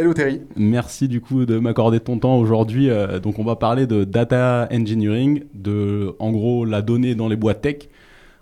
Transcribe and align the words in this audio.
Hello 0.00 0.14
Terry. 0.14 0.42
Merci 0.54 1.08
du 1.08 1.20
coup 1.20 1.44
de 1.44 1.58
m'accorder 1.58 1.98
ton 1.98 2.20
temps 2.20 2.38
aujourd'hui. 2.38 2.88
Euh, 2.88 3.18
donc 3.18 3.40
on 3.40 3.44
va 3.44 3.56
parler 3.56 3.88
de 3.88 4.04
data 4.04 4.68
engineering, 4.70 5.42
de 5.54 6.14
en 6.20 6.30
gros 6.30 6.64
la 6.64 6.82
donnée 6.82 7.16
dans 7.16 7.26
les 7.26 7.34
boîtes 7.34 7.62
tech, 7.62 7.88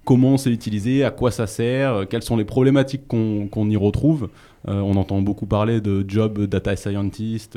comment 0.04 0.36
c'est 0.36 0.50
utilisé, 0.50 1.02
à 1.02 1.10
quoi 1.10 1.30
ça 1.30 1.46
sert, 1.46 1.94
euh, 1.94 2.04
quelles 2.04 2.22
sont 2.22 2.36
les 2.36 2.44
problématiques 2.44 3.08
qu'on 3.08 3.70
y 3.70 3.76
retrouve. 3.78 4.28
on 4.66 4.96
entend 4.96 5.22
beaucoup 5.22 5.46
parler 5.46 5.80
de 5.80 6.04
job 6.06 6.44
data 6.44 6.76
scientist, 6.76 7.56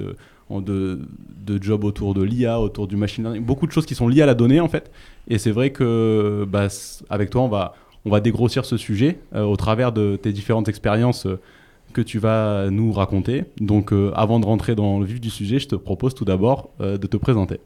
de, 0.50 1.00
de 1.46 1.62
jobs 1.62 1.84
autour 1.84 2.14
de 2.14 2.24
l'IA, 2.24 2.62
autour 2.62 2.88
du 2.88 2.96
machine 2.96 3.26
learning, 3.26 3.44
beaucoup 3.44 3.68
de 3.68 3.74
choses 3.74 3.86
qui 3.86 3.96
sont 3.96 4.08
liées 4.08 4.22
à 4.22 4.28
la 4.28 4.34
donnée 4.34 4.62
en 4.62 4.70
fait. 4.70 4.92
Et 5.28 5.38
c'est 5.38 5.52
vrai 5.52 5.72
que 5.72 6.46
bah, 6.50 6.70
avec 7.10 7.32
toi 7.32 7.42
on 7.42 7.50
va 7.50 7.74
on 8.06 8.10
va 8.10 8.20
dégrossir 8.20 8.66
ce 8.66 8.78
sujet 8.78 9.20
euh, 9.36 9.44
au 9.44 9.56
travers 9.56 9.92
de 9.92 10.16
tes 10.16 10.32
différentes 10.32 10.70
expériences 10.70 11.26
euh, 11.26 11.40
que 11.94 12.02
tu 12.02 12.20
vas 12.20 12.70
nous 12.70 12.92
raconter. 12.92 13.46
Donc 13.60 13.94
euh, 13.94 14.12
avant 14.16 14.40
de 14.40 14.46
rentrer 14.46 14.76
dans 14.76 15.00
le 15.00 15.06
vif 15.06 15.20
du 15.20 15.30
sujet, 15.30 15.60
je 15.60 15.68
te 15.68 15.76
propose 15.76 16.14
tout 16.14 16.26
d'abord 16.26 16.72
de 16.80 16.98
te 16.98 17.18
présenter. 17.18 17.60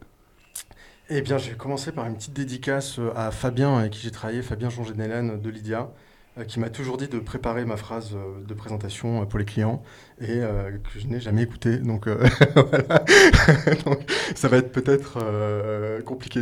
Eh 1.10 1.22
bien, 1.22 1.38
je 1.38 1.50
vais 1.50 1.56
commencer 1.56 1.92
par 1.92 2.08
une 2.08 2.16
petite 2.16 2.34
dédicace 2.34 3.00
à 3.16 3.32
Fabien 3.32 3.78
avec 3.78 3.92
qui 3.92 4.02
j'ai 4.02 4.12
travaillé, 4.12 4.42
Fabien 4.42 4.70
jean 4.70 4.84
Hélène 5.00 5.40
de 5.42 5.50
Lydia. 5.50 5.90
Euh, 6.40 6.46
qui 6.46 6.60
m'a 6.60 6.72
toujours 6.72 6.98
dit 6.98 7.08
de 7.08 7.20
préparer 7.20 7.64
ma 7.64 7.78
phrase 7.78 8.10
euh, 8.16 8.44
de 8.44 8.56
présentation 8.56 9.22
euh, 9.22 9.26
pour 9.26 9.38
les 9.38 9.46
clients 9.46 9.84
et 10.20 10.40
que 10.40 11.00
je 11.00 11.06
n'ai 11.06 11.20
jamais 11.20 11.44
écouté. 11.44 11.78
Donc, 11.78 12.08
voilà. 12.56 13.04
donc 13.86 14.00
ça 14.34 14.48
va 14.48 14.58
être 14.58 14.72
peut-être 14.72 15.20
compliqué. 16.06 16.42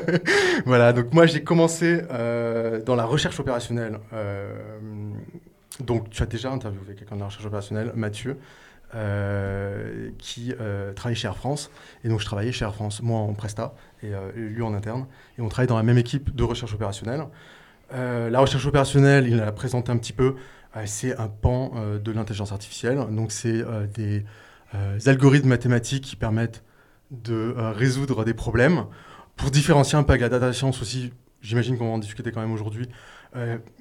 voilà, 0.66 0.92
donc 0.92 1.12
moi 1.12 1.26
j'ai 1.26 1.44
commencé 1.44 2.00
dans 2.84 2.96
la 2.96 3.04
recherche 3.04 3.38
opérationnelle. 3.38 4.00
Donc 5.80 6.10
tu 6.10 6.22
as 6.22 6.26
déjà 6.26 6.50
interviewé 6.50 6.94
quelqu'un 6.94 7.16
de 7.16 7.20
la 7.20 7.26
recherche 7.26 7.46
opérationnelle, 7.46 7.92
Mathieu. 7.94 8.38
qui 10.18 10.54
travaillait 10.94 11.16
chez 11.16 11.26
Air 11.26 11.36
France. 11.36 11.70
Et 12.04 12.08
donc, 12.08 12.20
je 12.20 12.26
travaillais 12.26 12.52
chez 12.52 12.64
Air 12.64 12.74
France, 12.74 13.02
moi 13.02 13.18
en 13.18 13.34
Presta 13.34 13.74
et 14.02 14.12
lui 14.36 14.62
en 14.62 14.72
interne. 14.72 15.06
Et 15.36 15.42
on 15.42 15.48
travaille 15.48 15.66
dans 15.66 15.76
la 15.76 15.82
même 15.82 15.98
équipe 15.98 16.34
de 16.34 16.44
recherche 16.44 16.74
opérationnelle. 16.74 17.26
Euh, 17.92 18.30
la 18.30 18.40
recherche 18.40 18.66
opérationnelle, 18.66 19.28
il 19.28 19.36
l'a 19.36 19.52
présenté 19.52 19.92
un 19.92 19.96
petit 19.96 20.12
peu, 20.12 20.36
euh, 20.76 20.82
c'est 20.86 21.16
un 21.18 21.28
pan 21.28 21.72
euh, 21.76 21.98
de 21.98 22.12
l'intelligence 22.12 22.52
artificielle. 22.52 22.98
Donc, 23.10 23.32
c'est 23.32 23.64
des 23.94 24.24
algorithmes 25.06 25.48
mathématiques 25.48 26.04
qui 26.04 26.16
permettent 26.16 26.64
de 27.10 27.54
résoudre 27.56 28.24
des 28.24 28.34
problèmes. 28.34 28.86
Pour 29.36 29.50
différencier 29.50 29.96
un 29.96 30.02
peu 30.02 30.12
avec 30.12 30.22
la 30.22 30.28
data 30.28 30.52
science 30.52 30.82
aussi, 30.82 31.12
j'imagine 31.42 31.78
qu'on 31.78 31.86
va 31.86 31.92
en 31.92 31.98
discuter 31.98 32.32
quand 32.32 32.40
même 32.40 32.52
aujourd'hui. 32.52 32.88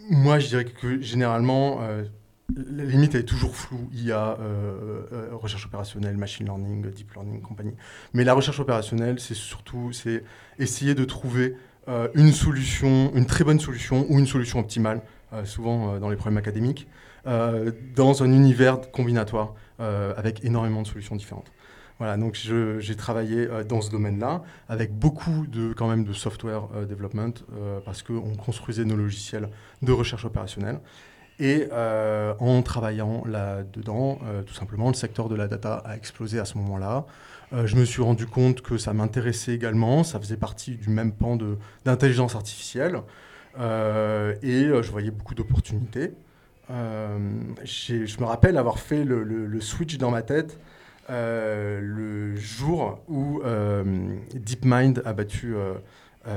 Moi, 0.10 0.40
je 0.40 0.48
dirais 0.48 0.66
que 0.66 1.02
généralement, 1.02 1.82
la 2.56 2.84
limite 2.84 3.16
est 3.16 3.24
toujours 3.24 3.56
floue. 3.56 3.90
Il 3.94 4.04
y 4.04 4.12
a 4.12 4.38
recherche 5.32 5.66
opérationnelle, 5.66 6.18
machine 6.18 6.46
learning, 6.46 6.90
deep 6.92 7.14
learning, 7.14 7.42
compagnie. 7.42 7.76
Mais 8.14 8.24
la 8.24 8.34
recherche 8.34 8.60
opérationnelle, 8.60 9.20
c'est 9.20 9.36
surtout 9.36 9.92
c'est 9.92 10.24
essayer 10.58 10.96
de 10.96 11.06
trouver 11.06 11.56
euh, 11.90 12.08
une 12.16 12.32
solution, 12.32 13.12
une 13.14 13.26
très 13.26 13.44
bonne 13.44 13.60
solution 13.60 14.06
ou 14.10 14.18
une 14.18 14.28
solution 14.28 14.60
optimale, 14.60 15.02
euh, 15.34 15.44
souvent 15.44 15.96
euh, 15.96 16.00
dans 16.00 16.10
les 16.10 16.16
problèmes 16.16 16.38
académiques, 16.38 16.88
dans 17.96 18.22
un 18.22 18.30
univers 18.34 18.92
combinatoire 18.92 19.54
avec 19.80 20.44
énormément 20.44 20.82
de 20.82 20.88
solutions 20.88 21.16
différentes. 21.16 21.54
Voilà, 22.00 22.18
donc 22.18 22.36
j'ai 22.36 22.96
travaillé 22.96 23.48
dans 23.70 23.82
ce 23.82 23.90
domaine-là 23.92 24.44
avec 24.68 24.94
beaucoup 24.94 25.46
de 25.48 25.74
quand 25.74 25.88
même 25.88 26.04
de 26.04 26.12
software 26.12 26.68
development 26.90 27.34
parce 27.86 28.02
qu'on 28.02 28.36
construisait 28.36 28.84
nos 28.84 28.96
logiciels 28.96 29.48
de 29.82 29.92
recherche 29.92 30.26
opérationnelle. 30.26 30.80
Et 31.40 31.70
en 31.72 32.62
travaillant 32.64 33.24
là-dedans, 33.26 34.20
tout 34.46 34.54
simplement, 34.54 34.90
le 34.90 34.96
secteur 34.96 35.30
de 35.30 35.36
la 35.36 35.48
data 35.48 35.76
a 35.86 35.96
explosé 35.96 36.40
à 36.40 36.46
ce 36.46 36.58
moment-là. 36.58 37.06
Euh, 37.54 37.68
je 37.68 37.76
me 37.76 37.86
suis 37.86 38.02
rendu 38.02 38.26
compte 38.26 38.62
que 38.62 38.78
ça 38.78 38.94
m'intéressait 38.94 39.54
également, 39.54 40.04
ça 40.04 40.20
faisait 40.20 40.38
partie 40.38 40.76
du 40.76 40.90
même 40.90 41.12
pan 41.12 41.38
d'intelligence 41.86 42.36
artificielle, 42.36 43.02
euh, 43.60 44.34
et 44.42 44.66
euh, 44.66 44.82
je 44.82 44.92
voyais 44.92 45.12
beaucoup 45.12 45.36
d'opportunités. 45.36 46.14
je 46.70 48.20
me 48.20 48.26
rappelle 48.26 48.58
avoir 48.58 48.80
fait 48.80 49.04
le, 49.04 49.62
switch 49.62 49.98
dans 49.98 50.10
ma 50.10 50.24
tête 50.24 50.60
le 51.10 52.36
jour 52.36 53.00
où 53.08 53.42
DeepMind 54.34 55.02
a 55.06 55.14
battu 55.14 55.56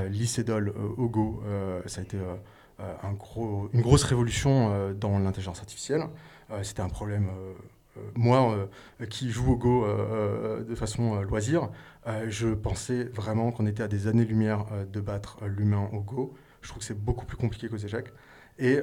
l'Icedol 0.09 0.73
au 0.97 1.09
Go. 1.09 1.43
ça 1.87 2.01
a 2.01 2.05
été 2.05 2.19
un 2.79 3.13
gros, 3.13 3.71
une 3.73 3.83
grosse 3.83 4.05
révolution 4.05 4.93
dans 4.95 5.19
l'intelligence 5.19 5.61
artificielle. 5.61 6.05
C'était 6.63 6.83
un 6.83 6.89
problème 6.89 7.31
euh, 7.97 8.01
moi, 8.15 8.69
euh, 9.01 9.07
qui 9.07 9.31
joue 9.31 9.53
au 9.53 9.57
Go 9.57 9.85
euh, 9.85 10.65
de 10.65 10.75
façon 10.75 11.21
loisir, 11.23 11.71
je 12.29 12.49
pensais 12.55 13.05
vraiment 13.05 13.51
qu'on 13.51 13.67
était 13.67 13.83
à 13.83 13.89
des 13.89 14.07
années-lumière 14.07 14.67
de 14.93 15.01
battre 15.01 15.39
l'humain 15.45 15.89
au 15.93 16.01
Go. 16.01 16.35
Je 16.63 16.69
trouve 16.69 16.81
que 16.81 16.85
c'est 16.85 16.99
beaucoup 16.99 17.27
plus 17.27 17.37
compliqué 17.37 17.69
qu'aux 17.69 17.77
échecs. 17.77 18.13
Et, 18.59 18.81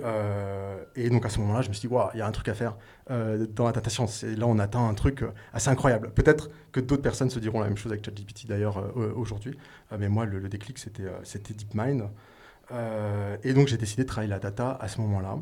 et, 0.96 1.10
donc 1.10 1.26
à 1.26 1.30
ce 1.30 1.40
moment-là, 1.40 1.62
je 1.62 1.70
me 1.70 1.74
suis 1.74 1.88
dit, 1.88 1.96
il 2.14 2.20
y 2.20 2.22
a 2.22 2.28
un 2.28 2.32
truc 2.32 2.48
à 2.48 2.54
faire 2.54 2.76
dans 3.10 3.66
la 3.66 3.72
data 3.72 3.90
science. 3.90 4.24
Et 4.24 4.36
là, 4.36 4.46
on 4.46 4.60
atteint 4.60 4.88
un 4.88 4.94
truc 4.94 5.24
assez 5.52 5.70
incroyable. 5.70 6.12
Peut-être 6.12 6.50
que 6.72 6.80
d'autres 6.80 7.02
personnes 7.02 7.32
se 7.32 7.40
diront 7.40 7.60
la 7.60 7.68
même 7.68 7.78
chose 7.78 7.92
avec 7.92 8.06
ChatGPT 8.06 8.46
d'ailleurs 8.48 8.96
aujourd'hui. 9.16 9.58
mais 9.98 10.10
moi, 10.10 10.26
le, 10.26 10.48
déclic, 10.48 10.78
c'était 10.78 11.54
DeepMind. 11.54 12.10
et 13.44 13.54
donc, 13.54 13.68
j'ai 13.68 13.78
décidé 13.78 14.04
de 14.04 14.08
travailler 14.08 14.30
la 14.30 14.40
data 14.40 14.78
à 14.80 14.88
ce 14.88 15.02
moment-là. 15.02 15.38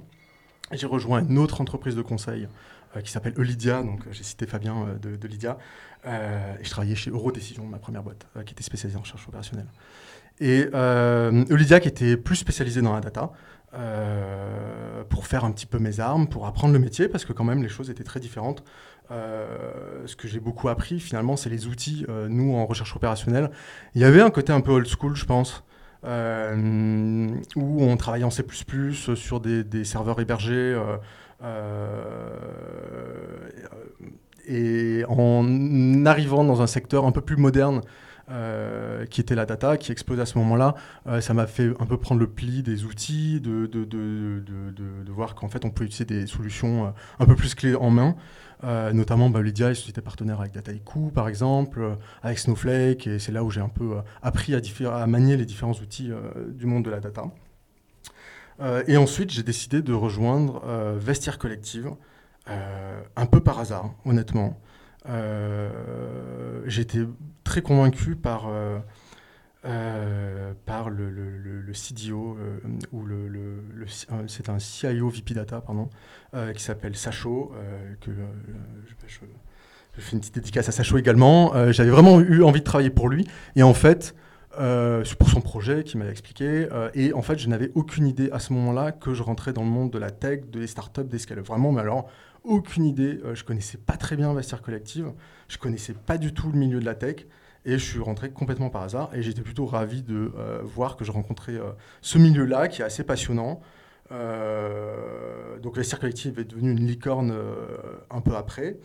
J'ai 0.71 0.87
rejoint 0.87 1.25
une 1.25 1.37
autre 1.37 1.59
entreprise 1.61 1.95
de 1.95 2.01
conseil 2.01 2.47
euh, 2.95 3.01
qui 3.01 3.11
s'appelle 3.11 3.33
Eulydia, 3.37 3.83
donc 3.83 4.01
j'ai 4.11 4.23
cité 4.23 4.45
Fabien 4.45 4.75
euh, 4.75 4.97
de, 4.97 5.15
de 5.15 5.27
Lydia, 5.27 5.57
euh, 6.05 6.55
et 6.59 6.63
je 6.63 6.69
travaillais 6.69 6.95
chez 6.95 7.09
Eurodécision, 7.09 7.65
ma 7.65 7.77
première 7.77 8.03
boîte, 8.03 8.27
qui 8.45 8.53
était 8.53 8.63
spécialisée 8.63 8.97
en 8.97 9.01
recherche 9.01 9.27
opérationnelle. 9.27 9.67
Et 10.39 10.65
Eulydia 10.73 11.79
qui 11.79 11.87
était 11.87 12.17
plus 12.17 12.35
spécialisée 12.35 12.81
dans 12.81 12.93
la 12.93 13.01
data, 13.01 13.31
pour 15.09 15.27
faire 15.27 15.45
un 15.45 15.51
petit 15.51 15.65
peu 15.65 15.79
mes 15.79 15.99
armes, 15.99 16.27
pour 16.27 16.45
apprendre 16.45 16.73
le 16.73 16.79
métier, 16.79 17.07
parce 17.07 17.25
que 17.25 17.33
quand 17.33 17.43
même 17.43 17.63
les 17.63 17.69
choses 17.69 17.89
étaient 17.89 18.03
très 18.03 18.19
différentes. 18.19 18.63
ce 19.09 20.15
que 20.15 20.27
j'ai 20.27 20.39
beaucoup 20.39 20.69
appris 20.69 20.99
finalement, 20.99 21.35
c'est 21.37 21.49
les 21.49 21.67
outils. 21.67 22.05
nous, 22.29 22.55
en 22.55 22.65
recherche 22.65 22.95
opérationnelle, 22.95 23.51
il 23.95 24.01
y 24.01 24.05
avait 24.05 24.21
un 24.21 24.29
côté 24.29 24.53
un 24.53 24.61
peu 24.61 24.71
old 24.71 24.87
school, 24.87 25.15
je 25.15 25.25
pense. 25.25 25.63
où 26.03 26.07
on 27.83 27.97
travaillait 27.97 28.25
en 28.25 28.31
C++ 28.31 28.43
sur 29.15 29.39
des, 29.39 29.83
serveurs 29.83 30.19
hébergés, 30.19 30.75
euh, 31.43 31.89
et 34.47 35.03
en 35.07 36.05
arrivant 36.05 36.43
dans 36.43 36.61
un 36.61 36.67
secteur 36.67 37.05
un 37.05 37.11
peu 37.11 37.21
plus 37.21 37.37
moderne, 37.37 37.81
euh, 38.29 39.05
qui 39.05 39.21
était 39.21 39.35
la 39.35 39.45
data, 39.45 39.77
qui 39.77 39.91
explosait 39.91 40.21
à 40.21 40.25
ce 40.25 40.37
moment-là, 40.37 40.75
euh, 41.07 41.21
ça 41.21 41.33
m'a 41.33 41.47
fait 41.47 41.71
un 41.79 41.85
peu 41.85 41.97
prendre 41.97 42.21
le 42.21 42.27
pli 42.27 42.63
des 42.63 42.85
outils, 42.85 43.41
de, 43.41 43.65
de, 43.65 43.85
de, 43.85 44.41
de 44.41 45.11
voir 45.11 45.35
qu'en 45.35 45.49
fait 45.49 45.65
on 45.65 45.69
peut 45.69 45.83
utiliser 45.83 46.05
des 46.05 46.27
solutions 46.27 46.93
un 47.19 47.25
peu 47.25 47.35
plus 47.35 47.55
clés 47.55 47.75
en 47.75 47.89
main, 47.89 48.15
notamment 48.93 49.29
bah, 49.29 49.41
Lydia 49.41 49.71
est 49.71 49.75
société 49.75 50.01
partenaire 50.01 50.39
avec 50.39 50.53
Dataiku 50.53 51.11
par 51.11 51.27
exemple, 51.27 51.97
avec 52.23 52.39
Snowflake, 52.39 53.07
et 53.07 53.19
c'est 53.19 53.31
là 53.31 53.43
où 53.43 53.51
j'ai 53.51 53.61
un 53.61 53.69
peu 53.69 53.97
appris 54.21 54.55
à, 54.55 54.61
à, 54.95 55.07
manier 55.07 55.37
les 55.37 55.45
différents 55.45 55.73
outils 55.73 56.11
du 56.49 56.65
monde 56.65 56.85
de 56.85 56.89
la 56.89 56.99
data. 56.99 57.25
Euh, 58.61 58.83
et 58.87 58.97
ensuite, 58.97 59.31
j'ai 59.31 59.43
décidé 59.43 59.81
de 59.81 59.93
rejoindre 59.93 60.61
euh, 60.65 60.97
Vestiaire 60.99 61.37
Collective, 61.37 61.91
euh, 62.49 63.01
un 63.15 63.25
peu 63.25 63.41
par 63.41 63.59
hasard, 63.59 63.93
honnêtement. 64.05 64.59
J'étais 66.65 67.05
très 67.43 67.61
convaincu 67.61 68.15
par, 68.15 68.49
par 70.65 70.89
le, 70.89 71.09
le, 71.09 71.73
CDO, 71.73 72.37
ou 72.91 73.05
le, 73.05 73.87
c'est 74.27 74.49
un 74.49 74.59
CIO 74.59 75.09
VP 75.09 75.33
Data, 75.33 75.61
pardon, 75.61 75.89
qui 76.55 76.63
s'appelle 76.63 76.95
Sacho, 76.95 77.53
que 78.01 78.11
je, 79.07 80.01
fais 80.01 80.13
une 80.13 80.19
petite 80.19 80.35
dédicace 80.35 80.69
à 80.69 80.71
Sacho 80.71 80.97
également. 80.97 81.71
J'avais 81.71 81.91
vraiment 81.91 82.19
eu 82.19 82.43
envie 82.43 82.59
de 82.59 82.65
travailler 82.65 82.91
pour 82.91 83.09
lui. 83.09 83.27
Et 83.55 83.63
en 83.63 83.73
fait, 83.73 84.15
pour 84.51 85.29
son 85.29 85.41
projet 85.41 85.83
qui 85.83 85.97
m'avait 85.97 86.11
expliqué. 86.11 86.67
et 86.93 87.13
en 87.13 87.21
fait, 87.21 87.39
je 87.39 87.47
n'avais 87.47 87.71
aucune 87.75 88.07
idée 88.07 88.29
à 88.31 88.39
ce 88.39 88.53
moment-là 88.53 88.91
que 88.91 89.13
je 89.13 89.23
rentrais 89.23 89.53
dans 89.53 89.63
le 89.63 89.69
monde 89.69 89.91
de 89.91 89.97
la 89.97 90.11
tech, 90.11 90.41
des 90.51 90.67
startups, 90.67 91.03
des 91.03 91.19
scale 91.19 91.39
Vraiment, 91.39 91.71
mais 91.71 91.81
alors, 91.81 92.09
aucune 92.43 92.85
idée. 92.85 93.19
je 93.33 93.43
connaissais 93.43 93.77
pas 93.77 93.97
très 93.97 94.15
bien 94.15 94.33
Vestiaire 94.33 94.61
Collective. 94.61 95.11
Je 95.47 95.57
connaissais 95.57 95.93
pas 95.93 96.17
du 96.17 96.33
tout 96.33 96.51
le 96.51 96.57
milieu 96.57 96.79
de 96.79 96.85
la 96.85 96.95
tech. 96.95 97.25
Et 97.63 97.73
je 97.73 97.85
suis 97.85 97.99
rentré 97.99 98.31
complètement 98.31 98.69
par 98.69 98.83
hasard. 98.83 99.13
Et 99.13 99.21
j'étais 99.21 99.41
plutôt 99.41 99.65
ravi 99.65 100.01
de 100.01 100.31
voir 100.63 100.97
que 100.97 101.05
je 101.05 101.11
rencontrais 101.11 101.59
ce 102.01 102.17
milieu-là 102.17 102.67
qui 102.67 102.81
est 102.81 102.85
assez 102.85 103.03
passionnant. 103.03 103.61
donc, 104.09 105.75
Vestiaire 105.75 105.99
Collective 105.99 106.39
est 106.39 106.45
devenu 106.45 106.71
une 106.71 106.85
licorne 106.87 107.35
un 108.09 108.21
peu 108.21 108.35
après. 108.35 108.79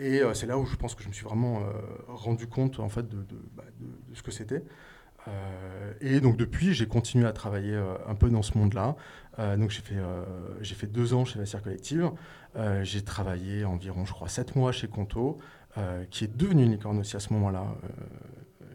Et 0.00 0.22
euh, 0.22 0.32
c'est 0.32 0.46
là 0.46 0.56
où 0.56 0.64
je 0.64 0.76
pense 0.76 0.94
que 0.94 1.02
je 1.02 1.08
me 1.08 1.12
suis 1.12 1.24
vraiment 1.24 1.60
euh, 1.60 1.64
rendu 2.08 2.46
compte 2.46 2.80
en 2.80 2.88
fait 2.88 3.06
de, 3.06 3.22
bah, 3.54 3.64
ce 4.14 4.22
que 4.22 4.30
c'était. 4.30 4.64
Euh, 5.28 5.92
et 6.00 6.20
donc 6.20 6.38
depuis, 6.38 6.72
j'ai 6.72 6.88
continué 6.88 7.26
à 7.26 7.32
travailler 7.32 7.78
un 8.08 8.14
peu 8.14 8.30
dans 8.30 8.40
ce 8.40 8.56
monde-là. 8.56 8.96
donc 9.58 9.70
j'ai 9.70 10.74
fait, 10.74 10.86
deux 10.86 11.12
ans 11.12 11.26
chez 11.26 11.38
la 11.38 11.44
Cire 11.44 12.14
Collective. 12.52 12.84
j'ai 12.84 13.02
travaillé 13.02 13.64
environ, 13.64 14.04
je 14.04 14.12
crois, 14.12 14.28
sept 14.28 14.56
mois 14.56 14.72
chez 14.72 14.88
Conto, 14.88 15.38
qui 16.10 16.24
est 16.24 16.36
devenu 16.36 16.62
une 16.64 16.72
licorne 16.72 16.98
aussi 16.98 17.16
à 17.16 17.20
ce 17.20 17.32
moment-là. 17.32 17.64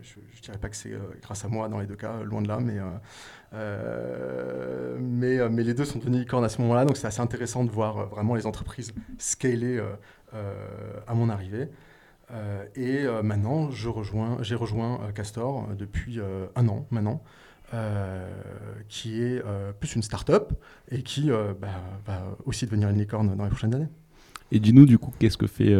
je 0.02 0.20
ne 0.20 0.42
dirais 0.42 0.58
pas 0.58 0.70
que 0.70 0.76
c'est 0.76 0.94
grâce 1.22 1.46
à 1.46 1.48
moi 1.48 1.68
dans 1.70 1.80
les 1.80 1.88
deux 1.88 1.96
cas, 1.96 2.22
loin 2.24 2.42
de 2.42 2.48
là, 2.48 2.60
mais, 2.60 2.80
mais, 5.00 5.50
mais 5.50 5.64
les 5.64 5.74
deux 5.74 5.86
sont 5.86 6.00
devenus 6.00 6.22
licornes 6.22 6.46
à 6.46 6.50
ce 6.50 6.62
moment-là. 6.62 6.86
Donc 6.86 6.98
c'est 6.98 7.08
assez 7.08 7.22
intéressant 7.22 7.64
de 7.64 7.72
voir 7.72 8.08
vraiment 8.08 8.36
les 8.36 8.46
entreprises 8.46 8.94
scaler 9.18 9.82
euh, 10.36 11.00
à 11.08 11.14
mon 11.14 11.30
arrivée. 11.30 11.70
Euh, 12.32 12.66
et 12.76 13.06
euh, 13.06 13.22
maintenant, 13.22 13.70
j'ai 13.72 13.88
rejoint 13.90 15.12
Castor 15.14 15.68
depuis 15.78 16.20
un 16.56 16.68
an 16.68 16.88
maintenant. 16.90 17.22
Qui 18.88 19.22
est 19.22 19.44
plus 19.80 19.96
une 19.96 20.04
start-up 20.04 20.54
et 20.90 21.04
qui 21.04 21.30
bah, 21.30 21.82
va 22.06 22.38
aussi 22.46 22.66
devenir 22.66 22.90
une 22.90 22.98
licorne 22.98 23.36
dans 23.36 23.44
les 23.44 23.50
prochaines 23.50 23.76
années. 23.76 23.90
Et 24.52 24.60
dis-nous 24.60 24.86
du 24.86 25.00
coup, 25.00 25.12
qu'est-ce 25.20 25.38
que 25.38 25.48
fait 25.48 25.76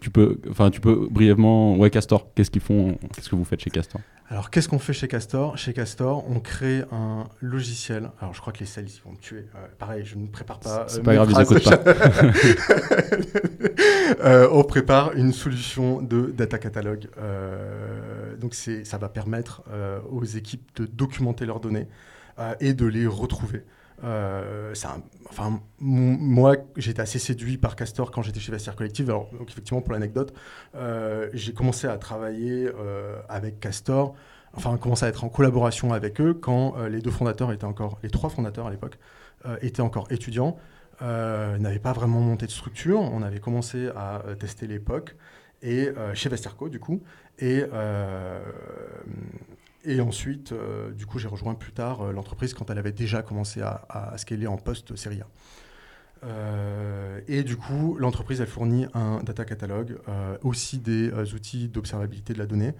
Tu 0.00 0.10
peux, 0.10 0.40
enfin, 0.50 0.70
tu 0.70 0.80
peux 0.80 1.08
brièvement, 1.10 1.76
ouais, 1.76 1.90
Castor. 1.90 2.32
Qu'est-ce 2.34 2.50
qu'ils 2.50 2.62
font 2.62 2.98
Qu'est-ce 3.14 3.28
que 3.28 3.36
vous 3.36 3.44
faites 3.44 3.60
chez 3.60 3.70
Castor? 3.70 4.00
Alors, 4.30 4.50
qu'est-ce 4.50 4.68
qu'on 4.68 4.78
fait 4.78 4.92
chez 4.92 5.08
Castor? 5.08 5.56
Chez 5.56 5.72
Castor, 5.72 6.22
on 6.28 6.38
crée 6.38 6.84
un 6.92 7.28
logiciel. 7.40 8.10
Alors, 8.20 8.34
je 8.34 8.40
crois 8.42 8.52
que 8.52 8.58
les 8.58 8.66
sales, 8.66 8.84
ils 8.86 9.02
vont 9.02 9.12
me 9.12 9.16
tuer. 9.16 9.46
Euh, 9.54 9.66
pareil, 9.78 10.04
je 10.04 10.16
ne 10.16 10.26
prépare 10.26 10.60
pas. 10.60 10.84
C'est 10.86 11.00
euh, 11.00 11.02
pas 11.02 11.14
grave, 11.14 11.30
ils 11.30 11.38
n'écoutent 11.38 11.64
pas. 11.64 11.78
Euh, 14.24 14.48
on 14.50 14.64
prépare 14.64 15.12
une 15.12 15.32
solution 15.32 16.02
de 16.02 16.32
data 16.36 16.58
catalogue. 16.58 17.08
Donc, 18.38 18.54
ça 18.54 18.98
va 18.98 19.08
permettre 19.08 19.62
aux 20.10 20.24
équipes 20.24 20.70
de 20.76 20.86
documenter 20.86 21.46
leurs 21.46 21.60
données 21.60 21.88
et 22.60 22.74
de 22.74 22.86
les 22.86 23.06
retrouver. 23.06 23.64
Euh, 24.04 24.74
enfin, 25.28 25.60
moi, 25.80 26.56
j'étais 26.76 27.00
assez 27.00 27.18
séduit 27.18 27.58
par 27.58 27.76
Castor 27.76 28.10
quand 28.10 28.22
j'étais 28.22 28.40
chez 28.40 28.52
Vestiaire 28.52 28.76
Collective. 28.76 29.10
Alors, 29.10 29.30
donc, 29.38 29.50
effectivement, 29.50 29.80
pour 29.80 29.92
l'anecdote, 29.92 30.32
euh, 30.74 31.28
j'ai 31.32 31.52
commencé 31.52 31.86
à 31.86 31.96
travailler 31.98 32.68
euh, 32.68 33.20
avec 33.28 33.60
Castor, 33.60 34.14
enfin, 34.54 34.76
commencé 34.76 35.04
à 35.04 35.08
être 35.08 35.24
en 35.24 35.28
collaboration 35.28 35.92
avec 35.92 36.20
eux 36.20 36.34
quand 36.34 36.76
les 36.88 37.00
deux 37.00 37.10
fondateurs 37.10 37.52
étaient 37.52 37.64
encore, 37.64 37.98
les 38.02 38.10
trois 38.10 38.30
fondateurs 38.30 38.66
à 38.66 38.70
l'époque, 38.70 38.98
étaient 39.62 39.82
encore 39.82 40.10
étudiants, 40.10 40.56
n'avaient 41.00 41.78
pas 41.78 41.92
vraiment 41.92 42.20
monté 42.20 42.46
de 42.46 42.50
structure. 42.50 43.00
On 43.00 43.22
avait 43.22 43.40
commencé 43.40 43.88
à 43.88 44.22
tester 44.38 44.66
l'époque 44.66 45.16
et 45.62 45.88
chez 46.14 46.28
Vesterco, 46.28 46.68
du 46.68 46.78
coup, 46.78 47.02
et 47.38 47.64
et 49.88 50.00
ensuite, 50.00 50.52
euh, 50.52 50.90
du 50.90 51.06
coup, 51.06 51.18
j'ai 51.18 51.28
rejoint 51.28 51.54
plus 51.54 51.72
tard 51.72 52.02
euh, 52.02 52.12
l'entreprise 52.12 52.52
quand 52.52 52.68
elle 52.68 52.78
avait 52.78 52.92
déjà 52.92 53.22
commencé 53.22 53.62
à, 53.62 53.86
à 53.88 54.18
scaler 54.18 54.46
en 54.46 54.56
post-série 54.56 55.22
A. 55.22 55.26
Euh, 56.24 57.20
et 57.28 57.42
du 57.42 57.56
coup, 57.56 57.96
l'entreprise, 57.98 58.40
elle 58.40 58.48
fournit 58.48 58.86
un 58.92 59.22
data 59.22 59.44
catalogue, 59.44 59.98
aussi 60.42 60.78
des 60.78 61.10
outils 61.32 61.68
d'observabilité 61.68 62.34
de 62.34 62.38
la 62.38 62.46
donnée 62.46 62.74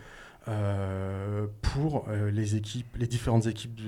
pour 1.62 2.08
les 2.10 2.56
équipes, 2.56 2.96
les 2.96 3.06
différentes 3.06 3.46
équipes 3.46 3.80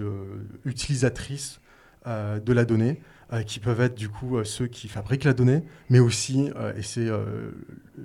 utilisatrices 0.64 1.60
de 2.06 2.52
la 2.52 2.64
donnée, 2.64 3.00
qui 3.46 3.60
peuvent 3.60 3.80
être 3.80 3.96
du 3.96 4.08
coup 4.08 4.42
ceux 4.44 4.66
qui 4.66 4.88
fabriquent 4.88 5.24
la 5.24 5.34
donnée, 5.34 5.62
mais 5.88 6.00
aussi, 6.00 6.50
et 6.76 6.82
c'est 6.82 7.08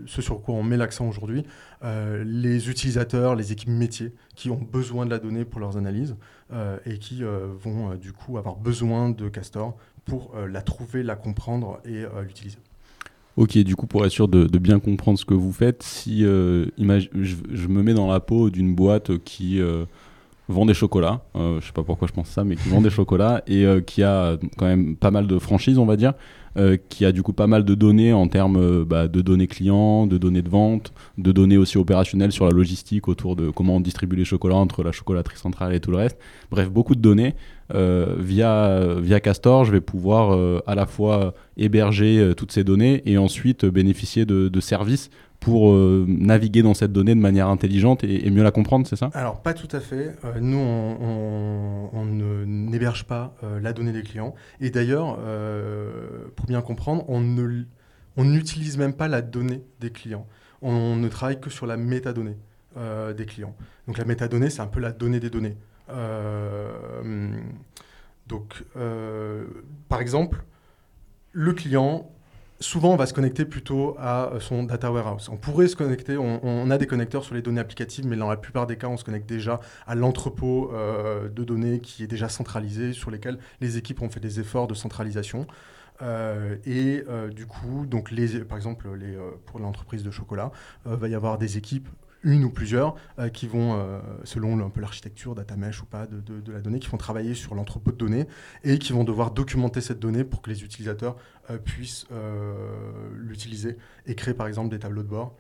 ce 0.06 0.22
sur 0.22 0.42
quoi 0.42 0.56
on 0.56 0.64
met 0.64 0.78
l'accent 0.78 1.08
aujourd'hui, 1.08 1.44
euh, 1.84 2.24
les 2.26 2.70
utilisateurs, 2.70 3.36
les 3.36 3.52
équipes 3.52 3.70
métiers 3.70 4.12
qui 4.36 4.50
ont 4.50 4.60
besoin 4.60 5.06
de 5.06 5.12
la 5.12 5.20
donnée 5.20 5.46
pour 5.46 5.60
leurs 5.60 5.78
analyses 5.78 6.16
euh, 6.54 6.78
et 6.86 6.98
qui 6.98 7.24
euh, 7.24 7.48
vont 7.60 7.96
du 7.96 8.12
coup 8.12 8.38
avoir 8.38 8.56
besoin 8.56 9.10
de 9.10 9.30
Castor 9.30 9.76
pour 10.06 10.36
la 10.38 10.62
trouver, 10.62 11.02
la 11.02 11.16
comprendre 11.16 11.80
et 11.84 12.04
l'utiliser. 12.28 12.60
Ok, 13.38 13.58
du 13.58 13.76
coup, 13.76 13.88
pour 13.88 14.06
être 14.06 14.12
sûr 14.12 14.28
de, 14.28 14.46
bien 14.60 14.80
comprendre 14.80 15.18
ce 15.18 15.26
que 15.26 15.34
vous 15.34 15.52
faites, 15.52 15.82
si 15.82 16.22
je, 16.22 16.68
me 16.78 17.82
mets 17.82 17.96
dans 17.96 18.06
la 18.06 18.20
peau 18.20 18.52
d'une 18.52 18.76
boîte 18.76 19.18
qui 19.24 19.60
vend 20.48 20.66
des 20.66 20.74
chocolats, 20.74 21.22
je 21.36 21.66
sais 21.66 21.74
pas 21.74 21.84
pourquoi 21.84 22.08
je 22.08 22.14
pense 22.14 22.28
ça, 22.28 22.44
mais 22.44 22.56
qui 22.56 22.70
vend 22.70 22.82
des 22.82 22.90
chocolats 22.92 23.42
et 23.48 23.66
qui 23.86 24.04
a 24.04 24.38
quand 24.58 24.66
même 24.66 24.96
pas 24.96 25.12
mal 25.12 25.28
de 25.28 25.40
franchises, 25.40 25.78
on 25.78 25.86
va 25.86 25.96
dire, 25.96 26.14
euh, 26.58 26.78
qui 26.88 27.04
a 27.04 27.12
du 27.12 27.22
coup 27.22 27.34
pas 27.34 27.48
mal 27.48 27.66
de 27.66 27.76
données 27.76 28.14
en 28.14 28.30
termes 28.30 28.56
euh, 28.56 28.86
bah, 28.86 29.10
de 29.10 29.20
données 29.20 29.48
clients, 29.48 30.08
de 30.08 30.18
données 30.18 30.42
de 30.42 30.48
vente, 30.48 30.94
de 31.18 31.34
données 31.34 31.58
aussi 31.58 31.78
opérationnelles 31.78 32.32
sur 32.32 32.46
la 32.46 32.52
logistique 32.52 33.10
autour 33.10 33.36
de 33.36 33.50
comment 33.50 33.76
on 33.76 33.82
distribue 33.82 34.16
les 34.16 34.24
chocolats 34.24 34.56
entre 34.56 34.82
la 34.82 34.94
chocolaterie 34.94 35.38
centrale 35.38 35.74
et 35.74 35.82
tout 35.82 35.92
le 35.92 35.98
reste. 35.98 36.18
Bref, 36.52 36.70
beaucoup 36.70 36.96
de 36.96 37.02
données. 37.02 37.36
Euh, 37.74 38.16
via, 38.20 38.96
via 39.02 39.20
Castor, 39.20 39.66
je 39.66 39.74
vais 39.74 39.82
pouvoir 39.82 40.62
à 40.66 40.76
la 40.76 40.86
fois 40.86 41.34
héberger 41.58 42.32
toutes 42.38 42.54
ces 42.54 42.64
données 42.64 43.02
et 43.06 43.18
ensuite 43.18 43.66
bénéficier 43.66 44.26
de, 44.26 44.48
de 44.48 44.60
services 44.62 45.10
pour 45.46 45.72
euh, 45.72 46.06
naviguer 46.08 46.64
dans 46.64 46.74
cette 46.74 46.92
donnée 46.92 47.14
de 47.14 47.20
manière 47.20 47.50
intelligente 47.50 48.04
et, 48.04 48.32
mieux 48.32 48.42
la 48.42 48.50
comprendre, 48.50 48.88
c'est 48.88 48.96
ça? 48.96 49.12
Alors, 49.14 49.44
pas 49.44 49.54
tout 49.54 49.68
à 49.74 49.80
fait. 49.80 50.16
Euh, 50.26 50.40
nous, 50.40 50.58
on, 50.58 52.06
n'héberge 52.48 53.04
pas 53.04 53.36
euh, 53.44 53.60
la 53.60 53.72
donnée 53.72 53.92
des 53.92 54.02
clients. 54.02 54.34
Et 54.60 54.72
d'ailleurs, 54.72 55.20
pour 56.36 56.48
bien 56.48 56.64
comprendre, 56.64 57.06
on 57.08 58.24
n'utilise 58.24 58.80
même 58.80 58.94
pas 58.94 59.08
la 59.08 59.22
donnée 59.22 59.62
des 59.80 59.92
clients. 59.92 60.26
On 60.64 60.96
ne 60.96 61.08
travaille 61.10 61.40
que 61.40 61.52
sur 61.52 61.68
la 61.68 61.78
métadonnée 61.78 62.38
des 62.76 63.26
clients. 63.28 63.56
Donc, 63.86 64.00
la 64.00 64.06
métadonnée, 64.06 64.50
c'est 64.50 64.62
un 64.62 64.68
peu 64.68 64.80
la 64.80 64.92
donnée 64.92 65.20
des 65.20 65.30
données. 65.30 65.58
donc, 68.26 68.64
par 69.90 70.02
exemple, 70.02 70.44
le 71.34 71.54
client 71.54 72.10
souvent, 72.60 72.94
on 72.94 72.96
va 72.96 73.06
se 73.06 73.14
connecter 73.14 73.46
plutôt 73.46 73.96
à 74.00 74.32
son 74.40 74.64
data 74.64 74.92
warehouse. 74.92 75.30
On 75.32 75.38
pourrait 75.38 75.68
se 75.68 75.76
connecter, 75.76 76.18
on, 76.18 76.70
a 76.72 76.78
des 76.78 76.88
connecteurs 76.88 77.24
sur 77.24 77.36
les 77.36 77.42
données 77.42 77.62
applicatives, 77.62 78.06
mais 78.08 78.16
dans 78.16 78.30
la 78.30 78.38
plupart 78.38 78.68
des 78.68 78.78
cas, 78.78 78.88
on 78.88 78.98
se 78.98 79.04
connecte 79.04 79.28
déjà 79.28 79.60
à 79.88 79.96
l'entrepôt 79.96 80.72
euh, 80.74 81.30
de 81.30 81.44
données 81.44 81.80
qui 81.80 82.04
est 82.04 82.08
déjà 82.08 82.30
centralisé, 82.30 82.94
sur 82.94 83.12
lesquels 83.12 83.38
les 83.62 83.78
équipes 83.78 84.02
ont 84.02 84.10
fait 84.10 84.20
des 84.20 84.40
efforts 84.40 84.68
de 84.68 84.74
centralisation. 84.74 85.48
Euh, 86.02 86.58
et 86.66 87.04
euh, 87.08 87.30
du 87.30 87.46
coup, 87.46 87.86
donc 87.86 88.14
par 88.48 88.58
exemple, 88.58 88.88
pour 89.46 89.60
l'entreprise 89.60 90.04
de 90.04 90.12
chocolat, 90.12 90.52
il 90.86 90.94
va 90.94 91.08
y 91.08 91.16
avoir 91.16 91.38
des 91.38 91.58
équipes 91.58 91.90
une 92.26 92.44
ou 92.44 92.50
plusieurs, 92.50 92.96
euh, 93.20 93.30
qui 93.30 93.48
vont, 93.48 93.76
euh, 93.76 94.00
selon 94.24 94.60
un 94.60 94.70
peu 94.70 94.82
l'architecture, 94.82 95.36
data 95.36 95.56
mesh 95.56 95.82
ou 95.82 95.86
pas, 95.86 96.08
de, 96.08 96.52
la 96.52 96.60
donnée, 96.60 96.80
qui 96.80 96.90
vont 96.90 96.98
travailler 96.98 97.36
sur 97.36 97.56
l'entrepôt 97.56 97.92
de 97.92 97.98
données 97.98 98.28
et 98.64 98.80
qui 98.80 98.92
vont 98.92 99.04
devoir 99.04 99.32
documenter 99.32 99.80
cette 99.80 100.00
donnée 100.00 100.24
pour 100.24 100.42
que 100.42 100.50
les 100.50 100.64
utilisateurs 100.64 101.16
euh, 101.50 101.58
puissent 101.58 102.08
l'utiliser 103.14 103.78
et 104.08 104.16
créer 104.16 104.34
par 104.34 104.48
exemple 104.48 104.70
des 104.70 104.80
tableaux 104.80 105.04
de 105.04 105.08
bord 105.08 105.36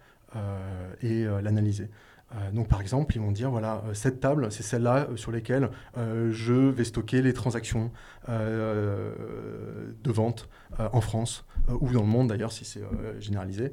et 1.01 1.23
l'analyser. 1.41 1.89
Euh, 2.33 2.51
donc 2.51 2.67
par 2.67 2.81
exemple, 2.81 3.15
ils 3.15 3.21
vont 3.21 3.31
dire, 3.31 3.51
voilà, 3.51 3.83
euh, 3.87 3.93
cette 3.93 4.19
table, 4.19 4.51
c'est 4.51 4.63
celle-là 4.63 5.07
euh, 5.09 5.15
sur 5.15 5.31
lesquelles 5.31 5.69
je 5.95 6.53
vais 6.53 6.83
stocker 6.83 7.21
les 7.21 7.33
transactions 7.33 7.91
de 8.27 10.11
vente 10.11 10.49
en 10.77 11.01
France 11.01 11.45
ou 11.69 11.91
dans 11.91 12.01
le 12.01 12.07
monde 12.07 12.29
d'ailleurs 12.29 12.51
si 12.51 12.65
c'est 12.65 12.81
généralisé. 13.19 13.71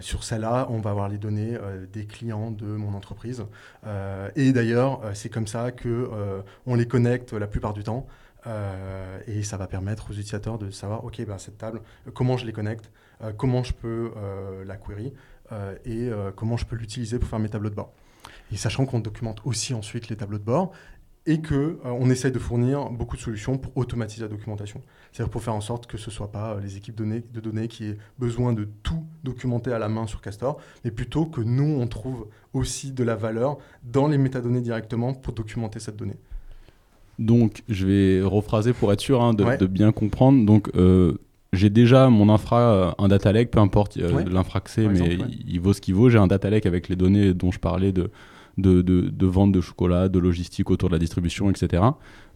sur 0.00 0.24
celle-là, 0.24 0.66
on 0.70 0.80
va 0.80 0.90
avoir 0.90 1.08
les 1.08 1.18
données 1.18 1.56
des 1.92 2.06
clients 2.06 2.50
de 2.50 2.66
mon 2.66 2.94
entreprise. 2.94 3.44
et 4.36 4.52
d'ailleurs, 4.52 5.00
c'est 5.14 5.28
comme 5.28 5.46
ça 5.46 5.72
que 5.72 6.10
on 6.66 6.74
les 6.74 6.86
connecte 6.86 7.32
la 7.32 7.46
plupart 7.46 7.72
du 7.72 7.82
temps. 7.82 8.06
et 9.26 9.42
ça 9.42 9.56
va 9.56 9.66
permettre 9.66 10.10
aux 10.10 10.14
utilisateurs 10.14 10.58
de 10.58 10.70
savoir, 10.70 11.04
OK, 11.04 11.24
ben, 11.24 11.38
cette 11.38 11.58
table, 11.58 11.80
comment 12.14 12.36
je 12.36 12.46
les 12.46 12.52
connecte, 12.52 12.90
comment 13.36 13.62
je 13.62 13.72
peux 13.72 14.12
la 14.66 14.76
query, 14.76 15.12
et 15.50 16.08
euh, 16.08 16.30
comment 16.34 16.56
je 16.56 16.64
peux 16.64 16.76
l'utiliser 16.76 17.18
pour 17.18 17.28
faire 17.28 17.38
mes 17.38 17.48
tableaux 17.48 17.70
de 17.70 17.74
bord. 17.74 17.92
Et 18.52 18.56
sachant 18.56 18.86
qu'on 18.86 19.00
documente 19.00 19.40
aussi 19.44 19.74
ensuite 19.74 20.08
les 20.08 20.16
tableaux 20.16 20.38
de 20.38 20.44
bord, 20.44 20.72
et 21.26 21.40
que 21.40 21.54
euh, 21.54 21.78
on 21.84 22.10
essaye 22.10 22.32
de 22.32 22.38
fournir 22.38 22.90
beaucoup 22.90 23.16
de 23.16 23.22
solutions 23.22 23.56
pour 23.56 23.76
automatiser 23.76 24.22
la 24.22 24.28
documentation. 24.28 24.82
C'est-à-dire 25.12 25.30
pour 25.30 25.42
faire 25.42 25.54
en 25.54 25.60
sorte 25.60 25.86
que 25.86 25.96
ce 25.96 26.10
ne 26.10 26.14
soit 26.14 26.30
pas 26.30 26.58
les 26.60 26.76
équipes 26.76 26.96
données, 26.96 27.22
de 27.32 27.40
données 27.40 27.68
qui 27.68 27.86
aient 27.86 27.98
besoin 28.18 28.52
de 28.52 28.68
tout 28.82 29.04
documenter 29.22 29.72
à 29.72 29.78
la 29.78 29.88
main 29.88 30.06
sur 30.06 30.20
Castor, 30.20 30.60
mais 30.84 30.90
plutôt 30.90 31.26
que 31.26 31.40
nous, 31.40 31.78
on 31.80 31.86
trouve 31.86 32.28
aussi 32.52 32.92
de 32.92 33.04
la 33.04 33.16
valeur 33.16 33.58
dans 33.82 34.06
les 34.06 34.18
métadonnées 34.18 34.60
directement 34.60 35.14
pour 35.14 35.32
documenter 35.32 35.80
cette 35.80 35.96
donnée. 35.96 36.18
Donc, 37.18 37.62
je 37.68 37.86
vais 37.86 38.22
rephraser 38.22 38.72
pour 38.72 38.92
être 38.92 39.00
sûr 39.00 39.22
hein, 39.22 39.34
de, 39.34 39.66
bien 39.66 39.92
comprendre. 39.92 40.44
Donc, 40.44 40.70
euh, 40.74 41.16
j'ai 41.54 41.70
déjà 41.70 42.08
mon 42.08 42.28
infra, 42.28 42.60
euh, 42.60 42.90
un 42.98 43.08
data 43.08 43.32
lake, 43.32 43.50
peu 43.50 43.58
importe 43.58 43.96
euh, 43.96 44.24
l'infra 44.24 44.60
que 44.60 44.70
c'est, 44.70 44.88
mais 44.88 45.18
il, 45.46 45.60
vaut 45.60 45.72
ce 45.72 45.80
qu'il 45.80 45.94
vaut. 45.94 46.10
J'ai 46.10 46.18
un 46.18 46.26
data 46.26 46.50
lake 46.50 46.66
avec 46.66 46.88
les 46.88 46.96
données 46.96 47.34
dont 47.34 47.50
je 47.50 47.58
parlais 47.58 47.92
de, 47.92 48.10
de, 48.58 48.82
de, 48.82 49.26
vente 49.26 49.52
de 49.52 49.60
chocolat, 49.60 50.08
de 50.08 50.18
logistique 50.18 50.70
autour 50.70 50.88
de 50.88 50.94
la 50.94 50.98
distribution, 50.98 51.50
etc. 51.50 51.82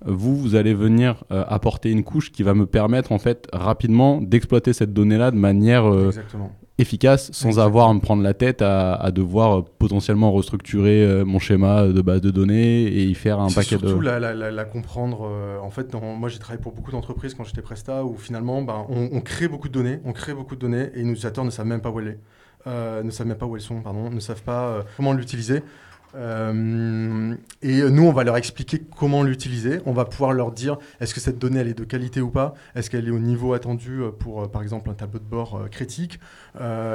Vous, 0.04 0.36
vous 0.36 0.54
allez 0.54 0.74
venir 0.74 1.24
apporter 1.30 1.90
une 1.90 2.04
couche 2.04 2.32
qui 2.32 2.42
va 2.42 2.54
me 2.54 2.66
permettre 2.66 3.12
en 3.12 3.18
fait 3.18 3.48
rapidement 3.52 4.20
d'exploiter 4.20 4.72
cette 4.72 4.92
donnée-là 4.92 5.30
de 5.30 5.36
manière 5.36 5.84
efficace 6.78 7.30
sans 7.32 7.58
avoir 7.58 7.88
à 7.88 7.94
me 7.94 8.00
prendre 8.00 8.22
la 8.22 8.34
tête 8.34 8.62
à, 8.62 9.10
devoir 9.10 9.64
potentiellement 9.64 10.32
restructurer 10.32 11.02
euh, 11.02 11.24
mon 11.24 11.38
schéma 11.38 11.88
de 11.88 12.00
base 12.00 12.20
de 12.20 12.30
données 12.30 12.82
et 12.84 13.04
y 13.04 13.14
faire 13.14 13.40
un 13.40 13.48
paquet 13.48 13.70
surtout 13.70 13.98
de... 13.98 14.04
la, 14.04 14.20
la, 14.20 14.50
la, 14.50 14.64
comprendre. 14.64 15.28
Euh, 15.28 15.58
en 15.60 15.70
fait, 15.70 15.92
moi 15.94 16.28
j'ai 16.28 16.38
travaillé 16.38 16.62
pour 16.62 16.72
beaucoup 16.72 16.92
d'entreprises 16.92 17.34
quand 17.34 17.44
j'étais 17.44 17.62
Presta 17.62 18.04
où 18.04 18.16
finalement 18.16 18.62
ben, 18.62 18.86
on, 18.88 19.20
crée 19.20 19.48
beaucoup 19.48 19.68
de 19.68 19.72
données, 19.72 20.00
on 20.04 20.12
crée 20.12 20.34
beaucoup 20.34 20.54
de 20.54 20.60
données 20.60 20.90
et 20.94 21.02
les 21.02 21.10
utilisateurs 21.10 21.44
ne 21.44 21.50
savent 21.50 21.66
même 21.66 21.80
pas 21.80 21.90
où 21.90 22.00
elles 22.00 22.12
sont. 22.12 22.18
Euh, 22.66 23.02
ne 23.02 23.10
savent 23.10 23.28
même 23.28 23.38
pas 23.38 23.46
où 23.46 23.56
elles 23.56 23.62
sont, 23.62 23.80
pardon, 23.80 24.10
ne 24.10 24.20
savent 24.20 24.42
pas 24.42 24.84
comment 24.96 25.12
l'utiliser. 25.12 25.62
Euh, 26.14 27.34
et 27.62 27.82
nous, 27.82 28.04
on 28.04 28.12
va 28.12 28.24
leur 28.24 28.36
expliquer 28.36 28.80
comment 28.96 29.22
l'utiliser. 29.22 29.80
On 29.86 29.92
va 29.92 30.04
pouvoir 30.04 30.32
leur 30.32 30.52
dire 30.52 30.78
est-ce 31.00 31.14
que 31.14 31.20
cette 31.20 31.38
donnée 31.38 31.60
elle 31.60 31.68
est 31.68 31.78
de 31.78 31.84
qualité 31.84 32.20
ou 32.20 32.30
pas? 32.30 32.54
Est-ce 32.74 32.90
qu'elle 32.90 33.06
est 33.06 33.12
au 33.12 33.18
niveau 33.18 33.52
attendu 33.52 34.00
pour, 34.18 34.42
euh, 34.42 34.48
par 34.48 34.62
exemple, 34.62 34.90
un 34.90 34.94
tableau 34.94 35.18
de 35.18 35.24
bord 35.24 35.56
euh, 35.56 35.68
critique? 35.68 36.20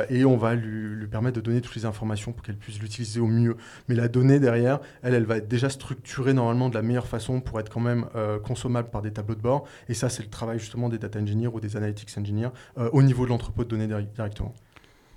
Et 0.09 0.25
on 0.25 0.35
va 0.35 0.55
lui, 0.55 1.07
permettre 1.07 1.37
de 1.37 1.41
donner 1.41 1.61
toutes 1.61 1.75
les 1.75 1.85
informations 1.85 2.33
pour 2.33 2.43
qu'elle 2.43 2.57
puisse 2.57 2.79
l'utiliser 2.79 3.19
au 3.19 3.27
mieux. 3.27 3.55
Mais 3.87 3.95
la 3.95 4.07
donnée 4.07 4.39
derrière, 4.39 4.79
elle, 5.03 5.13
elle 5.13 5.25
va 5.25 5.37
être 5.37 5.47
déjà 5.47 5.69
structurée 5.69 6.33
normalement 6.33 6.69
de 6.69 6.75
la 6.75 6.81
meilleure 6.81 7.07
façon 7.07 7.39
pour 7.39 7.59
être 7.59 7.69
quand 7.69 7.79
même 7.79 8.05
consommable 8.43 8.89
par 8.89 9.01
des 9.01 9.11
tableaux 9.11 9.35
de 9.35 9.41
bord. 9.41 9.65
Et 9.87 9.93
ça, 9.93 10.09
c'est 10.09 10.23
le 10.23 10.29
travail 10.29 10.59
justement 10.59 10.89
des 10.89 10.97
data 10.97 11.19
engineers 11.19 11.47
ou 11.47 11.61
des 11.61 11.77
analytics 11.77 12.09
engineers 12.17 12.49
au 12.91 13.01
niveau 13.03 13.23
de 13.23 13.29
l'entrepôt 13.29 13.63
de 13.63 13.69
données 13.69 13.87
directement. 13.87 14.53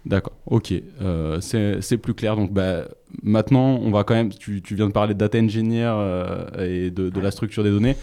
D'accord, 0.07 0.35
ok, 0.47 0.73
euh, 1.03 1.41
c'est 1.41 1.97
plus 1.99 2.15
clair. 2.15 2.37
Donc 2.37 2.53
bah, 2.53 2.85
maintenant, 3.25 3.81
on 3.83 3.91
va 3.91 4.05
quand 4.05 4.15
même, 4.15 4.33
tu, 4.33 4.63
tu 4.63 4.77
viens 4.77 4.87
de 4.87 4.93
parler 4.93 5.15
de 5.15 5.19
data 5.19 5.37
engineer 5.37 5.91
euh, 5.97 6.47
et 6.87 6.91
de, 6.93 7.11
de, 7.11 7.21
la 7.21 7.33
structure 7.33 7.65
des 7.65 7.71
données. 7.71 7.97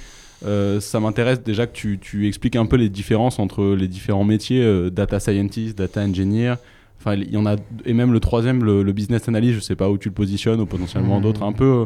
Euh, 0.46 0.82
ça 0.82 1.00
m'intéresse 1.00 1.42
déjà 1.42 1.66
que 1.66 1.72
tu, 1.72 2.00
tu, 2.00 2.28
expliques 2.28 2.58
un 2.58 2.66
peu 2.66 2.76
les 2.76 2.90
différences 2.90 3.40
entre 3.40 3.74
les 3.74 3.88
différents 3.88 4.26
métiers, 4.26 4.92
data 4.92 5.22
scientist, 5.22 5.78
data 5.78 6.02
engineer. 6.02 6.56
Enfin, 7.00 7.16
il 7.16 7.32
y 7.32 7.38
en 7.38 7.46
a, 7.46 7.56
et 7.86 7.94
même 7.94 8.12
le 8.12 8.20
troisième, 8.20 8.66
le, 8.66 8.92
business 8.92 9.30
analyst, 9.30 9.56
je 9.56 9.60
sais 9.62 9.78
pas 9.78 9.90
où 9.90 9.98
tu 9.98 10.10
le 10.10 10.14
positionnes, 10.14 10.60
ou 10.60 10.66
potentiellement 10.66 11.20
mmh. 11.20 11.24
d'autres, 11.24 11.44
un 11.44 11.54
peu. 11.54 11.86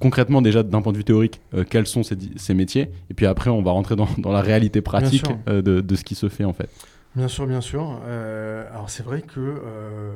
concrètement 0.00 0.40
déjà 0.40 0.62
d'un 0.62 0.80
point 0.80 0.92
de 0.92 0.98
vue 0.98 1.04
théorique 1.04 1.40
quels 1.68 1.86
sont 1.86 2.02
ces, 2.02 2.16
ces, 2.36 2.54
métiers? 2.54 2.88
Et 3.10 3.14
puis 3.14 3.26
après 3.26 3.50
on 3.50 3.60
va 3.60 3.72
rentrer 3.72 3.96
dans, 3.96 4.08
dans 4.16 4.32
la 4.32 4.40
réalité 4.40 4.80
pratique 4.80 5.26
de, 5.46 5.60
de, 5.60 5.94
ce 5.94 6.04
qui 6.04 6.14
se 6.14 6.30
fait 6.30 6.44
en 6.44 6.54
fait 6.54 6.70
Bien 7.14 7.28
sûr, 7.28 7.46
bien 7.46 7.60
sûr. 7.60 8.00
Euh, 8.04 8.68
alors 8.72 8.90
c'est 8.90 9.04
vrai 9.04 9.22
que 9.22 9.38
euh, 9.38 10.14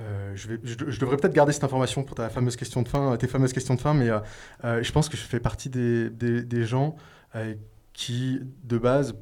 euh, 0.00 0.32
je, 0.34 0.48
vais, 0.48 0.58
devrais 0.58 1.16
peut-être 1.16 1.32
garder 1.32 1.52
cette 1.52 1.64
information 1.64 2.04
pour 2.04 2.16
ta 2.16 2.28
fameuse 2.28 2.56
question 2.56 2.82
de 2.82 2.88
fin, 2.88 3.16
tes 3.16 3.28
fameuses 3.28 3.52
questions 3.52 3.74
de 3.74 3.80
fin, 3.80 3.94
mais 3.94 4.08
je 4.62 4.92
pense 4.92 5.08
que 5.08 5.16
je 5.16 5.22
fais 5.22 5.40
partie 5.40 5.70
des, 5.70 6.64
gens 6.64 6.96
qui, 7.92 8.40
de 8.64 8.78
base, 8.78 9.14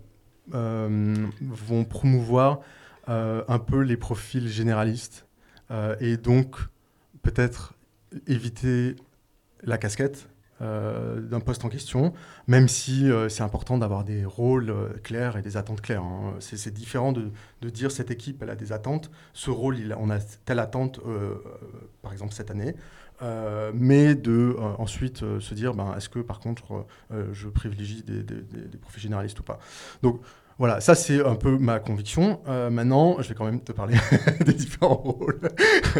vont 0.51 1.85
promouvoir 1.85 2.61
un 3.07 3.59
peu 3.59 3.81
les 3.81 3.97
profils 3.97 4.49
généralistes 4.49 5.27
et 6.01 6.17
donc 6.17 6.57
peut-être 7.23 7.75
éviter 8.27 8.97
la 9.63 9.79
casquette 9.79 10.29
euh, 10.63 11.21
d'un 11.21 11.41
poste 11.41 11.65
en 11.65 11.69
question, 11.69 12.13
même 12.47 12.69
si 12.69 13.11
euh, 13.11 13.29
c'est 13.29 13.43
important 13.43 13.79
d'avoir 13.79 14.05
des 14.05 14.25
rôles 14.25 14.71
euh, 14.71 14.91
clairs 15.03 15.37
et 15.37 15.43
des 15.43 15.57
attentes 15.57 15.81
claires. 15.81 16.03
Hein. 16.03 16.35
C'est 16.39 16.73
différent 16.73 17.13
de, 17.13 17.33
dire 17.69 17.91
cette 17.91 18.13
équipe, 18.13 18.43
a 18.43 18.55
des 18.55 18.73
attentes, 18.73 19.11
ce 19.33 19.51
rôle, 19.51 19.77
on 19.99 20.11
a 20.11 20.19
telle 20.45 20.59
attente, 20.59 21.01
par 22.03 22.13
exemple 22.13 22.33
cette 22.33 22.51
année, 22.51 22.75
mais 23.75 24.15
de 24.15 24.57
ensuite 24.79 25.39
se 25.39 25.55
dire, 25.55 25.75
ben, 25.75 25.95
est-ce 25.97 26.09
que 26.09 26.19
par 26.19 26.41
contre 26.41 26.87
je 27.33 27.49
privilégie 27.49 28.03
des, 28.03 28.23
des, 28.23 28.43
des, 28.43 28.79
profils 28.79 29.01
généralistes 29.01 29.39
ou 29.41 29.45
pas. 29.45 29.59
Donc 30.03 30.21
voilà, 30.59 30.81
ça 30.81 30.95
c'est 30.95 31.25
un 31.25 31.35
peu 31.35 31.57
ma 31.59 31.79
conviction. 31.79 32.41
Euh, 32.49 32.71
maintenant, 32.71 33.17
je 33.21 33.29
vais 33.29 33.35
quand 33.35 33.45
même 33.45 33.61
te 33.61 33.73
parler 33.73 33.97
des 34.45 34.53
différents 34.53 34.95
rôles. 34.95 35.41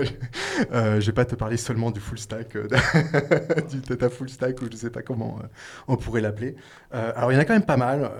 euh, 0.73 1.01
je 1.01 1.07
vais 1.07 1.13
pas 1.13 1.25
te 1.25 1.35
parler 1.35 1.57
seulement 1.57 1.91
du 1.91 2.01
full 2.01 2.19
stack, 2.19 2.57
euh, 2.57 2.69
du 3.71 3.81
data 3.81 4.11
full 4.11 4.29
stack 4.29 4.61
ou 4.63 4.67
je 4.71 4.77
sais 4.77 4.91
pas 4.91 5.03
comment 5.03 5.39
on 5.89 5.97
pourrait 5.97 6.21
l'appeler. 6.21 6.57
alors 6.91 7.33
il 7.33 7.35
y 7.35 7.39
en 7.39 7.41
a 7.41 7.45
quand 7.45 7.55
même 7.55 7.65
pas 7.65 7.77
mal 7.77 8.11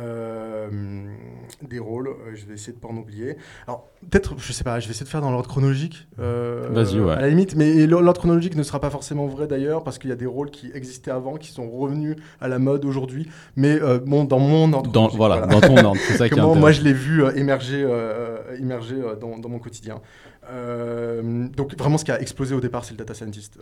des 1.63 1.79
rôles. 1.79 2.11
je 2.35 2.47
vais 2.47 2.55
essayer 2.55 2.73
de 2.73 2.79
pas 2.79 2.89
en 2.89 2.97
oublier. 2.97 3.37
Alors 3.67 3.89
peut-être, 4.11 4.35
je 4.39 4.53
sais 4.53 4.65
pas, 4.65 4.81
je 4.81 4.87
vais 4.87 4.93
essayer 4.93 5.05
de 5.05 5.11
faire 5.11 5.21
dans 5.21 5.31
l'ordre 5.31 5.49
chronologique. 5.49 6.09
Vas-y, 6.19 7.01
ouais. 7.01 7.13
À 7.13 7.21
la 7.21 7.29
limite, 7.29 7.55
mais 7.57 7.87
l'ordre 7.87 8.19
chronologique 8.19 8.57
ne 8.57 8.63
sera 8.63 8.81
pas 8.81 8.91
forcément 8.91 9.27
vrai 9.27 9.47
d'ailleurs 9.47 9.85
parce 9.85 9.99
qu'il 9.99 10.11
y 10.11 10.13
a 10.13 10.17
des 10.17 10.27
rôles 10.27 10.51
qui 10.51 10.71
existaient 10.75 11.11
avant, 11.11 11.37
qui 11.37 11.51
sont 11.51 11.71
revenus 11.71 12.17
à 12.41 12.49
la 12.49 12.59
mode 12.59 12.85
aujourd'hui. 12.85 13.29
Mais 13.57 13.79
bon, 14.07 14.25
dans 14.25 14.39
mon 14.39 14.73
ordre. 14.73 14.91
Dans, 14.91 15.09
voilà, 15.09 15.47
dans 15.47 15.61
ton 15.61 15.77
ordre. 15.77 16.01
Comment 16.31 16.55
moi 16.55 16.73
je 16.73 16.83
l'ai 16.83 16.93
vu 16.93 17.25
euh, 17.25 17.35
émerger, 17.35 17.83
euh, 17.85 18.57
émerger 18.59 18.97
euh, 18.97 19.17
dans, 19.17 19.39
dans, 19.39 19.49
mon 19.49 19.59
quotidien. 19.59 20.01
donc 20.49 21.77
vraiment 21.79 21.99
ce 21.99 22.05
qui 22.05 22.13
a 22.13 22.21
explosé 22.21 22.55
au 22.55 22.61
départ 22.61 22.85
c'est 22.85 22.93
le 22.93 22.99
data 22.99 23.15
scientist. 23.15 23.59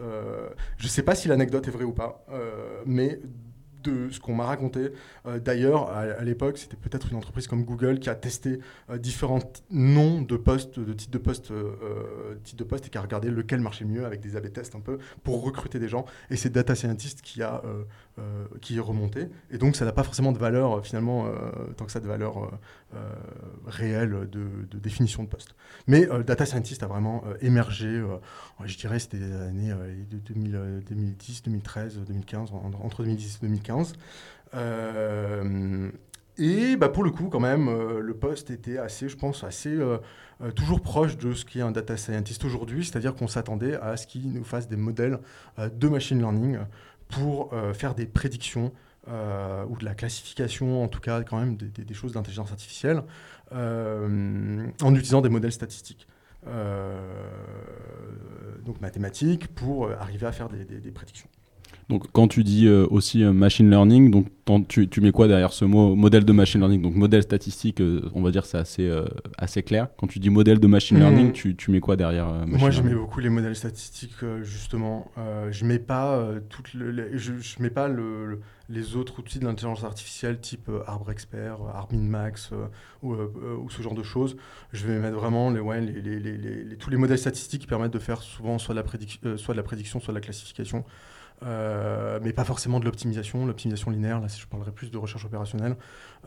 je 0.78 0.84
ne 0.84 0.88
sais 0.88 1.02
pas 1.02 1.14
si 1.14 1.28
l'anecdote 1.28 1.66
est 1.68 1.70
vraie 1.70 1.84
ou 1.84 1.92
pas, 1.92 2.24
mais 2.86 3.20
de 3.82 4.10
ce 4.10 4.20
qu'on 4.20 4.34
m'a 4.34 4.44
raconté. 4.44 4.90
D'ailleurs, 5.42 5.90
à, 5.90 6.22
l'époque, 6.22 6.58
c'était 6.58 6.76
peut-être 6.76 7.08
une 7.10 7.16
entreprise 7.16 7.46
comme 7.46 7.64
Google 7.64 7.98
qui 7.98 8.10
a 8.10 8.14
testé 8.14 8.58
différents 8.98 9.38
noms 9.70 10.20
de 10.20 10.36
postes, 10.36 10.78
de 10.78 10.92
titres 10.92 11.12
de 11.12 11.18
postes, 11.18 11.50
titres 12.44 12.58
de 12.58 12.64
postes 12.64 12.86
et 12.86 12.90
qui 12.90 12.98
a 12.98 13.00
regardé 13.00 13.30
lequel 13.30 13.60
marchait 13.60 13.86
mieux 13.86 14.04
avec 14.04 14.20
des 14.20 14.36
A/B 14.36 14.52
tests 14.52 14.74
un 14.74 14.80
peu 14.80 14.98
pour 15.24 15.42
recruter 15.42 15.78
des 15.78 15.88
gens. 15.88 16.04
Et 16.28 16.36
c'est 16.36 16.50
data 16.50 16.74
scientist 16.74 17.22
qui 17.22 17.42
a 17.42 17.62
qui 18.60 18.76
est 18.76 18.80
remonté. 18.80 19.28
Et 19.50 19.58
donc, 19.58 19.76
ça 19.76 19.84
n'a 19.84 19.92
pas 19.92 20.02
forcément 20.02 20.32
de 20.32 20.38
valeur 20.38 20.84
finalement 20.84 21.26
tant 21.76 21.84
que 21.84 21.92
ça 21.92 22.00
de 22.00 22.06
valeur 22.06 22.50
réelle 23.66 24.28
de, 24.30 24.78
définition 24.78 25.22
de 25.22 25.28
poste. 25.28 25.54
Mais 25.86 26.06
data 26.26 26.46
scientist 26.46 26.82
a 26.82 26.86
vraiment 26.86 27.24
émergé. 27.40 28.02
je 28.64 28.76
dirais 28.76 28.98
c'était 28.98 29.18
les 29.18 29.32
années 29.32 29.74
2010, 30.10 31.42
2013, 31.42 31.98
2015, 32.06 32.50
entre 32.82 33.02
2010 33.02 33.36
et 33.36 33.46
2015 33.46 33.92
euh, 34.54 35.90
et 36.38 36.76
bah, 36.76 36.88
pour 36.88 37.04
le 37.04 37.10
coup, 37.10 37.28
quand 37.28 37.40
même, 37.40 37.68
euh, 37.68 38.00
le 38.00 38.14
poste 38.14 38.50
était 38.50 38.78
assez, 38.78 39.08
je 39.08 39.16
pense, 39.16 39.44
assez 39.44 39.70
euh, 39.70 39.98
toujours 40.54 40.80
proche 40.80 41.18
de 41.18 41.32
ce 41.34 41.44
qu'est 41.44 41.60
un 41.60 41.70
data 41.70 41.96
scientist 41.96 42.44
aujourd'hui, 42.44 42.84
c'est-à-dire 42.84 43.14
qu'on 43.14 43.28
s'attendait 43.28 43.74
à 43.76 43.96
ce 43.96 44.06
qu'il 44.06 44.32
nous 44.32 44.44
fasse 44.44 44.68
des 44.68 44.76
modèles 44.76 45.18
de 45.58 45.88
machine 45.88 46.18
learning 46.18 46.58
pour 47.10 47.52
faire 47.74 47.94
des 47.94 48.06
prédictions 48.06 48.72
ou 49.06 49.76
de 49.76 49.84
la 49.84 49.94
classification, 49.94 50.84
en 50.84 50.88
tout 50.88 51.00
cas 51.00 51.22
quand 51.22 51.38
même 51.38 51.56
des, 51.56 51.94
choses 51.94 52.12
d'intelligence 52.12 52.50
artificielle, 52.50 53.02
en 53.52 54.94
utilisant 54.94 55.20
des 55.20 55.28
modèles 55.28 55.52
statistiques. 55.52 56.06
donc 58.64 58.80
mathématiques 58.80 59.48
pour 59.48 59.90
arriver 59.90 60.26
à 60.26 60.32
faire 60.32 60.48
des 60.48 60.92
prédictions. 60.92 61.28
Donc 61.90 62.04
quand 62.12 62.28
tu 62.28 62.44
dis 62.44 62.68
euh, 62.68 62.87
aussi 62.88 63.25
euh, 63.25 63.32
machine 63.32 63.68
learning, 63.68 64.12
donc 64.12 64.28
tu, 64.68 64.88
tu, 64.88 65.00
mets 65.00 65.11
quoi 65.11 65.26
derrière 65.26 65.52
ce 65.52 65.64
mot 65.64 65.97
modèle 65.97 66.25
de 66.25 66.32
machine 66.32 66.61
learning? 66.61 66.80
Donc 66.80 66.94
modèle 66.94 67.23
statistique, 67.23 67.80
euh, 67.80 68.09
on 68.14 68.23
va 68.23 68.30
dire 68.30 68.47
c'est 68.47 68.59
assez, 68.59 68.88
assez 69.37 69.64
clair. 69.64 69.88
Quand 69.99 70.06
tu 70.06 70.20
dis 70.20 70.30
modèle 70.30 70.61
de 70.61 70.66
machine 70.68 70.97
hmm. 70.97 71.00
learning, 71.00 71.32
tu, 71.32 71.56
tu, 71.56 71.73
mets 71.73 71.80
quoi 71.80 71.97
derrière 71.97 72.28
Moi 72.47 72.70
je 72.70 72.80
mets 72.82 72.94
beaucoup 72.94 73.18
les 73.18 73.28
modèles 73.28 73.56
statistiques 73.56 74.25
justement. 74.42 75.11
je 75.50 75.64
mets 75.64 75.80
pas 75.80 76.28
toutes 76.49 76.68
je, 76.75 77.32
je, 77.40 77.62
mets 77.62 77.70
pas 77.70 77.88
le, 77.88 78.40
les 78.68 78.94
autres 78.94 79.18
outils 79.18 79.40
de 79.40 79.44
l'intelligence 79.44 79.82
artificielle 79.82 80.38
type 80.38 80.70
Arbre 80.87 81.11
Expert, 81.11 81.59
Max 81.92 82.50
ou, 83.02 83.14
ou, 83.14 83.68
ce 83.68 83.82
genre 83.82 83.94
de 83.94 84.04
choses. 84.04 84.37
Je 84.73 84.87
vais 84.87 85.00
mettre 85.00 85.16
vraiment 85.16 85.50
les, 85.50 85.61
ouais, 85.61 85.80
les, 85.80 86.00
les, 86.00 86.37
les, 86.37 86.76
tous 86.76 86.90
les 86.90 86.97
modèles 86.97 87.18
statistiques 87.18 87.62
qui 87.62 87.66
permettent 87.66 87.92
de 87.92 87.99
faire 87.99 88.23
souvent 88.23 88.59
soit 88.59 88.76
de 88.76 88.80
la, 88.80 89.37
soit 89.37 89.54
de 89.54 89.59
la 89.59 89.64
prédiction, 89.64 89.99
soit 89.99 90.12
de 90.12 90.18
la 90.18 90.23
classification. 90.23 90.85
Euh, 91.42 92.18
mais 92.23 92.32
pas 92.32 92.44
forcément 92.44 92.80
de 92.80 92.85
l'optimisation, 92.85 93.47
l'optimisation 93.47 93.90
linéaire, 93.90 94.20
là 94.20 94.26
je 94.28 94.47
parlerai 94.47 94.73
plus 94.73 94.90
de 94.90 94.99
recherche 94.99 95.25
opérationnelle. 95.25 95.76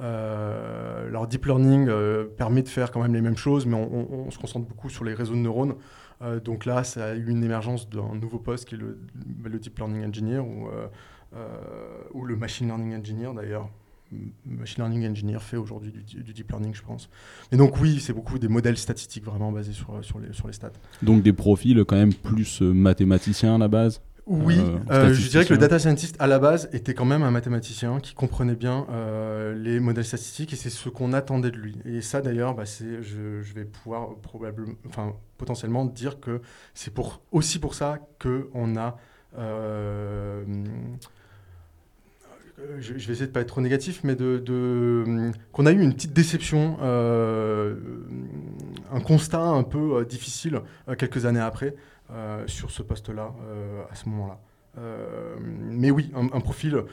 Euh, 0.01 1.07
alors 1.07 1.27
deep 1.27 1.45
learning 1.45 1.87
euh, 1.87 2.25
permet 2.25 2.63
de 2.63 2.69
faire 2.69 2.91
quand 2.91 3.01
même 3.01 3.13
les 3.13 3.21
mêmes 3.21 3.37
choses, 3.37 3.65
mais 3.65 3.75
on, 3.75 4.31
se 4.31 4.39
concentre 4.39 4.67
beaucoup 4.67 4.89
sur 4.89 5.03
les 5.03 5.13
réseaux 5.13 5.35
de 5.35 5.39
neurones. 5.39 5.75
donc 6.43 6.65
là, 6.65 6.83
ça 6.83 7.07
a 7.07 7.13
eu 7.13 7.29
une 7.29 7.43
émergence 7.43 7.89
d'un 7.89 8.15
nouveau 8.15 8.39
poste 8.39 8.65
qui 8.67 8.75
est 8.75 8.77
le, 8.77 8.97
deep 9.59 9.77
learning 9.77 10.07
engineer, 10.07 10.39
ou 12.13 12.25
le 12.25 12.35
machine 12.35 12.67
learning 12.67 12.99
engineer 12.99 13.33
d'ailleurs. 13.35 13.69
Machine 14.45 14.83
learning 14.83 15.09
engineer 15.09 15.39
fait 15.39 15.57
aujourd'hui 15.57 15.91
du, 15.91 16.33
deep 16.33 16.49
learning, 16.51 16.73
je 16.73 16.83
pense. 16.83 17.09
Mais 17.51 17.57
donc 17.57 17.79
oui, 17.79 17.99
c'est 17.99 18.13
beaucoup 18.13 18.39
des 18.39 18.47
modèles 18.47 18.77
statistiques 18.77 19.25
vraiment 19.25 19.51
basés 19.51 19.73
sur 19.73 20.19
les 20.19 20.53
stats. 20.53 20.71
Donc 21.01 21.21
des 21.21 21.33
profils 21.33 21.83
quand 21.85 21.95
même 21.95 22.13
plus 22.13 22.61
mathématiciens 22.61 23.55
à 23.55 23.57
la 23.59 23.67
base? 23.67 24.01
Oui, 24.25 24.57
euh, 24.57 24.77
euh, 24.89 25.13
je 25.13 25.29
dirais 25.29 25.45
que 25.45 25.51
le 25.51 25.59
data 25.59 25.79
scientist 25.79 26.15
à 26.19 26.27
la 26.27 26.39
base 26.39 26.69
était 26.71 26.93
quand 26.93 27.03
même 27.03 27.23
un 27.23 27.31
mathématicien 27.31 27.99
qui 27.99 28.13
comprenait 28.13 28.55
bien 28.55 28.87
euh, 28.89 29.53
les 29.53 29.81
modèles 29.81 30.05
statistiques 30.05 30.53
et 30.53 30.55
c'est 30.55 30.69
ce 30.69 30.87
qu'on 30.87 31.11
attendait 31.11 31.51
de 31.51 31.57
lui. 31.57 31.77
Et 31.85 32.01
ça 32.01 32.21
d'ailleurs, 32.21 32.55
bah, 32.55 32.63
je, 32.63 33.01
je, 33.01 33.53
vais 33.53 33.65
pouvoir 33.65 34.15
probablement, 34.21 34.75
enfin 34.87 35.13
potentiellement 35.37 35.83
dire 35.85 36.21
que 36.21 36.41
c'est 36.73 36.93
pour, 36.93 37.21
aussi 37.33 37.59
pour 37.59 37.75
ça 37.75 37.99
qu'on 38.21 38.77
a 38.77 38.95
je, 42.79 42.93
vais 42.93 42.99
essayer 42.99 43.27
de 43.27 43.31
pas 43.31 43.41
être 43.41 43.47
trop 43.47 43.59
négatif, 43.59 44.01
mais 44.05 44.15
de, 44.15 44.37
de 44.37 45.31
qu'on 45.51 45.65
a 45.65 45.71
eu 45.73 45.81
une 45.81 45.93
petite 45.93 46.13
déception, 46.13 46.77
un 46.81 47.75
constat 49.01 49.41
un 49.41 49.63
peu 49.63 50.05
difficile 50.05 50.61
quelques 50.97 51.25
années 51.25 51.41
après, 51.41 51.75
sur 52.47 52.71
ce 52.71 52.81
poste-là 52.81 53.33
euh, 53.41 53.83
à 53.89 53.95
ce 53.95 54.07
moment-là. 54.09 54.39
Euh, 54.79 55.35
mais 55.39 55.91
oui, 55.91 56.11
un, 56.15 56.39
profil 56.39 56.83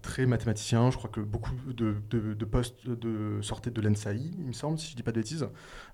très 0.00 0.26
mathématicien. 0.26 0.90
Je 0.90 0.96
crois 0.96 1.10
que 1.10 1.20
beaucoup 1.20 1.54
de, 1.66 2.44
postes 2.44 2.88
de, 2.88 3.40
sortaient 3.42 3.70
de 3.70 3.80
l'ENSAI, 3.80 4.16
il 4.38 4.46
me 4.46 4.52
semble, 4.52 4.78
si 4.78 4.86
je 4.86 4.92
ne 4.92 4.96
dis 4.96 5.02
pas 5.02 5.12
de 5.12 5.18
bêtises. 5.18 5.46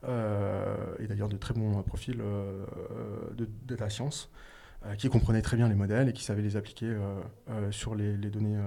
et 0.05 1.07
d'ailleurs 1.07 1.29
de 1.29 1.37
très 1.37 1.55
bons 1.55 1.83
profils 1.83 2.19
de 2.19 3.49
data 3.67 3.89
science 3.89 4.31
qui 4.99 5.09
comprenaient 5.09 5.43
très 5.43 5.57
bien 5.57 5.69
les 5.69 5.75
modèles 5.75 6.11
et 6.11 6.13
qui 6.13 6.23
savaient 6.23 6.43
les 6.43 6.57
appliquer 6.57 6.95
sur 7.71 7.95
les 7.95 8.17
données 8.17 8.61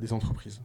des 0.00 0.12
entreprises. 0.12 0.60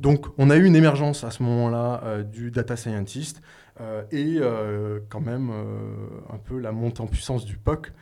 donc, 0.00 0.28
on 0.38 0.48
a 0.48 0.56
eu 0.56 0.64
une 0.64 0.76
émergence 0.76 1.24
à 1.24 1.30
ce 1.30 1.42
moment-là 1.42 2.22
du 2.22 2.50
data 2.50 2.74
scientist 2.74 3.42
euh, 3.82 4.02
et 4.12 4.36
euh, 4.38 5.00
quand 5.08 5.20
même 5.20 5.50
euh, 5.50 6.32
un 6.32 6.38
peu 6.38 6.58
la 6.58 6.72
montée 6.72 7.00
en 7.00 7.06
puissance 7.06 7.44
du 7.44 7.56
POC 7.56 7.92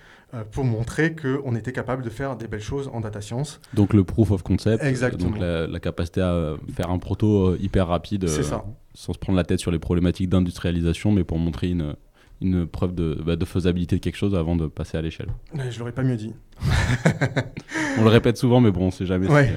pour 0.53 0.63
montrer 0.63 1.17
qu'on 1.17 1.57
était 1.57 1.73
capable 1.73 2.05
de 2.05 2.09
faire 2.09 2.37
des 2.37 2.47
belles 2.47 2.61
choses 2.61 2.89
en 2.93 3.01
data 3.01 3.21
science. 3.21 3.61
Donc 3.75 3.93
le 3.93 4.05
proof 4.05 4.31
of 4.31 4.45
concept, 4.45 4.85
donc 5.19 5.41
la, 5.41 5.81
capacité 5.81 6.21
à 6.21 6.55
faire 6.73 6.89
un 6.91 6.99
proto 6.99 7.57
hyper 7.57 7.89
rapide 7.89 8.29
sans 8.29 9.13
se 9.13 9.19
prendre 9.19 9.37
la 9.37 9.43
tête 9.43 9.59
sur 9.59 9.73
les 9.73 9.81
problématiques 9.81 10.29
d'industrialisation, 10.29 11.11
mais 11.11 11.25
pour 11.25 11.39
montrer 11.39 11.71
une, 11.71 11.97
une 12.41 12.65
preuve 12.65 12.95
de, 12.95 13.21
bah, 13.27 13.35
de, 13.35 13.45
faisabilité 13.45 13.97
de 13.97 14.01
quelque 14.01 14.15
chose 14.15 14.37
avant 14.37 14.55
de 14.55 14.69
passer 14.69 14.97
à 14.97 15.03
l'échelle. 15.03 15.31
Je 15.69 15.77
l'aurais 15.81 15.91
pas 15.91 16.05
mieux 16.05 16.17
dit. 16.17 16.33
on 17.99 18.05
le 18.05 18.09
répète 18.11 18.37
souvent, 18.37 18.61
mais 18.61 18.71
bon, 18.71 18.87
on 18.87 18.91
sait 18.93 19.07
jamais. 19.07 19.27
Ouais. 19.27 19.53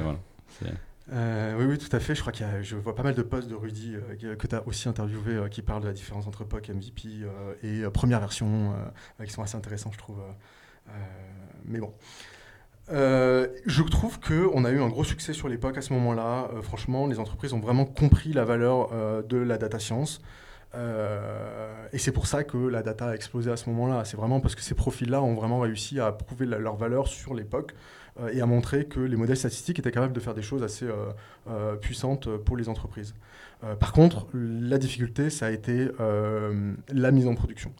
Euh, 1.11 1.55
oui, 1.57 1.65
oui, 1.65 1.77
tout 1.77 1.93
à 1.95 1.99
fait. 1.99 2.15
Je 2.15 2.75
vois 2.75 2.95
pas 2.95 3.03
mal 3.03 3.13
de 3.13 3.21
posts 3.21 3.49
de 3.49 3.55
Rudy 3.55 3.95
euh, 3.95 4.35
que 4.35 4.47
tu 4.47 4.55
as 4.55 4.65
aussi 4.67 4.87
interviewé 4.87 5.33
euh, 5.33 5.47
qui 5.49 5.61
parlent 5.61 5.81
de 5.81 5.87
la 5.87 5.93
différence 5.93 6.27
entre 6.27 6.45
POC, 6.45 6.69
MVP 6.69 7.09
et 7.63 7.83
première 7.93 8.19
version, 8.19 8.73
qui 9.23 9.31
sont 9.31 9.43
assez 9.43 9.57
intéressants, 9.57 9.91
je 9.91 9.97
trouve. 9.97 10.21
mais 11.65 11.79
bon. 11.79 11.93
je 12.89 13.81
trouve 13.83 14.19
qu'on 14.19 14.65
a 14.65 14.71
eu 14.71 14.81
un 14.81 14.89
gros 14.89 15.03
succès 15.03 15.33
sur 15.33 15.49
l'époque 15.49 15.77
à 15.77 15.81
ce 15.81 15.93
moment-là. 15.93 16.49
franchement, 16.61 17.07
les 17.07 17.19
entreprises 17.19 17.53
ont 17.53 17.59
vraiment 17.59 17.85
compris 17.85 18.33
la 18.33 18.45
valeur 18.45 18.89
de 19.23 19.37
la 19.37 19.57
data 19.57 19.79
science. 19.79 20.21
et 20.73 21.97
c'est 21.97 22.11
pour 22.11 22.27
ça 22.27 22.43
que 22.43 22.57
la 22.57 22.81
data 22.81 23.09
a 23.09 23.15
explosé 23.15 23.51
à 23.51 23.57
ce 23.57 23.69
moment-là. 23.69 24.05
C'est 24.05 24.17
vraiment 24.17 24.39
parce 24.39 24.55
que 24.55 24.61
ces 24.61 24.75
profils-là 24.75 25.21
ont 25.21 25.35
vraiment 25.35 25.59
réussi 25.59 25.99
à 25.99 26.11
prouver 26.11 26.45
leur 26.45 26.75
valeur 26.75 27.07
sur 27.07 27.33
l'époque. 27.33 27.73
Euh, 27.73 28.02
et 28.31 28.41
a 28.41 28.45
montré 28.45 28.85
que 28.85 28.99
les 28.99 29.15
modèles 29.15 29.37
statistiques 29.37 29.79
étaient 29.79 29.91
capables 29.91 30.13
de 30.13 30.19
faire 30.19 30.33
des 30.33 30.41
choses 30.41 30.63
assez 30.63 30.85
euh, 30.85 31.11
euh, 31.49 31.75
puissantes 31.75 32.29
pour 32.37 32.57
les 32.57 32.69
entreprises. 32.69 33.15
par 33.79 33.93
contre, 33.93 34.27
la 34.33 34.77
difficulté, 34.77 35.29
ça 35.29 35.47
a 35.47 35.51
été 35.51 35.87
la 36.89 37.11
mise 37.11 37.27
en 37.27 37.35
production. 37.35 37.73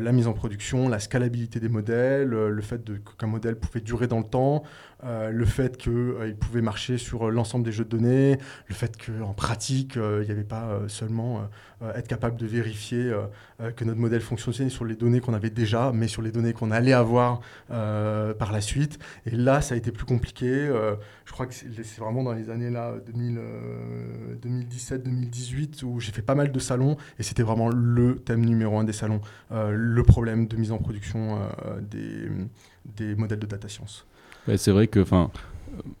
La 0.00 0.12
mise 0.12 0.26
en 0.26 0.32
production, 0.32 0.88
la 0.88 0.98
scalabilité 0.98 1.60
des 1.60 1.68
modèles, 1.68 2.28
le 2.28 2.62
fait 2.62 2.80
qu'un 3.18 3.26
modèle 3.26 3.56
pouvait 3.56 3.80
durer 3.80 4.06
dans 4.06 4.18
le 4.18 4.24
temps, 4.24 4.62
le 5.02 5.44
fait 5.44 5.76
qu'il 5.76 6.36
pouvait 6.38 6.62
marcher 6.62 6.98
sur 6.98 7.30
l'ensemble 7.30 7.64
des 7.64 7.72
jeux 7.72 7.84
de 7.84 7.88
données, 7.88 8.38
le 8.68 8.74
fait 8.74 8.96
qu'en 8.96 9.32
pratique, 9.32 9.96
il 9.96 10.24
n'y 10.24 10.30
avait 10.30 10.44
pas 10.44 10.82
seulement 10.88 11.48
être 11.96 12.06
capable 12.06 12.36
de 12.36 12.46
vérifier 12.46 13.12
que 13.76 13.84
notre 13.84 13.98
modèle 13.98 14.20
fonctionnait 14.20 14.70
sur 14.70 14.84
les 14.84 14.94
données 14.94 15.20
qu'on 15.20 15.34
avait 15.34 15.50
déjà, 15.50 15.90
mais 15.92 16.06
sur 16.06 16.22
les 16.22 16.30
données 16.30 16.52
qu'on 16.52 16.70
allait 16.70 16.92
avoir 16.92 17.40
par 17.68 18.52
la 18.52 18.60
suite. 18.60 18.98
Et 19.26 19.30
là, 19.30 19.60
ça 19.60 19.74
a 19.74 19.78
été 19.78 19.90
plus 19.92 20.04
compliqué. 20.04 20.46
Euh, 20.46 20.96
je 21.24 21.32
crois 21.32 21.46
que 21.46 21.54
c'est 21.54 21.98
vraiment 21.98 22.22
dans 22.22 22.32
les 22.32 22.50
années 22.50 22.70
là 22.70 22.94
2017-2018 24.44 25.84
euh, 25.84 25.86
où 25.86 26.00
j'ai 26.00 26.12
fait 26.12 26.22
pas 26.22 26.34
mal 26.34 26.52
de 26.52 26.58
salons 26.58 26.96
et 27.18 27.22
c'était 27.22 27.42
vraiment 27.42 27.68
le 27.68 28.16
thème 28.16 28.44
numéro 28.44 28.78
un 28.78 28.84
des 28.84 28.92
salons, 28.92 29.20
euh, 29.52 29.71
le 29.74 30.02
problème 30.02 30.46
de 30.46 30.56
mise 30.56 30.72
en 30.72 30.78
production 30.78 31.38
des, 31.90 32.28
des 32.96 33.14
modèles 33.14 33.38
de 33.40 33.46
data 33.46 33.68
science. 33.68 34.06
c'est 34.56 34.70
vrai 34.70 34.86
que, 34.86 35.04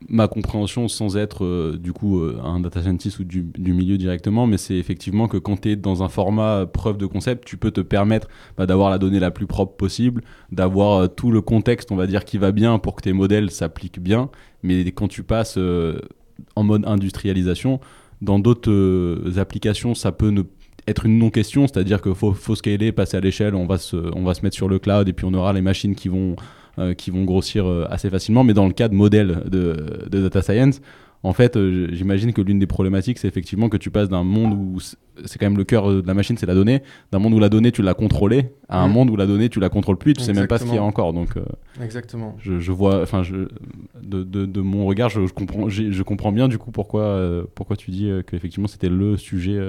ma 0.08 0.28
compréhension 0.28 0.88
sans 0.88 1.16
être 1.16 1.44
euh, 1.44 1.78
du 1.78 1.92
coup 1.92 2.20
euh, 2.20 2.38
un 2.42 2.60
data 2.60 2.82
scientist 2.82 3.18
ou 3.18 3.24
du, 3.24 3.44
milieu 3.58 3.96
directement, 3.98 4.46
mais 4.46 4.58
c'est 4.58 4.74
effectivement 4.76 5.28
que 5.28 5.36
quand 5.36 5.62
tu 5.62 5.70
es 5.70 5.76
dans 5.76 6.02
un 6.02 6.08
format 6.08 6.66
preuve 6.66 6.98
de 6.98 7.06
concept, 7.06 7.46
tu 7.46 7.56
peux 7.56 7.70
te 7.70 7.80
permettre 7.80 8.28
bah, 8.56 8.66
d'avoir 8.66 8.90
la 8.90 8.98
donnée 8.98 9.20
la 9.20 9.30
plus 9.30 9.46
propre 9.46 9.76
possible, 9.76 10.22
d'avoir 10.50 10.98
euh, 10.98 11.06
tout 11.08 11.30
le 11.30 11.40
contexte, 11.40 11.92
on 11.92 11.96
va 11.96 12.06
dire, 12.06 12.24
qui 12.24 12.38
va 12.38 12.52
bien 12.52 12.78
pour 12.78 12.96
que 12.96 13.02
tes 13.02 13.12
modèles 13.12 13.50
s'appliquent 13.50 14.00
bien. 14.00 14.30
Mais 14.62 14.84
quand 14.92 15.08
tu 15.08 15.22
passes 15.22 15.58
en 16.54 16.62
mode 16.62 16.86
industrialisation, 16.86 17.80
dans 18.20 18.38
d'autres 18.38 19.38
applications, 19.38 19.94
ça 19.94 20.12
peut 20.12 20.30
ne 20.30 20.42
être 20.86 21.06
une 21.06 21.18
non-question, 21.18 21.66
c'est-à-dire 21.66 22.02
qu'il 22.02 22.14
faut, 22.14 22.32
faut 22.32 22.54
scaler, 22.54 22.92
passer 22.92 23.16
à 23.16 23.20
l'échelle, 23.20 23.54
on, 23.54 23.66
va 23.66 23.78
se, 23.78 23.96
on 24.16 24.22
va 24.22 24.34
se 24.34 24.42
mettre 24.42 24.56
sur 24.56 24.68
le 24.68 24.78
cloud 24.78 25.08
et 25.08 25.12
puis 25.12 25.26
on 25.26 25.34
aura 25.34 25.52
les 25.52 25.62
machines 25.62 25.94
qui 25.94 26.08
vont 26.08 26.36
euh, 26.78 26.94
qui 26.94 27.10
vont 27.10 27.24
grossir 27.24 27.66
euh, 27.66 27.84
assez 27.90 28.08
facilement. 28.08 28.44
Mais 28.44 28.54
dans 28.54 28.66
le 28.66 28.72
cas 28.72 28.88
de 28.88 28.94
modèles 28.94 29.42
de, 29.46 30.08
data 30.08 30.40
science, 30.40 30.80
en 31.22 31.34
fait, 31.34 31.58
euh, 31.58 31.88
j'imagine 31.92 32.32
que 32.32 32.40
l'une 32.40 32.58
des 32.58 32.66
problématiques, 32.66 33.18
c'est 33.18 33.28
effectivement 33.28 33.68
que 33.68 33.76
tu 33.76 33.90
passes 33.90 34.08
d'un 34.08 34.24
monde 34.24 34.54
où 34.54 34.78
c'est 34.80 35.38
quand 35.38 35.44
même 35.44 35.58
le 35.58 35.64
cœur 35.64 35.90
de 35.90 36.06
la 36.06 36.14
machine, 36.14 36.38
c'est 36.38 36.46
la 36.46 36.54
donnée, 36.54 36.82
d'un 37.12 37.18
monde 37.18 37.34
où 37.34 37.38
la 37.38 37.50
donnée, 37.50 37.72
tu 37.72 37.82
l'as 37.82 37.92
contrôlée, 37.92 38.54
à 38.70 38.80
un 38.80 38.88
mmh. 38.88 38.92
monde 38.92 39.10
où 39.10 39.16
la 39.16 39.26
donnée, 39.26 39.50
tu 39.50 39.60
la 39.60 39.68
contrôles 39.68 39.98
plus, 39.98 40.14
tu 40.14 40.22
sais 40.22 40.32
même 40.32 40.46
pas 40.46 40.56
ce 40.56 40.64
qu'il 40.64 40.74
y 40.74 40.78
a 40.78 40.82
encore. 40.82 41.12
Donc, 41.12 41.34
Exactement. 41.82 42.36
Je, 42.38 42.58
je 42.58 42.72
vois, 42.72 43.02
enfin, 43.02 43.20
de, 43.20 44.24
de, 44.24 44.46
de, 44.46 44.60
mon 44.62 44.86
regard, 44.86 45.10
je, 45.10 45.26
je, 45.26 45.32
comprends, 45.34 45.68
je 45.68 46.02
comprends 46.02 46.32
bien 46.32 46.48
du 46.48 46.56
coup 46.56 46.70
pourquoi, 46.70 47.44
pourquoi 47.54 47.76
tu 47.76 47.90
dis 47.90 48.10
qu'effectivement 48.26 48.66
c'était 48.66 48.88
le 48.88 49.18
sujet 49.18 49.60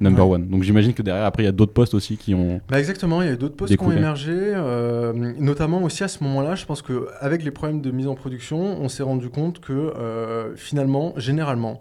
number 0.00 0.26
one. 0.26 0.48
Donc 0.48 0.62
j'imagine 0.62 0.94
que 0.94 1.02
derrière, 1.02 1.24
après, 1.24 1.42
il 1.42 1.46
y 1.46 1.48
a 1.48 1.52
d'autres 1.52 1.72
postes 1.72 1.94
aussi 1.94 2.16
qui 2.16 2.34
ont. 2.34 2.60
Bah 2.68 2.78
exactement, 2.78 3.22
il 3.22 3.28
y 3.28 3.32
a 3.32 3.36
d'autres 3.36 3.56
postes 3.56 3.76
qui 3.76 3.84
ont 3.84 3.92
émergé, 3.92 4.32
euh, 4.34 5.12
notamment 5.38 5.82
aussi 5.82 6.02
à 6.02 6.08
ce 6.08 6.24
moment-là. 6.24 6.54
Je 6.54 6.64
pense 6.64 6.82
qu'avec 6.82 7.44
les 7.44 7.50
problèmes 7.50 7.80
de 7.80 7.90
mise 7.90 8.08
en 8.08 8.14
production, 8.14 8.58
on 8.58 8.88
s'est 8.88 9.02
rendu 9.02 9.28
compte 9.28 9.60
que 9.60 9.72
euh, 9.72 10.56
finalement, 10.56 11.12
généralement, 11.16 11.80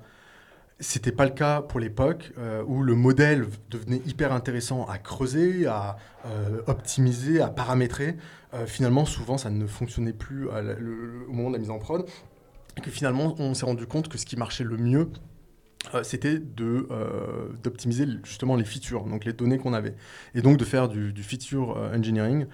c'était 0.81 1.11
pas 1.11 1.25
le 1.25 1.31
cas 1.31 1.61
pour 1.61 1.79
l'époque 1.79 2.31
euh, 2.37 2.63
où 2.67 2.83
le 2.83 2.95
modèle 2.95 3.47
devenait 3.69 4.01
hyper 4.05 4.31
intéressant 4.31 4.85
à 4.85 4.97
creuser, 4.97 5.65
à 5.65 5.97
optimiser, 6.67 7.41
à 7.41 7.47
paramétrer. 7.47 8.17
finalement, 8.65 9.05
souvent, 9.05 9.37
ça 9.37 9.49
ne 9.49 9.65
fonctionnait 9.65 10.13
plus 10.13 10.47
au 10.47 11.31
moment 11.31 11.49
de 11.49 11.53
la 11.53 11.59
mise 11.59 11.71
en 11.71 11.79
prod. 11.79 12.05
Et 12.77 12.81
que 12.81 12.91
finalement, 12.91 13.35
on 13.39 13.53
s'est 13.53 13.65
rendu 13.65 13.87
compte 13.87 14.09
que 14.09 14.17
ce 14.17 14.25
qui 14.25 14.35
marchait 14.35 14.63
le 14.63 14.77
mieux, 14.77 15.09
c'était 16.03 16.39
de 16.39 16.87
euh, 16.91 17.49
d'optimiser 17.63 18.05
justement 18.23 18.55
les 18.55 18.65
features, 18.65 19.05
donc 19.05 19.25
les 19.25 19.33
données 19.33 19.57
qu'on 19.57 19.73
avait, 19.73 19.95
et 20.35 20.41
donc 20.41 20.57
de 20.57 20.65
faire 20.65 20.89
du, 20.89 21.13
feature 21.23 21.77
euh, 21.77 21.97
engineering. 21.97 22.45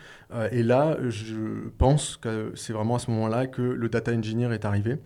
et 0.52 0.64
là, 0.64 0.98
je 1.10 1.70
pense 1.78 2.18
que 2.18 2.52
c'est 2.56 2.74
vraiment 2.74 2.96
à 2.96 3.00
ce 3.00 3.10
moment-là 3.12 3.48
que 3.48 3.62
le 3.62 3.90
data 3.90 4.12
engineer 4.12 4.52
est 4.54 4.66
arrivé 4.66 4.98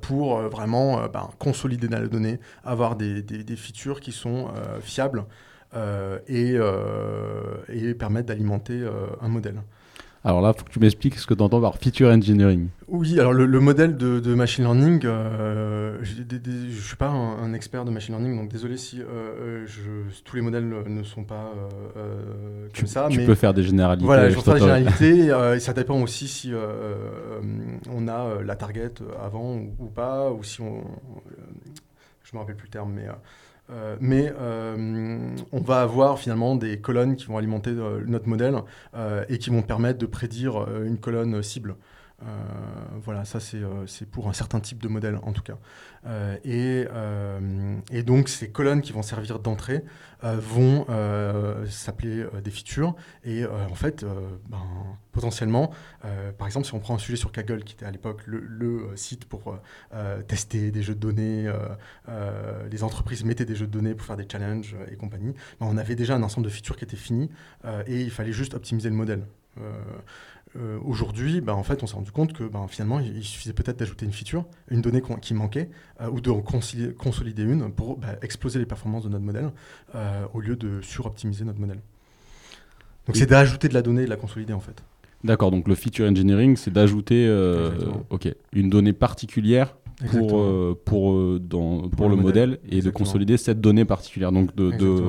pour 0.00 0.38
vraiment 0.42 1.06
ben, 1.08 1.28
consolider 1.38 1.88
la 1.88 2.06
donnée, 2.08 2.40
avoir 2.64 2.96
des, 2.96 3.22
des, 3.22 3.44
des 3.44 3.56
features 3.56 4.00
qui 4.00 4.12
sont 4.12 4.48
fiables 4.80 5.24
et, 6.26 6.56
et 7.68 7.94
permettre 7.94 8.26
d'alimenter 8.26 8.84
un 9.20 9.28
modèle. 9.28 9.62
Alors 10.24 10.40
là, 10.40 10.52
il 10.54 10.58
faut 10.58 10.64
que 10.64 10.72
tu 10.72 10.80
m'expliques 10.80 11.16
ce 11.16 11.26
que 11.26 11.34
tu 11.34 11.42
entends 11.42 11.60
par 11.60 11.76
feature 11.76 12.08
engineering. 12.08 12.68
Oui, 12.88 13.20
alors 13.20 13.32
le, 13.32 13.60
modèle 13.60 13.96
de, 13.96 14.34
machine 14.34 14.64
learning, 14.64 15.02
euh, 15.04 15.98
je 16.02 16.22
ne 16.22 16.70
suis 16.70 16.96
pas 16.96 17.08
un, 17.08 17.52
expert 17.52 17.84
de 17.84 17.90
machine 17.90 18.14
learning, 18.14 18.36
donc 18.36 18.50
désolé 18.50 18.76
si 18.76 19.00
euh, 19.00 19.04
euh, 19.66 20.04
tous 20.24 20.36
les 20.36 20.42
modèles 20.42 20.68
ne 20.68 21.02
sont 21.02 21.24
pas 21.24 21.52
comme 21.94 22.70
tu, 22.72 22.86
ça. 22.86 23.08
Tu 23.10 23.24
peux 23.24 23.34
faire 23.34 23.54
des 23.54 23.62
généralités. 23.62 24.06
Voilà, 24.06 24.28
je 24.28 24.34
peux 24.34 24.40
faire 24.40 24.54
des 24.54 24.60
généralités. 24.60 25.26
et 25.56 25.60
ça 25.60 25.72
dépend 25.72 26.00
aussi 26.00 26.26
si 26.26 26.52
on 27.90 28.08
a 28.08 28.42
la 28.42 28.56
target 28.56 28.94
avant 29.22 29.56
ou, 29.78 29.86
pas, 29.86 30.30
ou 30.30 30.42
si 30.42 30.60
on... 30.60 30.82
je 32.24 32.34
me 32.34 32.40
rappelle 32.40 32.56
plus 32.56 32.66
le 32.66 32.72
terme, 32.72 32.92
mais... 32.94 33.06
Euh, 33.70 33.96
mais 34.00 34.32
euh, 34.40 35.36
on 35.52 35.60
va 35.60 35.82
avoir 35.82 36.18
finalement 36.18 36.56
des 36.56 36.78
colonnes 36.80 37.16
qui 37.16 37.26
vont 37.26 37.36
alimenter 37.36 37.70
euh, 37.70 38.02
notre 38.06 38.28
modèle 38.28 38.56
et 39.28 39.38
qui 39.38 39.50
vont 39.50 39.62
permettre 39.62 39.98
de 39.98 40.06
prédire 40.06 40.66
une 40.84 40.98
colonne 40.98 41.42
cible. 41.42 41.76
Voilà, 43.04 43.24
ça 43.24 43.38
c'est 43.40 44.06
pour 44.10 44.28
un 44.28 44.32
certain 44.32 44.60
type 44.60 44.82
de 44.82 44.88
modèle 44.88 45.18
en 45.22 45.32
tout 45.32 45.42
cas. 45.42 45.58
Et, 46.44 46.84
et, 47.90 48.02
donc 48.02 48.28
ces 48.28 48.50
colonnes 48.50 48.80
qui 48.80 48.92
vont 48.92 49.02
servir 49.02 49.38
d'entrée 49.38 49.84
vont 50.22 50.86
s'appeler 51.68 52.26
des 52.42 52.50
features. 52.50 52.94
Et 53.24 53.44
en 53.46 53.74
fait, 53.74 54.04
ben, 54.48 54.62
potentiellement, 55.12 55.70
par 56.38 56.46
exemple, 56.46 56.66
si 56.66 56.74
on 56.74 56.80
prend 56.80 56.96
un 56.96 56.98
sujet 56.98 57.16
sur 57.16 57.30
Kaggle, 57.30 57.62
qui 57.62 57.74
était 57.74 57.86
à 57.86 57.90
l'époque 57.90 58.22
le, 58.26 58.90
site 58.96 59.24
pour 59.26 59.56
tester 60.26 60.70
des 60.70 60.82
jeux 60.82 60.94
de 60.94 61.00
données, 61.00 61.52
les 62.70 62.82
entreprises 62.82 63.24
mettaient 63.24 63.44
des 63.44 63.54
jeux 63.54 63.66
de 63.66 63.72
données 63.72 63.94
pour 63.94 64.06
faire 64.06 64.16
des 64.16 64.26
challenges 64.30 64.76
et 64.90 64.96
compagnie, 64.96 65.34
ben, 65.60 65.66
on 65.70 65.76
avait 65.76 65.94
déjà 65.94 66.16
un 66.16 66.22
ensemble 66.22 66.46
de 66.46 66.52
features 66.52 66.76
qui 66.76 66.84
étaient 66.84 66.96
finies 66.96 67.30
et 67.86 68.00
il 68.00 68.10
fallait 68.10 68.32
juste 68.32 68.54
optimiser 68.54 68.88
le 68.88 68.96
modèle. 68.96 69.22
Euh, 70.56 70.78
aujourd'hui, 70.84 71.40
bah, 71.40 71.54
en 71.54 71.62
fait, 71.62 71.82
on 71.82 71.86
s'est 71.86 71.94
rendu 71.94 72.10
compte 72.10 72.32
que 72.32 72.44
bah, 72.44 72.64
finalement, 72.68 73.00
il, 73.00 73.22
suffisait 73.22 73.52
peut-être 73.52 73.78
d'ajouter 73.78 74.06
une 74.06 74.12
feature, 74.12 74.44
une 74.70 74.80
donnée 74.80 75.02
qui 75.20 75.34
manquait, 75.34 75.68
euh, 76.00 76.08
ou 76.10 76.20
de 76.20 76.30
consolider 76.30 77.42
une 77.42 77.70
pour 77.72 77.98
bah, 77.98 78.16
exploser 78.22 78.58
les 78.58 78.66
performances 78.66 79.04
de 79.04 79.08
notre 79.08 79.24
modèle, 79.24 79.50
euh, 79.94 80.24
au 80.32 80.40
lieu 80.40 80.56
de 80.56 80.80
suroptimiser 80.80 81.44
notre 81.44 81.60
modèle. 81.60 81.80
Donc 83.06 83.16
c'est 83.16 83.26
d'ajouter 83.26 83.68
de 83.68 83.74
la 83.74 83.82
donnée 83.82 84.02
et 84.02 84.04
de 84.04 84.10
la 84.10 84.16
consolider 84.16 84.52
en 84.52 84.60
fait. 84.60 84.82
D'accord, 85.24 85.50
donc 85.50 85.66
le 85.66 85.74
feature 85.74 86.06
engineering, 86.06 86.56
c'est 86.56 86.70
d'ajouter 86.70 87.26
ok, 88.10 88.28
une 88.52 88.68
donnée 88.68 88.92
particulière 88.92 89.74
pour, 90.10 90.76
pour, 90.84 91.40
dans, 91.40 91.88
pour, 91.88 92.08
le, 92.08 92.16
modèle, 92.16 92.58
et 92.70 92.82
de 92.82 92.90
consolider 92.90 93.36
cette 93.36 93.60
donnée 93.60 93.86
particulière. 93.86 94.30
Donc 94.30 94.54
de, 94.54 95.00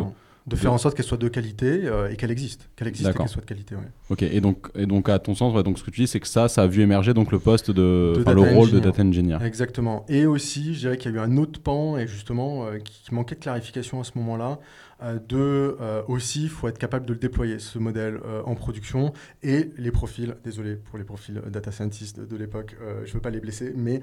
de 0.50 0.60
de 0.60 0.62
faire 0.62 0.74
en 0.74 0.78
sorte 0.78 0.96
qu'elle 0.96 1.06
soit 1.06 1.18
de 1.18 1.28
qualité 1.28 1.82
euh, 1.86 2.10
et 2.10 2.16
qu'elle 2.16 2.32
existe, 2.32 2.70
qu'elle 2.76 2.88
existe 2.88 3.10
et 3.10 3.14
qu'elle 3.14 3.28
soit 3.28 3.42
de 3.42 3.48
qualité. 3.48 3.76
Ok, 4.10 4.24
et 4.24 4.42
donc, 4.42 4.68
et 4.76 4.86
donc 4.86 5.10
à 5.10 5.20
ton 5.20 5.36
sens, 5.36 5.54
donc 5.64 5.80
ce 5.80 5.84
que 5.84 5.92
tu 5.92 6.02
dis, 6.02 6.08
c'est 6.08 6.20
que 6.20 6.28
ça, 6.28 6.48
ça 6.48 6.64
a 6.64 6.68
vu 6.68 6.82
émerger 6.82 7.14
donc 7.14 7.32
le 7.32 7.40
poste 7.40 7.72
de, 7.72 8.24
le 8.26 8.42
rôle 8.42 8.72
de 8.72 8.80
data 8.80 9.02
engineer. 9.04 9.38
Exactement. 9.44 10.06
Et 10.10 10.26
aussi, 10.26 10.74
je 10.74 10.80
dirais 10.80 10.98
qu'il 10.98 11.12
y 11.12 11.16
a 11.16 11.18
eu 11.18 11.22
un 11.22 11.38
autre 11.38 11.62
pan 11.62 11.98
et 11.98 12.08
justement 12.08 12.66
euh, 12.66 12.80
qui, 12.80 13.14
manquait 13.14 13.36
de 13.36 13.40
clarification 13.40 14.00
à 14.00 14.04
ce 14.04 14.12
moment-là. 14.16 14.60
Euh, 15.02 15.18
de 15.30 15.78
aussi, 16.08 16.44
il 16.44 16.50
faut 16.50 16.68
être 16.68 16.78
capable 16.78 17.06
de 17.06 17.14
le 17.14 17.20
déployer 17.20 17.60
ce 17.60 17.80
modèle 17.80 18.20
en 18.46 18.56
production 18.56 19.14
et 19.42 19.70
les 19.78 19.92
profils, 19.92 20.36
désolé 20.44 20.76
pour 20.76 20.98
les 20.98 21.06
profils 21.06 21.42
data 21.48 21.72
scientists 21.72 22.20
de, 22.20 22.36
l'époque, 22.36 22.76
je 23.06 23.10
ne 23.10 23.14
veux 23.14 23.22
pas 23.22 23.30
les 23.30 23.40
blesser, 23.40 23.74
mais 23.76 24.02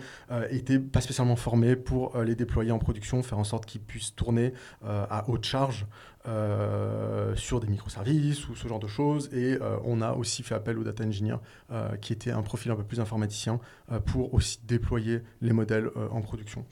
étaient 0.51 0.79
pas 0.79 1.01
spécialement 1.01 1.37
formés 1.37 1.77
pour 1.77 2.19
les 2.23 2.35
déployer 2.35 2.73
en 2.73 2.79
production, 2.79 3.23
faire 3.23 3.39
en 3.39 3.45
sorte 3.45 3.67
qu'ils 3.67 3.83
puissent 3.83 4.15
tourner 4.15 4.53
à 4.83 5.25
haute 5.29 5.45
charge. 5.45 5.87
Euh, 6.29 7.37
sur 7.37 7.61
des 7.61 7.69
microservices 7.69 8.49
ou 8.49 8.57
ce 8.57 8.67
genre 8.67 8.81
de 8.81 8.89
choses. 8.89 9.31
Et 9.33 9.59
euh, 9.61 9.77
on 9.85 10.01
a 10.01 10.13
aussi 10.15 10.43
fait 10.43 10.57
appel 10.57 10.77
au 10.77 10.83
data 10.83 11.05
engineer, 11.05 11.37
euh, 11.71 11.95
qui 11.99 12.13
était 12.13 12.33
un 12.33 12.43
profil 12.43 12.73
un 12.73 12.75
peu 12.75 12.83
plus 12.83 12.99
informaticien, 12.99 13.61
pour 14.07 14.35
aussi 14.35 14.59
déployer 14.65 15.23
les 15.41 15.53
modèles 15.53 15.89
en 16.11 16.21
production. 16.21 16.65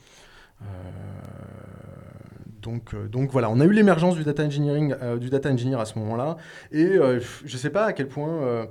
donc, 2.61 2.93
voilà, 3.31 3.49
on 3.49 3.59
a 3.61 3.65
eu 3.65 3.71
l'émergence 3.71 4.15
du 4.15 4.23
data 4.25 4.43
engineer 4.43 5.79
à 5.79 5.85
ce 5.85 5.97
moment-là. 5.99 6.35
Et 6.71 6.87
je 6.87 7.53
ne 7.53 7.57
sais 7.57 7.69
pas 7.69 7.85
à 7.85 7.93
quel 7.93 8.09
point 8.09 8.67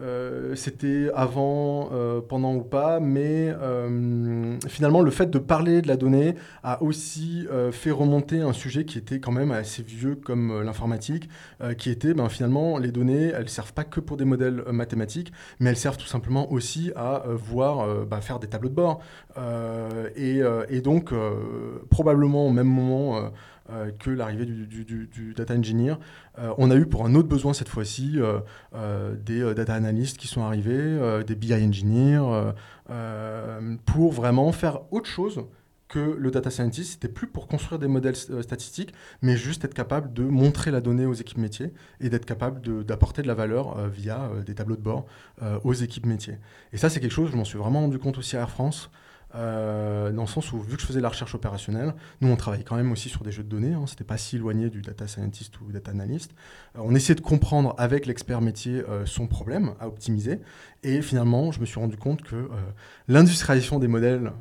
euh, 0.00 0.54
c'était 0.54 1.10
avant, 1.14 1.90
euh, 1.92 2.22
pendant 2.22 2.54
ou 2.54 2.62
pas, 2.62 2.98
mais 2.98 3.52
euh, 3.60 4.56
finalement 4.66 5.02
le 5.02 5.10
fait 5.10 5.26
de 5.26 5.38
parler 5.38 5.82
de 5.82 5.88
la 5.88 5.96
donnée 5.96 6.34
a 6.62 6.82
aussi 6.82 7.46
fait 7.72 7.90
remonter 7.90 8.40
un 8.40 8.52
sujet 8.52 8.84
qui 8.84 8.98
était 8.98 9.20
quand 9.20 9.32
même 9.32 9.50
assez 9.50 9.82
vieux 9.82 10.14
comme 10.14 10.62
l'informatique, 10.62 11.28
qui 11.78 11.90
était 11.90 12.14
ben, 12.14 12.28
finalement 12.28 12.78
les 12.78 12.92
données, 12.92 13.32
elles 13.34 13.48
servent 13.48 13.72
pas 13.72 13.84
que 13.84 14.00
pour 14.00 14.16
des 14.16 14.24
modèles 14.24 14.62
mathématiques, 14.70 15.32
mais 15.60 15.70
elles 15.70 15.76
servent 15.76 15.96
tout 15.96 16.06
simplement 16.06 16.50
aussi 16.52 16.92
à 16.96 17.24
voir, 17.26 18.06
ben, 18.06 18.20
faire 18.20 18.38
des 18.38 18.46
tableaux 18.46 18.68
de 18.68 18.74
bord. 18.74 19.00
Et, 20.16 20.40
et, 20.68 20.80
donc 20.80 21.12
probablement 21.90 22.46
au 22.46 22.50
même 22.50 22.68
moment 22.68 23.30
euh, 23.70 23.92
que 23.96 24.10
l'arrivée 24.10 24.44
du, 24.44 25.34
data 25.36 25.54
engineer. 25.54 25.94
Euh, 26.38 26.52
on 26.58 26.70
a 26.72 26.74
eu 26.74 26.86
pour 26.86 27.06
un 27.06 27.14
autre 27.14 27.28
besoin 27.28 27.52
cette 27.52 27.68
fois-ci 27.68 28.18
euh, 28.18 29.14
des 29.14 29.54
data 29.54 29.74
analysts 29.74 30.16
qui 30.16 30.26
sont 30.26 30.42
arrivés, 30.42 31.22
des 31.24 31.34
BI 31.36 31.54
engineers, 31.54 32.52
pour 33.86 34.12
vraiment 34.12 34.50
faire 34.52 34.80
autre 34.90 35.06
chose 35.06 35.44
que 35.88 36.16
le 36.18 36.30
data 36.30 36.50
scientist, 36.50 36.92
c'était 36.92 37.08
plus 37.08 37.26
pour 37.26 37.46
construire 37.46 37.78
des 37.78 37.86
modèles 37.86 38.16
statistiques, 38.16 38.94
mais 39.20 39.36
juste 39.36 39.64
être 39.64 39.74
capable 39.74 40.12
de 40.12 40.24
montrer 40.24 40.70
la 40.70 40.80
donnée 40.80 41.04
aux 41.04 41.12
équipes 41.12 41.38
métiers 41.38 41.72
et 42.00 42.08
d'être 42.08 42.24
capable 42.24 42.84
d'apporter 42.84 43.20
de, 43.20 43.28
la 43.28 43.34
valeur 43.34 43.88
via 43.88 44.30
des 44.44 44.54
tableaux 44.54 44.76
de 44.76 44.82
bord 44.82 45.06
aux 45.64 45.74
équipes 45.74 46.06
métiers. 46.06 46.38
Et 46.72 46.78
ça, 46.78 46.88
c'est 46.88 46.98
quelque 46.98 47.12
chose, 47.12 47.30
je 47.30 47.36
m'en 47.36 47.44
suis 47.44 47.58
vraiment 47.58 47.80
rendu 47.80 47.98
compte 47.98 48.18
aussi 48.18 48.36
à 48.36 48.40
Air 48.40 48.50
France. 48.50 48.90
Euh, 49.34 50.12
dans 50.12 50.22
le 50.22 50.28
sens 50.28 50.52
où, 50.52 50.60
vu 50.60 50.76
que 50.76 50.82
je 50.82 50.86
faisais 50.86 51.00
la 51.00 51.08
recherche 51.08 51.34
opérationnelle, 51.34 51.94
nous, 52.20 52.28
on 52.28 52.36
travaillait 52.36 52.64
quand 52.64 52.76
même 52.76 52.92
aussi 52.92 53.08
sur 53.08 53.22
des 53.22 53.32
jeux 53.32 53.42
de 53.42 53.48
données. 53.48 53.72
Hein, 53.72 53.84
C'était 53.86 54.04
pas 54.04 54.18
si 54.18 54.36
éloigné 54.36 54.68
du 54.68 54.82
data 54.82 55.06
scientist 55.06 55.60
ou 55.60 55.72
data 55.72 55.90
analyst. 55.90 56.32
Euh, 56.76 56.80
on 56.84 56.94
essayait 56.94 57.14
de 57.14 57.20
comprendre 57.20 57.74
avec 57.78 58.06
l'expert 58.06 58.40
métier 58.40 58.82
euh, 58.88 59.06
son 59.06 59.26
problème 59.26 59.74
à 59.80 59.88
optimiser. 59.88 60.40
Et 60.82 61.00
finalement, 61.02 61.52
je 61.52 61.60
me 61.60 61.66
suis 61.66 61.78
rendu 61.78 61.96
compte 61.96 62.22
que 62.22 62.48
l'industrialisation 63.06 63.78
des 63.78 63.86
modèles 63.86 64.32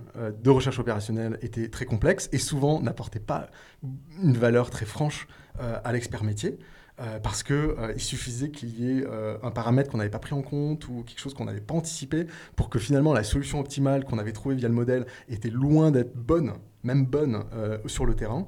de 0.44 0.50
recherche 0.50 0.80
opérationnelle 0.80 1.38
était 1.44 1.70
très 1.70 1.86
complexe 1.86 2.30
et 2.32 2.40
souvent 2.40 2.82
n'apportait 2.82 3.20
pas 3.20 3.52
une 4.24 4.36
valeur 4.36 4.72
très 4.72 4.88
franche 4.88 5.28
à 5.60 5.92
l'expert 5.92 6.24
métier. 6.24 6.58
Euh, 7.00 7.20
parce 7.20 7.42
qu'il 7.42 7.56
euh, 7.56 7.98
suffisait 7.98 8.50
qu'il 8.52 8.80
y 8.80 9.00
ait 9.00 9.06
euh, 9.08 9.38
un 9.44 9.52
paramètre 9.52 9.90
qu'on 9.90 9.98
n'avait 9.98 10.10
pas 10.10 10.20
pris 10.20 10.34
en 10.34 10.42
compte 10.42 10.88
ou 10.88 11.04
quelque 11.04 11.20
chose 11.20 11.34
qu'on 11.34 11.46
n'avait 11.46 11.62
pas 11.62 11.74
anticipé 11.74 12.28
pour 12.56 12.70
que 12.70 12.80
finalement 12.80 13.14
la 13.14 13.24
solution 13.24 13.60
optimale 13.60 14.04
qu'on 14.04 14.20
avait 14.20 14.34
trouvée 14.34 14.56
via 14.56 14.68
le 14.68 14.76
modèle 14.76 15.06
était 15.30 15.50
loin 15.50 15.90
d'être 15.92 16.16
bonne, 16.16 16.54
même 16.84 17.06
bonne 17.06 17.44
sur 17.86 18.06
le 18.06 18.16
terrain, 18.16 18.46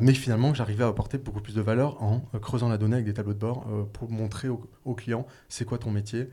mais 0.00 0.14
finalement 0.14 0.54
j'arrivais 0.54 0.84
à 0.84 0.88
apporter 0.88 1.18
beaucoup 1.18 1.40
plus 1.40 1.54
de 1.54 1.60
valeur 1.60 2.02
en 2.02 2.20
creusant 2.40 2.68
la 2.68 2.78
donnée 2.78 2.94
avec 2.94 3.06
des 3.06 3.14
tableaux 3.14 3.34
de 3.34 3.38
bord 3.38 3.66
pour 3.92 4.10
montrer 4.10 4.48
au, 4.48 4.62
au 4.84 4.94
client 4.94 5.26
c'est 5.48 5.64
quoi 5.64 5.78
ton 5.78 5.90
métier, 5.90 6.28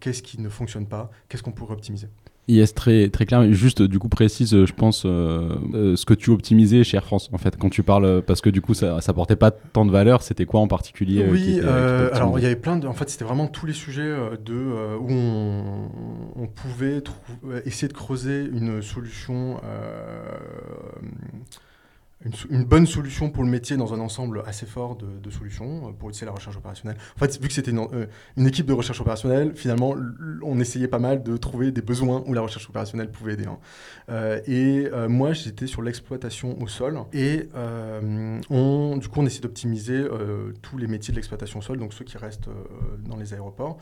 qu'est-ce 0.00 0.22
qui 0.22 0.40
ne 0.40 0.48
fonctionne 0.48 0.86
pas, 0.86 1.10
qu'est-ce 1.28 1.42
qu'on 1.42 1.52
pourrait 1.52 1.74
optimiser. 1.74 2.08
Yes, 2.50 2.74
très, 2.74 3.08
très 3.10 3.26
clair. 3.26 3.52
Juste, 3.52 3.80
du 3.80 4.00
coup, 4.00 4.08
précise, 4.08 4.64
je 4.64 4.72
pense, 4.72 5.04
euh, 5.06 5.50
euh, 5.72 5.94
ce 5.94 6.04
que 6.04 6.14
tu 6.14 6.30
optimisais 6.30 6.82
chez 6.82 6.96
Air 6.96 7.04
France, 7.04 7.30
en 7.32 7.38
fait, 7.38 7.56
quand 7.56 7.70
tu 7.70 7.84
parles, 7.84 8.22
parce 8.26 8.40
que 8.40 8.50
du 8.50 8.60
coup, 8.60 8.74
ça, 8.74 9.00
ça 9.00 9.12
portait 9.12 9.36
pas 9.36 9.52
tant 9.52 9.86
de 9.86 9.92
valeur. 9.92 10.22
C'était 10.22 10.46
quoi 10.46 10.58
en 10.58 10.66
particulier 10.66 11.22
euh, 11.22 11.30
Oui, 11.30 11.60
alors 12.12 12.40
il 12.40 12.42
y 12.42 12.46
avait 12.46 12.56
plein 12.56 12.76
de. 12.76 12.88
En 12.88 12.92
fait, 12.92 13.08
c'était 13.08 13.24
vraiment 13.24 13.46
tous 13.46 13.66
les 13.66 13.72
sujets 13.72 14.16
de, 14.44 14.96
où 14.98 15.10
on, 15.10 15.90
on 16.34 16.46
pouvait 16.48 17.04
essayer 17.64 17.86
de 17.86 17.92
creuser 17.92 18.48
une 18.52 18.82
solution 18.82 19.60
une, 22.50 22.64
bonne 22.64 22.86
solution 22.86 23.30
pour 23.30 23.44
le 23.44 23.50
métier 23.50 23.76
dans 23.76 23.94
un 23.94 24.00
ensemble 24.00 24.42
assez 24.46 24.66
fort 24.66 24.96
de, 24.96 25.30
solutions 25.30 25.88
euh, 25.88 25.92
pour 25.92 26.10
utiliser 26.10 26.26
la 26.26 26.32
recherche 26.32 26.56
opérationnelle. 26.56 26.98
En 27.16 27.18
fait, 27.18 27.40
vu 27.40 27.48
que 27.48 27.54
c'était 27.54 27.70
une, 27.70 27.78
euh, 27.78 28.06
équipe 28.46 28.66
de 28.66 28.72
recherche 28.74 29.00
opérationnelle, 29.00 29.54
finalement, 29.54 29.94
on 30.42 30.60
essayait 30.60 30.88
pas 30.88 30.98
mal 30.98 31.22
de 31.22 31.36
trouver 31.38 31.72
des 31.72 31.80
besoins 31.80 32.22
où 32.26 32.34
la 32.34 32.42
recherche 32.42 32.68
opérationnelle 32.68 33.10
pouvait 33.10 33.34
aider. 33.34 33.46
Hein. 33.46 33.58
Euh, 34.10 34.40
et 34.46 34.90
moi, 35.08 35.32
j'étais 35.32 35.66
sur 35.66 35.82
l'exploitation 35.82 36.60
au 36.60 36.68
sol. 36.68 36.98
Et 37.12 37.48
on, 38.50 38.96
du 38.98 39.08
coup, 39.08 39.20
on 39.20 39.26
essaie 39.26 39.40
d'optimiser 39.40 40.06
tous 40.62 40.78
les 40.78 40.86
métiers 40.86 41.12
de 41.12 41.16
l'exploitation 41.16 41.60
au 41.60 41.62
sol, 41.62 41.78
donc 41.78 41.94
ceux 41.94 42.04
qui 42.04 42.18
restent 42.18 42.50
dans 43.06 43.16
les 43.16 43.32
aéroports. 43.34 43.78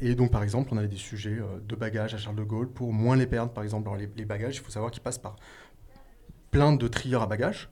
et 0.00 0.14
donc, 0.14 0.30
par 0.30 0.42
exemple, 0.42 0.70
on 0.72 0.76
avait 0.76 0.88
des 0.88 0.96
sujets 0.96 1.38
de 1.66 1.76
bagages 1.76 2.14
à 2.14 2.18
Charles 2.18 2.36
de 2.36 2.42
Gaulle 2.42 2.68
pour 2.68 2.92
moins 2.92 3.16
les 3.16 3.26
perdre. 3.26 3.52
Par 3.52 3.64
exemple, 3.64 3.90
les, 3.98 4.08
les 4.16 4.24
bagages, 4.24 4.56
il 4.56 4.60
faut 4.60 4.70
savoir 4.70 4.90
qu'ils 4.90 5.02
passent 5.02 5.18
par 5.18 5.36
plein 6.56 6.72
de 6.72 6.88
trieurs 6.88 7.20
à 7.20 7.26
bagages. 7.26 7.68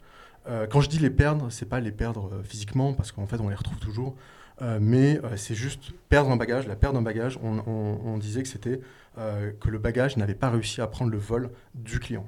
Euh, 0.47 0.67
quand 0.67 0.83
je 0.83 0.91
dis 0.91 0.99
les 0.99 1.09
perdre, 1.09 1.49
c'est 1.49 1.65
pas 1.65 1.81
les 1.81 1.91
perdre 1.91 2.29
euh, 2.31 2.43
physiquement, 2.43 2.93
parce 2.93 3.13
qu'en 3.13 3.27
fait, 3.27 3.41
on 3.41 3.49
les 3.49 3.55
retrouve 3.55 3.79
toujours. 3.79 4.15
Euh, 4.61 4.79
mais 4.79 5.21
c'est 5.37 5.55
juste 5.55 5.93
perdre 6.11 6.31
un 6.31 6.37
bagage. 6.37 6.67
La 6.67 6.77
perte 6.77 6.93
d'un 6.93 7.01
bagage, 7.01 7.39
on, 7.43 8.19
disait 8.19 8.43
que 8.43 8.49
c'était 8.49 8.81
que 9.17 9.69
le 9.69 9.79
bagage 9.79 10.17
n'avait 10.17 10.35
pas 10.35 10.51
réussi 10.51 10.83
à 10.83 10.87
prendre 10.87 11.11
le 11.11 11.17
vol 11.17 11.51
du 11.75 11.99
client. 11.99 12.27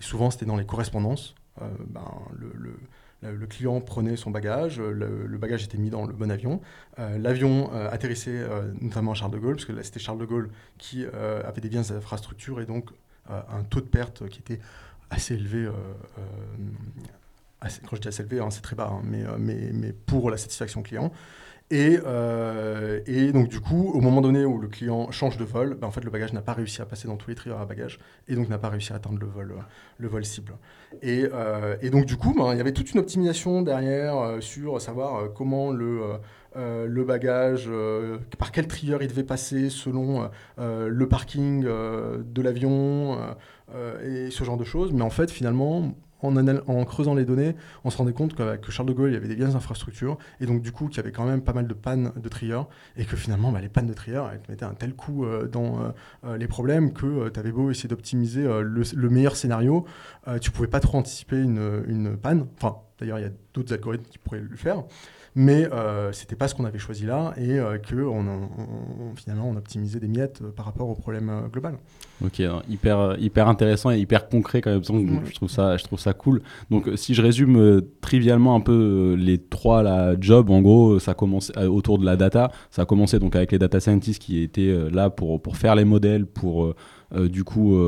Et 0.00 0.02
souvent, 0.02 0.30
c'était 0.30 0.46
dans 0.46 0.56
les 0.56 0.64
correspondances. 0.64 1.34
Ben, 1.60 2.10
le, 3.22 3.46
client 3.46 3.80
prenait 3.80 4.16
son 4.16 4.30
bagage, 4.30 4.80
le, 4.80 5.38
bagage 5.38 5.64
était 5.64 5.78
mis 5.78 5.90
dans 5.90 6.06
le 6.06 6.12
bon 6.12 6.30
avion. 6.30 6.60
L'avion 6.98 7.70
atterrissait 7.72 8.40
notamment 8.80 9.12
à 9.12 9.14
Charles 9.14 9.32
de 9.32 9.38
Gaulle, 9.38 9.56
parce 9.56 9.66
que 9.66 9.82
c'était 9.82 10.00
Charles 10.00 10.18
de 10.18 10.24
Gaulle 10.24 10.50
qui 10.78 11.04
avait 11.04 11.60
des 11.60 11.68
biens 11.68 11.88
infrastructures 11.90 12.60
et 12.60 12.66
donc 12.66 12.90
un 13.28 13.62
taux 13.62 13.80
de 13.80 13.86
perte 13.86 14.28
qui 14.28 14.40
était 14.40 14.60
assez 15.10 15.34
élevé 15.34 15.64
euh, 15.64 15.72
euh, 16.18 17.68
quand 17.86 17.96
je 17.96 18.00
dis 18.00 18.08
assez 18.08 18.22
élevé, 18.22 18.40
hein, 18.40 18.50
c'est 18.50 18.62
très 18.62 18.74
bas, 18.74 18.90
hein, 18.90 19.02
mais, 19.04 19.24
mais, 19.38 19.70
mais, 19.72 19.92
pour 19.92 20.30
la 20.30 20.38
satisfaction 20.38 20.82
client. 20.82 21.12
Et, 21.72 21.98
et, 23.06 23.32
donc 23.32 23.48
du 23.48 23.60
coup, 23.60 23.92
au 23.94 24.00
moment 24.00 24.20
donné 24.20 24.44
où 24.44 24.58
le 24.58 24.66
client 24.66 25.12
change 25.12 25.36
de 25.36 25.44
vol, 25.44 25.74
ben, 25.74 25.86
en 25.86 25.92
fait 25.92 26.02
le 26.02 26.10
bagage 26.10 26.32
n'a 26.32 26.40
pas 26.40 26.54
réussi 26.54 26.82
à 26.82 26.84
passer 26.84 27.06
dans 27.06 27.16
tous 27.16 27.28
les 27.30 27.36
trieurs 27.36 27.60
à 27.60 27.64
bagages 27.64 28.00
et 28.26 28.34
donc 28.34 28.48
n'a 28.48 28.58
pas 28.58 28.70
réussi 28.70 28.92
à 28.92 28.96
atteindre 28.96 29.20
le 29.20 29.26
vol, 29.26 29.54
le 29.98 30.08
vol 30.08 30.24
cible. 30.24 30.54
Et, 31.00 31.26
et 31.80 31.90
donc 31.90 32.06
du 32.06 32.16
coup, 32.16 32.34
ben, 32.34 32.52
il 32.54 32.56
y 32.56 32.60
avait 32.60 32.72
toute 32.72 32.90
une 32.92 32.98
optimisation 32.98 33.62
derrière 33.62 34.42
sur 34.42 34.80
savoir 34.80 35.32
comment 35.32 35.70
le 35.70 36.18
euh, 36.56 36.86
le 36.86 37.04
bagage, 37.04 37.66
euh, 37.68 38.18
par 38.38 38.50
quel 38.50 38.66
trieur 38.66 39.02
il 39.02 39.08
devait 39.08 39.22
passer 39.22 39.70
selon 39.70 40.28
euh, 40.58 40.88
le 40.88 41.08
parking 41.08 41.62
de 41.62 42.42
l'avion 42.42 43.18
et 44.04 44.30
ce 44.30 44.44
genre 44.44 44.56
de 44.56 44.64
choses. 44.64 44.92
Mais 44.92 45.02
en 45.02 45.10
fait, 45.10 45.30
finalement, 45.30 45.94
en, 46.22 46.84
creusant 46.84 47.14
les 47.14 47.24
données, 47.24 47.54
on 47.84 47.90
se 47.90 47.96
rendait 47.96 48.12
compte 48.12 48.34
que 48.34 48.70
Charles 48.72 48.88
de 48.88 48.92
Gaulle, 48.92 49.10
il 49.10 49.14
y 49.14 49.16
avait 49.16 49.28
des 49.28 49.36
bien 49.36 49.54
infrastructures, 49.54 50.18
et 50.40 50.46
donc 50.46 50.60
du 50.60 50.72
coup, 50.72 50.88
qu'il 50.88 50.96
y 50.96 51.00
avait 51.00 51.12
quand 51.12 51.24
même 51.24 51.40
pas 51.40 51.52
mal 51.52 51.66
de 51.66 51.72
pannes 51.72 52.12
de 52.16 52.28
trieurs, 52.28 52.68
et 52.96 53.04
que 53.04 53.16
finalement, 53.16 53.52
bah, 53.52 53.60
les 53.60 53.68
pannes 53.68 53.86
de 53.86 53.94
trieurs, 53.94 54.28
elles 54.30 54.42
mettaient 54.48 54.64
un 54.64 54.74
tel 54.74 54.94
coup 54.94 55.24
dans 55.50 55.92
les 56.36 56.48
problèmes 56.48 56.92
que 56.92 57.28
tu 57.28 57.38
avais 57.38 57.52
beau 57.52 57.70
essayer 57.70 57.88
d'optimiser 57.88 58.42
le, 58.42 59.08
meilleur 59.08 59.36
scénario, 59.36 59.86
tu 60.40 60.50
pouvais 60.50 60.68
pas 60.68 60.80
trop 60.80 60.98
anticiper 60.98 61.36
une 61.36 62.16
panne. 62.20 62.48
Enfin, 62.56 62.78
d'ailleurs, 62.98 63.20
il 63.20 63.22
y 63.22 63.28
a 63.28 63.32
d'autres 63.54 63.72
algorithmes 63.72 64.10
qui 64.10 64.18
pourraient 64.18 64.40
le 64.40 64.56
faire 64.56 64.82
mais 65.34 65.68
euh, 65.72 66.10
c'était 66.12 66.34
pas 66.34 66.48
ce 66.48 66.54
qu'on 66.54 66.64
avait 66.64 66.78
choisi 66.78 67.06
là 67.06 67.32
et 67.36 67.58
euh, 67.58 67.78
que 67.78 67.94
on, 67.94 68.24
finalement 69.14 69.48
on 69.48 69.56
optimisait 69.56 70.00
des 70.00 70.08
miettes 70.08 70.40
euh, 70.42 70.50
par 70.50 70.66
rapport 70.66 70.88
au 70.88 70.94
problème 70.94 71.28
euh, 71.30 71.48
global. 71.48 71.74
Ok, 72.24 72.40
hein, 72.40 72.62
hyper 72.68 73.16
hyper 73.18 73.48
intéressant 73.48 73.90
et 73.90 73.98
hyper 73.98 74.28
concret 74.28 74.60
quand 74.60 74.70
même. 74.70 74.82
Je 75.24 75.34
trouve 75.34 75.48
ça 75.48 75.76
je 75.76 75.84
trouve 75.84 76.00
ça 76.00 76.12
cool. 76.12 76.42
Donc 76.70 76.90
si 76.96 77.14
je 77.14 77.22
résume 77.22 77.82
trivialement 78.00 78.54
un 78.56 78.60
peu 78.60 79.14
les 79.18 79.38
trois 79.38 79.82
la 79.82 80.20
job, 80.20 80.50
en 80.50 80.60
gros 80.60 80.98
ça 80.98 81.14
commence 81.14 81.52
autour 81.56 81.98
de 81.98 82.04
la 82.04 82.16
data. 82.16 82.50
Ça 82.70 82.82
a 82.82 82.84
commencé 82.84 83.18
donc 83.18 83.36
avec 83.36 83.52
les 83.52 83.58
data 83.58 83.78
scientists 83.80 84.20
qui 84.20 84.42
étaient 84.42 84.76
là 84.90 85.10
pour 85.10 85.40
pour 85.40 85.56
faire 85.56 85.76
les 85.76 85.84
modèles, 85.84 86.26
pour 86.26 86.74
du 87.14 87.44
coup 87.44 87.78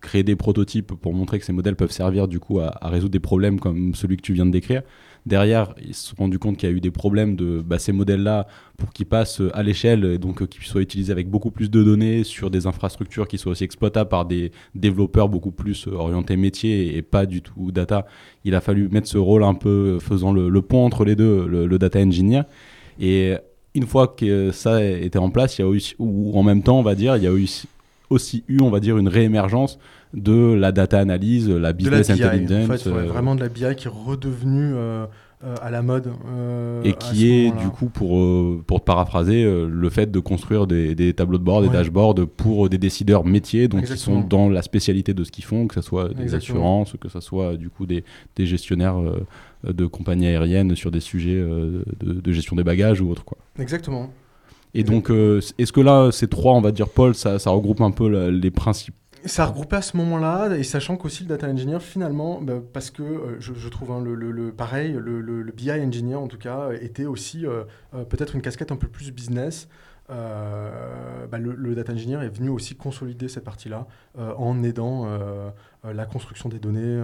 créer 0.00 0.22
des 0.22 0.36
prototypes 0.36 0.94
pour 0.94 1.14
montrer 1.14 1.38
que 1.38 1.44
ces 1.44 1.52
modèles 1.52 1.76
peuvent 1.76 1.92
servir 1.92 2.28
du 2.28 2.40
coup 2.40 2.60
à, 2.60 2.72
à 2.80 2.88
résoudre 2.88 3.12
des 3.12 3.20
problèmes 3.20 3.60
comme 3.60 3.94
celui 3.94 4.16
que 4.16 4.22
tu 4.22 4.32
viens 4.32 4.46
de 4.46 4.50
décrire. 4.50 4.82
Derrière, 5.24 5.74
ils 5.80 5.94
se 5.94 6.08
sont 6.08 6.16
rendus 6.18 6.40
compte 6.40 6.56
qu'il 6.56 6.68
y 6.68 6.72
a 6.72 6.74
eu 6.74 6.80
des 6.80 6.90
problèmes 6.90 7.36
de 7.36 7.62
bah, 7.64 7.78
ces 7.78 7.92
modèles-là 7.92 8.48
pour 8.76 8.92
qu'ils 8.92 9.06
passent 9.06 9.40
à 9.54 9.62
l'échelle 9.62 10.04
et 10.04 10.18
donc 10.18 10.42
euh, 10.42 10.46
qu'ils 10.46 10.64
soient 10.64 10.82
utilisés 10.82 11.12
avec 11.12 11.28
beaucoup 11.28 11.52
plus 11.52 11.70
de 11.70 11.84
données 11.84 12.24
sur 12.24 12.50
des 12.50 12.66
infrastructures 12.66 13.28
qui 13.28 13.38
soient 13.38 13.52
aussi 13.52 13.62
exploitables 13.62 14.10
par 14.10 14.24
des 14.24 14.50
développeurs 14.74 15.28
beaucoup 15.28 15.52
plus 15.52 15.86
euh, 15.86 15.92
orientés 15.92 16.36
métier 16.36 16.96
et 16.96 17.02
pas 17.02 17.24
du 17.26 17.40
tout 17.40 17.70
data. 17.70 18.04
Il 18.44 18.56
a 18.56 18.60
fallu 18.60 18.88
mettre 18.88 19.06
ce 19.06 19.18
rôle 19.18 19.44
un 19.44 19.54
peu 19.54 19.68
euh, 19.68 20.00
faisant 20.00 20.32
le, 20.32 20.62
pont 20.62 20.84
entre 20.84 21.04
les 21.04 21.14
deux, 21.14 21.46
le, 21.46 21.78
data 21.78 22.00
engineer. 22.00 22.42
Et 22.98 23.34
une 23.76 23.86
fois 23.86 24.08
que 24.08 24.50
ça 24.50 24.84
était 24.84 25.18
en 25.18 25.30
place, 25.30 25.56
il 25.58 25.62
y 25.62 25.64
a 25.64 25.72
eu, 25.72 25.80
ou 26.00 26.36
en 26.36 26.42
même 26.42 26.62
temps, 26.62 26.80
on 26.80 26.82
va 26.82 26.96
dire, 26.96 27.16
il 27.16 27.22
y 27.22 27.28
a 27.28 27.32
eu 27.32 27.48
aussi 28.10 28.42
eu, 28.48 28.60
on 28.60 28.70
va 28.70 28.80
dire, 28.80 28.98
une 28.98 29.08
réémergence 29.08 29.78
de 30.14 30.54
la 30.54 30.72
data 30.72 30.98
analyse, 30.98 31.48
la 31.48 31.72
business 31.72 32.10
intelligence. 32.10 32.70
En 32.70 32.76
fait, 32.76 32.88
vraiment 32.88 33.34
de 33.34 33.40
la 33.40 33.48
BI 33.48 33.74
qui 33.76 33.86
est 33.86 33.90
redevenue 33.90 34.72
euh, 34.74 35.06
euh, 35.44 35.54
à 35.62 35.70
la 35.70 35.82
mode. 35.82 36.12
Euh, 36.28 36.82
et 36.84 36.92
qui 36.92 37.30
est, 37.30 37.50
du 37.50 37.68
coup, 37.68 37.86
pour, 37.86 38.62
pour 38.64 38.84
paraphraser, 38.84 39.44
le 39.44 39.90
fait 39.90 40.10
de 40.10 40.20
construire 40.20 40.66
des, 40.66 40.94
des 40.94 41.14
tableaux 41.14 41.38
de 41.38 41.44
bord, 41.44 41.62
des 41.62 41.68
dashboards 41.68 42.26
pour 42.36 42.68
des 42.68 42.78
décideurs 42.78 43.24
métiers, 43.24 43.68
donc 43.68 43.84
qui 43.84 43.96
sont 43.96 44.20
dans 44.20 44.48
la 44.48 44.62
spécialité 44.62 45.14
de 45.14 45.24
ce 45.24 45.30
qu'ils 45.30 45.44
font, 45.44 45.66
que 45.66 45.74
ce 45.74 45.82
soit 45.82 46.12
des 46.12 46.34
assurances, 46.34 46.94
que 47.00 47.08
ce 47.08 47.20
soit 47.20 47.56
du 47.56 47.70
coup 47.70 47.86
des, 47.86 48.04
des 48.36 48.46
gestionnaires 48.46 49.00
de 49.64 49.86
compagnies 49.86 50.26
aériennes 50.26 50.76
sur 50.76 50.90
des 50.90 51.00
sujets 51.00 51.40
de, 51.40 51.84
de, 52.00 52.32
gestion 52.32 52.56
des 52.56 52.64
bagages 52.64 53.00
ou 53.00 53.10
autre. 53.10 53.24
Quoi. 53.24 53.38
Exactement. 53.58 54.10
Et 54.74 54.84
donc, 54.84 55.10
est-ce 55.10 55.72
que 55.72 55.80
là, 55.80 56.10
ces 56.12 56.28
trois, 56.28 56.54
on 56.54 56.60
va 56.60 56.72
dire, 56.72 56.88
Paul, 56.88 57.14
ça, 57.14 57.38
ça 57.38 57.50
regroupe 57.50 57.80
un 57.80 57.90
peu 57.90 58.28
les 58.28 58.50
principes 58.50 58.94
ça 59.24 59.46
regroupait 59.46 59.76
à 59.76 59.82
ce 59.82 59.96
moment-là, 59.96 60.54
et 60.56 60.62
sachant 60.62 60.96
qu'aussi 60.96 61.22
le 61.22 61.28
data 61.28 61.48
engineer, 61.48 61.80
finalement, 61.80 62.40
bah, 62.40 62.54
parce 62.72 62.90
que 62.90 63.02
euh, 63.02 63.40
je, 63.40 63.68
trouve 63.68 63.92
hein, 63.92 64.02
le, 64.02 64.52
pareil, 64.52 64.96
le, 64.98 65.52
BI 65.52 65.70
engineer 65.70 66.16
en 66.16 66.28
tout 66.28 66.38
cas, 66.38 66.70
était 66.80 67.04
aussi 67.04 67.46
euh, 67.46 67.64
euh, 67.94 68.04
peut-être 68.04 68.34
une 68.34 68.42
casquette 68.42 68.72
un 68.72 68.76
peu 68.76 68.88
plus 68.88 69.12
business. 69.12 69.68
Bah, 70.08 71.38
le, 71.38 71.74
data 71.74 71.92
engineer 71.92 72.22
est 72.22 72.28
venu 72.28 72.50
aussi 72.50 72.74
consolider 72.74 73.28
cette 73.28 73.44
partie-là 73.44 73.86
en 74.18 74.62
aidant 74.62 75.08
la 75.84 76.04
construction 76.04 76.50
des 76.50 76.58
données 76.58 77.02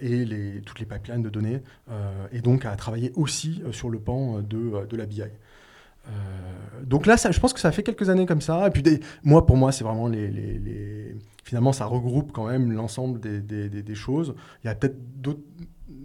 et 0.00 0.24
les, 0.26 0.60
toutes 0.60 0.78
les 0.78 0.84
pipelines 0.84 1.22
de 1.22 1.30
données, 1.30 1.62
et 2.30 2.42
donc 2.42 2.66
à 2.66 2.76
travailler 2.76 3.10
aussi 3.14 3.62
sur 3.72 3.88
le 3.88 3.98
pan 3.98 4.40
de, 4.40 4.84
de 4.86 4.96
la 4.98 5.06
BI. 5.06 5.22
Euh, 6.08 6.82
donc 6.84 7.06
là, 7.06 7.16
je 7.16 7.40
pense 7.40 7.52
que 7.52 7.60
ça 7.60 7.72
fait 7.72 7.82
quelques 7.82 8.10
années 8.10 8.26
comme 8.26 8.40
ça. 8.40 8.66
Et 8.66 8.70
puis, 8.70 8.82
moi, 9.22 9.46
pour 9.46 9.56
moi, 9.56 9.72
c'est 9.72 9.84
vraiment 9.84 10.08
les, 10.08 10.28
les, 10.28 11.16
Finalement, 11.44 11.72
ça 11.72 11.86
regroupe 11.86 12.32
quand 12.32 12.48
même 12.48 12.72
l'ensemble 12.72 13.20
des, 13.20 13.94
choses. 13.94 14.34
Il 14.64 14.66
y 14.66 14.70
a 14.70 14.74
peut-être 14.74 14.96
d'autres 15.20 15.42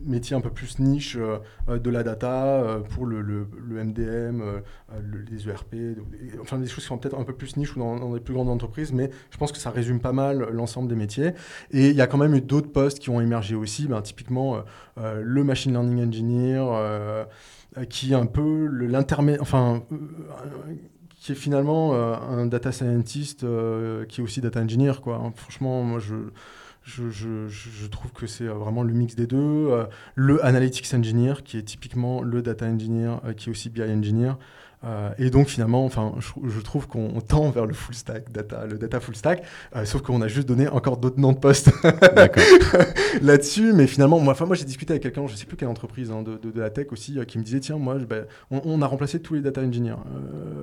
métiers 0.06 0.36
un 0.36 0.42
peu 0.42 0.52
plus 0.52 0.78
niche 0.78 1.18
euh, 1.18 1.80
de 1.80 1.90
la 1.90 2.04
data 2.04 2.62
euh, 2.62 2.80
pour 2.80 3.08
le, 3.08 3.48
MDM, 3.68 4.44
les 5.32 5.50
ERP, 5.50 5.76
enfin 6.42 6.60
des 6.60 6.68
choses 6.68 6.84
qui 6.84 6.88
sont 6.88 7.00
peut-être 7.00 7.18
un 7.18 7.24
peu 7.24 7.34
plus 7.34 7.58
niche 7.58 7.76
ou 7.76 7.80
dans, 7.80 7.98
dans, 7.98 8.14
des 8.14 8.20
plus 8.20 8.36
grandes 8.36 8.50
entreprises, 8.50 8.94
mais 8.94 9.10
je 9.32 9.38
pense 9.38 9.52
que 9.52 9.58
ça 9.58 9.72
résume 9.72 10.00
pas 10.00 10.14
mal 10.14 10.48
l'ensemble 10.52 10.88
des 10.88 10.96
métiers. 10.96 11.32
Et 11.72 11.90
il 11.90 11.96
y 11.96 12.02
a 12.02 12.08
quand 12.08 12.20
même 12.20 12.36
eu 12.36 12.42
d'autres 12.42 12.72
postes 12.72 13.00
qui 13.00 13.10
ont 13.10 13.20
émergé 13.20 13.56
aussi, 13.56 13.88
ben, 13.88 14.02
typiquement 14.04 14.62
le 14.98 15.44
machine 15.44 15.72
learning 15.72 16.08
engineer. 16.08 17.26
Euh, 17.78 17.86
qui 17.86 18.12
est 18.12 18.16
un 18.16 18.26
peu 18.26 18.68
l'intermédiaire, 18.68 19.42
enfin, 19.42 19.84
euh, 19.94 19.98
qui 21.16 21.32
est 21.32 21.36
finalement 21.36 21.94
euh, 21.94 22.16
un 22.16 22.46
data 22.46 22.74
scientist 22.74 23.46
qui 24.10 24.22
est 24.22 24.24
aussi 24.24 24.42
data 24.42 24.60
engineer, 24.60 25.02
quoi. 25.02 25.32
Franchement, 25.38 25.82
moi, 25.82 26.00
je, 26.00 26.16
je, 26.84 27.10
je, 27.48 27.88
trouve 27.88 28.12
que 28.12 28.28
c'est 28.28 28.48
vraiment 28.48 28.84
le 28.84 28.92
mix 28.92 29.16
des 29.16 29.26
deux. 29.26 29.70
le 30.16 30.44
analytics 30.46 30.94
engineer, 30.94 31.44
qui 31.46 31.58
est 31.58 31.64
typiquement 31.64 32.22
le 32.22 32.42
data 32.42 32.66
engineer, 32.66 33.22
qui 33.38 33.48
est 33.48 33.52
aussi 33.52 33.70
BI 33.70 33.84
engineer. 33.84 34.34
Euh, 34.84 35.12
et 35.20 35.30
donc 35.30 35.48
finalement, 35.48 35.86
enfin, 35.86 36.14
je, 36.20 36.60
trouve 36.62 36.88
qu'on 36.88 37.22
tend 37.22 37.50
vers 37.52 37.66
le 37.66 37.74
full 37.74 37.94
stack 37.94 38.32
data, 38.32 38.66
le 38.66 38.78
data 38.78 39.00
full 39.00 39.16
stack, 39.16 39.44
euh, 39.76 39.86
sauf 39.86 40.02
qu'on 40.02 40.22
a 40.22 40.28
juste 40.28 40.48
donné 40.48 40.68
encore 40.68 40.98
d'autres 40.98 41.20
noms 41.20 41.34
de 41.34 41.38
postes 41.38 41.72
là-dessus. 43.22 43.74
Mais 43.74 43.86
finalement, 43.88 44.20
moi, 44.20 44.34
enfin, 44.34 44.46
moi 44.46 44.56
j'ai 44.56 44.66
discuté 44.66 44.94
avec 44.94 45.04
quelqu'un, 45.04 45.28
je 45.28 45.36
sais 45.36 45.46
plus 45.46 45.58
quelle 45.58 45.68
entreprise 45.68 46.12
hein, 46.12 46.24
de, 46.24 46.38
de, 46.38 46.60
la 46.60 46.70
tech 46.70 46.88
aussi, 46.92 47.20
euh, 47.20 47.26
qui 47.26 47.38
me 47.38 47.44
disait 47.44 47.60
tiens, 47.60 47.78
moi, 47.78 47.98
bah, 48.00 48.22
on, 48.50 48.82
a 48.82 48.88
remplacé 48.88 49.20
tous 49.20 49.36
les 49.36 49.42
data 49.42 49.62
engineers. 49.62 49.96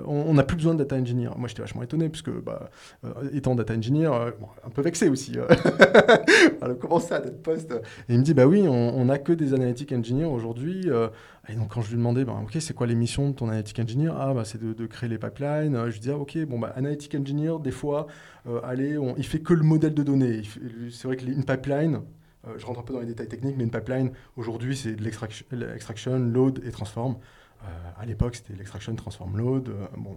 on 0.07 0.35
n'a 0.35 0.43
plus 0.43 0.57
besoin 0.57 0.75
de 0.75 0.79
data 0.79 0.97
engineers. 0.97 1.31
Moi, 1.37 1.49
j'étais 1.49 1.63
vachement 1.63 1.83
étonné 1.83 2.09
puisque, 2.09 2.31
bah, 2.31 2.71
étant 3.33 3.55
data 3.55 3.75
engineer, 3.75 4.09
un 4.13 4.71
peu 4.71 4.83
vexé 4.83 5.09
aussi. 5.09 5.37
comment 6.81 6.99
ça, 6.99 7.21
d'être 7.21 7.43
poste 7.43 7.73
Et 8.09 8.15
il 8.15 8.19
me 8.19 8.25
dit 8.25 8.35
bah 8.35 8.47
oui, 8.47 8.67
on 8.67 9.05
n'a 9.05 9.19
que 9.19 9.33
des 9.33 9.55
analytics 9.55 9.93
engineers 9.93 10.25
aujourd'hui. 10.25 10.91
Et 11.51 11.55
donc, 11.55 11.73
quand 11.73 11.81
je 11.81 11.89
lui 11.89 11.97
demandais, 11.97 12.25
ben, 12.25 12.41
OK, 12.43 12.57
c'est 12.61 12.75
quoi 12.75 12.87
les 12.87 12.95
missions 12.95 13.31
de 13.31 13.35
ton 13.35 13.49
analytic 13.49 13.79
engineer? 13.79 14.13
Ah, 14.19 14.35
bah, 14.35 14.45
c'est 14.45 14.61
de, 14.61 14.87
créer 14.87 15.09
les 15.09 15.19
pipelines. 15.19 15.75
Je 15.87 15.93
lui 15.93 16.01
disais, 16.01 16.13
ah, 16.13 16.19
OK, 16.19 16.37
bon, 16.45 16.59
bah, 16.59 16.73
analytic 16.77 17.15
engineer, 17.15 17.59
des 17.61 17.71
fois, 17.71 18.07
euh, 18.47 18.61
allez, 18.63 18.99
on, 18.99 19.17
il 19.17 19.25
fait 19.25 19.41
que 19.41 19.55
le 19.55 19.63
modèle 19.63 19.95
de 19.95 20.03
données. 20.03 20.43
C'est 20.91 21.09
vrai 21.09 21.17
qu'une 21.17 21.45
pipeline, 21.45 22.03
euh, 22.47 22.59
je 22.59 22.67
rentre 22.67 22.81
un 22.81 22.83
peu 22.83 22.93
dans 22.93 23.01
les 23.01 23.07
détails 23.07 23.29
techniques, 23.29 23.57
mais 23.57 23.65
une 23.65 23.71
pipeline, 23.71 24.11
aujourd'hui, 24.37 24.77
c'est 24.77 24.95
de 24.95 25.03
l'extraction, 25.03 26.19
load 26.19 26.61
et 26.67 26.71
transform. 26.71 27.17
Euh, 27.63 27.67
à 27.99 28.05
l'époque, 28.05 28.37
c'était 28.37 28.55
l'extraction, 28.55 28.95
transform, 28.95 29.39
load. 29.39 29.71
bon, 29.97 30.17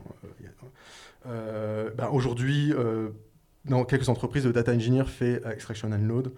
ben, 1.23 2.09
aujourd'hui, 2.11 2.73
dans 3.63 3.85
quelques 3.85 4.09
entreprises, 4.09 4.45
le 4.45 4.51
data 4.51 4.73
engineer 4.73 5.05
fait 5.05 5.41
extraction 5.49 5.91
and 5.93 6.07
load 6.07 6.33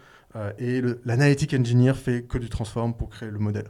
et 0.59 0.81
l'analytic 1.03 1.53
engineer 1.55 1.93
fait 1.93 2.23
que 2.23 2.37
du 2.37 2.49
transform 2.49 2.93
pour 2.93 3.09
créer 3.09 3.31
le 3.31 3.39
modèle. 3.39 3.65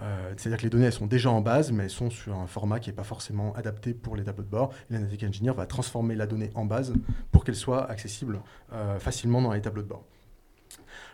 Euh, 0.00 0.32
c'est-à-dire 0.36 0.58
que 0.58 0.62
les 0.62 0.70
données, 0.70 0.90
sont 0.90 1.06
déjà 1.06 1.30
en 1.30 1.40
base, 1.40 1.72
mais 1.72 1.84
elles 1.84 1.90
sont 1.90 2.10
sur 2.10 2.34
un 2.36 2.46
format 2.46 2.80
qui 2.80 2.88
n'est 2.88 2.96
pas 2.96 3.04
forcément 3.04 3.54
adapté 3.54 3.94
pour 3.94 4.16
les 4.16 4.24
tableaux 4.24 4.44
de 4.44 4.48
bord. 4.48 4.72
L'analytic 4.88 5.24
engineer 5.24 5.52
va 5.52 5.66
transformer 5.66 6.14
la 6.14 6.26
donnée 6.26 6.50
en 6.54 6.64
base 6.64 6.94
pour 7.32 7.44
qu'elle 7.44 7.56
soit 7.56 7.88
accessible 7.90 8.40
euh, 8.72 8.98
facilement 8.98 9.42
dans 9.42 9.52
les 9.52 9.60
tableaux 9.60 9.82
de 9.82 9.88
bord. 9.88 10.04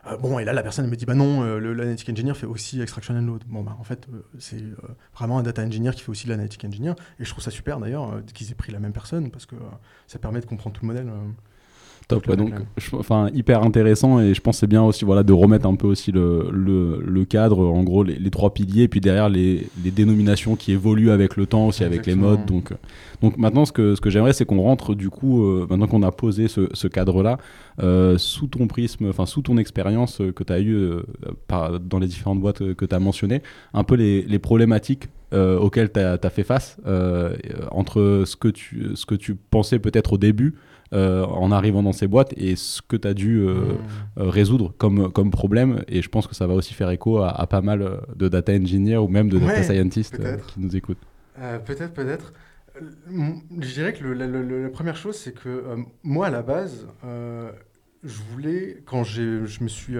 Euh, 0.06 0.16
bon, 0.16 0.38
et 0.38 0.44
là, 0.44 0.52
la 0.52 0.62
personne 0.62 0.88
me 0.88 0.96
dit, 0.96 1.04
bah 1.04 1.14
non, 1.14 1.42
l'analytic 1.58 2.08
engineer 2.10 2.34
fait 2.34 2.46
aussi 2.46 2.80
extraction 2.80 3.14
and 3.14 3.22
load. 3.22 3.42
Bon, 3.46 3.62
bah 3.62 3.76
en 3.80 3.84
fait, 3.84 4.06
c'est 4.38 4.62
vraiment 5.14 5.38
un 5.38 5.42
data 5.42 5.62
engineer 5.62 5.92
qui 5.92 6.02
fait 6.02 6.10
aussi 6.10 6.28
l'analytic 6.28 6.64
engineer. 6.64 6.94
Et 7.18 7.24
je 7.24 7.30
trouve 7.30 7.42
ça 7.42 7.50
super 7.50 7.80
d'ailleurs 7.80 8.22
qu'ils 8.34 8.50
aient 8.52 8.54
pris 8.54 8.72
la 8.72 8.78
même 8.78 8.92
personne 8.92 9.30
parce 9.30 9.46
que 9.46 9.56
ça 10.06 10.18
permet 10.18 10.40
de 10.40 10.46
comprendre 10.46 10.76
tout 10.76 10.86
le 10.86 10.92
modèle. 10.92 11.10
Top, 12.08 12.30
donc 12.36 12.54
enfin 12.92 13.30
hyper 13.34 13.64
intéressant 13.64 14.20
et 14.20 14.32
je 14.32 14.40
pense 14.40 14.58
c'est 14.58 14.68
bien 14.68 14.84
aussi 14.84 15.04
voilà 15.04 15.24
de 15.24 15.32
remettre 15.32 15.66
un 15.66 15.74
peu 15.74 15.88
aussi 15.88 16.12
le, 16.12 16.48
le, 16.52 17.02
le 17.04 17.24
cadre, 17.24 17.66
en 17.66 17.82
gros 17.82 18.04
les, 18.04 18.30
trois 18.30 18.54
piliers 18.54 18.84
et 18.84 18.88
puis 18.88 19.00
derrière 19.00 19.28
les, 19.28 19.66
les, 19.82 19.90
dénominations 19.90 20.54
qui 20.54 20.70
évoluent 20.70 21.10
avec 21.10 21.36
le 21.36 21.46
temps 21.46 21.66
aussi 21.66 21.82
avec 21.82 22.06
les 22.06 22.14
modes. 22.14 22.46
Donc 22.46 22.72
donc 23.22 23.36
maintenant 23.38 23.64
ce 23.64 23.72
que 23.72 23.96
ce 23.96 24.00
que 24.00 24.08
j'aimerais 24.08 24.34
c'est 24.34 24.44
qu'on 24.44 24.60
rentre 24.60 24.94
du 24.94 25.10
coup 25.10 25.42
euh, 25.42 25.66
maintenant 25.68 25.88
qu'on 25.88 26.04
a 26.04 26.12
posé 26.12 26.46
ce, 26.46 26.68
ce 26.74 26.86
cadre 26.86 27.24
là 27.24 27.38
euh, 27.82 28.16
sous 28.18 28.46
ton 28.46 28.68
prisme, 28.68 29.08
enfin 29.08 29.26
sous 29.26 29.42
ton 29.42 29.58
expérience 29.58 30.22
que 30.36 30.44
tu 30.44 30.52
as 30.52 30.60
eu 30.60 30.76
euh, 30.76 31.02
dans 31.80 31.98
les 31.98 32.06
différentes 32.06 32.38
boîtes 32.38 32.74
que 32.74 32.84
tu 32.84 32.94
as 32.94 33.00
mentionnées, 33.00 33.42
un 33.74 33.82
peu 33.82 33.96
les, 33.96 34.22
les 34.22 34.38
problématiques 34.38 35.08
auxquelles 35.32 35.90
tu 35.90 35.98
as, 35.98 36.30
fait 36.30 36.44
face 36.44 36.76
entre 37.72 38.22
ce 38.24 38.36
que 38.36 38.46
tu 38.46 38.90
ce 38.94 39.06
que 39.06 39.16
tu 39.16 39.34
pensais 39.34 39.80
peut-être 39.80 40.12
au 40.12 40.18
début 40.18 40.54
euh, 40.92 41.24
en 41.24 41.50
arrivant 41.50 41.82
dans 41.82 41.92
ces 41.92 42.06
boîtes 42.06 42.32
et 42.36 42.54
ce 42.54 42.80
que 42.80 42.96
tu 42.96 43.08
as 43.08 43.14
dû 43.14 43.38
euh, 43.38 43.54
hmm. 43.54 43.78
euh, 44.18 44.30
résoudre 44.30 44.72
comme, 44.78 45.10
comme 45.10 45.30
problème. 45.30 45.82
Et 45.88 46.02
je 46.02 46.08
pense 46.08 46.26
que 46.26 46.34
ça 46.34 46.46
va 46.46 46.54
aussi 46.54 46.74
faire 46.74 46.90
écho 46.90 47.22
à, 47.22 47.46
pas 47.46 47.60
mal 47.60 48.00
de 48.14 48.28
data 48.28 48.52
engineers 48.52 48.98
ou 48.98 49.08
même 49.08 49.28
de 49.28 49.38
data 49.38 49.62
scientists 49.62 50.18
qui 50.46 50.60
nous 50.60 50.76
écoutent. 50.76 51.02
peut-être, 51.64 51.92
peut-être. 51.92 52.32
Je 52.78 53.72
dirais 53.72 53.94
que 53.94 54.04
la 54.04 54.68
première 54.68 54.96
chose, 54.96 55.16
c'est 55.16 55.34
que 55.34 55.64
moi, 56.02 56.26
à 56.26 56.30
la 56.30 56.42
base, 56.42 56.86
je 57.02 58.18
voulais, 58.30 58.82
quand 58.84 59.02
je 59.02 59.62
me 59.62 59.68
suis 59.68 59.96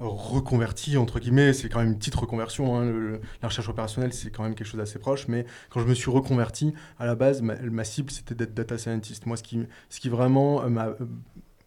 reconverti, 0.00 0.96
entre 0.96 1.20
guillemets, 1.20 1.52
c'est 1.52 1.68
quand 1.68 1.78
même 1.78 1.88
une 1.92 1.98
petite 1.98 2.14
reconversion, 2.14 2.76
hein, 2.76 3.18
la 3.42 3.48
recherche 3.48 3.68
opérationnelle 3.68 4.12
c'est 4.12 4.30
quand 4.30 4.42
même 4.42 4.54
quelque 4.54 4.66
chose 4.66 4.78
d'assez 4.78 4.98
proche, 4.98 5.28
mais 5.28 5.46
quand 5.70 5.80
je 5.80 5.86
me 5.86 5.94
suis 5.94 6.10
reconverti, 6.10 6.74
à 6.98 7.06
la 7.06 7.14
base, 7.14 7.42
ma, 7.42 7.84
cible 7.84 8.10
c'était 8.10 8.34
d'être 8.34 8.54
data 8.54 8.78
scientist. 8.78 9.26
Moi, 9.26 9.36
ce 9.36 9.42
qui, 9.42 9.60
ce 9.88 10.00
qui 10.00 10.08
vraiment 10.08 10.62
euh, 10.62 10.68
m'a 10.68 10.88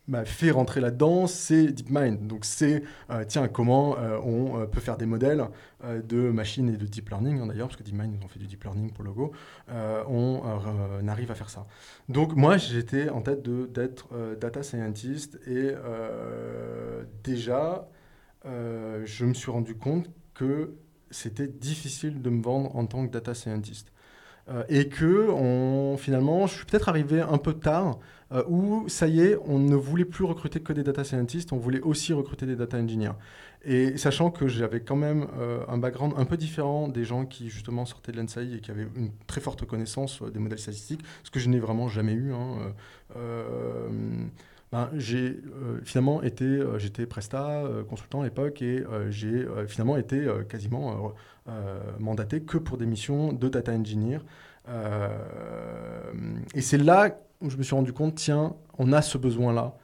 m'a 0.09 0.23
fait 0.23 0.51
rentrer 0.51 0.79
là-dedans, 0.79 1.27
c'est 1.27 1.67
DeepMind. 1.67 2.27
Donc 2.27 2.45
c'est, 2.45 2.81
euh, 3.09 3.25
tiens, 3.27 3.49
comment 3.49 3.97
euh, 3.97 4.17
on 4.23 4.65
peut 4.65 4.79
faire 4.79 4.95
des 4.95 5.05
modèles 5.05 5.43
de 5.83 6.31
machines 6.31 6.69
et 6.69 6.77
de 6.77 6.85
deep 6.85 7.09
learning, 7.09 7.41
hein, 7.41 7.47
d'ailleurs, 7.47 7.67
parce 7.67 7.75
que 7.75 7.83
DeepMind, 7.83 8.15
ils 8.17 8.23
ont 8.23 8.29
fait 8.29 8.39
du 8.39 8.47
deep 8.47 8.63
learning 8.63 8.93
pour 8.93 9.03
Logo, 9.03 9.33
on 9.67 10.41
arrive 11.09 11.29
à 11.29 11.35
faire 11.35 11.49
ça. 11.49 11.67
Donc 12.07 12.37
moi, 12.37 12.55
j'étais 12.55 13.09
en 13.09 13.19
tête 13.19 13.43
d'être 13.43 14.07
data 14.39 14.63
scientist 14.63 15.37
et 15.45 15.73
déjà, 17.25 17.89
euh, 18.47 19.01
je 19.05 19.25
me 19.25 19.33
suis 19.33 19.51
rendu 19.51 19.75
compte 19.75 20.09
que 20.33 20.75
c'était 21.11 21.47
difficile 21.47 22.21
de 22.21 22.29
me 22.29 22.41
vendre 22.41 22.75
en 22.75 22.85
tant 22.85 23.05
que 23.05 23.11
data 23.11 23.33
scientist. 23.33 23.91
Euh, 24.49 24.63
et 24.69 24.87
que 24.87 25.27
finalement, 25.97 26.47
je 26.47 26.55
suis 26.55 26.65
peut-être 26.65 26.87
arrivé 26.87 27.19
un 27.19 27.37
peu 27.37 27.53
tard, 27.53 27.99
euh, 28.31 28.43
où 28.47 28.87
ça 28.87 29.07
y 29.07 29.19
est, 29.19 29.37
on 29.45 29.59
ne 29.59 29.75
voulait 29.75 30.05
plus 30.05 30.23
recruter 30.23 30.61
que 30.61 30.71
des 30.71 30.83
data 30.83 31.03
scientists, 31.03 31.51
on 31.51 31.57
voulait 31.57 31.81
aussi 31.81 32.13
recruter 32.13 32.45
des 32.45 32.55
data 32.55 32.77
engineers. 32.77 33.15
Et 33.63 33.97
sachant 33.97 34.31
que 34.31 34.47
j'avais 34.47 34.79
quand 34.79 34.95
même 34.95 35.27
un 35.67 35.77
background 35.77 36.13
un 36.15 36.23
peu 36.23 36.37
différent 36.37 36.87
des 36.87 37.03
gens 37.03 37.25
qui 37.25 37.49
justement 37.49 37.85
sortaient 37.85 38.13
de 38.13 38.17
l'ENSAI 38.17 38.53
et 38.55 38.59
qui 38.61 38.71
avaient 38.71 38.87
une 38.95 39.09
très 39.25 39.41
forte 39.41 39.65
connaissance 39.65 40.21
des 40.21 40.39
modèles 40.39 40.59
statistiques, 40.59 41.01
ce 41.23 41.31
que 41.31 41.39
je 41.39 41.49
n'ai 41.49 41.59
vraiment 41.59 41.89
jamais 41.89 42.13
eu. 42.13 42.31
Hein, 42.31 42.73
ben, 44.71 44.89
j'ai 44.95 45.39
euh, 45.45 45.79
finalement 45.83 46.21
été, 46.21 46.43
euh, 46.43 46.77
j'étais 46.77 47.05
Presta, 47.05 47.63
euh, 47.63 47.83
consultant 47.85 48.21
à 48.21 48.25
l'époque, 48.25 48.61
et 48.61 48.83
j'ai 49.09 49.45
finalement 49.67 49.97
été 49.97 50.27
quasiment 50.49 51.13
mandaté 51.99 52.41
que 52.41 52.57
pour 52.57 52.77
des 52.77 52.85
missions 52.85 53.33
de 53.33 53.47
data 53.49 53.71
engineer. 53.71 54.19
et 56.53 56.61
c'est 56.61 56.77
là 56.77 57.17
où 57.41 57.49
je 57.49 57.57
me 57.57 57.63
suis 57.63 57.75
rendu 57.75 57.93
compte, 57.93 58.15
tiens, 58.15 58.55
on 58.77 58.91
a 58.93 59.01
ce 59.01 59.17
besoin-là, 59.17 59.77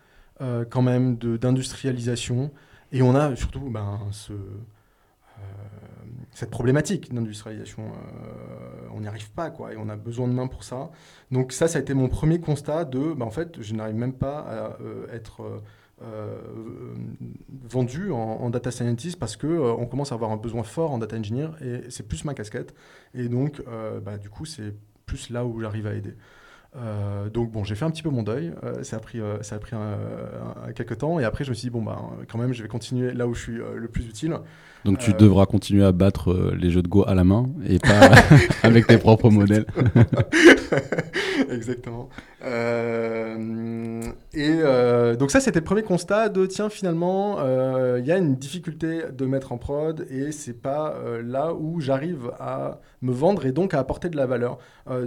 quand 0.69 0.81
même, 0.81 1.17
d'industrialisation, 1.17 2.51
et 2.91 3.01
on 3.01 3.15
a 3.15 3.35
surtout 3.35 3.69
ben, 3.69 3.99
ce, 4.11 4.33
cette 6.33 6.49
problématique 6.49 7.13
d'industrialisation. 7.13 7.83
Euh, 7.83 8.87
on 8.93 9.01
n'y 9.01 9.07
arrive 9.07 9.31
pas, 9.31 9.49
quoi, 9.49 9.73
et 9.73 9.77
on 9.77 9.89
a 9.89 9.95
besoin 9.95 10.27
de 10.27 10.33
mains 10.33 10.47
pour 10.47 10.63
ça. 10.63 10.91
Donc 11.31 11.51
ça, 11.51 11.67
ça 11.67 11.79
a 11.79 11.81
été 11.81 11.93
mon 11.93 12.09
premier 12.09 12.39
constat 12.39 12.85
de, 12.85 13.13
bah, 13.13 13.25
en 13.25 13.31
fait, 13.31 13.61
je 13.61 13.73
n'arrive 13.73 13.95
même 13.95 14.13
pas 14.13 14.39
à 14.39 14.81
euh, 14.81 15.07
être 15.11 15.61
euh, 16.01 16.37
vendu 17.69 18.11
en, 18.11 18.49
data 18.49 18.71
scientist 18.71 19.17
parce 19.17 19.37
que 19.37 19.47
on 19.47 19.85
commence 19.85 20.11
à 20.11 20.15
avoir 20.15 20.31
un 20.31 20.37
besoin 20.37 20.63
fort 20.63 20.91
en 20.91 20.97
data 20.97 21.15
engineer, 21.17 21.49
et 21.61 21.89
c'est 21.89 22.07
plus 22.07 22.25
ma 22.25 22.33
casquette. 22.33 22.73
Et 23.13 23.29
donc, 23.29 23.61
bah, 24.03 24.17
du 24.17 24.29
coup, 24.29 24.45
c'est 24.45 24.73
plus 25.05 25.29
là 25.29 25.45
où 25.45 25.61
j'arrive 25.61 25.87
à 25.87 25.93
aider. 25.93 26.15
donc 27.31 27.51
bon, 27.51 27.63
j'ai 27.63 27.75
fait 27.75 27.85
un 27.85 27.91
petit 27.91 28.03
peu 28.03 28.09
mon 28.09 28.23
deuil. 28.23 28.53
ça 28.81 28.97
a 28.97 28.99
pris, 28.99 29.21
ça 29.41 29.55
a 29.55 29.59
pris 29.59 29.75
quelques 30.75 30.97
temps. 30.97 31.19
Et 31.19 31.23
après, 31.23 31.45
je 31.45 31.51
me 31.51 31.55
suis 31.55 31.67
dit, 31.67 31.69
bon, 31.69 31.83
bah, 31.83 32.01
quand 32.29 32.37
même, 32.37 32.53
je 32.53 32.63
vais 32.63 32.69
continuer 32.69 33.13
là 33.13 33.25
où 33.27 33.33
je 33.33 33.41
suis 33.41 33.55
le 33.57 33.87
plus 33.87 34.05
utile. 34.05 34.39
Donc 34.85 34.97
tu 34.97 35.13
devras 35.13 35.45
continuer 35.45 35.85
à 35.85 35.91
battre 35.91 36.31
euh, 36.31 36.55
les 36.59 36.69
jeux 36.69 36.81
de 36.81 36.87
Go 36.87 37.05
à 37.07 37.15
la 37.15 37.23
main 37.23 37.49
et 37.67 37.79
pas 37.79 38.11
avec 38.63 38.87
tes 38.87 38.97
propres 38.97 39.29
modèles. 39.29 39.65
Exactement. 41.49 42.09
Euh, 42.43 44.01
et 44.33 44.57
euh, 44.59 45.15
donc 45.15 45.31
ça, 45.31 45.39
c'était 45.39 45.59
le 45.59 45.65
premier 45.65 45.83
constat 45.83 46.29
de 46.29 46.45
tiens, 46.45 46.69
finalement, 46.69 47.37
il 47.97 48.05
y 48.05 48.11
a 48.11 48.17
une 48.17 48.35
difficulté 48.35 49.03
de 49.11 49.25
mettre 49.25 49.51
en 49.51 49.57
prod 49.57 50.05
et 50.09 50.31
c'est 50.31 50.61
pas 50.61 50.95
là 51.23 51.53
où 51.53 51.79
j'arrive 51.79 52.31
à 52.39 52.81
me 53.01 53.11
vendre 53.11 53.45
et 53.45 53.51
donc 53.51 53.73
à 53.73 53.79
apporter 53.79 54.09
de 54.09 54.17
la 54.17 54.25
valeur 54.25 54.57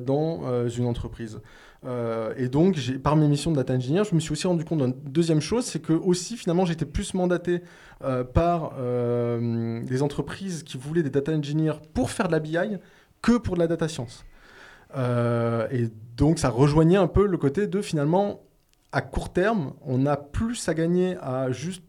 dans 0.02 0.68
une 0.68 0.86
entreprise. 0.86 1.40
Euh, 1.86 2.34
et 2.36 2.48
donc, 2.48 2.78
par 3.02 3.16
mes 3.16 3.28
missions 3.28 3.50
de 3.50 3.56
data 3.56 3.74
engineer, 3.74 4.04
je 4.04 4.14
me 4.14 4.20
suis 4.20 4.32
aussi 4.32 4.46
rendu 4.46 4.64
compte 4.64 4.78
d'une 4.80 4.92
deuxième 4.92 5.40
chose, 5.40 5.64
c'est 5.64 5.80
que 5.80 5.92
aussi 5.92 6.36
finalement 6.36 6.64
j'étais 6.64 6.84
plus 6.84 7.14
mandaté 7.14 7.62
euh, 8.02 8.24
par 8.24 8.74
euh, 8.78 9.82
des 9.84 10.02
entreprises 10.02 10.62
qui 10.62 10.76
voulaient 10.76 11.02
des 11.02 11.10
data 11.10 11.32
engineers 11.32 11.80
pour 11.94 12.10
faire 12.10 12.26
de 12.26 12.32
la 12.32 12.40
BI 12.40 12.58
que 13.22 13.38
pour 13.38 13.54
de 13.54 13.60
la 13.60 13.66
data 13.66 13.88
science. 13.88 14.24
et 14.96 15.88
donc 16.16 16.38
ça 16.38 16.48
rejoignait 16.48 16.96
un 16.96 17.08
peu 17.08 17.26
le 17.26 17.36
côté 17.38 17.66
de 17.66 17.80
finalement 17.82 18.40
à 18.92 19.02
court 19.02 19.32
terme, 19.32 19.74
on 19.82 20.06
a 20.06 20.16
plus 20.16 20.68
à 20.68 20.74
gagner 20.74 21.16
à 21.20 21.50
juste, 21.50 21.82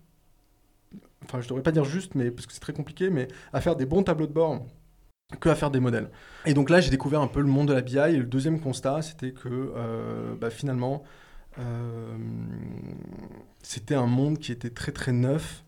enfin 1.24 1.42
je 1.42 1.48
devrais 1.48 1.64
pas 1.64 1.72
dire 1.72 1.86
juste, 1.86 2.16
mais 2.16 2.32
parce 2.32 2.46
que 2.46 2.54
c'est 2.54 2.60
très 2.60 2.74
compliqué, 2.74 3.10
mais 3.10 3.28
à 3.54 3.62
faire 3.62 3.76
des 3.76 3.86
bons 3.86 4.04
tableaux 4.04 4.28
de 4.28 4.34
bord 4.34 4.66
que 5.36 5.50
à 5.50 5.56
faire 5.56 5.72
des 5.72 5.80
modèles. 5.80 6.10
Et 6.46 6.54
donc 6.54 6.70
là, 6.70 6.80
j'ai 6.80 6.90
découvert 6.90 7.22
un 7.22 7.28
peu 7.28 7.42
le 7.42 7.48
monde 7.48 7.68
de 7.68 7.74
la 7.74 7.82
BI. 7.82 7.98
Et 7.98 8.18
le 8.18 8.26
deuxième 8.26 8.60
constat, 8.60 9.02
c'était 9.02 9.32
que 9.32 9.50
euh, 9.76 10.36
bah, 10.36 10.50
finalement, 10.50 11.04
euh, 11.60 12.18
c'était 13.62 13.96
un 13.96 14.06
monde 14.06 14.40
qui 14.40 14.52
était 14.52 14.70
très 14.70 14.92
très 14.92 15.12
neuf 15.12 15.64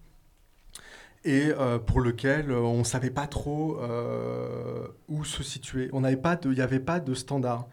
et 1.25 1.51
euh, 1.59 1.77
pour 1.77 1.99
lequel 1.99 2.51
on 2.51 2.79
ne 2.79 2.83
savait 2.85 3.09
pas 3.09 3.27
trop 3.27 3.77
où 5.09 5.25
se 5.25 5.43
situer. 5.43 5.89
Il 5.93 5.99
n'y 5.99 6.61
avait 6.61 6.79
pas 6.79 6.99
de 7.01 7.13
standard. 7.13 7.67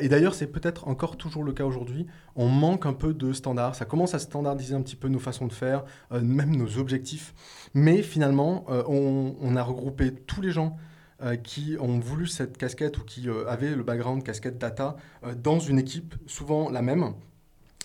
et 0.00 0.08
d'ailleurs, 0.08 0.34
c'est 0.34 0.46
peut-être 0.46 0.88
encore 0.88 1.18
toujours 1.18 1.44
le 1.44 1.52
cas 1.52 1.64
aujourd'hui. 1.64 2.06
On 2.34 2.48
manque 2.48 2.86
un 2.86 2.94
peu 2.94 3.12
de 3.12 3.34
standards. 3.34 3.74
Ça 3.74 3.84
commence 3.84 4.14
à 4.14 4.18
standardiser 4.18 4.74
un 4.74 4.80
petit 4.80 4.96
peu 4.96 5.08
nos 5.08 5.18
façons 5.18 5.46
de 5.46 5.52
faire, 5.52 5.84
même 6.10 6.56
nos 6.56 6.78
objectifs. 6.78 7.34
Mais 7.74 8.00
finalement, 8.00 8.64
on, 8.88 9.54
a 9.54 9.62
regroupé 9.62 10.12
tous 10.12 10.40
les 10.40 10.50
gens 10.50 10.78
euh, 11.22 11.36
qui 11.36 11.76
ont 11.80 11.98
voulu 11.98 12.26
cette 12.26 12.58
casquette 12.58 12.98
ou 12.98 13.04
qui 13.04 13.28
euh, 13.28 13.48
avaient 13.48 13.74
le 13.74 13.82
background 13.82 14.22
casquette 14.22 14.58
data 14.58 14.96
euh, 15.24 15.34
dans 15.34 15.58
une 15.58 15.78
équipe, 15.78 16.14
souvent 16.26 16.68
la 16.68 16.82
même, 16.82 17.14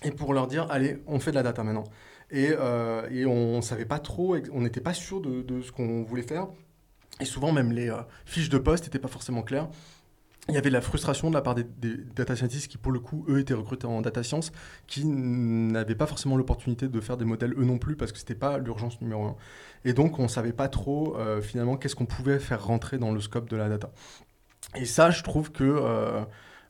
et 0.04 0.12
pour 0.12 0.34
leur 0.34 0.48
dire, 0.48 0.67
allez, 0.70 1.02
on 1.08 1.20
fait 1.20 1.32
de 1.32 1.36
la 1.36 1.44
data 1.44 1.63
maintenant. 1.63 1.86
Et, 2.30 2.54
et 3.12 3.26
on 3.26 3.58
ne 3.58 3.62
savait 3.62 3.86
pas 3.86 4.00
trop, 4.00 4.38
on 4.54 4.62
n'était 4.62 4.80
pas 4.80 4.94
sûr 4.94 5.20
de, 5.20 5.41
de 5.41 5.62
ce 5.62 5.72
qu'on 5.74 6.04
voulait 6.04 6.24
faire. 6.24 6.48
Et 7.20 7.26
souvent, 7.26 7.52
même 7.52 7.74
les 7.74 7.94
fiches 8.26 8.48
de 8.48 8.58
poste 8.58 8.86
n'étaient 8.86 9.00
pas 9.00 9.10
forcément 9.10 9.41
claires 9.41 9.67
il 10.52 10.56
y 10.56 10.58
avait 10.58 10.70
la 10.70 10.82
frustration 10.82 11.30
de 11.30 11.34
la 11.34 11.42
part 11.42 11.56
des, 11.56 11.66
data 12.16 12.36
scientists 12.36 12.68
qui, 12.68 12.78
pour 12.78 12.92
le 12.92 13.00
coup, 13.00 13.26
eux, 13.30 13.40
étaient 13.40 13.54
recrutés 13.54 13.88
en 13.88 14.02
data 14.02 14.22
science, 14.22 14.52
qui 14.86 15.06
n'avaient 15.06 15.96
pas 15.96 16.08
forcément 16.08 16.36
l'opportunité 16.36 16.90
de 16.90 17.00
faire 17.00 17.18
des 17.18 17.26
modèles 17.26 17.54
eux 17.58 17.64
non 17.64 17.78
plus, 17.78 17.96
parce 17.96 18.12
que 18.12 18.18
ce 18.18 18.24
n'était 18.24 18.36
pas 18.36 18.58
l'urgence 18.58 19.00
numéro 19.02 19.24
un. 19.24 19.36
Et 19.86 19.94
donc, 19.94 20.20
on 20.20 20.24
ne 20.24 20.28
savait 20.28 20.54
pas 20.54 20.68
trop, 20.68 21.16
euh, 21.18 21.42
finalement, 21.42 21.78
qu'est-ce 21.78 21.96
qu'on 21.96 22.06
pouvait 22.06 22.40
faire 22.40 22.64
rentrer 22.66 22.98
dans 22.98 23.12
le 23.12 23.22
scope 23.22 23.50
de 23.50 23.56
la 23.56 23.70
data. 23.70 23.92
Et 24.76 24.86
ça, 24.86 25.10
je 25.10 25.24
trouve 25.24 25.52
que 25.52 25.64
euh, 25.64 26.22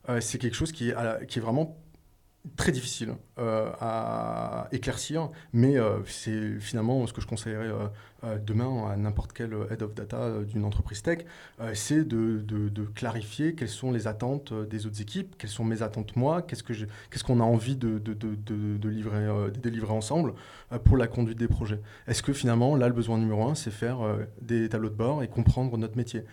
euh, 0.08 0.20
c'est 0.20 0.38
quelque 0.38 0.56
chose 0.56 0.72
qui 0.72 0.90
est, 0.90 1.38
vraiment 1.40 1.76
très 2.56 2.72
difficile 2.72 3.14
à 3.36 4.68
éclaircir, 4.72 5.30
mais 5.52 5.76
c'est 6.06 6.58
finalement 6.58 7.06
ce 7.06 7.12
que 7.12 7.20
je 7.20 7.26
conseillerais 7.26 7.70
demain 8.44 8.90
à 8.90 8.96
n'importe 8.96 9.32
quel 9.32 9.52
head 9.70 9.82
of 9.82 9.94
data 9.94 10.16
euh, 10.16 10.44
d'une 10.44 10.64
entreprise 10.64 11.02
tech, 11.02 11.20
euh, 11.60 11.72
c'est 11.74 12.04
de, 12.04 12.40
de, 12.40 12.84
clarifier 12.94 13.54
quelles 13.54 13.68
sont 13.68 13.90
les 13.90 14.06
attentes 14.06 14.52
des 14.52 14.86
autres 14.86 15.00
équipes, 15.00 15.36
quelles 15.38 15.50
sont 15.50 15.64
mes 15.64 15.82
attentes 15.82 16.16
moi, 16.16 16.42
qu'est-ce 16.42 16.62
que 16.62 16.72
qu'est-ce 16.72 17.24
qu'on 17.24 17.40
a 17.40 17.44
envie 17.44 17.76
de, 17.76 17.98
de 17.98 18.88
livrer, 18.88 19.28
délivrer 19.62 19.92
ensemble 19.92 20.34
pour 20.84 20.96
la 20.96 21.06
conduite 21.06 21.38
des 21.38 21.48
projets. 21.48 21.80
Est-ce 22.06 22.22
que 22.22 22.32
finalement, 22.32 22.76
là, 22.76 22.88
le 22.88 22.94
besoin 22.94 23.18
numéro 23.18 23.48
un, 23.48 23.54
c'est 23.54 23.70
faire 23.70 23.98
des 24.40 24.68
tableaux 24.68 24.88
de 24.88 24.94
bord 24.94 25.22
et 25.22 25.28
comprendre 25.28 25.76
notre 25.78 25.96
métier? 25.96 26.24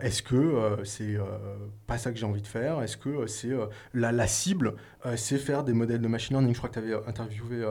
Est-ce 0.00 0.22
que 0.22 0.78
c'est 0.84 1.18
pas 1.86 1.98
ça 1.98 2.12
que 2.12 2.18
j'ai 2.18 2.26
envie 2.26 2.42
de 2.42 2.46
faire? 2.46 2.82
Est-ce 2.82 2.96
que 2.96 3.26
c'est 3.26 3.52
la, 3.94 4.12
la, 4.12 4.26
cible, 4.26 4.74
c'est 5.16 5.38
faire 5.38 5.64
des 5.64 5.72
modèles 5.72 6.00
de 6.00 6.08
machine 6.08 6.36
learning? 6.36 6.52
Je 6.52 6.58
crois 6.58 6.70
que 6.70 6.80
tu 6.80 6.92
avais 6.92 7.08
interviewé 7.08 7.64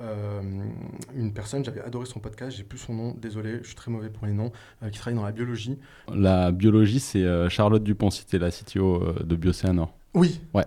une 0.00 1.32
personne, 1.32 1.64
j'avais 1.64 1.80
adoré 1.80 2.06
son 2.06 2.20
podcast, 2.20 2.56
j'ai 2.56 2.64
plus 2.64 2.78
son 2.78 2.94
nom, 2.94 3.14
désolé, 3.14 3.60
je 3.62 3.68
suis 3.68 3.76
très 3.76 3.90
mauvais 3.90 4.10
pour 4.10 4.26
les 4.26 4.32
noms, 4.32 4.52
qui 4.92 4.98
travaille 4.98 5.16
dans 5.16 5.24
la 5.24 5.32
biologie. 5.32 5.78
La 6.14 6.52
biologie, 6.52 7.00
c'est 7.00 7.24
Charlotte 7.48 7.82
Dupont, 7.82 8.10
c'était 8.10 8.38
la 8.38 8.50
CTO 8.50 9.14
de 9.24 9.36
Biocéanor. 9.36 9.94
Oui. 10.14 10.40
Ouais. 10.54 10.66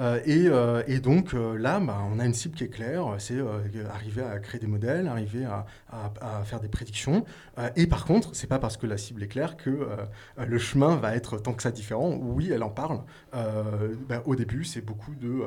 Euh, 0.00 0.20
euh, 0.26 0.82
et, 0.86 0.98
donc 1.00 1.34
euh, 1.34 1.58
là, 1.58 1.78
bah, 1.78 1.98
on 2.10 2.18
a 2.18 2.24
une 2.24 2.34
cible 2.34 2.56
qui 2.56 2.64
est 2.64 2.68
claire, 2.68 3.16
c'est 3.18 3.38
arriver 3.92 4.22
à 4.22 4.38
créer 4.38 4.60
des 4.60 4.66
modèles, 4.66 5.06
arriver 5.06 5.44
à, 5.44 5.64
faire 6.44 6.60
des 6.60 6.68
prédictions. 6.68 7.24
et 7.76 7.86
par 7.86 8.04
contre, 8.04 8.34
c'est 8.34 8.46
pas 8.46 8.58
parce 8.58 8.76
que 8.76 8.86
la 8.86 8.96
cible 8.96 9.22
est 9.22 9.28
claire 9.28 9.56
que 9.56 9.88
le 10.38 10.58
chemin 10.58 10.96
va 10.96 11.14
être 11.14 11.38
tant 11.38 11.52
que 11.52 11.62
ça 11.62 11.70
différent. 11.70 12.16
Oui, 12.20 12.50
elle 12.52 12.62
en 12.62 12.70
parle. 12.70 13.00
Bah, 13.32 14.22
au 14.24 14.36
début, 14.36 14.64
c'est 14.64 14.80
beaucoup 14.80 15.14
de 15.14 15.42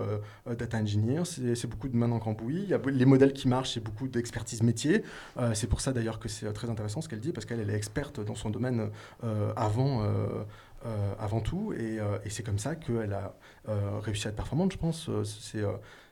data 0.54 0.78
engineer, 0.78 1.24
c'est 1.26 1.68
beaucoup 1.68 1.88
de 1.88 1.96
main 1.96 2.12
en 2.12 2.20
cambouis. 2.20 2.68
Les 2.88 3.06
modèles 3.06 3.34
qui 3.34 3.48
marchent, 3.48 3.74
c'est 3.74 3.84
beaucoup 3.84 4.08
d'expertise 4.08 4.62
métier. 4.62 5.04
c'est 5.54 5.68
pour 5.68 5.82
ça 5.82 5.94
d'ailleurs 5.94 6.20
que 6.20 6.30
c'est 6.30 6.52
très 6.54 6.70
intéressant 6.70 7.02
ce 7.02 7.10
qu'elle 7.10 7.22
dit, 7.22 7.32
parce 7.32 7.46
qu'elle 7.46 7.70
est 7.70 7.76
experte 7.76 8.20
dans 8.20 8.36
son 8.36 8.50
domaine 8.50 8.90
avant 9.56 10.04
euh, 10.86 11.14
avant 11.18 11.40
tout, 11.40 11.72
et, 11.72 11.98
euh, 12.00 12.18
et 12.26 12.30
c'est 12.30 12.44
comme 12.44 12.60
ça 12.60 12.76
qu'elle 12.76 13.14
a 13.14 13.38
euh, 13.70 14.00
réussi 14.00 14.28
à 14.28 14.32
être 14.32 14.36
performante, 14.36 14.74
je 14.74 14.78
pense. 14.78 15.10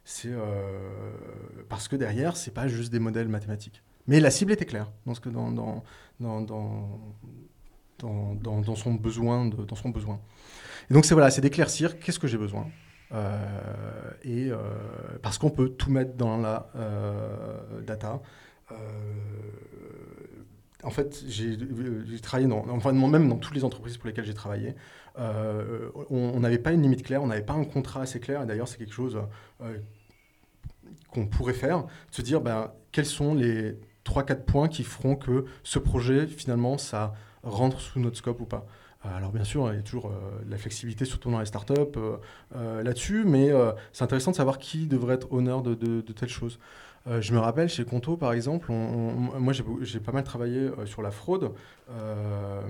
C'est 0.05 0.31
parce 1.67 1.89
que 1.89 1.97
derrière, 1.97 2.37
c'est 2.37 2.53
pas 2.53 2.69
juste 2.69 2.91
des 2.91 2.99
modèles 2.99 3.27
mathématiques. 3.27 3.83
Mais 4.07 4.21
la 4.21 4.31
cible 4.31 4.53
était 4.53 4.65
claire 4.65 4.89
dans, 5.05 5.13
ce 5.13 5.19
que, 5.19 5.29
dans, 5.29 5.51
dans, 5.51 5.83
dans, 6.19 6.41
dans, 7.99 8.75
son 8.75 8.93
besoin. 8.93 9.45
Dans 9.45 9.75
son 9.75 9.89
besoin. 9.89 10.21
Et 10.89 10.93
donc, 10.93 11.03
c'est 11.05 11.13
voilà, 11.15 11.29
d'éclaircir 11.29 11.99
qu'est-ce 11.99 12.19
que 12.19 12.27
j'ai 12.27 12.37
besoin. 12.37 12.67
et 14.23 14.51
parce 15.21 15.37
qu'on 15.37 15.49
peut 15.49 15.69
tout 15.69 15.91
mettre 15.91 16.15
dans 16.15 16.37
la 16.37 16.69
data 17.85 18.21
en 20.83 20.89
fait, 20.89 21.23
j'ai 21.27 21.57
travaillé 22.21 22.47
dans, 22.47 22.65
enfin, 22.69 22.91
même 22.91 23.29
dans 23.29 23.37
toutes 23.37 23.55
les 23.55 23.63
entreprises 23.63 23.97
pour 23.97 24.07
lesquelles 24.07 24.25
j'ai 24.25 24.33
travaillé. 24.33 24.75
Euh, 25.19 25.89
on 26.09 26.39
n'avait 26.39 26.57
pas 26.57 26.71
une 26.71 26.81
limite 26.81 27.03
claire, 27.03 27.21
on 27.21 27.27
n'avait 27.27 27.41
pas 27.41 27.53
un 27.53 27.65
contrat 27.65 28.01
assez 28.01 28.19
clair. 28.19 28.43
Et 28.43 28.45
d'ailleurs, 28.45 28.67
c'est 28.67 28.77
quelque 28.77 28.93
chose 28.93 29.19
euh, 29.61 29.77
qu'on 31.11 31.27
pourrait 31.27 31.53
faire, 31.53 31.85
se 32.11 32.21
dire 32.21 32.41
ben, 32.41 32.71
quels 32.91 33.05
sont 33.05 33.33
les 33.33 33.77
3-4 34.05 34.43
points 34.43 34.67
qui 34.67 34.83
feront 34.83 35.15
que 35.15 35.45
ce 35.63 35.79
projet, 35.79 36.27
finalement, 36.27 36.77
ça 36.77 37.13
rentre 37.43 37.79
sous 37.79 37.99
notre 37.99 38.17
scope 38.17 38.39
ou 38.41 38.45
pas. 38.45 38.65
Euh, 39.05 39.17
alors 39.17 39.31
bien 39.31 39.43
sûr, 39.43 39.71
il 39.73 39.75
y 39.75 39.79
a 39.79 39.83
toujours 39.83 40.11
la 40.47 40.57
flexibilité, 40.57 41.05
surtout 41.05 41.29
dans 41.29 41.39
les 41.39 41.45
startups, 41.45 41.99
là-dessus, 42.55 43.23
mais 43.25 43.49
c'est 43.93 44.03
intéressant 44.03 44.31
de 44.31 44.37
savoir 44.37 44.57
qui 44.57 44.87
devrait 44.87 45.15
être 45.15 45.31
honneur 45.31 45.61
de, 45.61 45.75
de, 45.75 46.01
de 46.01 46.13
telles 46.13 46.29
choses. 46.29 46.59
Euh, 47.07 47.21
je 47.21 47.33
me 47.33 47.39
rappelle 47.39 47.67
chez 47.67 47.83
Conto, 47.83 48.15
par 48.15 48.33
exemple, 48.33 48.71
moi 48.71 49.53
j'ai 49.81 49.99
pas 49.99 50.11
mal 50.11 50.23
travaillé 50.23 50.59
euh, 50.59 50.85
sur 50.85 51.01
la 51.01 51.09
fraude 51.09 51.51
euh, 51.89 52.61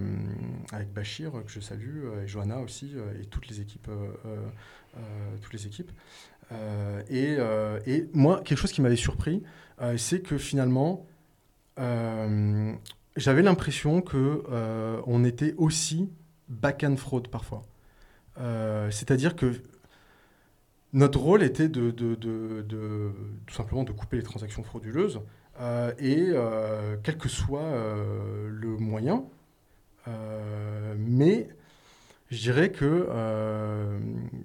avec 0.72 0.94
Bachir, 0.94 1.32
que 1.32 1.52
je 1.52 1.60
salue, 1.60 2.06
et 2.24 2.28
Johanna 2.28 2.60
aussi, 2.60 2.94
et 3.22 3.26
toutes 3.26 3.48
les 3.50 3.60
équipes. 3.62 3.90
toutes 5.42 5.54
les 5.54 5.68
équipes. 5.68 5.92
Et, 7.10 7.38
moi, 8.14 8.42
quelque 8.44 8.58
chose 8.58 8.72
qui 8.72 8.82
m'avait 8.82 8.96
surpris, 8.96 9.44
c'est 9.98 10.22
que 10.22 10.38
finalement, 10.38 11.06
j'avais 11.78 13.42
l'impression 13.42 14.02
que 14.02 14.44
on 15.06 15.24
était 15.24 15.56
aussi 15.58 16.10
back-end 16.48 16.96
fraude 16.96 17.28
parfois. 17.28 17.64
C'est-à-dire 18.90 19.36
que 19.36 19.62
notre 20.94 21.20
rôle 21.20 21.44
était 21.44 21.70
de, 21.70 21.92
tout 21.92 23.54
simplement 23.54 23.84
de 23.84 23.92
couper 23.92 24.18
les 24.18 24.24
transactions 24.24 24.64
frauduleuses 24.64 25.22
euh, 25.60 25.92
et 26.00 26.30
euh, 26.30 26.96
quel 27.04 27.18
que 27.18 27.30
soit 27.30 27.62
euh, 27.62 28.50
le 28.50 28.78
moyen. 28.78 29.24
mais 30.98 31.48
je 32.30 32.38
dirais 32.38 32.72
que 32.72 33.08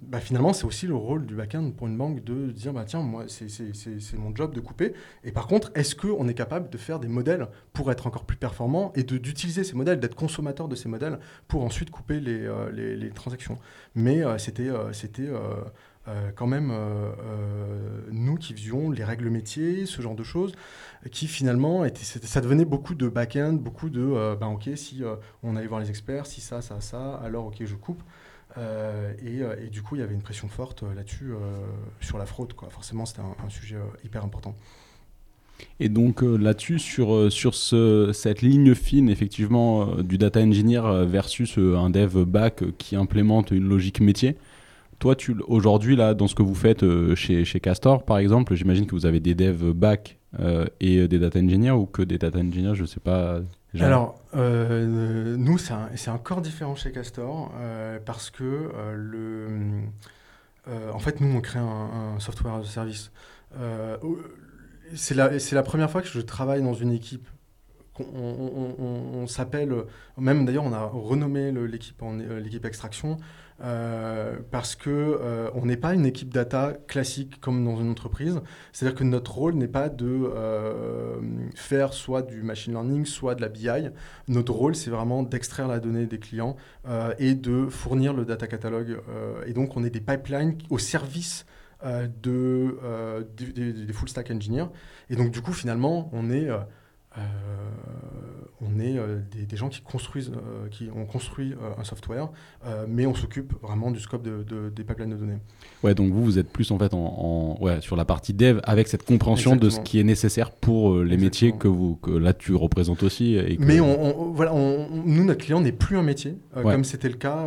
bah, 0.03 0.19
finalement, 0.19 0.53
c'est 0.53 0.65
aussi 0.65 0.89
le 0.89 0.97
rôle 0.97 1.25
du 1.25 1.37
back-end 1.37 1.71
pour 1.71 1.87
une 1.87 1.97
banque 1.97 2.25
de 2.25 2.51
dire 2.51 2.73
bah, 2.73 2.85
tiens, 2.85 3.01
moi, 3.01 3.27
c'est 3.29 4.17
mon 4.19 4.35
job 4.35 4.53
de 4.53 4.61
couper. 4.61 4.93
Et 5.23 5.31
par 5.31 5.47
contre, 5.47 5.71
est-ce 5.77 5.95
qu'on 5.95 6.27
est 6.27 6.35
capable 6.35 6.69
de 6.69 6.79
faire 6.79 6.99
des 6.99 7.07
modèles 7.09 7.47
pour 7.73 7.93
être 7.93 8.09
encore 8.09 8.25
plus 8.25 8.37
performant 8.37 8.93
et 8.97 9.05
d'utiliser 9.05 9.63
ces 9.63 9.75
modèles, 9.75 10.01
d'être 10.01 10.17
consommateur 10.17 10.67
de 10.67 10.75
ces 10.75 10.89
modèles 10.89 11.21
pour 11.47 11.63
ensuite 11.65 11.91
couper 11.91 12.19
les, 12.19 12.49
les, 12.73 13.11
transactions? 13.11 13.59
Mais 13.95 14.23
c'était 14.39 14.71
c'était 14.93 15.31
euh, 16.09 16.31
quand 16.35 16.47
même 16.47 16.71
euh, 16.71 17.11
euh, 17.21 18.01
nous 18.13 18.37
qui 18.37 18.53
faisions 18.53 18.91
les 18.91 19.03
règles 19.03 19.29
métiers, 19.29 19.87
ce 19.87 20.01
genre 20.03 20.15
de 20.15 20.23
choses, 20.23 20.53
qui 21.11 21.27
finalement, 21.27 21.85
ça 21.95 22.41
devenait 22.41 22.65
beaucoup 22.65 22.95
de 22.95 23.09
back-end, 23.09 23.55
beaucoup 23.55 23.91
de, 23.91 24.37
ben 24.39 24.47
ok, 24.49 24.71
si 24.77 25.03
on 25.43 25.57
allait 25.57 25.67
voir 25.67 25.81
les 25.81 25.91
experts, 25.91 26.27
si 26.27 26.41
ça, 26.41 26.63
ça, 26.63 26.81
ça, 26.81 27.15
alors 27.25 27.47
ok, 27.47 27.57
je 27.61 27.75
coupe. 27.75 28.03
Et, 29.23 29.69
du 29.71 29.83
coup, 29.83 29.97
il 29.97 30.01
y 30.01 30.03
avait 30.03 30.15
une 30.15 30.23
pression 30.23 30.49
forte 30.49 30.83
là-dessus, 30.83 31.33
sur 32.01 32.19
la 32.19 32.27
fraude. 32.27 32.53
Forcément, 32.71 33.05
c'était 33.07 33.21
un, 33.21 33.51
sujet 33.51 33.77
hyper 34.05 34.25
important. 34.25 34.57
Et 35.79 35.89
donc 35.89 36.23
là-dessus, 36.23 36.79
sur, 36.81 37.31
sur 37.31 37.55
ce, 37.55 38.11
cette 38.13 38.43
ligne 38.43 38.75
fine, 38.75 39.09
effectivement, 39.09 39.97
du 40.03 40.19
data 40.19 40.41
engineer 40.41 41.05
versus 41.07 41.57
un 41.59 41.91
dev 41.91 42.25
back 42.25 42.65
qui 42.79 42.97
implémente 42.97 43.53
une 43.53 43.69
logique 43.69 44.01
métier, 44.01 44.37
toi, 44.99 45.15
tu, 45.15 45.37
aujourd'hui, 45.47 45.97
là, 45.97 46.15
dans 46.15 46.29
ce 46.29 46.35
que 46.35 46.43
vous 46.43 46.55
faites 46.55 46.83
euh, 46.83 47.15
chez, 47.15 47.45
chez 47.45 47.61
Castor, 47.61 48.05
par 48.05 48.19
exemple, 48.19 48.55
j'imagine 48.55 48.87
que 48.87 48.95
vous 48.95 49.07
avez 49.07 49.21
des 49.21 49.35
devs 49.35 49.73
back 49.73 50.19
euh, 50.41 50.67
et 50.81 51.07
des 51.09 51.19
data 51.19 51.39
engineers 51.39 51.73
ou 51.73 51.87
que 51.87 52.03
des 52.03 52.19
data 52.19 52.39
engineers, 52.39 52.75
je 52.75 52.85
sais 52.85 53.01
pas. 53.01 53.41
Alors, 53.79 54.21
euh, 54.35 55.37
nous, 55.37 55.59
c'est 55.59 56.11
encore 56.11 56.41
différent 56.41 56.75
chez 56.75 56.93
Castor 56.93 57.53
parce 58.07 58.31
que 58.31 58.71
le, 58.95 59.49
en 60.93 60.99
fait, 60.99 61.21
nous, 61.21 61.37
on 61.37 61.41
crée 61.41 61.59
un, 61.59 62.19
software 62.19 62.55
as 62.55 62.61
a 62.61 62.65
service. 62.65 63.13
c'est 64.95 65.15
la, 65.15 65.31
la 65.53 65.63
première 65.63 65.91
fois 65.91 66.01
que 66.01 66.09
je 66.09 66.21
travaille 66.21 66.63
dans 66.63 66.75
une 66.75 66.93
équipe 66.93 67.29
on, 67.99 69.27
s'appelle, 69.27 69.73
même 70.19 70.45
d'ailleurs 70.45 70.65
on 70.65 70.73
a 70.73 70.85
renommé 70.85 71.51
l'équipe 71.53 72.03
en 72.03 72.13
l'équipe 72.13 72.65
extraction 72.65 73.19
euh, 73.63 74.37
parce 74.51 74.77
que 74.77 74.91
euh, 74.91 75.49
on 75.55 75.65
n'est 75.65 75.79
pas 75.79 75.95
une 75.95 76.05
équipe 76.05 76.29
data 76.29 76.75
classique 76.87 77.41
comme 77.41 77.65
dans 77.65 77.81
une 77.81 77.91
entreprise. 77.91 78.41
C'est-à-dire 78.73 78.99
que 78.99 79.05
notre 79.05 79.35
rôle 79.35 79.55
n'est 79.55 79.69
pas 79.69 79.89
de 79.89 80.07
euh, 80.07 81.19
faire 81.55 81.95
soit 81.95 82.23
du 82.23 82.43
machine 82.43 82.75
learning, 82.75 83.07
soit 83.07 83.35
de 83.35 83.41
la 83.41 83.49
BI. 83.49 83.91
Notre 84.29 84.53
rôle, 84.53 84.75
c'est 84.75 84.91
vraiment 84.91 85.23
d'extraire 85.23 85.69
la 85.69 85.81
donnée 85.81 86.07
des 86.07 86.19
clients 86.19 86.57
et 87.19 87.35
de 87.35 87.67
fournir 87.67 88.13
le 88.13 88.25
data 88.25 88.47
catalogue. 88.47 89.01
et 89.47 89.53
donc, 89.53 89.77
on 89.77 89.85
est 89.85 89.91
des 89.91 90.01
pipelines 90.01 90.57
au 90.71 90.79
service 90.79 91.47
de, 91.85 93.27
des, 93.37 93.93
full 93.93 94.09
stack 94.09 94.31
engineers. 94.31 94.67
Et 95.11 95.17
donc, 95.17 95.33
du 95.33 95.43
coup, 95.43 95.53
finalement, 95.53 96.11
on 96.13 96.31
est 96.31 96.49
on 98.61 98.81
est 98.81 98.97
euh, 98.99 99.21
des, 99.49 99.57
gens 99.57 99.69
qui 99.69 99.81
construisent, 99.81 100.33
euh, 100.33 100.69
qui 100.69 100.89
ont 100.95 101.05
construit 101.05 101.55
un 101.79 101.85
software, 101.85 102.29
mais 102.89 103.07
on 103.07 103.15
s'occupe 103.15 103.53
vraiment 103.63 103.91
du 103.91 104.01
scope 104.01 104.23
de, 104.23 104.71
des 104.71 104.85
pipelines 104.85 105.11
de 105.11 105.17
données. 105.17 105.39
Ouais, 105.83 105.95
donc 105.95 106.13
vous, 106.13 106.25
vous 106.25 106.39
êtes 106.39 106.49
plus 106.49 106.71
en 106.71 106.79
fait 106.79 106.95
en, 106.95 107.57
ouais, 107.61 107.81
sur 107.81 107.97
la 107.97 108.05
partie 108.05 108.33
dev 108.33 108.61
avec 108.65 108.89
cette 108.89 109.05
compréhension 109.05 109.57
de 109.57 109.71
ce 109.71 109.81
qui 109.81 110.01
est 110.01 110.05
nécessaire 110.05 110.51
pour 110.51 110.97
les 110.99 111.17
métiers 111.17 111.53
que, 111.53 111.69
vous, 111.69 111.97
que 111.97 112.11
là 112.11 112.33
tu 112.33 112.55
représentes 112.55 113.03
aussi. 113.03 113.39
Mais 113.59 113.81
on, 113.81 114.33
voilà, 114.33 114.53
nous, 114.55 115.25
notre 115.25 115.45
client 115.45 115.61
n'est 115.61 115.73
plus 115.73 115.97
un 115.97 116.03
métier, 116.03 116.37
comme 116.55 116.85
c'était 116.85 117.09
le 117.09 117.17
cas 117.17 117.47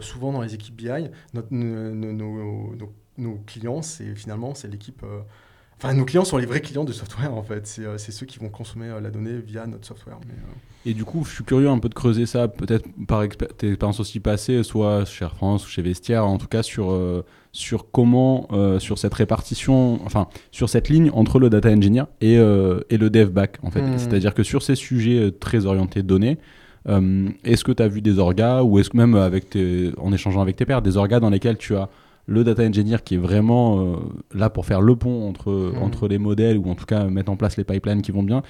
souvent 0.00 0.32
dans 0.32 0.42
les 0.42 0.54
équipes 0.54 0.76
BI. 0.76 1.08
Notre, 1.34 1.48
nos, 1.50 2.74
nos, 3.18 3.34
clients, 3.46 3.82
c'est 3.82 4.14
finalement 4.14 4.54
c'est 4.54 4.68
l'équipe 4.68 5.02
Enfin, 5.78 5.92
nos 5.92 6.06
clients 6.06 6.24
sont 6.24 6.38
les 6.38 6.46
vrais 6.46 6.62
clients 6.62 6.84
du 6.84 6.94
software, 6.94 7.34
en 7.34 7.42
fait. 7.42 7.66
C'est 7.66 7.84
euh, 7.84 7.98
ceux 7.98 8.24
qui 8.24 8.38
vont 8.38 8.48
consommer 8.48 8.86
euh, 8.86 9.00
la 9.00 9.10
donnée 9.10 9.36
via 9.38 9.66
notre 9.66 9.86
software. 9.86 10.18
Mais, 10.26 10.32
euh. 10.32 10.90
Et 10.90 10.94
du 10.94 11.04
coup, 11.04 11.22
je 11.24 11.34
suis 11.34 11.44
curieux 11.44 11.68
un 11.68 11.78
peu 11.78 11.90
de 11.90 11.94
creuser 11.94 12.24
ça, 12.24 12.48
peut-être 12.48 12.86
par 13.06 13.26
tes 13.28 13.68
expériences 13.68 14.00
aussi 14.00 14.20
passées, 14.20 14.62
soit 14.62 15.04
chez 15.04 15.24
Air 15.24 15.34
France 15.34 15.66
ou 15.66 15.68
chez 15.68 15.82
Vestiaire, 15.82 16.26
en 16.26 16.38
tout 16.38 16.46
cas 16.46 16.62
sur, 16.62 16.96
sur 17.50 17.90
comment, 17.90 18.46
sur 18.78 18.96
cette 18.96 19.12
répartition, 19.14 20.00
enfin, 20.04 20.28
sur 20.52 20.68
cette 20.68 20.88
ligne 20.88 21.10
entre 21.12 21.40
le 21.40 21.50
data 21.50 21.70
engineer 21.70 22.04
et, 22.20 22.34
et 22.34 22.98
le 22.98 23.10
dev 23.10 23.30
back, 23.30 23.58
en 23.64 23.72
fait. 23.72 23.82
Hmm. 23.82 23.98
C'est-à-dire 23.98 24.32
que 24.32 24.44
sur 24.44 24.62
ces 24.62 24.76
sujets 24.76 25.32
très 25.32 25.66
orientés 25.66 26.04
données, 26.04 26.38
est-ce 26.86 27.64
que 27.64 27.72
tu 27.72 27.82
as 27.82 27.88
vu 27.88 28.00
des 28.00 28.20
orgas, 28.20 28.62
ou 28.62 28.78
est-ce 28.78 28.90
que 28.90 28.96
même 28.96 29.16
avec 29.16 29.50
tes, 29.50 29.90
en 29.98 30.12
échangeant 30.12 30.40
avec 30.40 30.54
tes 30.54 30.66
pairs, 30.66 30.82
des 30.82 30.96
orgas 30.96 31.18
dans 31.18 31.30
lesquels 31.30 31.58
tu 31.58 31.74
as 31.74 31.88
le 32.26 32.44
data 32.44 32.64
engineer 32.64 32.98
qui 33.04 33.14
est 33.14 33.18
vraiment 33.18 33.80
euh, 33.80 33.96
là 34.34 34.50
pour 34.50 34.66
faire 34.66 34.80
le 34.80 34.96
pont 34.96 35.28
entre, 35.28 35.52
hmm. 35.52 35.82
entre 35.82 36.08
les 36.08 36.18
modèles 36.18 36.58
ou 36.58 36.68
en 36.68 36.74
tout 36.74 36.84
cas 36.84 37.04
mettre 37.04 37.30
en 37.30 37.36
place 37.36 37.56
les 37.56 37.64
pipelines 37.64 38.02
qui 38.02 38.12
vont 38.12 38.22
bien 38.22 38.42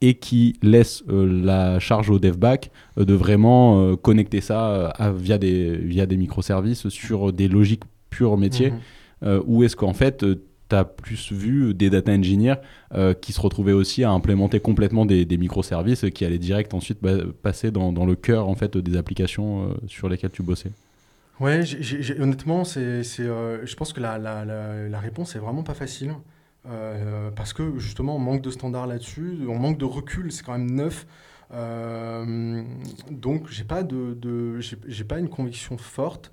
et 0.00 0.14
qui 0.14 0.56
laisse 0.62 1.04
euh, 1.08 1.26
la 1.44 1.78
charge 1.78 2.10
au 2.10 2.18
dev 2.18 2.36
back 2.36 2.70
euh, 2.98 3.04
de 3.04 3.14
vraiment 3.14 3.96
connecter 3.96 4.40
ça 4.40 4.92
via 5.16 5.38
des, 5.38 5.76
via 5.76 6.06
des 6.06 6.16
microservices 6.16 6.88
sur 6.88 7.32
des 7.32 7.48
logiques 7.48 7.84
pures 8.10 8.36
métiers. 8.36 8.72
Ou 9.22 9.64
est-ce 9.64 9.76
qu'en 9.76 9.92
fait, 9.92 10.24
tu 10.70 10.74
as 10.76 10.84
plus 10.84 11.30
vu 11.30 11.74
des 11.74 11.90
data 11.90 12.10
engineers 12.10 12.54
qui 13.20 13.32
se 13.34 13.40
retrouvaient 13.40 13.74
aussi 13.74 14.02
à 14.02 14.10
implémenter 14.10 14.60
complètement 14.60 15.04
des, 15.04 15.26
microservices 15.36 16.06
qui 16.14 16.24
allaient 16.24 16.38
direct 16.38 16.72
ensuite 16.72 16.98
passer 17.42 17.70
dans, 17.70 17.92
dans, 17.92 18.06
le 18.06 18.14
cœur 18.14 18.48
en 18.48 18.54
fait, 18.54 18.78
des 18.78 18.96
applications 18.96 19.76
sur 19.86 20.08
lesquelles 20.08 20.30
tu 20.30 20.42
bossais 20.42 20.72
Ouais, 21.40 21.62
honnêtement, 22.20 22.64
c'est, 22.64 23.02
je 23.02 23.74
pense 23.74 23.92
que 23.92 24.00
la, 24.00 24.18
la, 24.18 24.44
la, 24.44 25.00
réponse 25.00 25.34
est 25.36 25.38
vraiment 25.38 25.62
pas 25.62 25.74
facile. 25.74 26.14
parce 27.34 27.52
que 27.52 27.78
justement, 27.78 28.16
on 28.16 28.18
manque 28.18 28.42
de 28.42 28.50
standards 28.50 28.86
là-dessus, 28.86 29.38
on 29.48 29.58
manque 29.58 29.78
de 29.78 29.86
recul, 29.86 30.30
c'est 30.32 30.44
quand 30.44 30.58
même 30.58 30.70
neuf. 30.70 31.06
Euh, 31.52 32.62
donc, 33.10 33.48
j'ai 33.48 33.64
pas 33.64 33.82
de, 33.82 34.14
de 34.14 34.60
j'ai 34.60 35.04
pas 35.04 35.18
une 35.18 35.28
conviction 35.28 35.78
forte. 35.78 36.32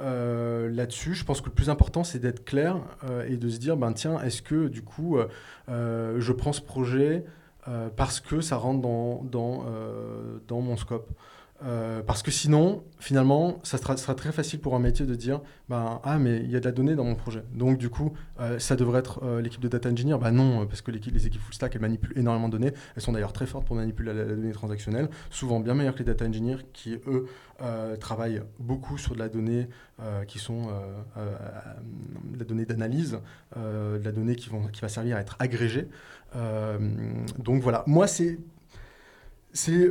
Euh, 0.00 0.70
là-dessus. 0.70 1.14
Je 1.14 1.24
pense 1.24 1.40
que 1.40 1.46
le 1.46 1.54
plus 1.54 1.70
important, 1.70 2.04
c'est 2.04 2.20
d'être 2.20 2.44
clair 2.44 2.76
euh, 3.02 3.26
et 3.28 3.36
de 3.36 3.48
se 3.48 3.58
dire, 3.58 3.76
ben 3.76 3.92
tiens, 3.92 4.20
est-ce 4.22 4.42
que 4.42 4.68
du 4.68 4.82
coup, 4.82 5.18
je 5.68 6.32
prends 6.32 6.52
ce 6.52 6.62
projet 6.62 7.24
parce 7.96 8.20
que 8.20 8.40
ça 8.40 8.56
rentre 8.56 8.80
dans, 8.80 9.24
dans, 9.24 9.64
dans 10.46 10.60
mon 10.60 10.76
scope? 10.76 11.10
Euh, 11.64 12.02
parce 12.02 12.22
que 12.22 12.30
sinon, 12.30 12.84
finalement, 13.00 13.58
ça 13.64 13.78
sera, 13.78 14.14
très 14.14 14.30
facile 14.30 14.60
pour 14.60 14.76
un 14.76 14.78
métier 14.78 15.06
de 15.06 15.14
dire 15.14 15.40
bah, 15.68 16.00
Ah, 16.04 16.18
mais 16.18 16.38
il 16.38 16.50
y 16.50 16.56
a 16.56 16.60
de 16.60 16.64
la 16.64 16.72
donnée 16.72 16.94
dans 16.94 17.04
mon 17.04 17.16
projet. 17.16 17.42
Donc, 17.52 17.78
du 17.78 17.88
coup, 17.88 18.12
euh, 18.38 18.58
ça 18.60 18.76
devrait 18.76 19.00
être 19.00 19.24
euh, 19.24 19.40
l'équipe 19.40 19.60
de 19.60 19.68
data 19.68 19.88
engineer. 19.88 20.18
Bah 20.18 20.30
non, 20.30 20.66
parce 20.66 20.82
que 20.82 20.92
les 20.92 21.26
équipes 21.26 21.40
full 21.40 21.54
stack, 21.54 21.74
elles 21.74 21.80
manipulent 21.80 22.16
énormément 22.16 22.48
de 22.48 22.52
données. 22.52 22.72
Elles 22.94 23.02
sont 23.02 23.12
d'ailleurs 23.12 23.32
très 23.32 23.46
fortes 23.46 23.66
pour 23.66 23.74
manipuler 23.74 24.14
la, 24.14 24.24
donnée 24.24 24.52
transactionnelle, 24.52 25.08
souvent 25.30 25.58
bien 25.58 25.74
meilleures 25.74 25.94
que 25.94 26.00
les 26.00 26.04
data 26.04 26.24
engineers 26.24 26.58
qui, 26.72 26.94
eux, 27.06 27.26
travaillent 27.98 28.42
beaucoup 28.60 28.98
sur 28.98 29.14
de 29.14 29.18
la 29.18 29.28
donnée 29.28 29.68
qui 30.28 30.38
sont 30.38 30.68
de 31.16 32.38
la 32.38 32.44
donnée 32.44 32.66
d'analyse, 32.66 33.18
de 33.56 34.04
la 34.04 34.12
donnée 34.12 34.36
qui, 34.36 34.48
qui 34.72 34.80
va 34.80 34.88
servir 34.88 35.16
à 35.16 35.20
être 35.20 35.36
agrégée. 35.40 35.88
donc, 37.38 37.62
voilà. 37.62 37.82
Moi, 37.86 38.06
c'est. 38.06 38.38
C'est 39.52 39.90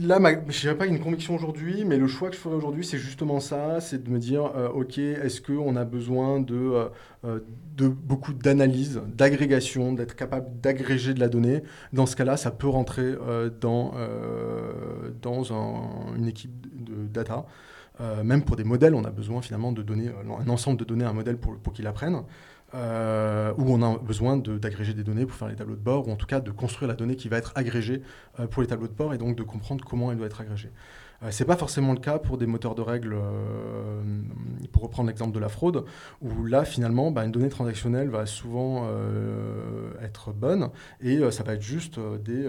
là, 0.00 0.18
je 0.48 0.68
n'ai 0.68 0.74
pas 0.74 0.86
une 0.86 1.00
conviction 1.00 1.34
aujourd'hui, 1.34 1.84
mais 1.84 1.96
le 1.96 2.06
choix 2.06 2.28
que 2.28 2.34
je 2.34 2.40
ferai 2.40 2.54
aujourd'hui, 2.54 2.84
c'est 2.84 2.98
justement 2.98 3.40
ça, 3.40 3.80
c'est 3.80 4.02
de 4.02 4.10
me 4.10 4.18
dire, 4.18 4.52
euh, 4.56 4.68
ok, 4.68 4.98
est-ce 4.98 5.40
qu'on 5.40 5.76
a 5.76 5.84
besoin 5.84 6.40
de, 6.40 6.54
euh, 6.54 6.88
euh, 7.24 7.40
de 7.76 7.88
beaucoup 7.88 8.32
d'analyse, 8.32 9.00
d'agrégation, 9.06 9.92
d'être 9.92 10.16
capable 10.16 10.60
d'agréger 10.60 11.14
de 11.14 11.20
la 11.20 11.28
donnée? 11.28 11.62
Dans 11.92 12.06
ce 12.06 12.16
cas-là, 12.16 12.36
ça 12.36 12.50
peut 12.50 12.68
rentrer 12.68 13.14
dans, 13.60 13.94
dans 15.22 15.52
une 16.16 16.26
équipe 16.26 16.66
de 16.84 17.06
data. 17.06 17.46
même 18.24 18.42
pour 18.42 18.56
des 18.56 18.64
modèles, 18.64 18.94
on 18.94 19.04
a 19.04 19.10
besoin 19.10 19.42
finalement 19.42 19.72
de 19.72 19.82
donner 19.82 20.10
un 20.40 20.48
ensemble 20.48 20.78
de 20.78 20.84
données 20.84 21.04
à 21.04 21.10
un 21.10 21.14
modèle 21.14 21.36
pour, 21.36 21.56
pour 21.56 21.72
qu'il 21.72 21.86
apprenne. 21.86 22.22
Euh, 22.72 23.52
où 23.58 23.64
on 23.72 23.82
a 23.82 23.98
besoin 23.98 24.36
d'agréger 24.36 24.94
des 24.94 25.02
données 25.02 25.26
pour 25.26 25.36
faire 25.36 25.48
les 25.48 25.56
tableaux 25.56 25.74
de 25.74 25.80
bord, 25.80 26.06
ou 26.06 26.12
en 26.12 26.16
tout 26.16 26.26
cas 26.26 26.40
de 26.40 26.52
construire 26.52 26.88
la 26.88 26.94
donnée 26.94 27.16
qui 27.16 27.28
va 27.28 27.36
être 27.38 27.52
agrégée 27.56 28.02
euh, 28.38 28.46
pour 28.46 28.62
les 28.62 28.68
tableaux 28.68 28.86
de 28.86 28.92
bord, 28.92 29.12
et 29.12 29.18
donc 29.18 29.36
de 29.36 29.42
comprendre 29.42 29.84
comment 29.84 30.12
elle 30.12 30.18
doit 30.18 30.28
être 30.28 30.40
agrégée. 30.40 30.70
Euh, 31.22 31.30
Ce 31.30 31.42
n'est 31.42 31.46
pas 31.46 31.56
forcément 31.56 31.92
le 31.92 32.00
cas 32.00 32.18
pour 32.18 32.38
des 32.38 32.46
moteurs 32.46 32.74
de 32.74 32.82
règles, 32.82 33.16
pour 34.72 34.82
reprendre 34.82 35.08
l'exemple 35.08 35.32
de 35.32 35.40
la 35.40 35.48
fraude, 35.48 35.84
où 36.22 36.44
là, 36.44 36.64
finalement, 36.64 37.10
bah, 37.10 37.24
une 37.24 37.32
donnée 37.32 37.48
transactionnelle 37.48 38.08
va 38.08 38.26
souvent 38.26 38.88
être 40.02 40.32
bonne, 40.32 40.70
et 41.00 41.18
ça 41.30 41.42
va 41.42 41.54
être 41.54 41.62
juste 41.62 41.98
des... 42.24 42.48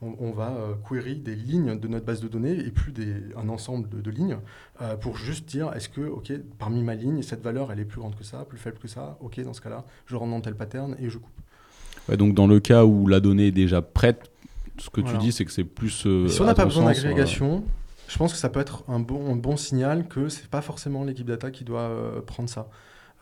on, 0.00 0.30
va 0.30 0.54
query 0.88 1.16
des 1.16 1.34
lignes 1.34 1.78
de 1.78 1.88
notre 1.88 2.04
base 2.04 2.20
de 2.20 2.28
données, 2.28 2.58
et 2.58 2.70
plus 2.70 2.92
des, 2.92 3.14
un 3.36 3.48
ensemble 3.48 3.88
de, 3.88 4.10
lignes, 4.10 4.38
euh, 4.80 4.96
pour 4.96 5.16
juste 5.16 5.48
dire 5.48 5.72
est-ce 5.74 5.88
que, 5.88 6.00
ok, 6.00 6.32
parmi 6.58 6.82
ma 6.82 6.94
ligne, 6.94 7.22
cette 7.22 7.42
valeur, 7.42 7.70
elle 7.72 7.80
est 7.80 7.84
plus 7.84 8.00
grande 8.00 8.16
que 8.16 8.24
ça, 8.24 8.44
plus 8.44 8.58
faible 8.58 8.78
que 8.78 8.88
ça, 8.88 9.16
ok, 9.20 9.40
dans 9.40 9.52
ce 9.52 9.60
cas-là, 9.60 9.84
je 10.06 10.16
rentre 10.16 10.32
dans 10.32 10.40
tel 10.40 10.54
pattern 10.54 10.96
et 10.98 11.10
je 11.10 11.18
coupe. 11.18 12.16
donc 12.16 12.34
dans 12.34 12.46
le 12.46 12.60
cas 12.60 12.84
où 12.84 13.06
la 13.06 13.20
donnée 13.20 13.48
est 13.48 13.52
déjà 13.52 13.82
prête, 13.82 14.30
ce 14.78 14.90
que 14.90 15.00
tu 15.00 15.16
dis, 15.18 15.32
c'est 15.32 15.44
que 15.44 15.52
c'est 15.52 15.64
plus. 15.64 16.06
Euh, 16.06 16.28
si 16.28 16.40
on 16.40 16.44
n'a 16.44 16.54
pas 16.54 16.64
besoin 16.64 16.86
d'agrégation, 16.86 17.56
euh, 17.56 18.08
je 18.08 18.18
pense 18.18 18.32
que 18.32 18.38
ça 18.38 18.48
peut 18.48 18.60
être 18.60 18.84
un 18.88 19.00
bon, 19.00 19.32
un 19.32 19.36
bon 19.36 19.56
signal 19.56 20.08
que 20.08 20.28
c'est 20.28 20.48
pas 20.48 20.62
forcément 20.62 21.04
l'équipe 21.04 21.26
data 21.26 21.50
qui 21.50 21.64
doit 21.64 21.90
prendre 22.26 22.48
ça. 22.48 22.68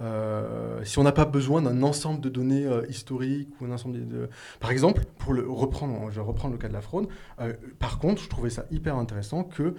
Euh, 0.02 0.82
si 0.84 0.98
on 0.98 1.04
n'a 1.04 1.12
pas 1.12 1.24
besoin 1.24 1.62
d'un 1.62 1.82
ensemble 1.82 2.20
de 2.20 2.28
données 2.28 2.66
euh, 2.66 2.84
historiques 2.88 3.48
ou 3.60 3.66
un 3.66 3.70
ensemble 3.70 4.08
de, 4.08 4.28
Par 4.58 4.70
exemple, 4.70 5.04
pour 5.18 5.32
le 5.32 5.48
reprendre, 5.48 6.10
je 6.10 6.16
vais 6.16 6.26
reprendre 6.26 6.52
le 6.52 6.58
cas 6.58 6.68
de 6.68 6.72
la 6.72 6.80
fraude. 6.80 7.08
Euh, 7.40 7.52
par 7.78 7.98
contre, 7.98 8.22
je 8.22 8.28
trouvais 8.28 8.50
ça 8.50 8.64
hyper 8.70 8.96
intéressant 8.96 9.44
que 9.44 9.74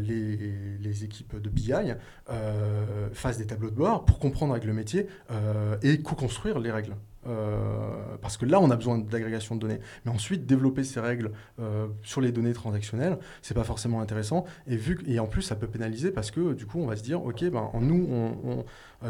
les, 0.00 0.36
les, 0.80 1.04
équipes 1.04 1.40
de 1.40 1.48
BI 1.50 1.72
fassent 3.12 3.38
des 3.38 3.46
tableaux 3.46 3.70
de 3.70 3.76
bord 3.76 4.04
pour 4.04 4.18
comprendre 4.18 4.52
avec 4.52 4.64
le 4.64 4.72
métier 4.72 5.06
et 5.82 6.02
co-construire 6.02 6.58
les 6.58 6.70
règles. 6.70 6.96
Parce 7.22 8.36
que 8.36 8.46
là, 8.46 8.60
on 8.60 8.70
a 8.70 8.76
besoin 8.76 8.98
d'agrégation 8.98 9.54
de 9.54 9.60
données. 9.60 9.80
Mais 10.04 10.10
ensuite, 10.10 10.46
développer 10.46 10.84
ces 10.84 11.00
règles 11.00 11.32
sur 12.02 12.20
les 12.20 12.32
données 12.32 12.52
transactionnelles, 12.52 13.18
c'est 13.42 13.54
pas 13.54 13.64
forcément 13.64 14.00
intéressant. 14.00 14.44
Et, 14.66 14.76
vu, 14.76 14.98
et 15.06 15.18
en 15.18 15.26
plus, 15.26 15.42
ça 15.42 15.56
peut 15.56 15.66
pénaliser 15.66 16.10
parce 16.10 16.30
que 16.30 16.54
du 16.54 16.66
coup, 16.66 16.78
on 16.80 16.86
va 16.86 16.96
se 16.96 17.02
dire, 17.02 17.24
OK, 17.24 17.44
ben, 17.44 17.70
nous, 17.80 18.06
on 18.10 18.30
euh, 18.46 18.62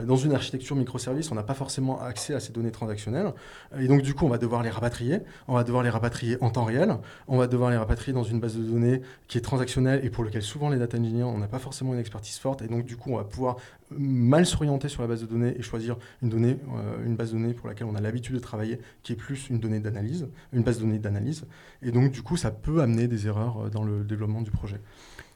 dans 0.07 0.17
une 0.17 0.33
architecture 0.33 0.77
microservice, 0.77 1.31
on 1.33 1.35
n'a 1.35 1.43
pas 1.43 1.55
forcément 1.55 2.01
accès 2.01 2.35
à 2.35 2.41
ces 2.41 2.53
données 2.53 2.71
transactionnelles. 2.71 3.33
Et 3.79 3.89
donc, 3.89 4.03
du 4.03 4.15
coup, 4.15 4.25
on 4.25 4.29
va 4.29 4.39
devoir 4.39 4.63
les 4.63 4.71
rapatrier. 4.71 5.19
On 5.49 5.55
va 5.55 5.65
devoir 5.65 5.83
les 5.83 5.91
rapatrier 5.91 6.37
en 6.41 6.51
temps 6.51 6.65
réel. 6.65 6.97
On 7.27 7.39
va 7.39 7.49
devoir 7.49 7.71
les 7.71 7.77
rapatrier 7.77 8.13
dans 8.13 8.23
une 8.23 8.39
base 8.39 8.57
de 8.57 8.63
données 8.63 9.03
qui 9.27 9.39
est 9.39 9.41
transactionnelle 9.41 10.05
et 10.05 10.11
pour 10.11 10.25
laquelle 10.25 10.43
souvent 10.43 10.69
les 10.69 10.79
data 10.79 10.97
engineers, 10.97 11.25
on 11.25 11.39
n'a 11.39 11.49
pas 11.49 11.59
forcément 11.59 11.93
une 11.93 12.01
expertise 12.01 12.39
forte. 12.39 12.63
Et 12.63 12.69
donc, 12.69 12.85
du 12.85 12.97
coup, 12.97 13.13
on 13.13 13.17
va 13.17 13.25
pouvoir 13.25 13.57
mal 13.91 14.47
s'orienter 14.47 14.89
sur 14.89 15.03
la 15.03 15.09
base 15.09 15.23
de 15.23 15.27
données 15.27 15.55
et 15.59 15.63
choisir 15.63 15.97
une, 16.23 16.33
euh, 16.35 17.15
base 17.17 17.33
de 17.33 17.39
données 17.39 17.55
pour 17.55 17.69
laquelle 17.69 17.89
on 17.89 17.97
a 17.97 18.01
l'habitude 18.01 18.37
de 18.37 18.41
travailler, 18.41 18.81
qui 19.03 19.13
est 19.13 19.17
plus 19.17 19.49
une 19.51 19.59
donnée 19.59 19.81
d'analyse, 19.81 20.29
une 20.53 20.63
base 20.63 20.79
de 20.79 20.85
données 20.85 21.01
d'analyse. 21.01 21.47
Et 21.83 21.91
donc, 21.91 22.13
du 22.13 22.23
coup, 22.23 22.37
ça 22.37 22.53
peut 22.53 22.81
amener 22.81 23.09
des 23.09 23.27
erreurs 23.27 23.67
euh, 23.67 23.71
dans 23.71 23.83
le 23.83 24.05
développement 24.05 24.43
du 24.43 24.53
projet 24.53 24.81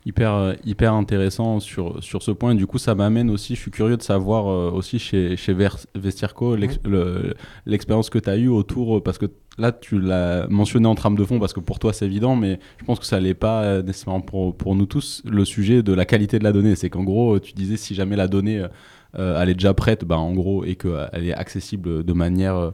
hyper, 0.06 0.34
euh, 0.34 0.52
hyper 0.64 0.92
intéressant 0.92 1.60
sur, 1.60 2.02
sur 2.02 2.22
ce 2.22 2.30
point. 2.30 2.54
Du 2.54 2.66
coup, 2.66 2.78
ça 2.78 2.94
m'amène 2.94 3.30
aussi, 3.30 3.54
je 3.54 3.60
suis 3.60 3.70
curieux 3.70 3.96
de 3.96 4.02
savoir 4.02 4.48
euh, 4.48 4.70
aussi 4.70 4.98
chez, 4.98 5.36
chez 5.36 5.56
Vestirco 5.94 6.56
l'expérience 6.56 8.10
que 8.10 8.18
tu 8.18 8.30
as 8.30 8.36
eue 8.36 8.48
autour, 8.48 8.98
euh, 8.98 9.02
parce 9.02 9.18
que 9.18 9.26
là, 9.58 9.72
tu 9.72 10.00
l'as 10.00 10.46
mentionné 10.48 10.86
en 10.86 10.94
trame 10.94 11.16
de 11.16 11.24
fond, 11.24 11.38
parce 11.38 11.52
que 11.52 11.60
pour 11.60 11.78
toi, 11.78 11.92
c'est 11.92 12.06
évident, 12.06 12.36
mais 12.36 12.58
je 12.78 12.84
pense 12.84 12.98
que 12.98 13.06
ça 13.06 13.20
l'est 13.20 13.34
pas 13.34 13.82
nécessairement 13.82 14.20
pour, 14.20 14.56
pour 14.56 14.74
nous 14.74 14.86
tous, 14.86 15.22
le 15.24 15.44
sujet 15.44 15.82
de 15.82 15.92
la 15.92 16.04
qualité 16.04 16.38
de 16.38 16.44
la 16.44 16.52
donnée. 16.52 16.76
C'est 16.76 16.90
qu'en 16.90 17.04
gros, 17.04 17.38
tu 17.38 17.52
disais, 17.52 17.76
si 17.76 17.94
jamais 17.94 18.16
la 18.16 18.28
donnée, 18.28 18.66
elle 19.16 19.48
est 19.48 19.54
déjà 19.54 19.74
prête, 19.74 20.04
bah, 20.04 20.18
en 20.18 20.32
gros, 20.32 20.64
et 20.64 20.74
qu'elle 20.74 21.24
est 21.24 21.34
accessible 21.34 22.04
de 22.04 22.12
manière... 22.12 22.72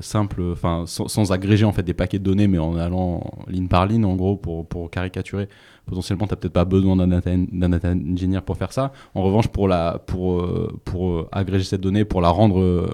simple, 0.00 0.42
enfin 0.52 0.84
sans, 0.86 1.32
agréger 1.32 1.64
en 1.64 1.72
fait 1.72 1.82
des 1.82 1.94
paquets 1.94 2.18
de 2.18 2.24
données, 2.24 2.48
mais 2.48 2.58
en 2.58 2.76
allant 2.76 3.22
ligne 3.48 3.68
par 3.68 3.86
ligne 3.86 4.04
en 4.04 4.14
gros 4.14 4.36
pour, 4.36 4.66
pour 4.66 4.90
caricaturer 4.90 5.48
potentiellement 5.90 6.26
tu 6.26 6.32
n'as 6.32 6.36
peut-être 6.36 6.52
pas 6.52 6.64
besoin 6.64 6.96
d'un 6.96 7.08
data, 7.08 7.30
data, 7.34 7.90
engineer 7.90 8.40
pour 8.40 8.56
faire 8.56 8.72
ça. 8.72 8.92
En 9.14 9.22
revanche, 9.22 9.48
pour, 9.48 9.68
la, 9.68 9.98
pour, 10.06 10.40
euh, 10.40 10.80
pour 10.84 11.10
euh, 11.10 11.28
agréger 11.32 11.64
cette 11.64 11.80
donnée, 11.80 12.04
pour 12.04 12.20
la 12.20 12.30
rendre 12.30 12.60
euh, 12.60 12.88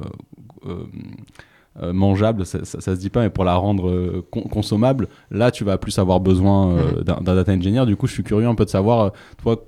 mangeable, 1.92 2.46
ça, 2.46 2.64
ça, 2.64 2.80
se 2.80 2.98
dit 2.98 3.10
pas, 3.10 3.22
mais 3.22 3.30
pour 3.30 3.44
la 3.44 3.54
rendre 3.54 4.24
consommable, 4.30 5.08
là 5.30 5.50
tu 5.50 5.64
vas 5.64 5.78
plus 5.78 5.98
avoir 5.98 6.20
besoin 6.20 6.76
mhm. 6.76 7.02
d'un 7.04 7.34
data 7.34 7.52
engineer. 7.52 7.86
Du 7.86 7.96
coup, 7.96 8.06
je 8.06 8.12
suis 8.12 8.22
curieux 8.22 8.46
un 8.46 8.54
peu 8.54 8.64
de 8.64 8.70
savoir, 8.70 9.12
toi, 9.42 9.62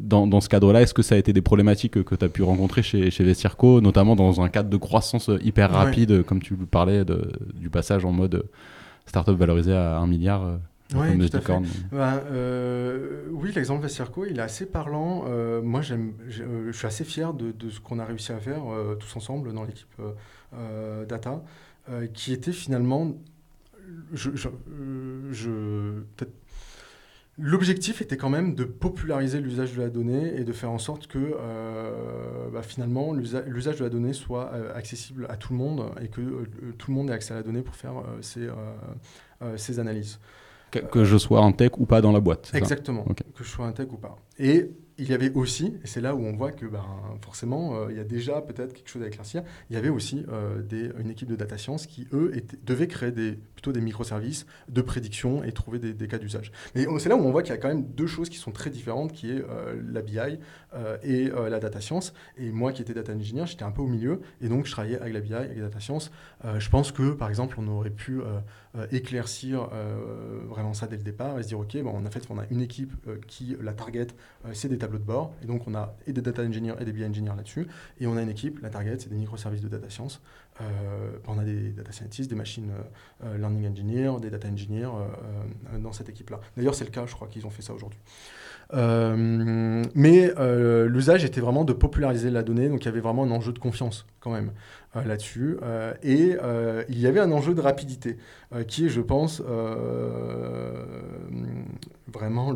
dans, 0.00 0.26
dans, 0.26 0.40
ce 0.40 0.48
cadre-là, 0.48 0.82
est-ce 0.82 0.94
que 0.94 1.02
ça 1.02 1.14
a 1.14 1.18
été 1.18 1.32
des 1.32 1.42
problématiques 1.42 2.02
que 2.02 2.14
tu 2.14 2.24
as 2.24 2.28
pu 2.28 2.42
rencontrer 2.42 2.82
chez, 2.82 3.10
chez 3.10 3.24
Vestirco, 3.24 3.80
notamment 3.80 4.16
dans 4.16 4.40
un 4.40 4.48
cadre 4.48 4.70
de 4.70 4.76
croissance 4.76 5.30
hyper 5.42 5.70
rapide, 5.70 6.22
comme 6.24 6.40
tu 6.40 6.54
parlais 6.56 7.04
de, 7.04 7.30
du 7.54 7.70
passage 7.70 8.04
en 8.04 8.12
mode 8.12 8.44
startup 9.06 9.36
valorisé 9.36 9.74
à 9.74 9.98
un 9.98 10.06
milliard 10.06 10.58
oui, 10.94 11.28
tout 11.28 11.36
à 11.36 11.40
fait. 11.40 11.52
Ben, 11.92 12.20
euh, 12.30 13.24
oui, 13.30 13.52
l'exemple 13.54 13.82
Vestirco, 13.82 14.26
il 14.26 14.38
est 14.38 14.42
assez 14.42 14.66
parlant. 14.66 15.24
Euh, 15.26 15.62
moi, 15.62 15.80
j'aime, 15.80 16.12
euh, 16.40 16.66
je 16.70 16.76
suis 16.76 16.86
assez 16.86 17.04
fier 17.04 17.32
de, 17.32 17.52
de 17.52 17.70
ce 17.70 17.80
qu'on 17.80 17.98
a 17.98 18.04
réussi 18.04 18.32
à 18.32 18.38
faire 18.38 18.62
tous 19.00 19.16
ensemble 19.16 19.52
dans 19.52 19.64
l'équipe 19.64 19.88
Data, 21.08 21.42
qui 22.12 22.32
était 22.32 22.52
finalement, 22.52 23.14
je, 24.12 24.30
je, 24.34 24.48
L'objectif 27.36 28.00
était 28.00 28.16
quand 28.16 28.30
même 28.30 28.54
de 28.54 28.62
populariser 28.62 29.40
l'usage 29.40 29.74
de 29.74 29.82
la 29.82 29.90
donnée 29.90 30.36
et 30.36 30.44
de 30.44 30.52
faire 30.52 30.70
en 30.70 30.78
sorte 30.78 31.08
que 31.08 31.34
bah, 32.52 32.62
finalement 32.62 33.12
l'usage 33.12 33.78
de 33.78 33.84
la 33.84 33.90
donnée 33.90 34.12
soit 34.12 34.52
accessible 34.74 35.26
à 35.28 35.36
tout 35.36 35.52
le 35.52 35.58
monde 35.58 35.90
et 36.00 36.08
que 36.08 36.20
tout 36.78 36.92
le 36.92 36.94
monde 36.96 37.10
ait 37.10 37.12
accès 37.12 37.32
à 37.32 37.36
la 37.36 37.42
donnée 37.42 37.62
pour 37.62 37.74
faire 37.74 37.94
ses, 38.20 38.48
ses 39.56 39.78
analyses. 39.80 40.20
Que, 40.70 41.04
je 41.04 41.16
sois 41.16 41.40
en 41.40 41.52
tech 41.52 41.72
ou 41.78 41.86
pas 41.86 42.00
dans 42.00 42.12
la 42.12 42.20
boîte. 42.20 42.50
Exactement, 42.54 43.04
que 43.04 43.44
je 43.44 43.48
sois 43.48 43.66
un 43.66 43.72
tech 43.72 43.88
ou 43.90 43.96
pas. 43.96 44.16
Et 44.38 44.70
il 44.96 45.08
y 45.08 45.14
avait 45.14 45.32
aussi, 45.32 45.74
et 45.82 45.86
c'est 45.86 46.00
là 46.00 46.14
où 46.14 46.20
on 46.24 46.36
voit 46.36 46.52
que 46.52 46.66
ben, 46.66 46.84
forcément, 47.20 47.76
euh, 47.76 47.86
il 47.90 47.96
y 47.96 48.00
a 48.00 48.04
déjà 48.04 48.40
peut-être 48.40 48.72
quelque 48.72 48.88
chose 48.88 49.02
à 49.02 49.08
éclaircir, 49.08 49.42
il 49.68 49.74
y 49.74 49.76
avait 49.76 49.88
aussi 49.88 50.24
euh, 50.28 50.62
une 50.98 51.10
équipe 51.10 51.28
de 51.28 51.36
data 51.36 51.58
science 51.58 51.86
qui, 51.86 52.06
eux, 52.12 52.32
devaient 52.62 52.86
créer 52.86 53.12
plutôt 53.12 53.72
des 53.72 53.80
microservices 53.80 54.46
de 54.68 54.82
prédiction 54.82 55.42
et 55.42 55.52
trouver 55.52 55.78
des, 55.78 55.94
des 55.94 56.06
cas 56.06 56.18
d'usage. 56.18 56.52
Mais 56.74 56.86
c'est 56.98 57.08
là 57.08 57.16
où 57.16 57.20
on 57.20 57.30
voit 57.32 57.42
qu'il 57.42 57.52
y 57.52 57.56
a 57.56 57.60
quand 57.60 57.68
même 57.68 57.84
deux 57.84 58.06
choses 58.06 58.28
qui 58.28 58.38
sont 58.38 58.52
très 58.52 58.70
différentes, 58.70 59.12
qui 59.12 59.30
est 59.30 59.42
euh, 59.48 59.80
la 59.90 60.02
BI 60.02 60.18
et 61.02 61.28
la 61.28 61.60
data 61.60 61.80
science. 61.80 62.14
Et 62.36 62.50
moi 62.50 62.72
qui 62.72 62.82
étais 62.82 62.94
data 62.94 63.12
engineer, 63.12 63.46
j'étais 63.46 63.62
un 63.62 63.70
peu 63.70 63.82
au 63.82 63.86
milieu, 63.86 64.20
et 64.40 64.48
donc 64.48 64.66
je 64.66 64.72
travaillais 64.72 64.98
avec 64.98 65.14
la 65.14 65.20
BI, 65.20 65.34
avec 65.34 65.56
la 65.56 65.64
data 65.64 65.80
science. 65.80 66.10
je 66.58 66.68
pense 66.68 66.90
que, 66.90 67.12
par 67.12 67.28
exemple, 67.28 67.56
on 67.58 67.68
aurait 67.68 67.90
pu 67.90 68.20
éclaircir 68.90 69.68
vraiment 70.48 70.74
ça 70.74 70.86
dès 70.86 70.96
le 70.96 71.02
départ 71.02 71.38
et 71.38 71.42
se 71.42 71.48
dire, 71.48 71.60
OK, 71.60 71.76
bon, 71.82 72.04
en 72.04 72.10
fait, 72.10 72.24
on 72.30 72.38
a 72.38 72.44
une 72.50 72.60
équipe 72.60 72.92
qui, 73.26 73.56
la 73.60 73.72
target, 73.72 74.08
c'est 74.52 74.68
des 74.68 74.78
tableaux 74.78 74.98
de 74.98 75.04
bord. 75.04 75.32
Et 75.42 75.46
donc, 75.46 75.66
on 75.66 75.74
a 75.74 75.94
et 76.06 76.12
des 76.12 76.22
data 76.22 76.42
engineers 76.42 76.74
et 76.80 76.84
des 76.84 76.92
BI 76.92 77.04
engineers 77.04 77.36
là-dessus. 77.36 77.68
Et 78.00 78.06
on 78.06 78.16
a 78.16 78.22
une 78.22 78.30
équipe, 78.30 78.60
la 78.62 78.70
target, 78.70 78.98
c'est 78.98 79.10
des 79.10 79.16
microservices 79.16 79.62
de 79.62 79.68
data 79.68 79.88
science. 79.90 80.20
Euh, 80.60 81.18
on 81.26 81.38
a 81.38 81.44
des 81.44 81.70
data 81.70 81.90
scientists, 81.92 82.30
des 82.30 82.36
machines 82.36 82.70
euh, 83.24 83.38
learning 83.38 83.68
engineers, 83.68 84.20
des 84.20 84.30
data 84.30 84.48
engineers 84.48 84.84
euh, 84.84 85.78
dans 85.78 85.92
cette 85.92 86.08
équipe-là. 86.08 86.40
D'ailleurs, 86.56 86.74
c'est 86.74 86.84
le 86.84 86.90
cas, 86.90 87.06
je 87.06 87.14
crois 87.14 87.28
qu'ils 87.28 87.46
ont 87.46 87.50
fait 87.50 87.62
ça 87.62 87.74
aujourd'hui. 87.74 87.98
Mais 88.74 90.32
l'usage 90.86 91.24
était 91.24 91.40
vraiment 91.40 91.64
de 91.64 91.72
populariser 91.72 92.30
la 92.30 92.42
donnée, 92.42 92.68
donc 92.68 92.82
il 92.82 92.86
y 92.86 92.88
avait 92.88 93.00
vraiment 93.00 93.24
un 93.24 93.30
enjeu 93.30 93.52
de 93.52 93.58
confiance 93.58 94.06
quand 94.20 94.32
même 94.32 94.52
là-dessus. 94.94 95.56
et 96.02 96.36
il 96.88 96.98
y 96.98 97.06
avait 97.06 97.20
un 97.20 97.32
enjeu 97.32 97.54
de 97.54 97.60
rapidité, 97.60 98.16
qui 98.68 98.86
est, 98.86 98.88
je 98.88 99.00
pense, 99.00 99.42
vraiment 102.12 102.52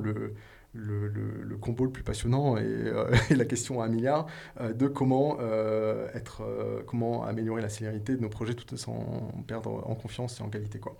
le, 0.74 1.56
combo 1.60 1.84
le 1.84 1.90
plus 1.90 2.02
passionnant 2.02 2.56
et, 2.56 2.62
euh, 2.64 3.10
la 3.30 3.44
question 3.44 3.80
à 3.80 3.86
un 3.86 3.88
milliard 3.88 4.26
euh, 4.60 4.72
de 4.72 4.86
comment, 4.86 5.38
euh, 5.40 6.08
être, 6.14 6.42
comment 6.86 7.24
améliorer 7.24 7.62
la 7.62 7.68
célérité 7.68 8.16
de 8.16 8.22
nos 8.22 8.28
projets 8.28 8.54
tout 8.54 8.76
sans 8.76 9.32
perdre 9.46 9.82
en 9.88 9.94
confiance 9.94 10.40
et 10.40 10.42
en 10.42 10.48
qualité. 10.48 10.78
Quoi. 10.78 10.96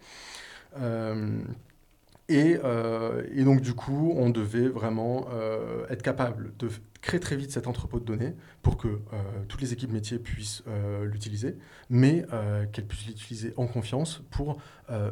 Et, 2.29 2.59
et, 3.35 3.45
donc, 3.45 3.63
du 3.63 3.73
coup, 3.73 4.13
on 4.17 4.29
devait 4.29 4.69
vraiment 4.69 5.29
être 5.89 6.03
capable 6.03 6.53
de 6.59 6.69
créer 7.01 7.21
très 7.21 7.37
vite 7.37 7.51
cet 7.51 7.67
entrepôt 7.67 8.01
de 8.01 8.05
données 8.05 8.35
pour 8.63 8.77
que 8.77 8.89
euh, 8.89 8.99
toutes 9.49 9.61
les 9.61 9.73
équipes 9.73 9.93
métiers 9.93 10.19
puissent 10.19 10.63
euh, 10.69 11.05
l'utiliser, 11.05 11.57
mais 11.91 12.25
euh, 12.33 12.67
qu'elles 12.67 12.87
puissent 12.87 13.07
l'utiliser 13.07 13.55
en 13.57 13.67
confiance 13.67 14.23
pour, 14.31 14.59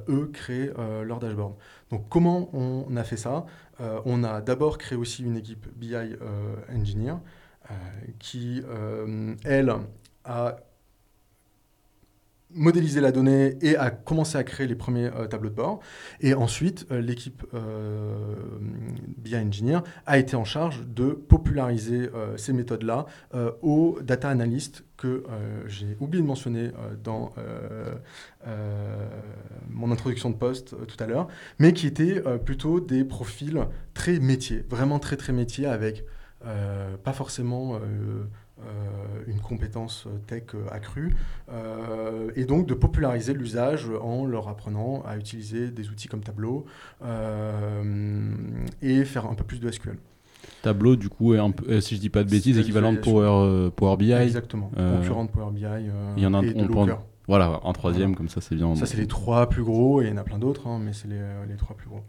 eux, 0.08 0.30
créer 0.32 0.70
leur 1.04 1.18
dashboard. 1.18 1.54
Donc 1.90 2.08
comment 2.08 2.48
on 2.54 2.96
a 2.96 3.04
fait 3.04 3.18
ça? 3.18 3.44
On 3.78 4.24
a 4.24 4.40
d'abord 4.40 4.78
créé 4.78 4.96
aussi 4.96 5.22
une 5.22 5.36
équipe 5.36 5.66
BI 5.76 5.94
Engineer 6.74 7.16
qui, 8.18 8.62
elle, 9.44 9.74
a 10.24 10.56
modéliser 12.50 13.00
la 13.00 13.12
donnée 13.12 13.56
et 13.60 13.76
à 13.76 13.90
commencer 13.90 14.38
à 14.38 14.44
créer 14.44 14.66
les 14.66 14.74
premiers 14.74 15.10
euh, 15.14 15.26
tableaux 15.26 15.50
de 15.50 15.54
bord. 15.54 15.80
Et 16.20 16.34
ensuite, 16.34 16.86
euh, 16.90 17.00
l'équipe 17.00 17.44
euh, 17.54 18.34
BI 19.18 19.36
Engineer 19.36 19.80
a 20.06 20.18
été 20.18 20.36
en 20.36 20.44
charge 20.44 20.84
de 20.86 21.10
populariser 21.10 22.10
ces 22.36 22.52
méthodes-là 22.52 23.06
aux 23.62 23.98
data 24.02 24.28
analystes 24.28 24.84
que 24.96 25.24
j'ai 25.66 25.96
oublié 26.00 26.22
de 26.22 26.26
mentionner 26.26 26.70
dans 27.02 27.32
mon 29.70 29.90
introduction 29.90 30.30
de 30.30 30.36
poste 30.36 30.74
tout 30.86 30.96
à 31.02 31.06
l'heure, 31.06 31.28
mais 31.58 31.72
qui 31.72 31.86
étaient 31.86 32.22
plutôt 32.44 32.80
des 32.80 33.04
profils 33.04 33.66
très 33.94 34.18
métiers, 34.18 34.64
vraiment 34.68 34.98
très 34.98 35.16
très 35.16 35.32
métiers 35.32 35.66
avec 35.66 36.04
pas 37.04 37.12
forcément 37.12 37.76
euh, 37.76 38.24
une 39.26 39.40
compétence 39.40 40.06
tech 40.26 40.44
accrue, 40.70 41.14
euh, 41.52 42.30
et 42.36 42.44
donc 42.44 42.66
de 42.66 42.74
populariser 42.74 43.34
l'usage 43.34 43.86
en 44.02 44.24
leur 44.24 44.48
apprenant 44.48 45.02
à 45.06 45.16
utiliser 45.16 45.70
des 45.70 45.90
outils 45.90 46.08
comme 46.08 46.20
Tableau 46.20 46.64
euh, 47.04 48.32
et 48.82 49.04
faire 49.04 49.26
un 49.26 49.34
peu 49.34 49.44
plus 49.44 49.60
de 49.60 49.70
SQL. 49.70 49.96
Tableau, 50.62 50.96
du 50.96 51.08
coup, 51.08 51.34
est 51.34 51.38
un 51.38 51.50
peu, 51.50 51.80
si 51.80 51.96
je 51.96 52.00
dis 52.00 52.08
pas 52.08 52.24
de 52.24 52.30
bêtises, 52.30 52.58
équivalent 52.58 52.92
de 52.92 52.98
Power, 52.98 53.70
Power 53.74 53.96
BI. 53.96 54.12
Exactement, 54.12 54.70
concurrent 54.74 55.24
de 55.24 55.30
Power 55.30 55.52
BI. 55.52 55.66
il 56.16 56.22
y 56.22 56.26
en 56.26 56.34
a 56.34 56.38
un, 56.38 56.42
et 56.42 56.54
on 56.56 56.86
Voilà, 57.28 57.60
un 57.64 57.72
troisième, 57.72 58.14
comme 58.14 58.28
ça 58.28 58.40
c'est 58.40 58.54
bien. 58.54 58.74
Ça, 58.76 58.86
c'est 58.86 58.96
les 58.96 59.06
trois 59.06 59.48
plus 59.48 59.64
gros, 59.64 60.02
et 60.02 60.06
il 60.06 60.10
y 60.10 60.12
en 60.12 60.18
a 60.18 60.24
plein 60.24 60.38
d'autres, 60.38 60.66
hein, 60.66 60.80
mais 60.82 60.92
c'est 60.92 61.08
les, 61.08 61.20
les, 61.48 61.56
trois 61.56 61.76
plus 61.76 61.88
gros. 61.88 62.02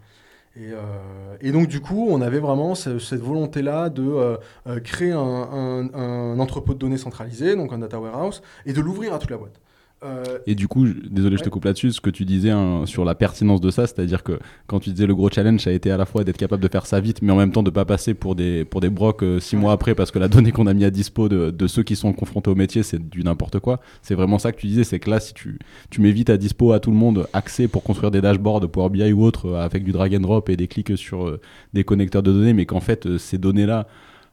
Euh, 0.60 1.36
et, 1.40 1.52
donc, 1.52 1.68
du 1.68 1.80
coup, 1.80 2.08
on 2.10 2.20
avait 2.20 2.38
vraiment 2.38 2.74
cette 2.74 3.20
volonté-là 3.20 3.90
de 3.90 4.02
euh, 4.02 4.36
euh, 4.66 4.80
créer 4.80 5.12
un, 5.12 5.90
un, 5.94 6.38
entrepôt 6.38 6.74
de 6.74 6.78
données 6.78 6.98
centralisé, 6.98 7.56
donc 7.56 7.72
un 7.72 7.78
data 7.78 7.98
warehouse, 7.98 8.42
et 8.66 8.72
de 8.72 8.80
l'ouvrir 8.80 9.14
à 9.14 9.18
toute 9.18 9.30
la 9.30 9.36
boîte. 9.36 9.60
Euh, 10.04 10.38
et 10.46 10.54
du 10.54 10.68
coup, 10.68 10.86
désolé, 10.86 11.36
je 11.36 11.42
te 11.42 11.48
coupe 11.48 11.64
là-dessus, 11.64 11.92
ce 11.92 12.00
que 12.00 12.10
tu 12.10 12.24
disais 12.24 12.50
hein, 12.50 12.86
sur 12.86 13.04
la 13.04 13.16
pertinence 13.16 13.60
de 13.60 13.70
ça, 13.70 13.86
c'est-à-dire 13.86 14.22
que 14.22 14.38
quand 14.68 14.78
tu 14.78 14.90
disais 14.90 15.06
le 15.06 15.14
gros 15.14 15.28
challenge, 15.28 15.60
ça 15.60 15.70
a 15.70 15.72
été 15.72 15.90
à 15.90 15.96
la 15.96 16.06
fois 16.06 16.22
d'être 16.22 16.36
capable 16.36 16.62
de 16.62 16.68
faire 16.68 16.86
ça 16.86 17.00
vite, 17.00 17.20
mais 17.20 17.32
en 17.32 17.36
même 17.36 17.50
temps 17.50 17.64
de 17.64 17.70
pas 17.70 17.84
passer 17.84 18.14
pour 18.14 18.36
des, 18.36 18.64
pour 18.64 18.80
des 18.80 18.90
brocs 18.90 19.22
euh, 19.24 19.40
six 19.40 19.56
mois 19.56 19.72
après, 19.72 19.96
parce 19.96 20.12
que 20.12 20.20
la 20.20 20.28
donnée 20.28 20.52
qu'on 20.52 20.68
a 20.68 20.74
mis 20.74 20.84
à 20.84 20.90
dispo 20.90 21.28
de, 21.28 21.50
de, 21.50 21.66
ceux 21.66 21.82
qui 21.82 21.96
sont 21.96 22.12
confrontés 22.12 22.50
au 22.50 22.54
métier, 22.54 22.84
c'est 22.84 23.08
du 23.08 23.24
n'importe 23.24 23.58
quoi. 23.58 23.80
C'est 24.02 24.14
vraiment 24.14 24.38
ça 24.38 24.52
que 24.52 24.60
tu 24.60 24.68
disais, 24.68 24.84
c'est 24.84 25.00
que 25.00 25.10
là, 25.10 25.18
si 25.18 25.34
tu, 25.34 25.58
tu 25.90 26.00
mets 26.00 26.12
vite 26.12 26.30
à 26.30 26.36
dispo 26.36 26.72
à 26.72 26.78
tout 26.78 26.92
le 26.92 26.96
monde 26.96 27.26
accès 27.32 27.66
pour 27.66 27.82
construire 27.82 28.12
des 28.12 28.20
dashboards 28.20 28.68
Power 28.70 28.90
BI 28.90 29.12
ou 29.12 29.24
autre, 29.24 29.46
euh, 29.46 29.64
avec 29.64 29.82
du 29.82 29.90
drag 29.90 30.14
and 30.14 30.20
drop 30.20 30.48
et 30.48 30.56
des 30.56 30.68
clics 30.68 30.96
sur 30.96 31.38
des 31.74 31.82
connecteurs 31.82 32.22
de 32.22 32.32
données, 32.32 32.52
mais 32.52 32.66
qu'en 32.66 32.80
fait, 32.80 33.18
ces 33.18 33.38
données-là, 33.38 33.88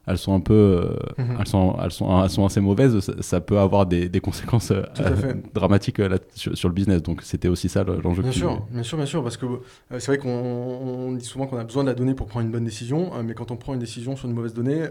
elles 0.06 0.18
sont 0.18 0.34
un 0.34 0.40
peu, 0.40 0.54
euh, 0.54 1.22
mhm. 1.22 1.36
elles, 1.40 1.48
sont, 1.48 1.76
elles, 1.82 1.90
sont, 1.90 2.22
elles 2.22 2.30
sont 2.30 2.46
assez 2.46 2.60
mauvaises, 2.60 2.98
ça, 3.20 3.40
peut 3.40 3.58
avoir 3.58 3.86
des, 3.86 4.08
des 4.08 4.20
conséquences 4.20 4.70
euh, 4.70 4.82
dramatiques 5.54 5.98
euh, 5.98 6.16
sur, 6.34 6.68
le 6.68 6.74
business. 6.74 7.02
Donc 7.02 7.22
c'était 7.22 7.48
aussi 7.48 7.68
ça 7.68 7.82
l'enjeu. 7.82 8.22
Bien 8.22 8.32
sûr, 8.32 8.62
bien 8.70 8.82
sûr, 8.84 8.96
bien 8.96 9.06
sûr, 9.06 9.22
parce 9.22 9.36
que 9.36 9.46
c'est 9.90 10.06
vrai 10.06 10.18
qu'on 10.18 11.12
dit 11.12 11.24
souvent 11.24 11.46
qu'on 11.46 11.58
a 11.58 11.64
besoin 11.64 11.82
de 11.82 11.88
la 11.88 11.94
donnée 11.94 12.14
pour 12.14 12.28
prendre 12.28 12.46
une 12.46 12.52
bonne 12.52 12.64
décision, 12.64 13.10
mais 13.24 13.34
quand 13.34 13.50
on 13.50 13.56
prend 13.56 13.74
une 13.74 13.80
décision 13.80 14.14
sur 14.16 14.28
une 14.28 14.34
mauvaise 14.34 14.54
donnée, 14.54 14.82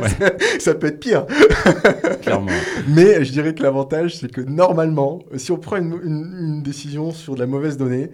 ça 0.58 0.74
peut 0.74 0.88
être 0.88 1.00
pire. 1.00 1.26
Clairement. 2.22 2.50
Mais 2.88 3.24
je 3.24 3.30
dirais 3.30 3.54
que 3.54 3.62
l'avantage, 3.62 4.16
c'est 4.16 4.30
que 4.30 4.40
normalement, 4.40 5.20
si 5.36 5.52
on 5.52 5.58
prend 5.58 5.76
une, 5.76 6.00
une 6.02 6.62
décision 6.62 7.12
sur 7.12 7.36
de 7.36 7.40
la 7.40 7.46
mauvaise 7.46 7.76
donnée, 7.76 8.10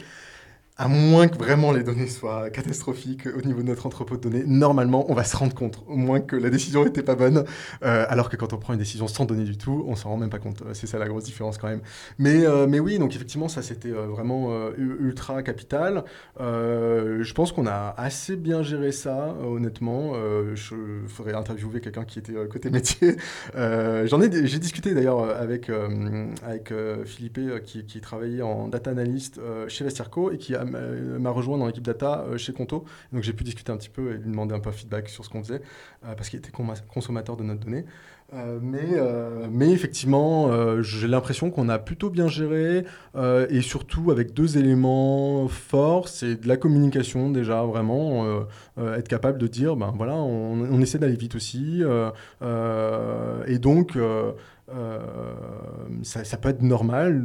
à 0.83 0.89
moins 0.89 1.29
que 1.29 1.39
vraiment 1.39 1.71
les 1.71 1.85
données 1.85 2.09
soient 2.09 2.51
catastrophiques 2.51 3.29
au 3.29 3.41
niveau 3.47 3.63
de 3.63 3.69
notre 3.69 3.87
entrepôt 3.87 4.17
de 4.17 4.21
données, 4.21 4.43
normalement, 4.45 5.09
on 5.09 5.15
va 5.15 5.23
se 5.23 5.37
rendre 5.37 5.55
compte, 5.55 5.81
au 5.87 5.95
moins 5.95 6.19
que 6.19 6.35
la 6.35 6.51
décision 6.51 6.85
n'était 6.85 7.05
pas 7.05 7.15
bonne, 7.15 7.45
euh, 7.85 8.05
alors 8.09 8.29
que 8.29 8.35
quand 8.35 8.53
on 8.53 8.57
prend 8.57 8.73
une 8.73 8.81
décision 8.81 9.07
sans 9.07 9.25
données 9.25 9.45
du 9.45 9.57
tout, 9.57 9.85
on 9.87 9.95
s'en 9.95 10.09
rend 10.09 10.17
même 10.17 10.29
pas 10.29 10.41
compte. 10.41 10.65
C'est 10.73 10.89
ça 10.89 10.99
la 10.99 11.07
grosse 11.07 11.23
différence 11.23 11.57
quand 11.57 11.69
même. 11.69 11.83
Mais, 12.19 12.45
euh, 12.45 12.67
mais 12.67 12.81
oui, 12.81 12.99
donc 12.99 13.15
effectivement, 13.15 13.47
ça 13.47 13.63
c'était 13.63 13.93
euh, 13.93 14.07
vraiment 14.09 14.51
ultra 14.77 15.45
capital. 15.45 16.03
je 16.41 17.33
pense 17.33 17.53
qu'on 17.53 17.69
a 17.69 17.95
assez 17.97 18.35
bien 18.35 18.65
géré 18.65 18.91
ça, 18.91 19.37
honnêtement. 19.45 20.15
je 20.55 20.75
ferais 21.07 21.35
interviewer 21.35 21.81
quelqu'un 21.81 22.05
qui 22.05 22.19
était 22.19 22.35
côté 22.51 22.71
métier. 22.71 23.17
J'en 23.55 24.21
ai, 24.21 24.47
j'ai 24.49 24.59
discuté 24.59 24.95
d'ailleurs 24.95 25.31
avec, 25.31 25.71
avec 26.45 26.75
Philippe 27.05 27.39
qui, 27.65 27.85
qui 27.85 28.01
travaillait 28.01 28.43
en 28.43 28.67
data 28.67 28.91
analyst 28.91 29.41
chez 29.69 29.85
Vestirco 29.85 30.33
et 30.33 30.39
qui 30.39 30.57
a 30.57 30.65
m'a 30.73 31.31
rejoint 31.31 31.59
dans 31.59 31.67
l'équipe 31.67 31.85
data 31.85 32.25
euh, 32.29 32.39
chez 32.39 32.53
Conto. 32.53 32.85
Donc 33.13 33.23
j'ai 33.23 33.33
pu 33.33 33.45
discuter 33.45 33.73
un 33.73 33.77
petit 33.77 33.89
peu 33.89 34.13
et 34.13 34.19
lui 34.19 34.31
demander 34.31 34.55
un 34.55 34.61
peu 34.61 34.71
de 34.71 34.75
feedback 34.75 35.09
sur 35.09 35.25
ce 35.25 35.31
qu'on 35.31 35.43
faisait, 35.43 35.63
euh, 36.05 36.15
parce 36.15 36.29
qu'il 36.29 36.39
était 36.39 36.53
consommateur 36.89 37.37
de 37.37 37.43
notre 37.43 37.61
donnée. 37.61 37.85
Euh, 38.35 38.59
mais, 38.63 38.99
mais 39.51 39.71
effectivement, 39.73 40.81
j'ai 40.81 41.07
l'impression 41.07 41.51
qu'on 41.51 41.69
a 41.69 41.79
plutôt 41.79 42.09
bien 42.09 42.29
géré 42.29 42.87
et 43.51 43.61
surtout 43.61 44.11
avec 44.11 44.33
deux 44.33 44.57
éléments 44.57 45.49
forts, 45.49 46.09
c'est 46.09 46.37
de 46.37 46.49
la 46.49 46.57
communication 46.57 47.31
déjà 47.31 47.63
vraiment, 47.65 48.47
être 48.79 49.09
capable 49.09 49.37
de 49.37 49.47
dire 49.49 49.77
ben 49.77 49.93
voilà, 49.95 50.15
on, 50.15 50.63
on 50.63 50.81
essaie 50.81 50.99
d'aller 50.99 51.17
vite 51.17 51.35
aussi 51.35 51.83
et 52.43 53.59
donc 53.59 53.99
euh, 54.75 55.01
ça, 56.03 56.37
peut 56.37 56.49
être 56.49 56.63
normal 56.63 57.25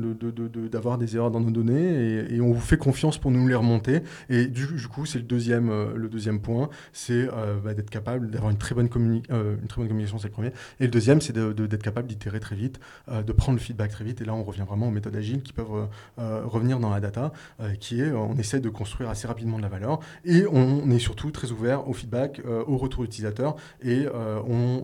d'avoir 0.71 0.97
de, 0.97 1.05
des 1.05 1.15
erreurs 1.15 1.31
dans 1.31 1.39
nos 1.39 1.51
données 1.51 2.25
et, 2.31 2.41
on 2.41 2.51
vous 2.51 2.61
fait 2.61 2.77
confiance 2.77 3.17
pour 3.17 3.31
nous 3.31 3.47
les 3.47 3.55
remonter. 3.55 4.01
Et 4.29 4.47
du, 4.47 4.67
coup, 4.87 5.05
c'est 5.05 5.19
le 5.19 5.23
deuxième, 5.23 5.69
euh, 5.69 5.93
le 5.95 6.09
deuxième 6.09 6.39
point, 6.41 6.69
c'est 6.93 7.27
euh, 7.33 7.57
bah, 7.63 7.73
d'être 7.73 7.89
capable 7.89 8.29
d'avoir 8.29 8.51
une, 8.51 8.57
très 8.57 8.75
bonne 8.75 8.87
une 8.87 9.21
très 9.67 9.81
bonne 9.81 9.87
communication, 9.87 10.17
c'est 10.17 10.27
le 10.27 10.33
premier. 10.33 10.51
Et 10.79 10.85
le 10.85 10.91
deuxième, 10.91 11.21
c'est 11.21 11.33
d'être 11.33 11.83
capable 11.83 12.07
d'itérer 12.07 12.39
très 12.39 12.55
vite, 12.55 12.79
de 13.09 13.31
prendre 13.31 13.57
le 13.57 13.63
feedback 13.63 13.91
très 13.91 14.03
vite. 14.03 14.21
Et 14.21 14.25
là, 14.25 14.33
on 14.33 14.43
revient 14.43 14.65
vraiment 14.67 14.87
aux 14.87 14.91
méthodes 14.91 15.15
agiles 15.15 15.41
qui 15.41 15.53
peuvent 15.53 15.87
revenir 16.17 16.79
dans 16.79 16.89
la 16.89 16.99
data, 16.99 17.31
qui 17.79 18.01
est, 18.01 18.11
on 18.11 18.35
essaie 18.35 18.59
de 18.59 18.69
construire 18.69 19.09
assez 19.09 19.27
rapidement 19.27 19.57
de 19.57 19.61
la 19.61 19.69
valeur 19.69 19.99
et 20.25 20.45
on 20.51 20.89
est 20.89 20.99
surtout 20.99 21.31
très 21.31 21.51
ouvert 21.51 21.87
au 21.87 21.93
feedback, 21.93 22.41
au 22.67 22.77
retour 22.77 23.03
utilisateur 23.03 23.55
et 23.83 24.07
on 24.15 24.83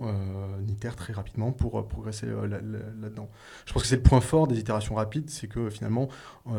itère 0.68 0.96
très 0.96 1.14
rapidement 1.14 1.52
pour 1.52 1.88
progresser 1.88 2.28
là-dedans. 3.02 3.30
Je 3.66 3.74
pense 3.74 3.84
que 3.84 3.88
c'est 3.88 3.98
le 3.98 4.04
point 4.04 4.22
fort 4.22 4.48
des 4.48 4.60
itérations 4.60 4.96
rapides, 4.96 5.30
c'est 5.30 5.48
que 5.48 5.70
finalement, 5.70 6.10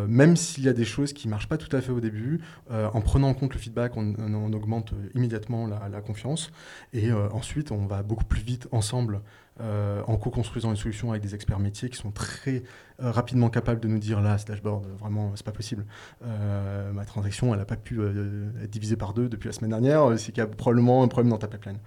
même 0.09 0.37
s'il 0.37 0.65
y 0.65 0.69
a 0.69 0.73
des 0.73 0.85
choses 0.85 1.13
qui 1.13 1.29
marchent 1.29 1.49
pas 1.49 1.59
tout 1.59 1.75
à 1.75 1.81
fait 1.81 1.93
au 1.93 2.01
début, 2.01 2.41
en 2.71 3.01
prenant 3.01 3.29
en 3.29 3.35
compte 3.35 3.55
le 3.55 3.59
feedback, 3.59 3.97
on, 3.97 4.53
augmente 4.53 4.93
immédiatement 5.15 5.67
la, 5.67 6.01
confiance. 6.01 6.51
Et 6.93 7.13
ensuite, 7.13 7.73
on 7.73 7.87
va 7.87 8.03
beaucoup 8.03 8.25
plus 8.25 8.43
vite 8.43 8.69
ensemble 8.73 9.21
euh, 9.61 10.03
en 10.09 10.17
co-construisant 10.17 10.71
une 10.71 10.77
solution 10.77 11.11
avec 11.11 11.23
des 11.23 11.37
experts 11.37 11.61
métiers 11.61 11.89
qui 11.89 11.97
sont 11.97 12.11
très 12.11 12.65
euh, 13.01 13.13
rapidement 13.13 13.51
capables 13.51 13.79
de 13.79 13.87
nous 13.87 14.01
dire 14.01 14.21
là, 14.21 14.37
ce 14.37 14.47
dashboard, 14.47 14.85
vraiment, 14.99 15.31
c'est 15.37 15.47
pas 15.47 15.53
possible. 15.53 15.87
Euh, 16.25 16.93
ma 16.93 17.05
transaction, 17.05 17.53
elle 17.53 17.61
n'a 17.61 17.65
pas 17.65 17.77
pu 17.77 18.01
être 18.05 18.71
divisée 18.71 18.97
par 18.97 19.15
deux 19.15 19.29
depuis 19.29 19.47
la 19.47 19.53
semaine 19.53 19.71
dernière, 19.71 20.19
c'est 20.19 20.33
qu'il 20.33 20.39
y 20.39 20.41
a 20.41 20.49
probablement 20.49 21.05
un 21.05 21.09
problème 21.09 21.31
dans 21.31 21.39
ta 21.39 21.47
pipeline. 21.47 21.79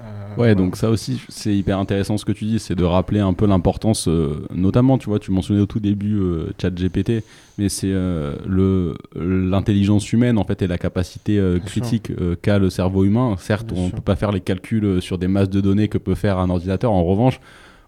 Euh, 0.00 0.34
ouais, 0.36 0.54
donc 0.54 0.76
ça 0.76 0.90
aussi, 0.90 1.20
c'est 1.28 1.54
hyper 1.54 1.78
intéressant 1.78 2.16
ce 2.16 2.24
que 2.24 2.32
tu 2.32 2.44
dis, 2.44 2.58
c'est 2.58 2.74
de 2.74 2.84
rappeler 2.84 3.20
un 3.20 3.34
peu 3.34 3.46
l'importance, 3.46 4.08
euh, 4.08 4.46
notamment, 4.54 4.98
tu 4.98 5.06
vois, 5.06 5.18
tu 5.18 5.30
mentionnais 5.30 5.60
au 5.60 5.66
tout 5.66 5.80
début 5.80 6.18
euh, 6.18 6.50
ChatGPT, 6.60 7.24
mais 7.58 7.68
c'est 7.68 7.92
le 7.92 8.96
l'intelligence 9.14 10.12
humaine 10.12 10.38
en 10.38 10.44
fait 10.44 10.62
et 10.62 10.66
la 10.66 10.78
capacité 10.78 11.40
critique 11.66 12.12
qu'a 12.40 12.58
le 12.58 12.70
cerveau 12.70 13.04
humain. 13.04 13.36
Certes, 13.38 13.72
on 13.76 13.86
ne 13.86 13.90
peut 13.90 14.00
pas 14.00 14.16
faire 14.16 14.32
les 14.32 14.40
calculs 14.40 15.02
sur 15.02 15.18
des 15.18 15.28
masses 15.28 15.50
de 15.50 15.60
données 15.60 15.88
que 15.88 15.98
peut 15.98 16.14
faire 16.14 16.38
un 16.38 16.48
ordinateur. 16.48 16.92
En 16.92 17.04
revanche, 17.04 17.40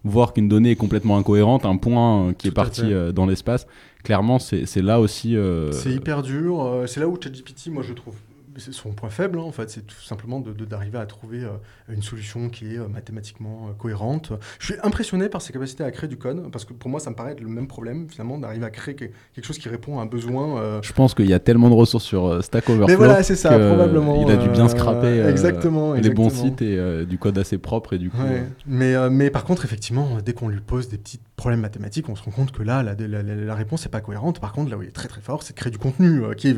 voir 0.03 0.33
qu'une 0.33 0.47
donnée 0.47 0.71
est 0.71 0.75
complètement 0.75 1.17
incohérente, 1.17 1.65
un 1.65 1.77
point 1.77 2.33
qui 2.37 2.49
est 2.49 2.51
parti 2.51 2.83
dans 3.13 3.25
l'espace, 3.25 3.65
clairement, 4.03 4.37
c'est 4.37 4.81
là 4.81 4.99
aussi. 4.99 5.35
C'est 5.71 5.91
hyper 5.91 6.21
dur. 6.21 6.83
c'est 6.85 6.99
là 6.99 7.07
où 7.07 7.17
ChatGPT, 7.19 7.69
moi, 7.71 7.81
je 7.81 7.93
trouve 7.93 8.15
c'est 8.57 8.73
son 8.73 8.91
point 8.91 9.09
faible, 9.09 9.39
hein, 9.39 9.43
en 9.43 9.51
fait, 9.51 9.69
c'est 9.69 9.85
tout 9.85 10.01
simplement 10.01 10.39
d'arriver 10.39 10.97
de, 10.97 10.97
à 10.97 11.05
trouver 11.05 11.43
euh, 11.43 11.49
une 11.89 12.01
solution 12.01 12.49
qui 12.49 12.75
est 12.75 12.79
euh, 12.79 12.87
mathématiquement 12.87 13.67
euh, 13.69 13.73
cohérente. 13.73 14.31
Je 14.59 14.65
suis 14.65 14.75
impressionné 14.83 15.29
par 15.29 15.41
ses 15.41 15.53
capacités 15.53 15.83
à 15.83 15.91
créer 15.91 16.07
du 16.07 16.17
code, 16.17 16.49
parce 16.51 16.65
que 16.65 16.73
pour 16.73 16.89
moi, 16.89 16.99
ça 16.99 17.09
me 17.09 17.15
paraît 17.15 17.33
être 17.33 17.41
le 17.41 17.49
même 17.49 17.67
problème, 17.67 18.07
finalement, 18.09 18.37
d'arriver 18.37 18.65
à 18.65 18.69
créer 18.69 18.95
quelque 18.95 19.43
chose 19.43 19.57
qui 19.57 19.69
répond 19.69 19.99
à 19.99 20.03
un 20.03 20.05
besoin. 20.05 20.81
Je 20.81 20.93
pense 20.93 21.13
qu'il 21.13 21.27
y 21.27 21.33
a 21.33 21.39
tellement 21.39 21.69
de 21.69 21.75
ressources 21.75 22.05
sur 22.05 22.43
Stack 22.43 22.69
Overflow. 22.69 22.87
Mais 22.87 22.95
voilà, 22.95 23.23
c'est 23.23 23.35
ça, 23.35 23.57
probablement. 23.57 24.25
Il 24.25 24.31
a 24.31 24.37
dû 24.37 24.49
bien 24.49 24.67
scraper 24.67 25.25
exactement, 25.27 25.93
les 25.93 26.09
bons 26.09 26.29
sites 26.29 26.61
et 26.61 27.05
du 27.05 27.17
code 27.17 27.37
assez 27.37 27.57
propre. 27.57 27.93
Et 27.93 27.97
du 27.97 28.09
coup, 28.09 28.17
mais, 28.65 29.09
mais 29.09 29.29
par 29.29 29.43
contre, 29.43 29.65
effectivement, 29.65 30.17
dès 30.23 30.33
qu'on 30.33 30.49
lui 30.49 30.61
pose 30.61 30.89
des 30.89 30.97
petits 30.97 31.19
problèmes 31.35 31.61
mathématiques, 31.61 32.09
on 32.09 32.15
se 32.15 32.23
rend 32.23 32.31
compte 32.31 32.51
que 32.51 32.63
là, 32.63 32.83
la, 32.83 32.95
la, 32.95 33.55
réponse 33.55 33.85
n'est 33.85 33.91
pas 33.91 34.01
cohérente. 34.01 34.39
Par 34.39 34.53
contre, 34.53 34.71
là 34.71 34.77
où 34.77 34.83
il 34.83 34.87
est 34.87 34.91
très 34.91 35.07
très 35.07 35.21
fort, 35.21 35.43
c'est 35.43 35.53
de 35.53 35.57
créer 35.57 35.71
du 35.71 35.77
contenu 35.77 36.21
qui 36.37 36.55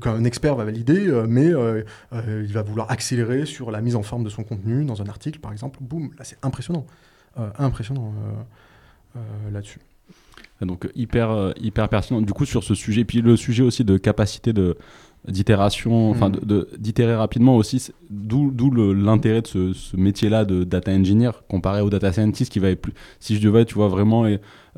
qu'un 0.00 0.24
expert 0.24 0.54
va 0.54 0.64
valider 0.64 1.10
mais 1.28 1.46
euh, 1.46 1.82
euh, 2.12 2.44
il 2.46 2.52
va 2.52 2.62
vouloir 2.62 2.90
accélérer 2.90 3.46
sur 3.46 3.70
la 3.70 3.80
mise 3.80 3.96
en 3.96 4.02
forme 4.02 4.24
de 4.24 4.28
son 4.28 4.44
contenu 4.44 4.84
dans 4.84 5.02
un 5.02 5.06
article, 5.06 5.40
par 5.40 5.52
exemple. 5.52 5.78
Boum, 5.80 6.10
là 6.18 6.24
c'est 6.24 6.38
impressionnant, 6.42 6.86
euh, 7.38 7.50
impressionnant 7.58 8.12
là-dessus. 9.52 9.78
Donc 10.60 10.88
hyper 10.94 11.52
hyper 11.60 11.88
pertinent. 11.88 12.20
Du 12.20 12.32
coup 12.32 12.46
sur 12.46 12.62
ce 12.64 12.74
sujet, 12.74 13.04
puis 13.04 13.20
le 13.20 13.36
sujet 13.36 13.62
aussi 13.62 13.84
de 13.84 13.96
capacité 13.96 14.52
de 14.52 14.76
d'itération, 15.28 16.10
enfin 16.10 16.30
mm. 16.30 16.64
d'itérer 16.78 17.14
rapidement 17.14 17.56
aussi, 17.56 17.92
d'où 18.10 18.50
l'intérêt 18.92 19.42
de 19.42 19.46
ce, 19.46 19.96
métier-là 19.96 20.44
de 20.44 20.64
data 20.64 20.92
engineer 20.92 21.30
comparé 21.48 21.80
au 21.80 21.90
data 21.90 22.12
scientist 22.12 22.50
qui 22.50 22.58
va 22.58 22.70
être 22.70 22.80
plus, 22.80 22.92
si 23.20 23.36
je 23.36 23.40
devais, 23.40 23.64
tu 23.64 23.74
vois, 23.74 23.88
vraiment 23.88 24.26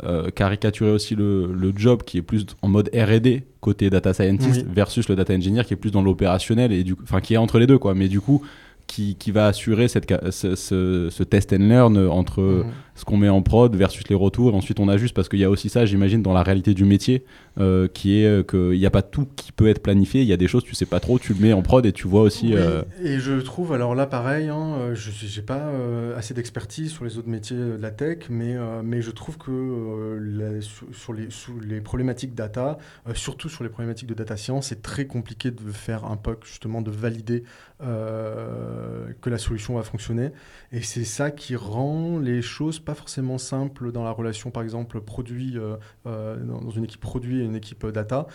euh, 0.02 0.30
caricaturer 0.30 0.90
aussi 0.90 1.14
le, 1.14 1.52
le, 1.52 1.72
job 1.74 2.02
qui 2.02 2.18
est 2.18 2.22
plus 2.22 2.46
en 2.62 2.68
mode 2.68 2.90
R&D 2.94 3.44
côté 3.60 3.88
data 3.90 4.12
scientist 4.12 4.66
versus 4.66 5.08
le 5.08 5.16
data 5.16 5.32
engineer 5.34 5.62
qui 5.64 5.74
est 5.74 5.78
plus 5.78 5.92
dans 5.92 6.02
l'opérationnel 6.02 6.72
et 6.72 6.84
du 6.84 6.94
enfin 7.02 7.20
qui 7.20 7.34
est 7.34 7.38
entre 7.38 7.58
les 7.58 7.66
deux 7.66 7.78
quoi 7.78 7.94
mais 7.94 8.08
du 8.08 8.20
coup 8.20 8.42
qui, 8.86 9.16
qui, 9.16 9.30
va 9.30 9.46
assurer 9.46 9.88
cette, 9.88 10.12
ce, 10.30 10.54
ce, 10.54 11.22
test 11.22 11.52
and 11.52 11.68
learn 11.68 11.96
entre 12.08 12.42
mhm. 12.42 12.64
ce 12.94 13.04
qu'on 13.04 13.16
met 13.16 13.28
en 13.28 13.42
prod 13.42 13.74
versus 13.74 14.06
les 14.08 14.14
retours. 14.14 14.52
Et 14.52 14.54
ensuite, 14.54 14.80
on 14.80 14.88
ajuste 14.88 15.14
parce 15.14 15.28
qu'il 15.28 15.38
y 15.38 15.44
a 15.44 15.50
aussi 15.50 15.68
ça, 15.68 15.86
j'imagine, 15.86 16.22
dans 16.22 16.32
la 16.32 16.42
réalité 16.42 16.74
du 16.74 16.84
métier, 16.84 17.24
euh, 17.60 17.86
qui 17.86 18.18
est 18.18 18.26
euh, 18.26 18.42
qu'il 18.42 18.76
n'y 18.80 18.84
a 18.84 18.90
pas 18.90 19.02
tout 19.02 19.28
qui 19.36 19.52
peut 19.52 19.68
être 19.68 19.80
planifié. 19.80 20.22
Il 20.22 20.26
y 20.26 20.32
a 20.32 20.36
des 20.36 20.48
choses, 20.48 20.64
tu 20.64 20.74
sais 20.74 20.86
pas 20.86 20.98
trop, 20.98 21.20
tu 21.20 21.34
le 21.34 21.40
mets 21.40 21.52
en 21.52 21.62
prod 21.62 21.86
et 21.86 21.92
tu 21.92 22.08
vois 22.08 22.22
aussi. 22.22 22.52
Euh, 22.52 22.82
et 23.00 23.20
je 23.20 23.34
trouve, 23.34 23.72
alors 23.72 23.94
là, 23.94 24.06
pareil, 24.06 24.48
hein, 24.48 24.92
je 24.94 25.10
n'ai 25.10 25.46
pas 25.46 25.70
assez 26.16 26.34
d'expertise 26.34 26.90
sur 26.90 27.04
les 27.04 27.16
autres 27.16 27.28
métiers 27.28 27.56
de 27.56 27.78
la 27.80 27.92
tech, 27.92 28.24
mais, 28.28 28.56
mais 28.82 29.02
je 29.02 29.12
trouve 29.12 29.38
que 29.38 30.58
sur, 30.90 31.12
les, 31.12 31.30
sous 31.30 31.60
les 31.60 31.80
problématiques 31.80 32.34
data, 32.34 32.76
surtout 33.14 33.48
sur 33.48 33.62
les 33.62 33.70
problématiques 33.70 34.08
de 34.08 34.14
data 34.14 34.36
science, 34.36 34.68
c'est 34.68 34.82
très 34.82 35.06
compliqué 35.06 35.52
de 35.52 35.70
faire 35.70 36.06
un 36.06 36.16
POC, 36.16 36.46
justement, 36.46 36.82
de 36.82 36.90
valider 36.90 37.44
que 37.80 39.30
la 39.30 39.38
solution 39.38 39.76
va 39.76 39.84
fonctionner. 39.84 40.30
Et 40.72 40.82
c'est 40.82 41.04
ça 41.04 41.30
qui 41.30 41.54
rend 41.54 42.18
les 42.18 42.42
choses 42.42 42.80
pas 42.80 42.94
forcément 42.94 43.38
simples 43.38 43.92
dans 43.92 44.02
la 44.02 44.10
relation, 44.10 44.50
par 44.50 44.64
exemple, 44.64 45.00
produit, 45.00 45.56
dans 46.04 46.70
une 46.70 46.82
équipe 46.82 47.00
produit 47.00 47.43
une 47.46 47.56
équipe 47.56 47.86
data. 47.86 48.26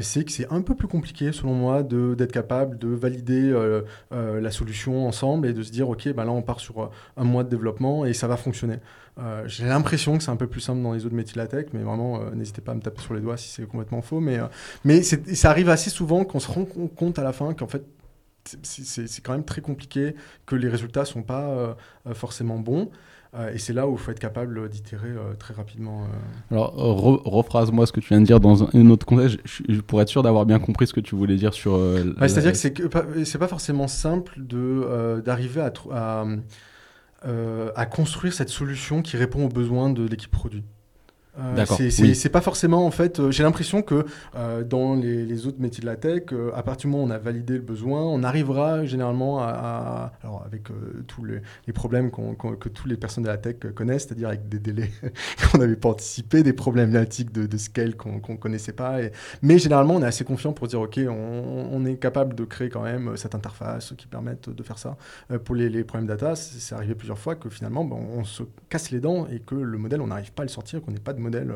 c'est 0.00 0.24
que 0.24 0.32
c'est 0.32 0.50
un 0.52 0.62
peu 0.62 0.74
plus 0.74 0.88
compliqué, 0.88 1.32
selon 1.32 1.54
moi, 1.54 1.82
d'être 1.82 2.32
capable 2.32 2.78
de 2.78 2.88
valider 2.88 3.54
la 4.10 4.50
solution 4.50 5.06
ensemble 5.06 5.46
et 5.46 5.52
de 5.52 5.62
se 5.62 5.70
dire, 5.70 5.88
OK, 5.88 6.08
bah 6.12 6.24
là, 6.24 6.32
on 6.32 6.42
part 6.42 6.60
sur 6.60 6.90
un 7.16 7.24
mois 7.24 7.44
de 7.44 7.48
développement 7.48 8.04
et 8.04 8.12
ça 8.12 8.26
va 8.28 8.36
fonctionner. 8.36 8.78
J'ai 9.46 9.64
l'impression 9.66 10.16
que 10.16 10.22
c'est 10.22 10.30
un 10.30 10.36
peu 10.36 10.46
plus 10.46 10.60
simple 10.60 10.82
dans 10.82 10.92
les 10.92 11.04
métiers 11.10 11.34
de 11.34 11.38
la 11.38 11.46
tech, 11.46 11.66
mais 11.72 11.82
vraiment, 11.82 12.30
n'hésitez 12.30 12.60
pas 12.60 12.72
à 12.72 12.74
me 12.74 12.80
taper 12.80 13.00
sur 13.00 13.14
les 13.14 13.20
doigts 13.20 13.36
si 13.36 13.48
c'est 13.48 13.66
complètement 13.66 14.02
faux. 14.02 14.20
Mais, 14.20 14.38
mais 14.84 15.02
ça 15.02 15.50
arrive 15.50 15.68
assez 15.68 15.90
souvent 15.90 16.24
qu'on 16.24 16.40
se 16.40 16.50
rend 16.50 16.64
compte 16.64 17.18
à 17.18 17.22
la 17.22 17.32
fin 17.32 17.54
qu'en 17.54 17.66
fait, 17.66 17.84
c'est 18.62 19.20
quand 19.22 19.32
même 19.32 19.44
très 19.44 19.60
compliqué, 19.60 20.14
que 20.44 20.56
les 20.56 20.68
résultats 20.68 21.00
ne 21.00 21.06
sont 21.06 21.22
pas 21.22 21.48
euh, 21.48 21.74
euh, 22.06 22.14
forcément 22.14 22.58
bons. 22.58 22.90
Euh, 23.36 23.52
et 23.52 23.58
c'est 23.58 23.72
là 23.72 23.86
où 23.86 23.92
il 23.92 23.98
faut 23.98 24.10
être 24.10 24.18
capable 24.18 24.68
d'itérer 24.68 25.10
très 25.38 25.54
rapidement. 25.54 26.06
Alors, 26.50 26.74
rephrase-moi 26.74 27.86
ce 27.86 27.92
que 27.92 28.00
tu 28.00 28.08
viens 28.08 28.20
de 28.20 28.26
dire 28.26 28.40
dans 28.40 28.64
un, 28.64 28.90
autre 28.90 29.06
contexte, 29.06 29.38
pour 29.86 30.00
être 30.00 30.08
sûr 30.08 30.22
d'avoir 30.22 30.46
bien 30.46 30.58
compris 30.58 30.86
ce 30.86 30.94
que 30.94 31.00
tu 31.00 31.14
voulais 31.14 31.36
dire 31.36 31.52
sur. 31.52 31.78
C'est-à-dire 32.20 32.52
que 32.52 32.58
c'est 32.58 32.88
pas, 32.88 33.04
pas 33.38 33.48
forcément 33.48 33.88
simple 33.88 34.40
d'arriver 35.24 35.60
à, 35.60 35.72
à, 35.92 36.24
à, 37.74 37.86
construire 37.86 38.32
cette 38.32 38.50
solution 38.50 39.02
qui 39.02 39.16
répond 39.16 39.44
aux 39.44 39.50
besoins 39.50 39.90
de 39.90 40.06
l'équipe 40.06 40.30
produit. 40.30 40.64
Euh, 41.38 41.64
c'est 41.90 42.28
pas 42.28 42.40
forcément 42.40 42.86
en 42.86 42.90
fait. 42.90 43.20
Euh, 43.20 43.30
j'ai 43.30 43.42
l'impression 43.42 43.82
que 43.82 44.06
euh, 44.36 44.64
dans 44.64 44.94
les, 44.94 45.46
autres 45.46 45.60
métiers 45.60 45.82
de 45.82 45.86
la 45.86 45.96
tech, 45.96 46.22
à 46.54 46.62
partir 46.62 46.88
du 46.88 46.92
moment 46.92 47.04
où 47.04 47.06
on 47.06 47.10
a 47.10 47.18
validé 47.18 47.54
le 47.54 47.60
besoin, 47.60 48.02
on 48.02 48.22
arrivera 48.22 48.84
généralement 48.84 49.40
à, 49.40 50.12
alors 50.22 50.42
avec 50.46 50.68
tous 51.06 51.24
les, 51.24 51.40
problèmes 51.72 52.10
que 52.10 52.68
toutes 52.68 52.86
les 52.86 52.96
personnes 52.96 53.24
de 53.24 53.28
la 53.28 53.36
tech 53.36 53.56
connaissent, 53.74 54.06
c'est-à-dire 54.06 54.28
avec 54.28 54.48
des 54.48 54.58
délais 54.58 54.90
qu'on 55.52 55.58
n'avait 55.58 55.76
pas 55.76 55.90
anticipés, 55.90 56.42
des 56.42 56.52
problématiques 56.52 57.32
de, 57.32 57.46
de 57.46 57.56
scale 57.58 57.96
qu'on 57.96 58.16
ne 58.16 58.36
connaissait 58.36 58.72
pas. 58.72 59.02
Et... 59.02 59.12
Mais 59.42 59.58
généralement, 59.58 59.96
on 59.96 60.02
est 60.02 60.06
assez 60.06 60.24
confiant 60.24 60.52
pour 60.52 60.68
dire 60.68 60.80
ok, 60.80 61.00
on, 61.08 61.84
est 61.84 61.96
capable 61.96 62.34
de 62.34 62.44
créer 62.44 62.68
quand 62.68 62.82
même 62.82 63.16
cette 63.16 63.34
interface 63.34 63.92
qui 63.96 64.06
permette 64.06 64.48
de 64.50 64.62
faire 64.62 64.78
ça. 64.78 64.96
pour 65.44 65.54
les, 65.54 65.84
problèmes 65.84 66.08
data, 66.08 66.34
c'est 66.34 66.74
arrivé 66.74 66.94
plusieurs 66.94 67.18
fois 67.18 67.36
que 67.36 67.50
finalement, 67.50 67.84
ben, 67.84 67.96
on 67.96 68.24
se 68.24 68.42
casse 68.68 68.90
les 68.90 69.00
dents 69.00 69.26
et 69.26 69.40
que 69.40 69.54
le 69.54 69.78
modèle, 69.78 70.00
on 70.00 70.06
n'arrive 70.06 70.32
pas 70.32 70.42
à 70.42 70.46
le 70.46 70.50
sortir, 70.50 70.82
qu'on 70.82 70.90
n'ait 70.90 70.98
pas 70.98 71.12
de 71.12 71.20
modèle 71.26 71.52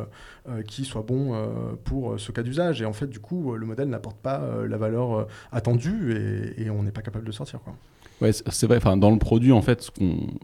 euh, 0.48 0.62
qui 0.62 0.84
soit 0.84 1.02
bon 1.02 1.34
euh, 1.34 1.46
pour 1.84 2.18
ce 2.18 2.32
cas 2.32 2.42
d'usage. 2.42 2.82
Et 2.82 2.84
en 2.84 2.92
fait, 2.92 3.06
du 3.06 3.20
coup, 3.20 3.54
le 3.54 3.66
modèle 3.66 3.88
n'apporte 3.88 4.18
pas 4.18 4.40
euh, 4.40 4.68
la 4.68 4.76
valeur 4.76 5.26
attendue 5.52 6.14
et, 6.56 6.70
on 6.70 6.82
n'est 6.82 6.92
pas 6.92 7.02
capable 7.02 7.26
de 7.26 7.32
sortir. 7.32 7.60
Quoi. 7.60 7.74
Ouais, 8.20 8.32
c'est 8.32 8.66
vrai. 8.66 8.76
Enfin, 8.76 8.96
dans 8.96 9.10
le 9.10 9.18
produit, 9.18 9.52
en 9.52 9.62
fait, 9.62 9.82
ce 9.82 9.90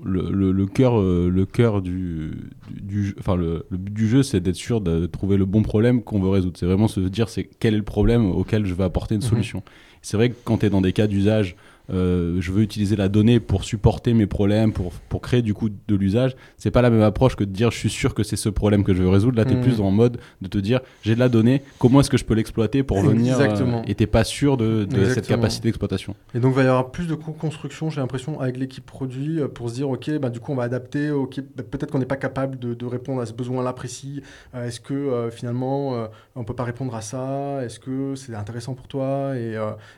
le, 0.02 0.30
le, 0.30 0.52
le, 0.52 0.66
cœur, 0.66 1.00
le 1.00 1.44
cœur 1.44 1.82
du, 1.82 2.50
du, 2.70 3.14
enfin, 3.18 3.36
le, 3.36 3.66
but 3.70 3.92
du 3.92 4.08
jeu, 4.08 4.22
c'est 4.22 4.40
d'être 4.40 4.56
sûr 4.56 4.80
de 4.80 5.06
trouver 5.06 5.36
le 5.36 5.44
bon 5.44 5.62
problème 5.62 6.02
qu'on 6.02 6.20
veut 6.20 6.30
résoudre. 6.30 6.56
C'est 6.58 6.66
vraiment 6.66 6.88
se 6.88 7.00
dire, 7.00 7.28
c'est 7.28 7.44
quel 7.44 7.74
est 7.74 7.78
le 7.78 7.82
problème 7.82 8.30
auquel 8.30 8.64
je 8.64 8.74
vais 8.74 8.84
apporter 8.84 9.14
une 9.14 9.22
mhm. 9.22 9.28
solution. 9.28 9.62
C'est 10.02 10.16
vrai 10.16 10.30
que 10.30 10.36
quand 10.44 10.58
tu 10.58 10.66
es 10.66 10.70
dans 10.70 10.80
des 10.80 10.92
cas 10.92 11.06
d'usage 11.06 11.56
euh, 11.90 12.36
je 12.40 12.52
veux 12.52 12.62
utiliser 12.62 12.96
la 12.96 13.08
donnée 13.08 13.40
pour 13.40 13.64
supporter 13.64 14.14
mes 14.14 14.26
problèmes, 14.26 14.72
pour, 14.72 14.92
pour 15.08 15.20
créer 15.20 15.42
du 15.42 15.54
coup 15.54 15.68
de 15.68 15.94
l'usage. 15.94 16.36
C'est 16.56 16.70
pas 16.70 16.82
la 16.82 16.90
même 16.90 17.02
approche 17.02 17.36
que 17.36 17.44
de 17.44 17.50
dire 17.50 17.70
je 17.70 17.78
suis 17.78 17.90
sûr 17.90 18.14
que 18.14 18.22
c'est 18.22 18.36
ce 18.36 18.48
problème 18.48 18.84
que 18.84 18.94
je 18.94 19.02
veux 19.02 19.08
résoudre. 19.08 19.36
Là, 19.36 19.44
tu 19.44 19.52
es 19.52 19.56
mmh. 19.56 19.60
plus 19.60 19.80
en 19.80 19.90
mode 19.90 20.18
de 20.40 20.48
te 20.48 20.58
dire 20.58 20.80
j'ai 21.02 21.14
de 21.14 21.20
la 21.20 21.28
donnée, 21.28 21.62
comment 21.78 22.00
est-ce 22.00 22.10
que 22.10 22.16
je 22.16 22.24
peux 22.24 22.34
l'exploiter 22.34 22.82
pour 22.82 23.00
venir 23.00 23.38
euh, 23.40 23.82
et 23.86 23.94
t'es 23.94 24.06
pas 24.06 24.24
sûr 24.24 24.56
de, 24.56 24.84
de 24.84 25.04
cette 25.06 25.26
capacité 25.26 25.68
d'exploitation. 25.68 26.14
Et 26.34 26.40
donc, 26.40 26.52
il 26.52 26.56
va 26.56 26.62
y 26.62 26.66
avoir 26.66 26.90
plus 26.90 27.06
de 27.06 27.14
co-construction, 27.14 27.90
j'ai 27.90 28.00
l'impression, 28.00 28.40
avec 28.40 28.56
l'équipe 28.56 28.84
produit 28.84 29.40
euh, 29.40 29.48
pour 29.48 29.70
se 29.70 29.74
dire 29.74 29.88
ok, 29.88 30.18
bah, 30.18 30.30
du 30.30 30.40
coup, 30.40 30.52
on 30.52 30.56
va 30.56 30.64
adapter. 30.64 31.10
ok 31.10 31.40
bah, 31.54 31.62
Peut-être 31.68 31.90
qu'on 31.90 31.98
n'est 31.98 32.06
pas 32.06 32.16
capable 32.16 32.58
de, 32.58 32.74
de, 32.74 32.86
répondre 32.86 33.20
à 33.20 33.26
ce 33.26 33.32
besoin-là 33.32 33.72
précis. 33.72 34.22
Est-ce 34.54 34.80
que 34.80 35.28
finalement, 35.32 36.08
on 36.34 36.44
peut 36.44 36.54
pas 36.54 36.64
répondre 36.64 36.94
à 36.94 37.00
ça? 37.00 37.64
Est-ce 37.64 37.80
que 37.80 38.14
c'est 38.14 38.34
intéressant 38.34 38.74
pour 38.74 38.88
toi? 38.88 39.36
Et, 39.36 39.54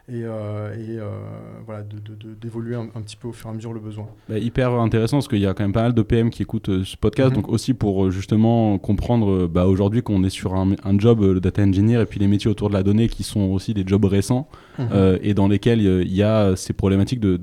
et, 0.08 0.20
et 0.20 0.98
voilà 1.66 1.77
voilà, 1.78 2.36
d'évoluer 2.40 2.76
un, 2.76 2.86
petit 3.02 3.16
peu 3.16 3.28
au 3.28 3.32
fur 3.32 3.48
et 3.48 3.52
à 3.52 3.54
mesure 3.54 3.72
le 3.72 3.80
besoin. 3.80 4.06
Bah, 4.28 4.38
hyper 4.38 4.72
intéressant 4.72 5.18
parce 5.18 5.28
qu'il 5.28 5.38
y 5.38 5.46
a 5.46 5.54
quand 5.54 5.64
même 5.64 5.72
pas 5.72 5.82
mal 5.82 5.94
de 5.94 6.02
PM 6.02 6.30
qui 6.30 6.42
écoutent 6.42 6.84
ce 6.84 6.96
podcast, 6.96 7.30
mhm. 7.30 7.36
donc 7.36 7.48
aussi 7.48 7.74
pour 7.74 8.10
justement 8.10 8.78
comprendre 8.78 9.46
bah, 9.46 9.66
aujourd'hui 9.66 10.02
qu'on 10.02 10.24
est 10.24 10.30
sur 10.30 10.54
un, 10.54 10.74
un 10.84 10.98
job 10.98 11.24
de 11.24 11.38
data 11.38 11.62
engineer 11.62 12.00
et 12.00 12.06
puis 12.06 12.20
les 12.20 12.28
métiers 12.28 12.50
autour 12.50 12.68
de 12.68 12.74
la 12.74 12.82
donnée 12.82 13.08
qui 13.08 13.22
sont 13.22 13.40
aussi 13.40 13.74
des 13.74 13.84
jobs 13.86 14.04
récents 14.04 14.48
mhm. 14.78 15.18
et 15.22 15.34
dans 15.34 15.48
lesquels 15.48 15.80
il 15.80 16.14
y 16.14 16.22
a 16.22 16.56
ces 16.56 16.72
problématiques 16.72 17.20
de 17.20 17.38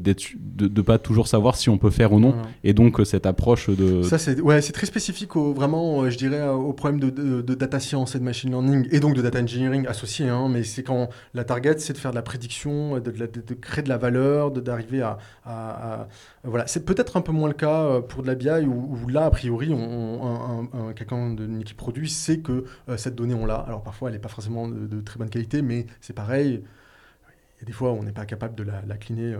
ne 0.62 0.82
pas 0.82 0.98
toujours 0.98 1.28
savoir 1.28 1.56
si 1.56 1.70
on 1.70 1.78
peut 1.78 1.90
faire 1.90 2.14
ou 2.14 2.20
non, 2.20 2.36
et 2.64 2.74
donc 2.74 3.00
cette 3.06 3.26
approche 3.26 3.70
de... 3.70 4.02
Ça 4.04 4.18
c'est 4.18 4.40
ouais, 4.42 4.62
très 4.62 4.86
spécifique 4.86 5.36
au, 5.36 5.54
vraiment, 5.54 6.10
je 6.10 6.18
dirais, 6.18 6.48
au 6.48 6.74
problème 6.74 7.00
de, 7.00 7.10
de, 7.10 7.56
data 7.56 7.80
science 7.80 8.16
et 8.16 8.20
de 8.20 8.24
machine 8.24 8.50
learning 8.50 8.88
et 8.92 9.00
donc 9.00 9.16
de 9.16 9.22
data 9.22 9.40
engineering 9.40 9.88
associé, 9.88 10.30
hein, 10.30 10.48
mais 10.50 10.64
c'est 10.64 10.84
quand 10.84 11.10
la 11.34 11.44
target 11.44 11.76
c'est 11.80 11.94
de 11.94 11.98
faire 11.98 12.12
de 12.12 12.16
la 12.16 12.22
prédiction, 12.22 13.00
de, 13.00 13.12
de 13.12 13.54
créer 13.54 13.84
de 13.84 13.90
la 13.90 13.98
valeur, 13.98 14.52
d'arriver 14.52 15.02
à, 15.02 15.18
à, 15.46 16.08
Voilà, 16.44 16.68
c'est 16.68 16.86
peut-être 16.86 17.18
un 17.18 17.22
peu 17.22 17.32
moins 17.32 17.48
le 17.48 17.54
cas 17.54 17.84
euh, 17.84 18.02
pour 18.02 18.22
de 18.22 18.28
la 18.28 18.36
BI 18.36 18.66
où, 18.66 19.08
là, 19.08 19.26
a 19.26 19.32
priori, 19.32 19.72
on, 19.74 20.68
quelqu'un 20.96 21.34
d'une 21.34 21.62
équipe 21.62 21.78
produit 21.78 22.10
sait 22.10 22.40
que 22.40 22.66
euh, 22.90 22.98
cette 22.98 23.16
donnée 23.16 23.34
on 23.34 23.46
l'a. 23.46 23.56
Alors 23.56 23.84
parfois 23.84 24.10
elle 24.10 24.16
n'est 24.16 24.22
pas 24.22 24.30
forcément 24.30 24.68
de, 24.68 24.88
de 24.88 25.02
très 25.02 25.18
bonne 25.18 25.30
qualité, 25.30 25.62
mais 25.62 25.86
c'est 26.02 26.14
pareil 26.14 26.64
des 27.66 27.72
fois, 27.74 27.92
on 27.94 28.04
n'est 28.04 28.12
pas 28.12 28.26
capable 28.26 28.56
de 28.56 28.64
la, 28.64 28.84
la 28.88 28.96
cliner, 28.96 29.34
euh, 29.34 29.40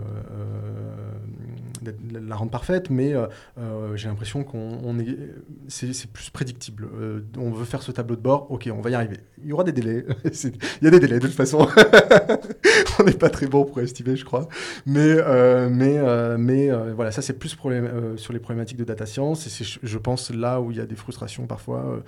euh, 1.84 1.92
de 1.92 2.18
la 2.18 2.34
rendre 2.34 2.50
parfaite, 2.50 2.90
mais 2.90 3.14
euh, 3.14 3.96
j'ai 3.96 4.08
l'impression 4.08 4.42
qu'on 4.42 4.98
est, 4.98 5.16
c'est, 5.68 6.10
plus 6.10 6.30
prédictible. 6.30 6.88
on 7.38 7.50
veut 7.50 7.64
faire 7.64 7.82
ce 7.82 7.92
tableau 7.92 8.16
de 8.16 8.20
bord, 8.20 8.50
ok, 8.50 8.68
on 8.72 8.80
va 8.80 8.90
y 8.90 8.94
arriver. 8.94 9.18
Il 9.42 9.48
y 9.48 9.52
aura 9.52 9.64
des 9.64 9.72
délais. 9.72 10.04
il 10.24 10.84
y 10.84 10.86
a 10.86 10.90
des 10.90 10.98
délais 10.98 11.20
de 11.20 11.26
toute 11.26 11.36
façon. 11.36 11.68
on 12.98 13.04
n'est 13.04 13.12
pas 13.12 13.30
très 13.30 13.46
bon 13.46 13.64
pour 13.64 13.80
estimer, 13.80 14.16
je 14.16 14.24
crois. 14.24 14.48
Mais, 14.86 15.16
mais, 15.68 16.36
mais 16.38 16.70
voilà, 16.92 17.12
ça 17.12 17.22
c'est 17.22 17.38
plus 17.38 17.56
sur 18.16 18.32
les 18.32 18.40
problématiques 18.40 18.78
de 18.78 18.84
data 18.84 19.06
science. 19.06 19.46
Et 19.46 19.50
c'est, 19.50 19.78
je 19.82 19.98
pense, 19.98 20.30
là 20.30 20.60
où 20.60 20.72
il 20.72 20.78
y 20.78 20.80
a 20.80 20.86
des 20.86 20.96
frustrations 20.96 21.46
parfois 21.46 22.02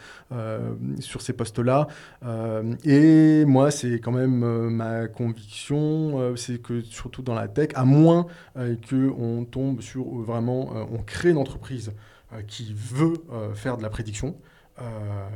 sur 0.98 1.22
ces 1.22 1.32
postes-là. 1.32 1.86
et 2.84 3.44
moi, 3.44 3.70
c'est 3.70 4.00
quand 4.00 4.12
même 4.12 4.68
ma 4.70 5.06
conviction 5.06 6.07
euh, 6.16 6.36
c'est 6.36 6.60
que 6.60 6.80
surtout 6.82 7.22
dans 7.22 7.34
la 7.34 7.48
tech, 7.48 7.70
à 7.74 7.84
moins 7.84 8.26
euh, 8.56 8.76
qu'on 8.88 9.44
tombe 9.44 9.80
sur 9.80 10.02
euh, 10.02 10.22
vraiment, 10.22 10.72
on 10.92 10.98
crée 10.98 11.30
une 11.30 11.38
entreprise 11.38 11.92
qui 12.46 12.74
veut 12.74 13.14
faire 13.54 13.78
de 13.78 13.82
la 13.82 13.88
prédiction. 13.88 14.36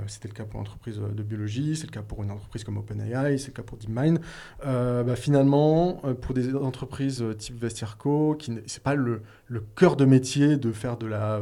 C'était 0.07 0.29
le 0.29 0.35
cas 0.35 0.45
pour 0.45 0.61
l'entreprise 0.61 0.99
de 0.99 1.23
biologie, 1.23 1.75
c'est 1.75 1.87
le 1.87 1.91
cas 1.91 2.03
pour 2.03 2.23
une 2.23 2.31
entreprise 2.31 2.64
comme 2.64 2.77
OpenAI, 2.77 3.39
c'est 3.39 3.47
le 3.47 3.53
cas 3.55 3.62
pour 3.62 3.79
DeepMind. 3.79 4.20
Bah, 4.62 5.16
finalement, 5.16 6.03
pour 6.20 6.35
des 6.35 6.55
entreprises 6.55 7.25
type 7.39 7.59
Vestiarco, 7.59 8.37
qui 8.39 8.53
c'est 8.66 8.83
pas 8.83 8.95
le, 8.95 9.23
le, 9.47 9.61
cœur 9.75 9.97
de 9.97 10.05
métier 10.05 10.59
de 10.59 10.70
faire 10.70 10.99
de 10.99 11.07
la 11.07 11.41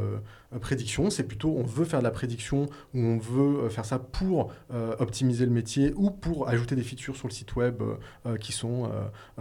prédiction, 0.59 1.11
c'est 1.11 1.23
plutôt 1.23 1.55
on 1.57 1.63
veut 1.63 1.85
faire 1.85 2.01
de 2.01 2.05
la 2.05 2.11
prédiction 2.11 2.69
ou 2.95 2.99
on 2.99 3.19
veut 3.19 3.65
euh, 3.65 3.69
faire 3.69 3.85
ça 3.85 3.99
pour 3.99 4.53
euh, 4.73 4.95
optimiser 4.99 5.45
le 5.45 5.53
métier 5.53 5.93
ou 5.97 6.11
pour 6.11 6.49
ajouter 6.49 6.75
des 6.75 6.83
features 6.83 7.17
sur 7.17 7.29
le 7.29 7.33
site 7.33 7.55
web 7.57 7.83
qui 8.41 8.53
sont 8.53 8.91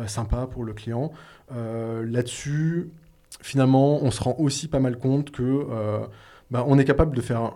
sympas 0.07 0.47
pour 0.47 0.64
le 0.64 0.74
client. 0.74 1.12
Là-dessus, 1.51 2.89
finalement, 3.41 4.01
on 4.03 4.12
se 4.12 4.24
rend 4.24 4.36
aussi 4.38 4.68
pas 4.68 4.80
mal 4.80 4.97
compte 4.97 5.32
que 5.32 5.66
bah, 6.51 6.64
on 6.68 6.78
est 6.80 6.86
capable 6.86 7.16
de 7.16 7.22
faire 7.22 7.53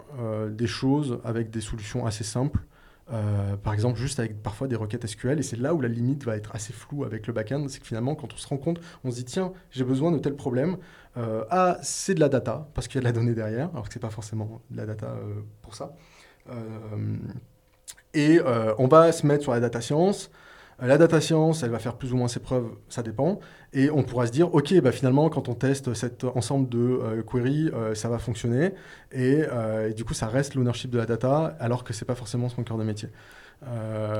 des 0.49 0.67
choses 0.67 1.19
avec 1.23 1.49
des 1.49 1.61
solutions 1.61 2.05
assez 2.05 2.23
simples 2.23 2.59
euh, 3.11 3.57
par 3.57 3.73
exemple, 3.73 3.99
juste 3.99 4.19
avec 4.19 4.41
parfois 4.41 4.67
des 4.67 4.75
requêtes 4.75 5.05
SQL, 5.05 5.39
et 5.39 5.43
c'est 5.43 5.57
là 5.57 5.73
où 5.73 5.81
la 5.81 5.89
limite 5.89 6.23
va 6.23 6.37
être 6.37 6.55
assez 6.55 6.73
floue 6.73 7.03
avec 7.03 7.27
le 7.27 7.33
backend, 7.33 7.67
c'est 7.69 7.79
que 7.79 7.85
finalement, 7.85 8.15
quand 8.15 8.33
on 8.33 8.37
se 8.37 8.47
rend 8.47 8.57
compte, 8.57 8.79
on 9.03 9.11
se 9.11 9.17
dit 9.17 9.25
tiens, 9.25 9.53
j'ai 9.71 9.83
besoin 9.83 10.11
de 10.11 10.19
tel 10.19 10.35
problème. 10.35 10.77
Euh, 11.17 11.43
ah, 11.49 11.77
c'est 11.81 12.15
de 12.15 12.19
la 12.19 12.29
data, 12.29 12.69
parce 12.73 12.87
qu'il 12.87 12.95
y 12.95 12.99
a 12.99 13.01
de 13.01 13.05
la 13.05 13.11
donnée 13.11 13.33
derrière, 13.33 13.69
alors 13.73 13.87
que 13.87 13.93
c'est 13.93 13.99
pas 13.99 14.09
forcément 14.09 14.61
de 14.71 14.77
la 14.77 14.85
data 14.85 15.07
euh, 15.07 15.41
pour 15.61 15.75
ça. 15.75 15.95
et 18.13 18.39
on 18.77 18.87
va 18.87 19.11
se 19.11 19.25
mettre 19.25 19.43
sur 19.43 19.51
la 19.51 19.59
data 19.59 19.81
science. 19.81 20.31
La 20.79 20.97
data 20.97 21.21
science, 21.21 21.63
elle 21.63 21.69
va 21.69 21.79
faire 21.79 21.95
plus 21.95 22.13
ou 22.13 22.17
moins 22.17 22.27
ses 22.27 22.39
preuves, 22.39 22.71
ça 22.89 23.03
dépend. 23.03 23.39
Et 23.73 23.89
on 23.89 24.03
pourra 24.03 24.27
se 24.27 24.31
dire, 24.31 24.53
OK, 24.53 24.73
bah 24.81 24.91
finalement, 24.91 25.29
quand 25.29 25.49
on 25.49 25.55
teste 25.55 25.93
cet 25.93 26.23
ensemble 26.23 26.69
de 26.69 26.77
euh, 26.77 27.23
queries, 27.23 27.69
euh, 27.73 27.95
ça 27.95 28.07
va 28.07 28.19
fonctionner. 28.19 28.71
Euh, 29.15 29.89
et, 29.89 29.93
du 29.93 30.03
coup, 30.05 30.13
ça 30.13 30.27
reste 30.27 30.55
l'ownership 30.55 30.91
de 30.91 30.97
la 30.97 31.05
data, 31.05 31.55
alors 31.59 31.83
que 31.83 31.93
c'est 31.93 32.05
pas 32.05 32.15
forcément 32.15 32.49
son 32.49 32.63
cœur 32.63 32.77
de 32.77 32.83
métier. 32.83 33.09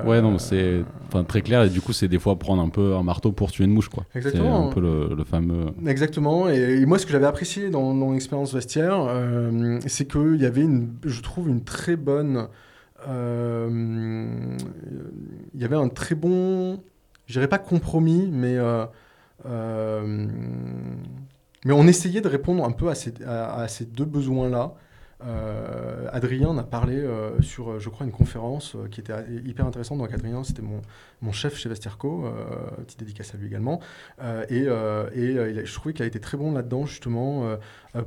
ouais, 0.06 0.22
non, 0.22 0.40
c'est 0.40 0.84
très 1.28 1.42
clair. 1.42 1.64
Et 1.64 1.70
du 1.70 1.82
coup, 1.82 1.94
c'est 1.94 2.08
des 2.08 2.20
fois 2.20 2.38
prendre 2.40 2.62
un 2.62 2.70
peu 2.70 2.96
un 2.96 3.04
marteau 3.04 3.32
pour 3.32 3.52
tuer 3.52 3.66
une 3.66 3.74
mouche. 3.74 3.90
quoi. 3.90 4.06
Exactement. 4.16 4.64
C'est 4.64 4.70
un 4.70 4.74
peu 4.74 5.16
le, 5.16 5.24
fameux. 5.24 5.68
Exactement. 5.86 6.50
Et, 6.50 6.86
moi, 6.86 6.98
ce 6.98 7.06
que 7.06 7.12
j'avais 7.12 7.28
apprécié 7.28 7.70
dans, 7.70 7.94
dans 7.94 8.12
l'expérience 8.12 8.54
vestiaire, 8.54 9.08
c'est 9.86 10.08
qu'il 10.08 10.42
y 10.42 10.46
avait, 10.46 10.62
une, 10.62 10.96
je 11.06 11.22
trouve, 11.22 11.50
une 11.50 11.64
très 11.64 11.96
bonne 11.96 12.48
euh, 13.08 14.58
il 15.54 15.62
y 15.62 15.66
avait 15.66 15.76
un 15.76 15.90
très 15.90 16.16
bon, 16.16 16.82
je 17.26 17.34
dirais 17.34 17.48
pas 17.48 17.60
compromis, 17.60 18.30
mais 18.32 18.58
euh, 18.58 18.84
euh, 18.84 18.88
mais 19.46 21.74
on 21.74 21.88
essayait 21.88 22.22
de 22.22 22.28
répondre 22.28 22.66
un 22.66 22.72
peu 22.72 22.90
à 22.90 22.96
ces, 22.96 23.86
deux 23.86 24.06
besoins-là. 24.06 24.74
Euh, 25.26 26.08
Adrien 26.12 26.50
en 26.50 26.58
a 26.58 26.64
parlé 26.64 26.98
euh, 26.98 27.42
sur, 27.42 27.72
euh, 27.72 27.80
je 27.80 27.88
crois, 27.88 28.06
une 28.06 28.12
conférence 28.12 28.76
qui 28.92 29.00
était 29.00 29.14
hyper 29.46 29.66
intéressante. 29.66 29.98
Donc 29.98 30.14
Adrien, 30.14 30.44
c'était 30.44 30.62
mon, 30.62 31.32
chef 31.32 31.56
chez 31.56 31.70
Vestirco, 31.70 32.26
petite 32.86 33.00
dédicace 33.00 33.34
à 33.34 33.38
lui 33.38 33.48
également. 33.48 33.80
et, 34.50 34.64
et 34.64 35.66
je 35.66 35.74
trouvais 35.74 35.94
qu'il 35.94 36.04
a 36.04 36.08
été 36.08 36.20
très 36.20 36.38
bon 36.38 36.52
là-dedans, 36.52 36.86
justement, 36.86 37.58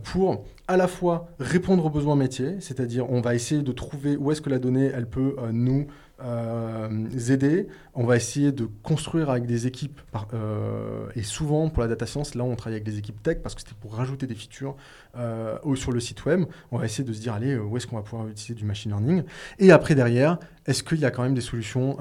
pour 0.03 0.45
à 0.68 0.76
la 0.76 0.87
fois 0.87 1.28
répondre 1.41 1.84
aux 1.87 1.91
besoins 1.91 2.16
métiers, 2.16 2.57
c'est-à-dire 2.61 3.11
on 3.11 3.20
va 3.20 3.34
essayer 3.34 3.62
de 3.62 3.72
trouver 3.72 4.16
où 4.16 4.30
est-ce 4.30 4.43
que 4.43 4.51
la 4.51 4.59
donnée, 4.59 4.91
elle 4.95 5.09
peut 5.09 5.37
nous 5.53 5.82
euh, 5.82 5.93
aider. 6.18 7.68
On 7.94 8.04
va 8.04 8.16
essayer 8.16 8.52
de 8.52 8.68
construire 8.82 9.30
avec 9.30 9.46
des 9.46 9.66
équipes. 9.66 10.00
Euh, 10.32 11.08
et 11.14 11.22
souvent, 11.22 11.68
pour 11.68 11.82
la 11.82 11.88
data 11.88 12.06
science, 12.06 12.34
là, 12.34 12.44
on 12.44 12.56
travaille 12.56 12.76
avec 12.76 12.84
des 12.84 12.98
équipes 12.98 13.22
tech 13.22 13.38
parce 13.42 13.54
que 13.54 13.60
c'était 13.60 13.74
pour 13.80 13.94
rajouter 13.94 14.26
des 14.26 14.34
features 14.34 14.76
euh, 15.16 15.58
sur 15.74 15.92
le 15.92 16.00
site 16.00 16.24
web. 16.24 16.44
On 16.72 16.78
va 16.78 16.84
essayer 16.84 17.04
de 17.04 17.12
se 17.12 17.20
dire, 17.20 17.34
allez, 17.34 17.56
où 17.56 17.76
est-ce 17.76 17.86
qu'on 17.86 17.96
va 17.96 18.02
pouvoir 18.02 18.28
utiliser 18.28 18.54
du 18.54 18.64
machine 18.64 18.90
learning? 18.90 19.24
Et 19.58 19.72
après, 19.72 19.94
derrière, 19.94 20.38
est-ce 20.66 20.82
qu'il 20.82 20.98
y 20.98 21.04
a 21.04 21.10
quand 21.10 21.22
même 21.22 21.34
des 21.34 21.40
solutions 21.40 21.96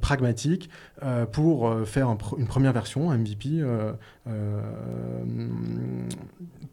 pragmatiques 0.00 0.70
pour 1.32 1.74
faire 1.86 2.16
une 2.38 2.46
première 2.46 2.72
version, 2.72 3.10
MVP, 3.10 3.64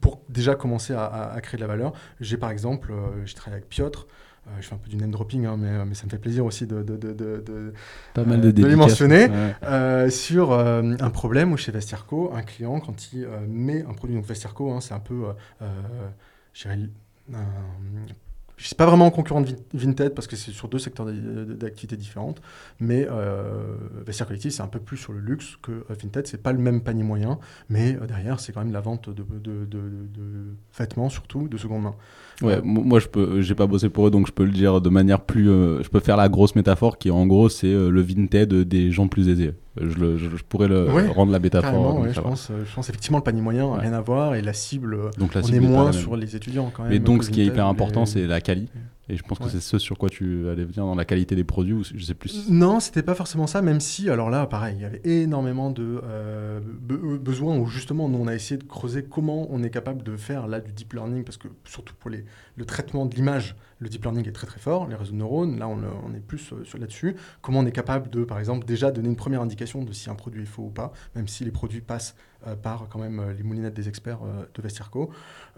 pour 0.00 0.22
déjà 0.28 0.54
commencer 0.54 0.92
à, 0.92 1.06
à, 1.06 1.40
créer 1.40 1.58
de 1.58 1.62
la 1.62 1.66
valeur? 1.66 1.92
J'ai 2.20 2.36
par 2.36 2.50
exemple, 2.50 2.92
j'ai 3.24 3.34
travaillé 3.34 3.56
avec 3.56 3.68
Piotr. 3.68 4.06
Euh, 4.46 4.50
je 4.60 4.66
fais 4.68 4.74
un 4.74 4.78
peu 4.78 4.90
du 4.90 4.96
name 4.96 5.10
dropping, 5.10 5.46
hein, 5.46 5.56
mais, 5.58 5.68
euh, 5.68 5.84
mais, 5.86 5.94
ça 5.94 6.04
me 6.04 6.10
fait 6.10 6.18
plaisir 6.18 6.44
aussi 6.44 6.66
de, 6.66 6.82
de, 6.82 6.96
de, 6.96 7.72
Pas 8.12 8.24
mal 8.24 8.40
de, 8.40 8.50
de 8.50 8.66
les 8.66 8.76
mentionner, 8.76 9.28
euh, 9.62 10.10
sur 10.10 10.52
un 10.52 11.10
problème 11.10 11.52
où 11.52 11.56
chez 11.56 11.72
Vestirco, 11.72 12.30
un 12.34 12.42
client, 12.42 12.80
quand 12.80 13.12
il 13.12 13.26
met 13.48 13.82
un 13.84 13.94
produit, 13.94 14.14
donc 14.14 14.26
Vestirco, 14.26 14.70
hein, 14.70 14.80
c'est 14.80 14.94
un 14.94 15.00
peu, 15.00 15.24
je 16.52 16.62
dirais, 16.62 16.78
je 18.56 18.68
sais 18.68 18.74
pas 18.74 18.86
vraiment 18.86 19.10
concurrent 19.10 19.40
de 19.40 19.54
Vinted 19.72 20.14
parce 20.14 20.26
que 20.26 20.36
c'est 20.36 20.52
sur 20.52 20.68
deux 20.68 20.78
secteurs 20.78 21.06
d'activité 21.06 21.96
différentes, 21.96 22.40
mais 22.80 23.06
euh, 23.10 23.76
Vestiaire 24.06 24.26
Collective 24.26 24.50
c'est 24.50 24.62
un 24.62 24.68
peu 24.68 24.78
plus 24.78 24.96
sur 24.96 25.12
le 25.12 25.20
luxe 25.20 25.56
que 25.62 25.84
Vinted, 25.88 26.26
c'est 26.26 26.42
pas 26.42 26.52
le 26.52 26.58
même 26.58 26.80
panier 26.80 27.02
moyen, 27.02 27.38
mais 27.68 27.94
derrière 28.06 28.40
c'est 28.40 28.52
quand 28.52 28.62
même 28.62 28.72
la 28.72 28.80
vente 28.80 29.10
de, 29.10 29.22
de, 29.22 29.64
de, 29.64 29.80
vêtements 30.78 31.08
surtout 31.08 31.48
de 31.48 31.56
seconde 31.56 31.82
main. 31.82 31.94
Ouais, 32.42 32.60
moi 32.62 33.00
je 33.00 33.08
peux, 33.08 33.40
j'ai 33.40 33.54
pas 33.54 33.66
bossé 33.66 33.88
pour 33.88 34.06
eux 34.06 34.10
donc 34.10 34.26
je 34.26 34.32
peux 34.32 34.44
le 34.44 34.52
dire 34.52 34.80
de 34.80 34.88
manière 34.88 35.20
plus, 35.20 35.46
je 35.46 35.88
peux 35.88 36.00
faire 36.00 36.16
la 36.16 36.28
grosse 36.28 36.54
métaphore 36.54 36.98
qui 36.98 37.10
en 37.10 37.26
gros 37.26 37.48
c'est 37.48 37.72
le 37.72 38.00
Vinted 38.00 38.52
des 38.54 38.90
gens 38.92 39.08
plus 39.08 39.28
aisés. 39.28 39.54
Je, 39.80 40.16
je, 40.18 40.44
pourrais 40.48 40.68
le, 40.68 40.88
rendre 41.10 41.32
la 41.32 41.40
métaphore. 41.40 42.06
je, 42.08 42.20
pense, 42.20 42.50
je 42.64 42.74
pense 42.74 42.88
effectivement 42.88 43.18
le 43.18 43.24
panier 43.24 43.40
moyen, 43.40 43.74
rien 43.74 43.92
à 43.92 44.00
voir, 44.00 44.36
et 44.36 44.42
la 44.42 44.52
cible, 44.52 45.10
donc, 45.18 45.34
la 45.34 45.40
on 45.42 45.48
est 45.48 45.60
moins 45.60 45.92
sur 45.92 46.16
les 46.16 46.36
étudiants 46.36 46.70
quand 46.72 46.84
même. 46.84 46.92
Mais 46.92 47.00
donc 47.00 47.24
ce 47.24 47.30
qui 47.30 47.40
est 47.40 47.46
hyper 47.46 47.66
important, 47.66 48.06
c'est 48.06 48.26
la 48.26 48.40
qualité. 48.40 48.72
Et 49.08 49.16
je 49.16 49.22
pense 49.22 49.38
que 49.38 49.48
c'est 49.48 49.60
ce 49.60 49.78
sur 49.78 49.98
quoi 49.98 50.08
tu 50.08 50.48
allais 50.48 50.64
venir 50.64 50.84
dans 50.84 50.94
la 50.94 51.04
qualité 51.04 51.36
des 51.36 51.44
produits, 51.44 51.74
ou 51.74 51.84
je 51.84 52.02
sais 52.02 52.14
plus. 52.14 52.48
Non, 52.48 52.80
c'était 52.80 53.02
pas 53.02 53.14
forcément 53.14 53.46
ça, 53.46 53.60
même 53.60 53.80
si, 53.80 54.08
alors 54.08 54.30
là, 54.30 54.46
pareil, 54.46 54.76
il 54.78 54.82
y 54.82 54.84
avait 54.86 55.02
énormément 55.04 55.70
de 55.70 56.00
euh, 56.04 56.60
besoins 57.20 57.58
où 57.58 57.66
justement, 57.66 58.08
nous, 58.08 58.18
on 58.18 58.26
a 58.26 58.34
essayé 58.34 58.56
de 58.56 58.64
creuser 58.64 59.04
comment 59.04 59.46
on 59.50 59.62
est 59.62 59.70
capable 59.70 60.02
de 60.02 60.16
faire 60.16 60.46
là 60.46 60.60
du 60.60 60.72
deep 60.72 60.94
learning, 60.94 61.22
parce 61.22 61.36
que 61.36 61.48
surtout 61.64 61.94
pour 61.98 62.08
les, 62.08 62.24
le 62.56 62.64
traitement 62.64 63.04
de 63.04 63.14
l'image, 63.14 63.56
le 63.78 63.88
deep 63.90 64.02
learning 64.04 64.26
est 64.26 64.32
très 64.32 64.46
très 64.46 64.60
fort, 64.60 64.88
les 64.88 64.94
réseaux 64.94 65.12
de 65.12 65.18
neurones, 65.18 65.58
là, 65.58 65.68
on, 65.68 65.78
on 66.06 66.14
est 66.14 66.20
plus 66.20 66.52
euh, 66.52 66.64
sur 66.64 66.78
là-dessus. 66.78 67.14
Comment 67.42 67.60
on 67.60 67.66
est 67.66 67.72
capable 67.72 68.08
de, 68.08 68.24
par 68.24 68.38
exemple, 68.38 68.66
déjà 68.66 68.90
donner 68.90 69.08
une 69.08 69.16
première 69.16 69.42
indication 69.42 69.82
de 69.82 69.92
si 69.92 70.08
un 70.08 70.14
produit 70.14 70.42
est 70.42 70.46
faux 70.46 70.62
ou 70.62 70.70
pas, 70.70 70.92
même 71.14 71.28
si 71.28 71.44
les 71.44 71.50
produits 71.50 71.82
passent 71.82 72.16
euh, 72.16 72.33
par 72.62 72.88
quand 72.88 72.98
même 72.98 73.22
les 73.36 73.42
moulinettes 73.42 73.74
des 73.74 73.88
experts 73.88 74.20
de 74.54 74.62
Vestirco. 74.62 75.10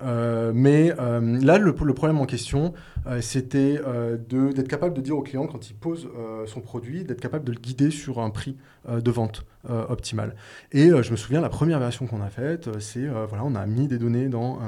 mais 0.03 0.93
là, 0.97 1.59
le, 1.59 1.72
problème 1.72 2.18
en 2.18 2.26
question, 2.26 2.74
c'était 3.20 3.80
d'être 4.28 4.68
capable 4.68 4.95
de 4.95 5.01
dire 5.01 5.16
au 5.16 5.22
client 5.22 5.47
quand 5.47 5.70
il 5.70 5.74
pose 5.74 6.09
son 6.47 6.61
produit, 6.61 7.05
d'être 7.05 7.20
capable 7.20 7.45
de 7.45 7.53
le 7.53 7.59
guider 7.59 7.91
sur 7.91 8.20
un 8.20 8.30
prix 8.30 8.57
de 8.89 9.11
vente 9.11 9.45
optimal. 9.68 10.34
Et 10.72 10.89
je 10.89 11.11
me 11.11 11.16
souviens, 11.16 11.41
la 11.41 11.49
première 11.49 11.78
version 11.78 12.07
qu'on 12.07 12.22
a 12.22 12.30
faite, 12.30 12.68
c'est, 12.80 13.07
voilà, 13.07 13.45
on 13.45 13.55
a 13.55 13.66
mis 13.66 13.89
des 13.89 13.99
données 13.99 14.28
dans 14.28 14.59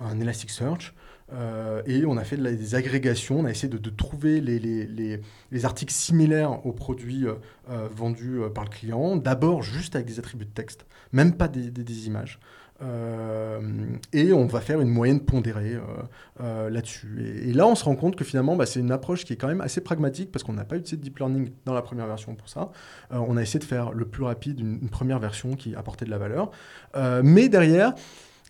un 0.00 0.20
Elasticsearch. 0.20 0.94
Euh, 1.34 1.82
et 1.86 2.04
on 2.04 2.16
a 2.16 2.24
fait 2.24 2.36
des 2.36 2.74
agrégations, 2.74 3.40
on 3.40 3.44
a 3.44 3.50
essayé 3.50 3.68
de, 3.68 3.90
trouver 3.90 4.40
les, 4.40 4.58
les, 4.58 5.20
les, 5.50 5.64
articles 5.64 5.92
similaires 5.92 6.64
aux 6.66 6.72
produits 6.72 7.26
euh, 7.26 7.34
euh, 7.70 7.88
vendus 7.94 8.40
par 8.54 8.64
le 8.64 8.70
client, 8.70 9.16
d'abord 9.16 9.62
juste 9.62 9.96
avec 9.96 10.06
des 10.06 10.18
attributs 10.18 10.44
de 10.44 10.50
texte, 10.50 10.86
même 11.12 11.36
pas 11.36 11.48
des, 11.48 12.06
images. 12.06 12.38
et 14.12 14.32
on 14.32 14.46
va 14.46 14.60
faire 14.60 14.80
une 14.80 14.88
moyenne 14.88 15.20
pondérée 15.20 15.78
là-dessus. 16.38 17.42
Et, 17.46 17.52
là, 17.52 17.66
on 17.66 17.74
se 17.74 17.84
rend 17.84 17.96
compte 17.96 18.16
que 18.16 18.24
finalement, 18.24 18.56
bah, 18.56 18.66
c'est 18.66 18.80
une 18.80 18.92
approche 18.92 19.24
qui 19.24 19.32
est 19.32 19.36
quand 19.36 19.48
même 19.48 19.60
assez 19.60 19.80
pragmatique 19.80 20.30
parce 20.30 20.42
qu'on 20.42 20.52
n'a 20.52 20.64
pas 20.64 20.76
utilisé 20.76 20.96
de 20.96 21.02
deep 21.02 21.18
learning 21.18 21.50
dans 21.64 21.74
la 21.74 21.82
première 21.82 22.06
version 22.06 22.34
pour 22.34 22.48
ça. 22.48 22.70
on 23.10 23.36
a 23.36 23.42
essayé 23.42 23.60
de 23.60 23.64
faire 23.64 23.92
le 23.92 24.04
plus 24.04 24.24
rapide 24.24 24.60
une 24.60 24.88
première 24.88 25.18
version 25.18 25.54
qui 25.54 25.74
apportait 25.74 26.04
de 26.04 26.10
la 26.10 26.18
valeur. 26.18 26.50
mais 27.22 27.48
derrière, 27.48 27.94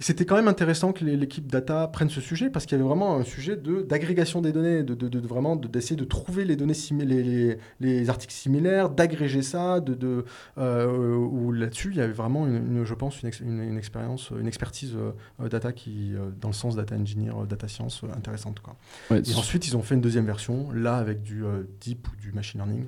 c'était 0.00 0.24
quand 0.24 0.34
même 0.34 0.48
intéressant 0.48 0.92
que 0.92 1.04
l'équipe 1.04 1.46
data 1.46 1.86
prenne 1.86 2.10
ce 2.10 2.20
sujet 2.20 2.50
parce 2.50 2.66
qu'il 2.66 2.76
y 2.76 2.80
avait 2.80 2.88
vraiment 2.88 3.16
un 3.16 3.22
sujet 3.22 3.56
d'agrégation 3.56 4.40
des 4.40 4.50
données, 4.50 4.82
de, 4.82 4.94
de, 4.94 5.08
de 5.08 5.26
vraiment 5.26 5.54
d'essayer 5.54 5.94
de, 5.94 6.04
trouver 6.04 6.44
les 6.44 6.56
données 6.56 6.74
les, 6.90 7.22
les, 7.22 7.58
les, 7.80 8.10
articles 8.10 8.32
similaires, 8.32 8.90
d'agréger 8.90 9.42
ça, 9.42 9.78
de, 9.78 10.24
euh, 10.58 11.14
où 11.14 11.52
là-dessus 11.52 11.90
il 11.92 11.98
y 11.98 12.00
avait 12.00 12.12
vraiment, 12.12 12.46
une, 12.46 12.84
je 12.84 12.94
pense, 12.94 13.22
une, 13.22 13.30
une, 13.62 13.78
expérience, 13.78 14.32
une 14.38 14.48
expertise 14.48 14.94
euh, 14.96 15.48
data 15.48 15.72
qui, 15.72 16.14
euh, 16.14 16.30
dans 16.40 16.48
le 16.48 16.54
sens 16.54 16.74
data 16.74 16.96
engineer, 16.96 17.32
data 17.48 17.68
science, 17.68 18.02
intéressante. 18.16 18.60
Quoi. 18.60 18.76
Et 19.12 19.34
ensuite 19.36 19.68
ils 19.68 19.76
ont 19.76 19.82
fait 19.82 19.94
une 19.94 20.00
deuxième 20.00 20.26
version, 20.26 20.72
là 20.72 20.96
avec 20.96 21.22
du 21.22 21.44
deep 21.80 22.08
ou 22.08 22.16
du 22.16 22.32
machine 22.32 22.60
learning. 22.60 22.86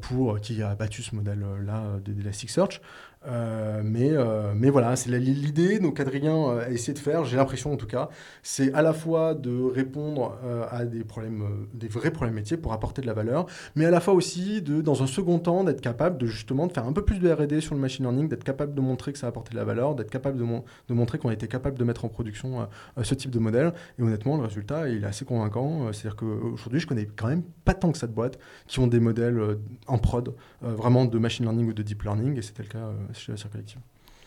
pour 0.00 0.40
qui 0.40 0.62
a 0.62 0.74
battu 0.74 1.02
ce 1.02 1.14
modèle 1.14 1.44
là 1.66 1.98
d'Elasticsearch 2.02 2.80
euh, 3.26 3.82
mais, 3.84 4.10
euh, 4.12 4.54
mais 4.56 4.70
voilà, 4.70 4.96
c'est 4.96 5.10
l'idée, 5.10 5.78
donc 5.78 6.00
Adrien 6.00 6.34
euh, 6.34 6.64
a 6.64 6.70
essayé 6.70 6.94
de 6.94 6.98
faire, 6.98 7.24
j'ai 7.24 7.36
l'impression 7.36 7.70
en 7.70 7.76
tout 7.76 7.86
cas, 7.86 8.08
c'est 8.42 8.72
à 8.72 8.80
la 8.80 8.94
fois 8.94 9.34
de 9.34 9.62
répondre 9.62 10.38
à 10.70 10.84
des 10.86 11.04
problèmes, 11.04 11.66
des 11.74 11.88
vrais 11.88 12.10
problèmes 12.10 12.34
métiers 12.34 12.56
pour 12.56 12.72
apporter 12.72 13.02
de 13.02 13.06
la 13.06 13.12
valeur, 13.12 13.46
mais 13.76 13.84
à 13.84 13.90
la 13.90 14.00
fois 14.00 14.14
aussi 14.14 14.62
de, 14.62 14.80
dans 14.80 15.02
un 15.02 15.06
second 15.06 15.38
temps, 15.38 15.64
d'être 15.64 15.82
capable 15.82 16.16
de 16.16 16.26
justement 16.26 16.66
de 16.66 16.72
faire 16.72 16.86
un 16.86 16.92
peu 16.92 17.04
plus 17.04 17.18
de 17.18 17.30
R&D 17.30 17.60
sur 17.60 17.74
le 17.74 17.80
machine 17.80 18.04
learning, 18.04 18.28
d'être 18.28 18.44
capable 18.44 18.74
de 18.74 18.80
montrer 18.80 19.12
que 19.12 19.18
ça 19.18 19.26
a 19.26 19.28
apporté 19.28 19.52
de 19.52 19.56
la 19.56 19.64
valeur, 19.64 19.94
d'être 19.94 20.10
capable 20.10 20.38
de, 20.38 20.44
de 20.88 20.94
montrer 20.94 21.18
qu'on 21.18 21.30
été 21.30 21.46
capable 21.46 21.78
de 21.78 21.84
mettre 21.84 22.04
en 22.04 22.08
production 22.08 22.68
ce 23.02 23.14
type 23.14 23.30
de 23.30 23.38
modèle. 23.38 23.72
Et 23.98 24.02
honnêtement, 24.02 24.36
le 24.36 24.44
résultat, 24.44 24.88
il 24.88 25.04
est 25.04 25.06
assez 25.06 25.24
convaincant. 25.24 25.92
C'est-à-dire 25.92 26.16
qu'aujourd'hui, 26.16 26.80
je 26.80 26.86
connais 26.86 27.06
quand 27.06 27.28
même 27.28 27.42
pas 27.64 27.74
tant 27.74 27.92
que 27.92 27.98
ça 27.98 28.06
de 28.06 28.12
boîtes 28.12 28.38
qui 28.66 28.80
ont 28.80 28.86
des 28.86 29.00
modèles 29.00 29.58
en 29.86 29.98
prod, 29.98 30.34
vraiment 30.60 31.04
de 31.04 31.18
machine 31.18 31.44
learning 31.44 31.68
ou 31.68 31.72
de 31.72 31.82
deep 31.82 32.02
learning, 32.02 32.36
et 32.36 32.42
c'était 32.42 32.62
le 32.62 32.68
cas 32.68 32.90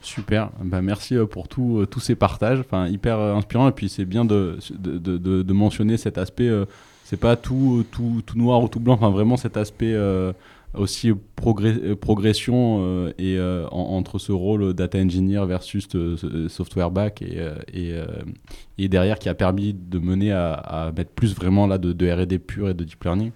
Super, 0.03 0.51
bah, 0.61 0.81
merci 0.81 1.15
euh, 1.15 1.25
pour 1.25 1.47
tout, 1.47 1.79
euh, 1.79 1.86
tous 1.86 2.01
ces 2.01 2.15
partages, 2.15 2.59
enfin, 2.59 2.88
hyper 2.88 3.17
euh, 3.19 3.36
inspirant. 3.36 3.69
Et 3.69 3.71
puis 3.71 3.88
c'est 3.88 4.03
bien 4.03 4.25
de, 4.25 4.59
de, 4.71 4.97
de, 4.97 5.17
de, 5.43 5.53
mentionner 5.53 5.95
cet 5.95 6.17
aspect, 6.17 6.51
c'est 7.05 7.19
pas 7.19 7.38
tout, 7.38 7.86
tout, 7.89 8.21
tout, 8.25 8.38
noir 8.38 8.61
ou 8.61 8.67
tout 8.67 8.81
blanc, 8.81 8.95
enfin 8.95 9.11
vraiment 9.11 9.38
cet 9.38 9.55
aspect 9.55 9.95
aussi 10.73 11.11
progression 11.36 13.13
et 13.17 13.39
entre 13.71 14.19
ce 14.19 14.31
rôle 14.31 14.73
data 14.73 14.97
engineer 14.97 15.45
versus 15.45 15.88
software 16.49 16.91
back 16.91 17.21
et, 17.21 17.39
et, 17.73 17.93
et, 18.77 18.89
derrière 18.89 19.19
qui 19.19 19.29
a 19.29 19.36
permis 19.36 19.73
de 19.73 19.99
mener 19.99 20.31
à, 20.31 20.91
mettre 20.95 21.11
plus 21.11 21.36
vraiment 21.36 21.67
là 21.67 21.77
de, 21.77 22.11
R&D 22.11 22.39
pur 22.39 22.69
et 22.69 22.73
de 22.73 22.84
deep 22.84 23.03
learning. 23.03 23.31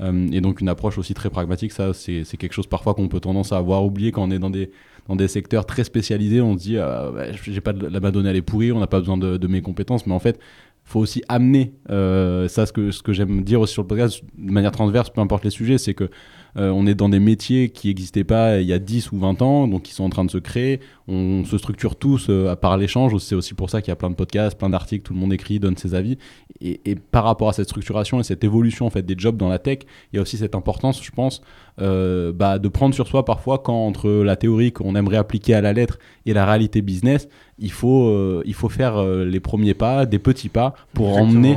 Et 0.00 0.40
donc 0.40 0.60
une 0.60 0.68
approche 0.68 0.98
aussi 0.98 1.14
très 1.14 1.30
pragmatique, 1.30 1.72
ça 1.72 1.92
c'est 1.94 2.24
quelque 2.36 2.52
chose 2.54 2.66
parfois 2.66 2.94
qu'on 2.94 3.08
peut 3.08 3.20
tendance 3.20 3.52
à 3.52 3.58
avoir 3.58 3.84
oublié 3.84 4.10
quand 4.10 4.22
on 4.22 4.30
est 4.30 4.38
dans 4.38 4.50
des 4.50 4.70
dans 5.08 5.16
des 5.16 5.28
secteurs 5.28 5.66
très 5.66 5.84
spécialisés, 5.84 6.40
on 6.40 6.56
se 6.56 6.62
dit, 6.62 6.76
euh, 6.78 7.32
j'ai 7.32 7.60
pas 7.60 7.72
de, 7.72 7.86
la 7.86 8.10
donnée, 8.10 8.30
elle 8.30 8.36
est 8.36 8.42
pourrie, 8.42 8.72
on 8.72 8.80
n'a 8.80 8.86
pas 8.86 9.00
besoin 9.00 9.16
de, 9.16 9.46
mes 9.46 9.62
compétences, 9.62 10.06
mais 10.06 10.14
en 10.14 10.18
fait, 10.18 10.38
faut 10.84 11.00
aussi 11.00 11.22
amener 11.28 11.74
euh, 11.90 12.48
ça, 12.48 12.66
ce 12.66 12.72
que, 12.72 12.90
ce 12.90 13.02
que 13.02 13.12
j'aime 13.12 13.42
dire 13.42 13.60
aussi 13.60 13.72
sur 13.72 13.82
le 13.82 13.88
podcast, 13.88 14.22
de 14.36 14.50
manière 14.50 14.72
transverse, 14.72 15.10
peu 15.10 15.20
importe 15.20 15.44
les 15.44 15.50
sujets, 15.50 15.78
c'est 15.78 15.94
que 15.94 16.04
euh, 16.04 16.08
on 16.56 16.86
est 16.86 16.94
dans 16.94 17.08
des 17.08 17.18
métiers 17.18 17.70
qui 17.70 17.88
n'existaient 17.88 18.24
pas 18.24 18.60
il 18.60 18.66
y 18.66 18.72
a 18.72 18.78
10 18.78 19.12
ou 19.12 19.18
20 19.18 19.40
ans, 19.42 19.68
donc 19.68 19.82
qui 19.82 19.92
sont 19.92 20.04
en 20.04 20.10
train 20.10 20.24
de 20.24 20.30
se 20.30 20.38
créer. 20.38 20.80
On 21.08 21.44
se 21.44 21.58
structure 21.58 21.96
tous 21.96 22.26
euh, 22.28 22.50
à 22.50 22.56
part 22.56 22.76
l'échange. 22.76 23.16
C'est 23.18 23.34
aussi 23.34 23.54
pour 23.54 23.70
ça 23.70 23.80
qu'il 23.80 23.90
y 23.90 23.92
a 23.92 23.96
plein 23.96 24.10
de 24.10 24.14
podcasts, 24.14 24.56
plein 24.56 24.70
d'articles, 24.70 25.02
tout 25.02 25.14
le 25.14 25.18
monde 25.18 25.32
écrit, 25.32 25.58
donne 25.58 25.76
ses 25.76 25.94
avis. 25.94 26.18
Et, 26.60 26.80
et, 26.84 26.94
par 26.94 27.24
rapport 27.24 27.48
à 27.48 27.52
cette 27.52 27.68
structuration 27.68 28.20
et 28.20 28.22
cette 28.22 28.44
évolution 28.44 28.86
en 28.86 28.90
fait 28.90 29.02
des 29.02 29.14
jobs 29.16 29.36
dans 29.36 29.48
la 29.48 29.58
tech, 29.58 29.80
il 30.12 30.16
y 30.16 30.18
a 30.18 30.22
aussi 30.22 30.36
cette 30.36 30.54
importance, 30.54 31.02
je 31.02 31.10
pense, 31.10 31.42
euh, 31.80 32.32
bah, 32.32 32.58
de 32.58 32.68
prendre 32.68 32.94
sur 32.94 33.08
soi 33.08 33.24
parfois 33.24 33.58
quand 33.58 33.86
entre 33.86 34.10
la 34.10 34.36
théorie 34.36 34.72
qu'on 34.72 34.94
aimerait 34.94 35.16
appliquer 35.16 35.54
à 35.54 35.60
la 35.60 35.72
lettre 35.72 35.98
et 36.26 36.34
la 36.34 36.44
réalité 36.44 36.82
business, 36.82 37.28
il 37.58 37.72
faut, 37.72 38.08
euh, 38.08 38.42
il 38.44 38.54
faut 38.54 38.68
faire 38.68 38.98
euh, 38.98 39.24
les 39.24 39.40
premiers 39.40 39.74
pas, 39.74 40.04
des 40.04 40.18
petits 40.18 40.50
pas 40.50 40.74
pour 40.92 41.16
emmener. 41.16 41.56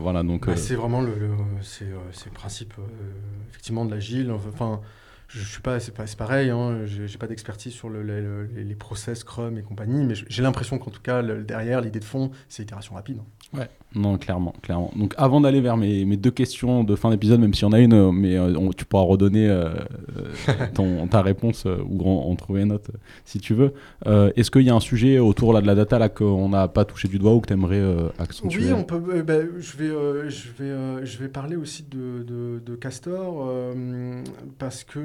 Voilà, 0.00 0.22
donc. 0.22 0.46
Bah, 0.46 0.56
c'est 0.56 0.76
vraiment 0.76 1.00
le, 1.00 1.14
le 1.18 1.30
c'est, 1.62 1.86
le 1.86 2.32
principe 2.32 2.74
effectivement 3.50 3.84
de 3.84 3.90
l'agile. 3.90 4.30
Enfin, 4.30 4.80
je, 5.26 5.40
je 5.40 5.48
suis 5.48 5.60
pas, 5.62 5.80
c'est 5.80 5.94
pas, 5.94 6.04
pareil. 6.16 6.50
Hein, 6.50 6.86
j'ai, 6.86 7.18
pas 7.18 7.26
d'expertise 7.26 7.72
sur 7.72 7.88
le, 7.88 8.02
les 8.44 8.74
process 8.76 9.18
Scrum 9.18 9.58
et 9.58 9.62
compagnie, 9.62 10.04
mais 10.04 10.14
j'ai 10.14 10.42
l'impression 10.42 10.78
qu'en 10.78 10.90
tout 10.90 11.02
cas 11.02 11.22
derrière 11.22 11.80
l'idée 11.80 12.00
de 12.00 12.04
fond, 12.04 12.30
c'est 12.48 12.62
itération 12.62 12.94
rapide. 12.94 13.18
Ouais, 13.54 13.68
non, 13.94 14.18
clairement, 14.18 14.54
clairement. 14.62 14.92
Donc, 14.96 15.14
avant 15.16 15.40
d'aller 15.40 15.62
vers 15.62 15.78
mes, 15.78 16.04
mes, 16.04 16.18
deux 16.18 16.30
questions 16.30 16.84
de 16.84 16.94
fin 16.94 17.10
d'épisode, 17.10 17.40
même 17.40 17.54
si 17.54 17.64
on 17.64 17.72
a 17.72 17.80
une, 17.80 17.94
euh, 17.94 18.12
mais 18.12 18.36
euh, 18.36 18.70
tu 18.76 18.84
pourras 18.84 19.04
redonner 19.04 19.48
euh, 19.48 19.70
ton, 20.74 21.06
ta 21.10 21.22
réponse 21.22 21.64
ou 21.64 22.02
en, 22.06 22.34
trouver 22.36 22.62
une 22.62 22.72
autre 22.72 22.90
si 23.24 23.40
tu 23.40 23.54
veux. 23.54 23.72
Est-ce 24.36 24.50
qu'il 24.50 24.62
y 24.62 24.70
a 24.70 24.74
un 24.74 24.80
sujet 24.80 25.18
autour 25.18 25.54
là, 25.54 25.62
de 25.62 25.66
la 25.66 25.74
data 25.74 25.98
là 25.98 26.10
qu'on 26.10 26.50
n'a 26.50 26.68
pas 26.68 26.84
touché 26.84 27.08
du 27.08 27.18
doigt 27.18 27.34
ou 27.34 27.40
que 27.40 27.46
tu 27.46 27.54
aimerais 27.54 27.82
accentuer? 28.18 28.66
Oui, 28.66 28.72
on 28.72 28.84
peut. 28.84 29.22
Ben, 29.22 29.48
je 29.58 29.76
vais, 29.76 30.30
je 30.30 30.48
vais, 30.58 31.06
je 31.06 31.18
vais 31.18 31.28
parler 31.28 31.56
aussi 31.56 31.84
de, 31.84 32.22
de, 32.22 32.62
de 32.64 32.74
Castor 32.76 33.50
parce 34.58 34.84
que 34.84 35.00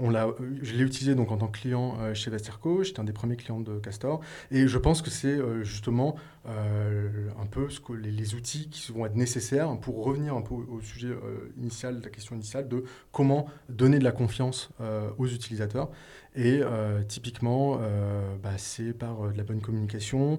on 0.00 0.10
l'a, 0.10 0.26
je 0.62 0.74
l'ai 0.74 0.82
utilisé 0.82 1.14
donc 1.14 1.30
en 1.30 1.36
tant 1.36 1.46
que 1.46 1.58
client 1.58 1.96
chez 2.14 2.30
Vesterco. 2.30 2.82
J'étais 2.82 3.00
un 3.00 3.04
des 3.04 3.12
premiers 3.12 3.36
clients 3.36 3.60
de 3.60 3.78
Castor 3.78 4.20
et 4.50 4.66
je 4.66 4.78
pense 4.78 5.00
que 5.00 5.10
c'est 5.10 5.38
justement 5.62 6.16
euh, 6.48 7.28
un 7.38 7.46
peu 7.46 7.68
les, 7.94 8.34
outils 8.34 8.70
qui 8.70 8.90
vont 8.92 9.04
être 9.04 9.16
nécessaires 9.16 9.76
pour 9.80 10.02
revenir 10.02 10.34
un 10.34 10.40
peu 10.40 10.54
au, 10.54 10.80
sujet 10.80 11.08
euh, 11.08 11.52
initial, 11.58 12.00
la 12.02 12.08
question 12.08 12.36
initiale 12.36 12.68
de 12.68 12.84
comment 13.12 13.46
donner 13.68 13.98
de 13.98 14.04
la 14.04 14.12
confiance 14.12 14.70
euh, 14.80 15.10
aux 15.18 15.26
utilisateurs. 15.26 15.90
Et 16.34 16.60
typiquement, 17.08 17.80
bah, 18.42 18.58
c'est 18.58 18.92
par 18.92 19.32
de 19.32 19.36
la 19.36 19.42
bonne 19.42 19.60
communication 19.60 20.38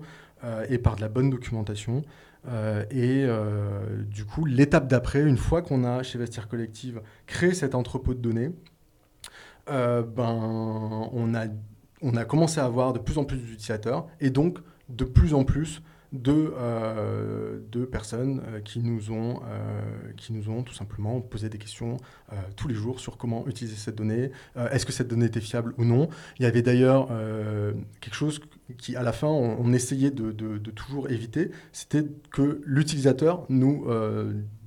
et 0.69 0.77
par 0.77 0.95
de 0.95 1.01
la 1.01 1.09
bonne 1.09 1.29
documentation. 1.29 2.03
et 2.89 3.27
du 4.07 4.23
coup, 4.23 4.45
l'étape 4.45 4.87
d'après, 4.87 5.21
une 5.21 5.35
fois 5.35 5.61
qu'on 5.61 5.83
a 5.83 6.01
chez 6.03 6.17
Vestir 6.17 6.47
Collective 6.47 7.01
créé 7.27 7.53
cet 7.53 7.75
entrepôt 7.75 8.13
de 8.13 8.21
données, 8.21 8.51
ben, 9.67 10.07
on, 11.11 11.35
a, 11.35 11.47
on 12.01 12.15
a 12.15 12.23
commencé 12.23 12.61
à 12.61 12.65
avoir 12.65 12.93
de 12.93 12.99
plus 12.99 13.17
en 13.17 13.25
plus 13.25 13.37
d'utilisateurs 13.39 14.07
et 14.21 14.29
donc 14.29 14.59
de 14.87 15.03
plus 15.03 15.33
en 15.33 15.43
plus 15.43 15.81
de, 16.11 16.53
euh, 16.57 17.59
de 17.71 17.85
personnes 17.85 18.41
euh, 18.47 18.59
qui, 18.61 18.79
nous 18.79 19.11
ont, 19.11 19.41
euh, 19.45 19.81
qui 20.17 20.33
nous 20.33 20.49
ont 20.49 20.63
tout 20.63 20.73
simplement 20.73 21.21
posé 21.21 21.49
des 21.49 21.57
questions 21.57 21.97
tous 22.55 22.67
les 22.67 22.75
jours 22.75 22.99
sur 22.99 23.17
comment 23.17 23.47
utiliser 23.47 23.75
cette 23.75 23.95
donnée, 23.95 24.29
est-ce 24.71 24.85
que 24.85 24.91
cette 24.91 25.07
donnée 25.07 25.25
était 25.25 25.41
fiable 25.41 25.73
ou 25.79 25.83
non. 25.83 26.09
Il 26.37 26.43
y 26.43 26.45
avait 26.45 26.61
d'ailleurs 26.61 27.09
quelque 28.01 28.13
chose 28.13 28.39
qui, 28.77 28.95
à 28.95 29.01
la 29.01 29.13
fin, 29.13 29.27
on, 29.27 29.73
essayait 29.73 30.11
de, 30.11 30.31
toujours 30.69 31.09
éviter, 31.09 31.49
c'était 31.71 32.05
que 32.31 32.61
l'utilisateur 32.65 33.47
nous 33.49 33.87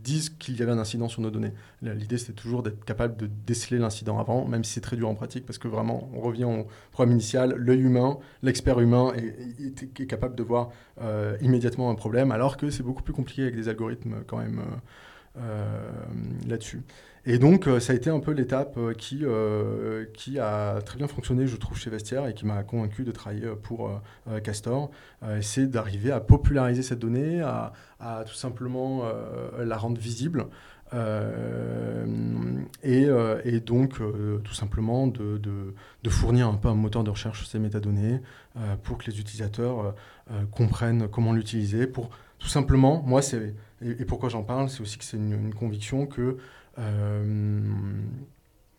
disent 0.03 0.31
qu'il 0.31 0.59
y 0.59 0.63
avait 0.63 0.73
un 0.73 0.79
incident 0.79 1.09
sur 1.09 1.23
nos 1.23 1.31
données. 1.31 1.53
L'idée, 1.83 2.19
c'était 2.19 2.33
toujours 2.33 2.63
d'être 2.63 2.85
capable 2.85 3.17
de 3.17 3.29
déceler 3.47 3.79
l'incident 3.79 4.19
avant, 4.19 4.47
même 4.47 4.65
si 4.65 4.73
c'est 4.73 4.81
très 4.81 4.97
dur 4.97 5.09
en 5.09 5.15
pratique, 5.15 5.47
parce 5.47 5.59
que 5.59 5.69
vraiment, 5.69 6.11
on 6.15 6.21
revient 6.21 6.45
au 6.45 6.67
problème 6.91 7.15
initial, 7.15 7.55
l'œil 7.57 7.81
humain, 7.81 8.19
l'expert 8.43 8.81
humain 8.81 9.13
est, 9.15 10.07
capable 10.07 10.35
de 10.35 10.43
voir 10.43 10.71
euh, 11.01 11.37
immédiatement 11.41 11.91
un 11.91 11.95
problème, 11.95 12.33
alors 12.33 12.57
que 12.57 12.71
c'est 12.71 12.83
beaucoup 12.83 13.03
plus 13.03 13.13
compliqué 13.13 13.43
avec 13.43 13.55
des 13.55 13.69
algorithmes 13.69 14.25
quand 14.27 14.39
même 14.39 14.61
euh, 14.61 15.41
euh, 15.41 15.91
là-dessus. 16.49 16.83
Et 17.25 17.39
donc, 17.39 17.69
ça 17.79 17.93
a 17.93 17.97
été 17.97 18.11
un 18.11 18.19
peu 18.19 18.33
l'étape 18.33 18.77
qui, 18.99 19.25
qui 20.13 20.39
a 20.41 20.81
très 20.83 20.99
bien 20.99 21.07
fonctionné, 21.07 21.47
je 21.47 21.57
trouve, 21.57 21.79
chez 21.79 21.89
Vestiaire 21.89 22.27
et 22.27 22.35
qui 22.35 22.45
m'a 22.45 22.65
convaincu 22.65 23.05
de 23.05 23.13
travailler 23.13 23.47
pour 23.63 24.03
Castor. 24.43 24.91
c'est 25.41 25.71
d'arriver 25.71 26.11
à 26.11 26.19
populariser 26.19 26.83
cette 26.83 26.99
donnée, 26.99 27.41
à, 27.41 27.73
tout 28.27 28.35
simplement 28.35 29.05
la 29.57 29.77
rendre 29.77 30.01
visible. 30.01 30.47
Euh, 30.95 32.05
et, 32.83 33.07
et, 33.45 33.61
donc 33.61 34.01
tout 34.45 34.53
simplement 34.53 35.07
de, 35.07 35.39
de, 35.39 35.75
de, 36.03 36.11
fournir 36.11 36.49
un 36.49 36.57
peu 36.57 36.69
un 36.69 36.75
moteur 36.75 37.03
de 37.03 37.09
recherche 37.09 37.39
sur 37.39 37.47
ces 37.47 37.59
métadonnées 37.59 38.21
pour 38.83 38.99
que 38.99 39.11
les 39.11 39.21
utilisateurs 39.21 39.95
comprennent 40.51 41.09
comment 41.09 41.33
l'utiliser, 41.33 41.87
pour 41.87 42.11
tout 42.43 42.49
simplement, 42.49 43.03
moi, 43.07 43.23
c'est 43.23 43.55
et, 43.85 44.05
pourquoi 44.05 44.29
j'en 44.29 44.43
parle, 44.43 44.69
c'est 44.69 44.81
aussi 44.81 44.99
que 44.99 45.05
c'est 45.05 45.17
une, 45.17 45.55
conviction 45.55 46.07
que 46.07 46.37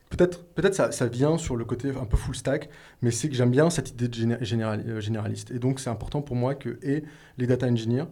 peut-être 0.10 0.46
peut-être 0.54 0.94
ça, 0.94 1.08
vient 1.08 1.38
sur 1.38 1.56
le 1.56 1.66
côté 1.66 1.89
un 1.89 2.06
peu 2.06 2.18
full 2.18 2.36
stack, 2.36 2.70
mais 3.02 3.12
c'est 3.12 3.30
que 3.30 3.36
j'aime 3.36 3.52
bien 3.52 3.70
cette 3.70 3.91
idée 3.91 4.08
de 4.08 4.44
généraliste. 4.44 5.52
Et 5.52 5.60
donc, 5.60 5.80
c'est 5.80 5.89
important 5.89 6.22
pour 6.22 6.36
moi 6.36 6.56
que 6.56 6.80
et 6.82 7.04
les 7.38 7.48
data 7.48 7.68
engineers 7.68 8.06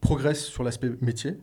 progressent 0.00 0.44
sur 0.44 0.62
l'aspect 0.62 0.90
métier, 1.00 1.36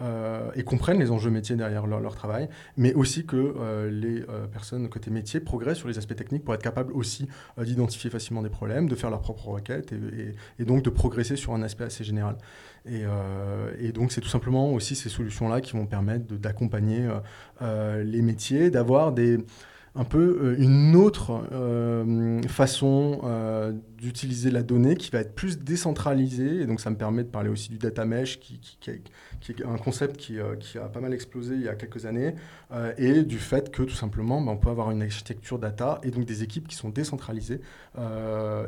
euh, 0.00 0.50
et 0.54 0.64
comprennent 0.64 0.98
les 0.98 1.10
enjeux 1.10 1.30
métiers 1.30 1.54
derrière 1.54 1.86
leur, 1.86 2.14
travail, 2.14 2.48
mais 2.78 2.94
aussi 2.94 3.26
que 3.26 3.36
euh, 3.36 3.90
les 3.90 4.22
euh, 4.22 4.46
personnes 4.46 4.88
côté 4.88 5.10
métier 5.10 5.38
progressent 5.38 5.76
sur 5.76 5.88
les 5.88 5.98
aspects 5.98 6.16
techniques 6.16 6.44
pour 6.44 6.54
être 6.54 6.62
capables 6.62 6.94
aussi 6.94 7.28
d'identifier 7.58 8.08
facilement 8.08 8.40
des 8.40 8.48
problèmes, 8.48 8.88
de 8.88 8.94
faire 8.94 9.10
leurs 9.10 9.20
propres 9.20 9.48
requêtes 9.48 9.92
et, 10.58 10.64
donc 10.64 10.82
de 10.82 10.88
progresser 10.88 11.36
sur 11.36 11.52
un 11.52 11.62
aspect 11.62 11.84
assez 11.84 12.04
général. 12.04 12.38
Et, 12.86 13.02
et 13.78 13.92
donc 13.92 14.12
c'est 14.12 14.22
tout 14.22 14.28
simplement 14.28 14.72
aussi 14.72 14.96
ces 14.96 15.10
solutions-là 15.10 15.60
qui 15.60 15.72
vont 15.72 15.86
permettre 15.86 16.34
d'accompagner 16.34 17.06
les 17.60 18.22
métiers, 18.22 18.70
d'avoir 18.70 19.14
un 19.94 20.04
peu 20.04 20.56
une 20.58 20.96
autre 20.96 21.42
façon 22.48 23.20
d'utiliser 24.02 24.50
la 24.50 24.62
donnée 24.62 24.96
qui 24.96 25.10
va 25.10 25.20
être 25.20 25.34
plus 25.34 25.58
décentralisée. 25.58 26.60
Et 26.60 26.66
donc, 26.66 26.80
ça 26.80 26.90
me 26.90 26.96
permet 26.96 27.22
de 27.22 27.28
parler 27.28 27.48
aussi 27.48 27.70
du 27.70 27.78
data 27.78 28.04
mesh, 28.04 28.40
qui, 28.40 28.58
qui, 28.58 28.90
est 28.90 29.64
un 29.64 29.78
concept 29.78 30.16
qui, 30.16 30.38
qui, 30.60 30.78
a 30.78 30.88
pas 30.88 31.00
mal 31.00 31.14
explosé 31.14 31.54
il 31.54 31.62
y 31.62 31.68
a 31.68 31.74
quelques 31.74 32.04
années, 32.04 32.34
et 32.98 33.22
du 33.22 33.38
fait 33.38 33.70
que 33.70 33.82
tout 33.82 33.94
simplement, 33.94 34.40
ben, 34.40 34.52
on 34.52 34.56
peut 34.56 34.70
avoir 34.70 34.90
une 34.90 35.02
architecture 35.02 35.58
data 35.58 36.00
et 36.02 36.10
donc 36.10 36.24
des 36.24 36.42
équipes 36.42 36.68
qui 36.68 36.76
sont 36.76 36.88
décentralisées 36.88 37.60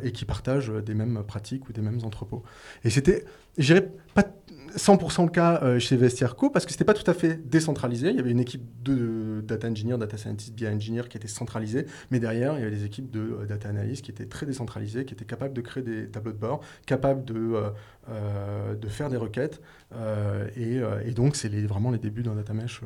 et 0.02 0.12
qui 0.12 0.24
partagent 0.24 0.70
des 0.70 0.94
mêmes 0.94 1.22
pratiques 1.26 1.68
ou 1.68 1.72
des 1.72 1.82
mêmes 1.82 2.00
entrepôts. 2.04 2.42
Et 2.84 2.90
c'était, 2.90 3.24
je 3.58 3.74
dirais, 3.74 3.92
pas 4.14 4.24
100% 4.76 5.24
le 5.24 5.30
cas 5.30 5.60
euh, 5.62 5.78
chez 5.78 5.96
Vestiaire.co 5.96 6.50
parce 6.50 6.64
que 6.64 6.72
c'était 6.72 6.84
pas 6.84 6.94
tout 6.94 7.08
à 7.08 7.14
fait 7.14 7.48
décentralisé. 7.48 8.10
Il 8.10 8.16
y 8.16 8.18
avait 8.18 8.30
une 8.30 8.40
équipe 8.40 8.62
de 8.82 9.42
data 9.46 9.68
engineer, 9.68 9.98
data 9.98 10.16
scientist, 10.16 10.54
BI 10.54 10.66
engineer 10.66 11.08
qui 11.08 11.16
était 11.16 11.28
centralisée, 11.28 11.86
mais 12.10 12.18
derrière, 12.18 12.54
il 12.54 12.60
y 12.60 12.62
avait 12.62 12.76
des 12.76 12.84
équipes 12.84 13.10
de 13.10 13.20
euh, 13.20 13.46
data 13.46 13.68
analyst 13.68 14.04
qui 14.04 14.10
étaient 14.10 14.26
très 14.26 14.46
décentralisées, 14.46 15.04
qui 15.04 15.14
étaient 15.14 15.23
capables 15.26 15.54
de 15.54 15.60
créer 15.60 15.82
des 15.82 16.08
tableaux 16.08 16.32
de 16.32 16.38
bord, 16.38 16.60
capables 16.86 17.24
de, 17.24 17.62
euh, 18.08 18.74
de 18.74 18.88
faire 18.88 19.08
des 19.08 19.16
requêtes. 19.16 19.60
Et, 20.56 20.80
et, 21.04 21.10
donc, 21.12 21.36
c'est 21.36 21.48
vraiment 21.66 21.90
les 21.90 21.98
débuts 21.98 22.22
d'un 22.22 22.34
data 22.34 22.52
mesh 22.52 22.80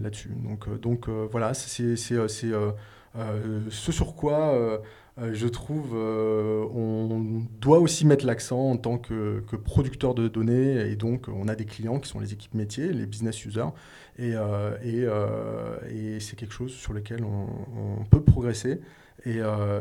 là-dessus. 0.00 0.30
Donc, 0.44 0.80
donc 0.80 1.08
voilà, 1.08 1.54
c'est 1.54 1.96
ce 1.96 3.92
sur 3.92 4.14
quoi 4.14 4.80
euh, 5.20 5.34
je 5.34 5.48
trouve, 5.48 5.94
euh, 5.94 6.64
on 6.72 7.42
doit 7.60 7.80
aussi 7.80 8.06
mettre 8.06 8.24
l'accent 8.24 8.70
en 8.70 8.76
tant 8.76 8.98
que, 8.98 9.42
producteur 9.64 10.14
de 10.14 10.28
données, 10.28 10.88
et 10.88 10.94
donc 10.94 11.26
on 11.28 11.48
a 11.48 11.56
des 11.56 11.64
clients 11.64 11.98
qui 11.98 12.08
sont 12.08 12.20
les 12.20 12.32
équipes 12.32 12.54
métiers, 12.54 12.92
les 12.92 13.06
business 13.06 13.44
users, 13.44 13.70
et, 14.18 14.34
euh, 14.34 15.76
et, 15.90 16.20
c'est 16.20 16.36
quelque 16.36 16.54
chose 16.54 16.72
sur 16.72 16.92
lequel 16.92 17.24
on, 17.24 18.04
peut 18.04 18.22
progresser. 18.22 18.80
Et, 19.28 19.40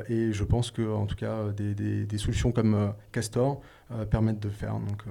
et, 0.09 0.33
je 0.33 0.43
pense 0.43 0.71
que, 0.71 0.81
en 0.81 1.05
tout 1.05 1.15
cas, 1.15 1.49
des, 1.55 1.73
des, 2.05 2.17
solutions 2.17 2.51
comme 2.51 2.93
Castor 3.11 3.61
permettent 4.09 4.41
de 4.41 4.49
faire. 4.49 4.73
Donc, 4.73 5.03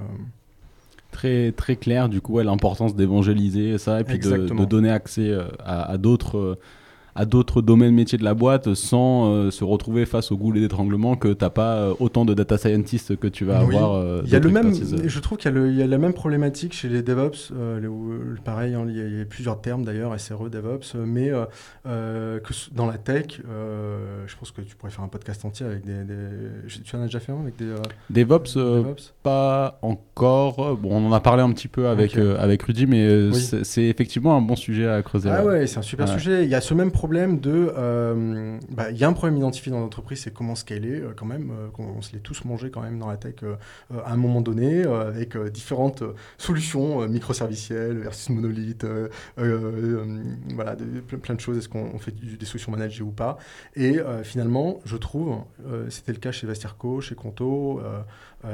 très, 1.10 1.52
très 1.52 1.76
clair, 1.76 2.08
du 2.08 2.20
coup, 2.20 2.38
l'importance 2.40 2.94
d'évangéliser 2.94 3.78
ça 3.78 4.00
et 4.00 4.04
puis 4.04 4.18
de, 4.18 4.64
donner 4.64 4.90
accès 4.90 5.32
à, 5.60 5.90
à 5.90 5.96
d'autres 5.96 6.58
à 7.16 7.24
d'autres 7.24 7.62
domaines 7.62 7.94
métiers 7.94 8.18
de 8.18 8.24
la 8.24 8.34
boîte 8.34 8.74
sans 8.74 9.30
euh, 9.30 9.50
se 9.50 9.64
retrouver 9.64 10.04
face 10.04 10.30
au 10.30 10.36
goulot 10.36 10.60
d'étranglement 10.60 11.16
que 11.16 11.28
tu 11.28 11.42
n'as 11.42 11.50
pas 11.50 11.76
euh, 11.76 11.94
autant 11.98 12.26
de 12.26 12.34
data 12.34 12.58
scientists 12.58 13.16
que 13.16 13.26
tu 13.26 13.46
vas 13.46 13.60
avoir. 13.60 13.94
Euh, 13.94 14.22
il 14.24 14.30
y 14.30 14.36
a 14.36 14.38
le 14.38 14.50
même, 14.50 14.72
je 14.74 15.20
trouve 15.20 15.38
qu'il 15.38 15.50
y, 15.74 15.82
a 15.82 15.86
la 15.86 15.98
même 15.98 16.12
problématique 16.12 16.74
chez 16.74 16.88
les 16.88 17.02
DevOps. 17.02 17.52
pareil, 18.44 18.74
hein, 18.74 18.84
il, 18.88 19.18
y 19.18 19.20
a, 19.20 19.24
plusieurs 19.24 19.60
termes 19.60 19.84
d'ailleurs, 19.84 20.18
SRE, 20.20 20.50
DevOps, 20.50 20.94
mais 21.06 21.32
que 21.84 22.74
dans 22.74 22.86
la 22.86 22.98
tech, 22.98 23.40
je 24.26 24.36
pense 24.36 24.50
que 24.50 24.60
tu 24.60 24.76
pourrais 24.76 24.92
faire 24.92 25.04
un 25.04 25.08
podcast 25.08 25.44
entier 25.44 25.64
avec 25.64 25.84
des. 25.84 25.94
tu 26.84 26.96
en 26.96 27.00
as 27.00 27.06
déjà 27.06 27.20
fait 27.20 27.32
un 27.32 27.40
avec 27.40 27.56
des. 27.56 27.72
DevOps, 28.10 28.58
pas 29.22 29.78
encore. 29.80 30.76
Bon, 30.76 30.90
on 30.92 31.06
en 31.08 31.12
a 31.12 31.20
parlé 31.20 31.42
un 31.42 31.52
petit 31.52 31.68
peu 31.68 31.88
avec, 31.88 32.16
avec 32.18 32.62
Rudy, 32.62 32.86
mais 32.86 33.32
c'est 33.32 33.84
effectivement 33.84 34.36
un 34.36 34.42
bon 34.42 34.56
sujet 34.56 34.86
à 34.86 35.00
creuser. 35.02 35.30
Ah 35.30 35.44
ouais, 35.44 35.66
c'est 35.66 35.78
un 35.78 35.82
super 35.82 36.08
sujet. 36.08 36.44
Il 36.44 36.50
y 36.50 36.54
a 36.54 36.60
ce 36.60 36.74
même 36.74 36.90
problème 36.90 37.05
Euh, 37.14 38.58
bah, 38.70 38.90
il 38.90 38.96
y 38.96 39.04
a 39.04 39.08
un 39.08 39.12
problème 39.12 39.36
identifié 39.36 39.70
dans 39.70 39.80
l'entreprise, 39.80 40.20
c'est 40.22 40.32
comment 40.32 40.54
scaler 40.54 41.00
euh, 41.00 41.12
quand 41.14 41.26
même. 41.26 41.50
Euh, 41.50 41.68
on, 41.78 42.02
se 42.02 42.12
l'est 42.12 42.20
tous 42.20 42.44
mangé 42.44 42.70
quand 42.70 42.80
même 42.80 42.98
dans 42.98 43.08
la 43.08 43.16
tech 43.16 43.34
à 44.04 44.12
un 44.12 44.16
moment 44.16 44.40
donné, 44.40 44.84
avec 44.84 45.36
différentes 45.36 46.02
solutions 46.38 47.06
microservicielles 47.08 47.98
versus 47.98 48.30
monolithe, 48.30 48.86
voilà, 49.36 50.76
plein 51.22 51.34
de 51.34 51.40
choses. 51.40 51.58
Est-ce 51.58 51.68
qu'on 51.68 51.98
fait 51.98 52.12
des 52.12 52.46
solutions 52.46 52.72
managées 52.72 53.02
ou 53.02 53.10
pas? 53.10 53.38
Et 53.74 53.98
finalement, 54.22 54.80
je 54.84 54.96
trouve, 54.96 55.38
c'était 55.88 56.12
le 56.12 56.18
cas 56.18 56.32
chez 56.32 56.46
Vestirco, 56.46 57.00
chez 57.00 57.14
Conto, 57.14 57.80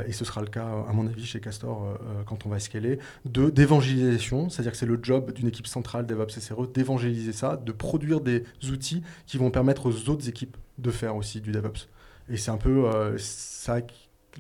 et 0.07 0.13
ce 0.13 0.25
sera 0.25 0.41
le 0.41 0.49
cas, 0.49 0.67
à 0.89 0.93
mon 0.93 1.07
avis, 1.07 1.25
chez 1.25 1.41
Castor 1.41 1.99
quand 2.27 2.47
on 2.47 2.49
va 2.49 2.59
scaler, 2.59 2.99
d'évangélisation, 3.25 4.49
c'est-à-dire 4.49 4.73
que 4.73 4.79
c'est 4.79 4.87
le 4.87 4.99
job 5.03 5.33
d'une 5.33 5.49
équipe 5.49 5.67
centrale 5.67 6.07
DevOps 6.07 6.41
SRE 6.41 6.69
d'évangéliser 6.69 7.33
ça, 7.33 7.57
de 7.57 7.73
produire 7.73 8.21
des 8.21 8.42
outils 8.71 9.03
qui 9.27 9.39
vont 9.39 9.51
permettre 9.51 9.87
aux 9.87 10.11
autres 10.11 10.29
équipes 10.29 10.57
de 10.79 10.91
faire 10.91 11.17
aussi 11.17 11.41
du 11.41 11.53
DevOps. 11.53 11.89
Et 12.29 12.37
c'est 12.37 12.51
un 12.51 12.57
peu 12.57 12.87
euh, 12.87 13.17
ça, 13.19 13.79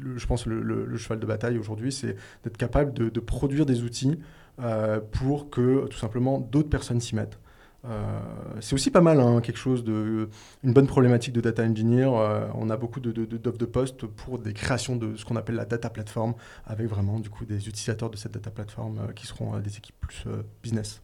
je 0.00 0.26
pense, 0.26 0.46
le, 0.46 0.96
cheval 0.96 1.20
de 1.20 1.26
bataille 1.26 1.58
aujourd'hui, 1.58 1.92
c'est 1.92 2.16
d'être 2.44 2.56
capable 2.56 2.92
de, 2.92 3.20
produire 3.20 3.66
des 3.66 3.82
outils 3.82 4.18
euh, 4.60 5.00
pour 5.00 5.50
que 5.50 5.86
tout 5.86 5.98
simplement 5.98 6.40
d'autres 6.40 6.70
personnes 6.70 7.00
s'y 7.00 7.14
mettent. 7.14 7.38
Euh, 7.84 8.20
c'est 8.60 8.74
aussi 8.74 8.92
pas 8.92 9.00
mal, 9.00 9.18
hein, 9.18 9.40
quelque 9.40 9.56
chose 9.58 9.82
de, 9.82 10.28
une 10.62 10.72
bonne 10.72 10.86
problématique 10.86 11.32
de 11.32 11.40
data 11.40 11.64
engineer. 11.64 12.06
on 12.54 12.70
a 12.70 12.76
beaucoup 12.76 13.00
de, 13.00 13.10
de, 13.10 13.24
de 13.36 13.64
postes 13.64 14.06
pour 14.06 14.38
des 14.38 14.52
créations 14.52 14.94
de 14.94 15.16
ce 15.16 15.24
qu'on 15.24 15.36
appelle 15.36 15.56
la 15.56 15.64
data 15.64 15.90
platform, 15.90 16.34
avec 16.64 16.86
vraiment 16.86 17.18
du 17.18 17.28
coup 17.28 17.44
des 17.44 17.68
utilisateurs 17.68 18.08
de 18.08 18.16
cette 18.16 18.32
data 18.32 18.50
platform 18.50 19.12
qui 19.16 19.26
seront 19.26 19.58
des 19.58 19.76
équipes 19.76 19.96
plus 20.00 20.24
business 20.62 21.02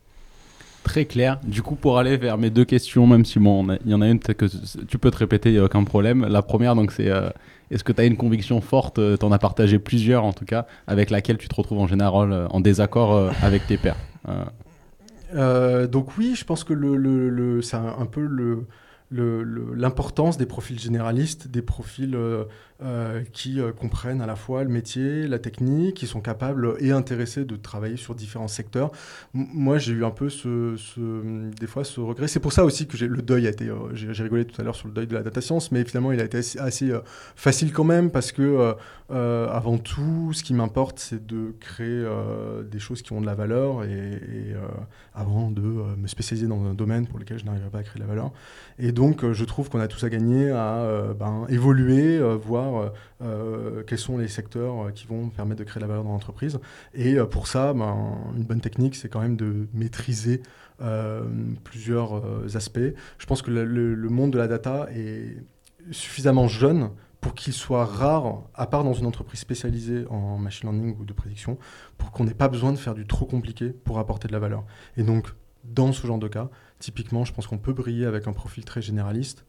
très 0.89 1.05
clair. 1.05 1.39
Du 1.45 1.61
coup, 1.61 1.75
pour 1.75 1.99
aller 1.99 2.17
vers 2.17 2.39
mes 2.39 2.49
deux 2.49 2.65
questions, 2.65 3.07
même 3.07 3.27
si 3.27 3.39
bon, 3.39 3.67
il 3.85 3.91
y 3.91 3.95
en 3.95 4.01
a 4.01 4.09
une 4.09 4.19
que 4.21 4.47
tu 4.87 4.97
peux 4.97 5.11
te 5.11 5.19
répéter, 5.19 5.51
il 5.51 5.53
n'y 5.53 5.59
a 5.59 5.65
aucun 5.65 5.85
problème. 5.85 6.27
La 6.27 6.41
première, 6.41 6.75
donc, 6.75 6.93
c'est 6.93 7.11
euh, 7.11 7.29
est-ce 7.71 7.85
que 7.85 7.93
tu 7.93 8.01
as 8.01 8.07
une 8.07 8.17
conviction 8.17 8.63
forte, 8.63 8.99
euh, 8.99 9.19
tu 9.19 9.27
en 9.27 9.31
as 9.31 9.39
partagé 9.39 9.79
plusieurs 9.79 10.25
en 10.25 10.33
tout 10.33 10.47
cas, 10.47 10.67
avec 10.87 11.11
laquelle 11.11 11.37
tu 11.37 11.47
te 11.47 11.55
retrouves 11.55 11.79
en 11.79 11.87
général 11.87 12.33
euh, 12.33 12.49
en 12.49 12.61
désaccord 12.61 13.31
avec 13.43 13.67
tes 13.67 13.77
pairs 13.77 13.99
Donc 15.93 16.17
oui, 16.17 16.35
je 16.35 16.45
pense 16.45 16.65
que 16.65 16.73
le, 16.73 16.97
le, 16.97 17.61
c'est 17.61 17.77
un, 17.77 18.07
peu 18.07 18.23
le 18.23 18.67
l'importance 19.11 20.37
des 20.37 20.47
profils 20.47 20.79
généralistes, 20.79 21.49
des 21.49 21.63
profils 21.63 22.17
euh, 22.81 23.25
qui 23.33 23.61
euh, 23.61 23.73
comprennent 23.73 24.21
à 24.21 24.27
la 24.27 24.37
fois 24.37 24.63
le 24.63 24.69
métier, 24.69 25.27
la 25.27 25.41
technique, 25.41 25.97
qui 25.97 26.07
sont 26.07 26.21
capables 26.21 26.77
et 26.79 26.93
intéressés 26.93 27.45
de 27.45 27.57
travailler 27.57 27.97
sur 27.97 28.15
différents 28.15 28.47
secteurs. 28.47 28.93
moi, 29.35 29.79
j'ai 29.79 29.95
eu 29.95 30.05
un 30.05 30.13
peu 30.13 30.29
ce, 30.29 30.77
des 31.59 31.67
fois 31.67 31.83
ce 31.83 31.99
regret. 31.99 32.29
C'est 32.29 32.39
pour 32.39 32.53
ça 32.53 32.65
aussi 32.65 32.87
que 32.87 33.05
le 33.05 33.21
deuil 33.21 33.49
a 33.49 33.51
été. 33.51 33.69
Euh, 33.69 33.93
j'ai 33.95 34.23
rigolé 34.23 34.45
tout 34.45 34.61
à 34.61 34.65
l'heure 34.65 34.77
sur 34.77 34.87
le 34.87 34.95
deuil 34.95 35.09
de 35.09 35.15
la 35.15 35.25
data 35.25 35.41
science, 35.41 35.73
mais 35.73 35.83
finalement, 35.83 36.13
il 36.13 36.21
a 36.21 36.25
été 36.25 36.39
assez, 36.39 36.93
facile 37.35 37.73
quand 37.73 37.83
même 37.83 38.13
parce 38.13 38.31
que 38.31 38.77
avant 39.11 39.79
tout, 39.79 40.33
ce 40.33 40.45
qui 40.45 40.55
m'importe, 40.55 41.01
c'est 41.01 41.27
de 41.27 41.55
créer 41.59 42.07
des 42.71 42.79
choses 42.79 43.03
qui 43.03 43.13
ont 43.13 43.21
de 43.21 43.27
la 43.27 43.35
valeur 43.35 43.83
et, 43.83 44.55
avant 45.15 45.51
de 45.51 45.63
me 45.63 46.07
spécialiser 46.07 46.47
dans 46.47 46.65
un 46.65 46.75
domaine 46.75 47.09
pour 47.09 47.19
lequel 47.19 47.41
je 47.41 47.45
n'arriverai 47.45 47.71
pas 47.71 47.79
à 47.79 47.83
créer 47.83 47.97
de 47.97 48.07
la 48.07 48.07
valeur. 48.07 48.31
Et 48.79 48.93
donc, 48.93 49.33
je 49.33 49.45
trouve 49.45 49.69
qu'on 49.69 49.81
a 49.81 49.89
tous 49.89 50.05
à 50.05 50.11
gagner 50.11 50.51
à 50.51 51.13
ben, 51.19 51.45
évoluer, 51.49 52.21
voir 52.37 52.68
euh, 52.77 52.89
euh, 53.23 53.83
quels 53.87 53.99
sont 53.99 54.19
les 54.19 54.29
secteurs 54.29 54.87
euh, 54.87 54.91
qui 54.91 55.07
vont 55.07 55.29
permettre 55.29 55.61
de 55.61 55.65
créer 55.65 55.81
de 55.81 55.85
la 55.85 55.89
valeur 55.89 56.05
dans 56.05 56.13
l'entreprise. 56.13 56.59
Et 56.95 57.17
pour 57.31 57.47
ça, 57.47 57.73
ben, 57.73 58.19
une 58.37 58.45
bonne 58.45 58.61
technique, 58.61 58.95
c'est 58.95 59.09
quand 59.09 59.21
même 59.21 59.37
de 59.37 59.69
maîtriser 59.73 60.43
plusieurs 61.65 62.23
aspects. 62.57 62.79
Je 63.19 63.27
pense 63.27 63.43
que 63.43 63.51
le, 63.51 64.09
monde 64.09 64.33
de 64.33 64.39
la 64.39 64.47
data 64.47 64.89
est 64.95 65.37
suffisamment 65.91 66.47
jeune 66.47 66.91
pour 67.21 67.35
qu'il 67.35 67.53
soit 67.53 67.85
rare, 67.85 68.43
à 68.55 68.67
part 68.67 68.85
dans 68.85 68.93
une 68.93 69.07
entreprise 69.07 69.41
spécialisée 69.41 70.07
en 70.09 70.39
machine 70.39 70.71
learning 70.71 70.97
ou 71.01 71.05
de 71.05 71.13
prédiction, 71.13 71.59
pour 71.97 72.13
qu'on 72.13 72.25
n'ait 72.25 72.35
pas 72.35 72.49
besoin 72.49 72.73
de 72.73 72.79
faire 72.79 72.95
du 72.95 73.07
trop 73.07 73.27
compliqué 73.27 73.71
pour 73.71 73.99
apporter 73.99 74.29
de 74.29 74.33
la 74.33 74.39
valeur. 74.39 74.65
Et 74.97 75.03
donc, 75.03 75.35
dans 75.65 75.93
ce 75.93 76.07
genre 76.07 76.19
de 76.19 76.29
cas, 76.29 76.49
typiquement, 76.79 77.25
je 77.25 77.33
pense 77.33 77.47
qu'on 77.47 77.59
peut 77.59 77.73
briller 77.73 78.07
avec 78.07 78.29
un 78.29 78.33
profil 78.33 78.65
très 78.65 78.81
généraliste, 78.83 79.45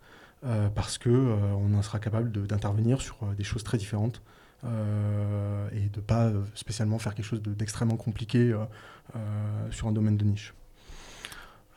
parce 0.76 0.98
que 0.98 1.10
euh, 1.10 1.36
on 1.54 1.82
sera 1.82 2.00
capable 2.00 2.32
d'intervenir 2.48 3.02
sur 3.02 3.18
euh, 3.24 3.34
des 3.36 3.44
choses 3.44 3.64
très 3.64 3.78
différentes 3.78 4.22
et 5.74 5.88
de 5.94 6.02
pas 6.02 6.34
spécialement 6.54 7.00
faire 7.00 7.16
quelque 7.16 7.26
chose 7.26 7.42
d'extrêmement 7.42 7.96
compliqué 7.96 8.54
sur 9.72 9.88
un 9.88 9.94
domaine 9.94 10.18
de 10.18 10.26
niche. 10.26 10.54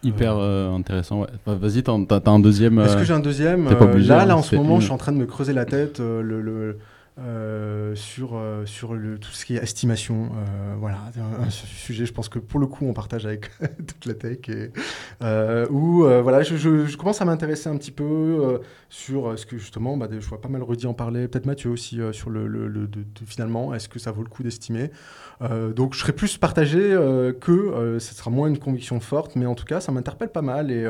Hyper 0.03 0.37
intéressant. 0.37 1.21
Ouais. 1.21 1.29
Vas-y, 1.47 1.85
t'as 1.85 1.93
as, 1.93 2.29
un 2.29 2.41
deuxième. 2.41 2.81
Est-ce 2.81 2.97
que 2.97 3.05
j'ai 3.05 3.13
un 3.13 3.21
deuxième 3.21 3.69
Là, 3.69 4.27
là, 4.27 4.37
en 4.37 4.43
ce 4.43 4.57
moment, 4.57 4.81
je 4.81 4.87
suis 4.87 4.93
en 4.93 4.99
train 4.99 5.13
de 5.13 5.17
me 5.17 5.27
creuser 5.27 5.53
la 5.53 5.65
tête. 5.65 6.01
le, 6.01 6.79
euh, 7.19 7.95
sur, 7.95 8.37
euh, 8.37 8.65
sur 8.65 8.97
tout 9.21 9.33
ce 9.33 9.45
qui 9.45 9.55
est 9.55 9.63
estimation. 9.63 10.31
Euh, 10.35 10.75
voilà, 10.79 10.97
un, 11.19 11.45
un, 11.45 11.51
sujet, 11.51 12.07
je 12.07 12.13
pense 12.13 12.31
que 12.31 12.39
pour 12.39 12.59
le 12.59 12.67
coup, 12.67 12.87
on 12.87 12.95
partage 12.95 13.27
avec 13.27 13.51
toute 13.87 14.07
la 14.07 14.15
tech. 14.15 14.49
Et, 14.49 14.71
voilà, 15.21 16.43
je, 16.43 16.97
commence 16.97 17.21
à 17.21 17.27
m'intéresser 17.27 17.69
un 17.69 17.77
petit 17.77 17.91
peu 17.91 18.61
sur 18.89 19.39
ce 19.39 19.45
que 19.45 19.59
justement, 19.59 19.99
bah, 19.99 20.09
je 20.11 20.27
vois 20.27 20.41
pas 20.41 20.49
mal 20.49 20.63
Rudy 20.63 20.87
en 20.87 20.95
parler, 20.95 21.29
peut-être 21.29 21.45
Mathieu 21.45 21.69
aussi, 21.69 22.01
sur 22.13 22.31
le, 22.31 22.89
finalement, 23.27 23.75
est-ce 23.75 23.91
que 23.91 23.99
ça 23.99 24.11
vaut 24.11 24.23
le 24.23 24.31
coup 24.31 24.43
d'estimer 24.43 24.91
Donc 25.77 25.93
je 25.93 26.01
serais 26.01 26.15
plus 26.15 26.39
partagé 26.39 26.97
que 27.43 27.99
ce 27.99 28.15
sera 28.15 28.31
moins 28.31 28.49
une 28.49 28.59
conviction 28.59 29.01
forte, 29.01 29.37
mais 29.37 29.45
en 29.45 29.55
tout 29.55 29.67
cas, 29.67 29.81
ça 29.81 29.93
m'interpelle 29.93 30.31
pas 30.31 30.43
mal. 30.43 30.71
Et, 30.71 30.87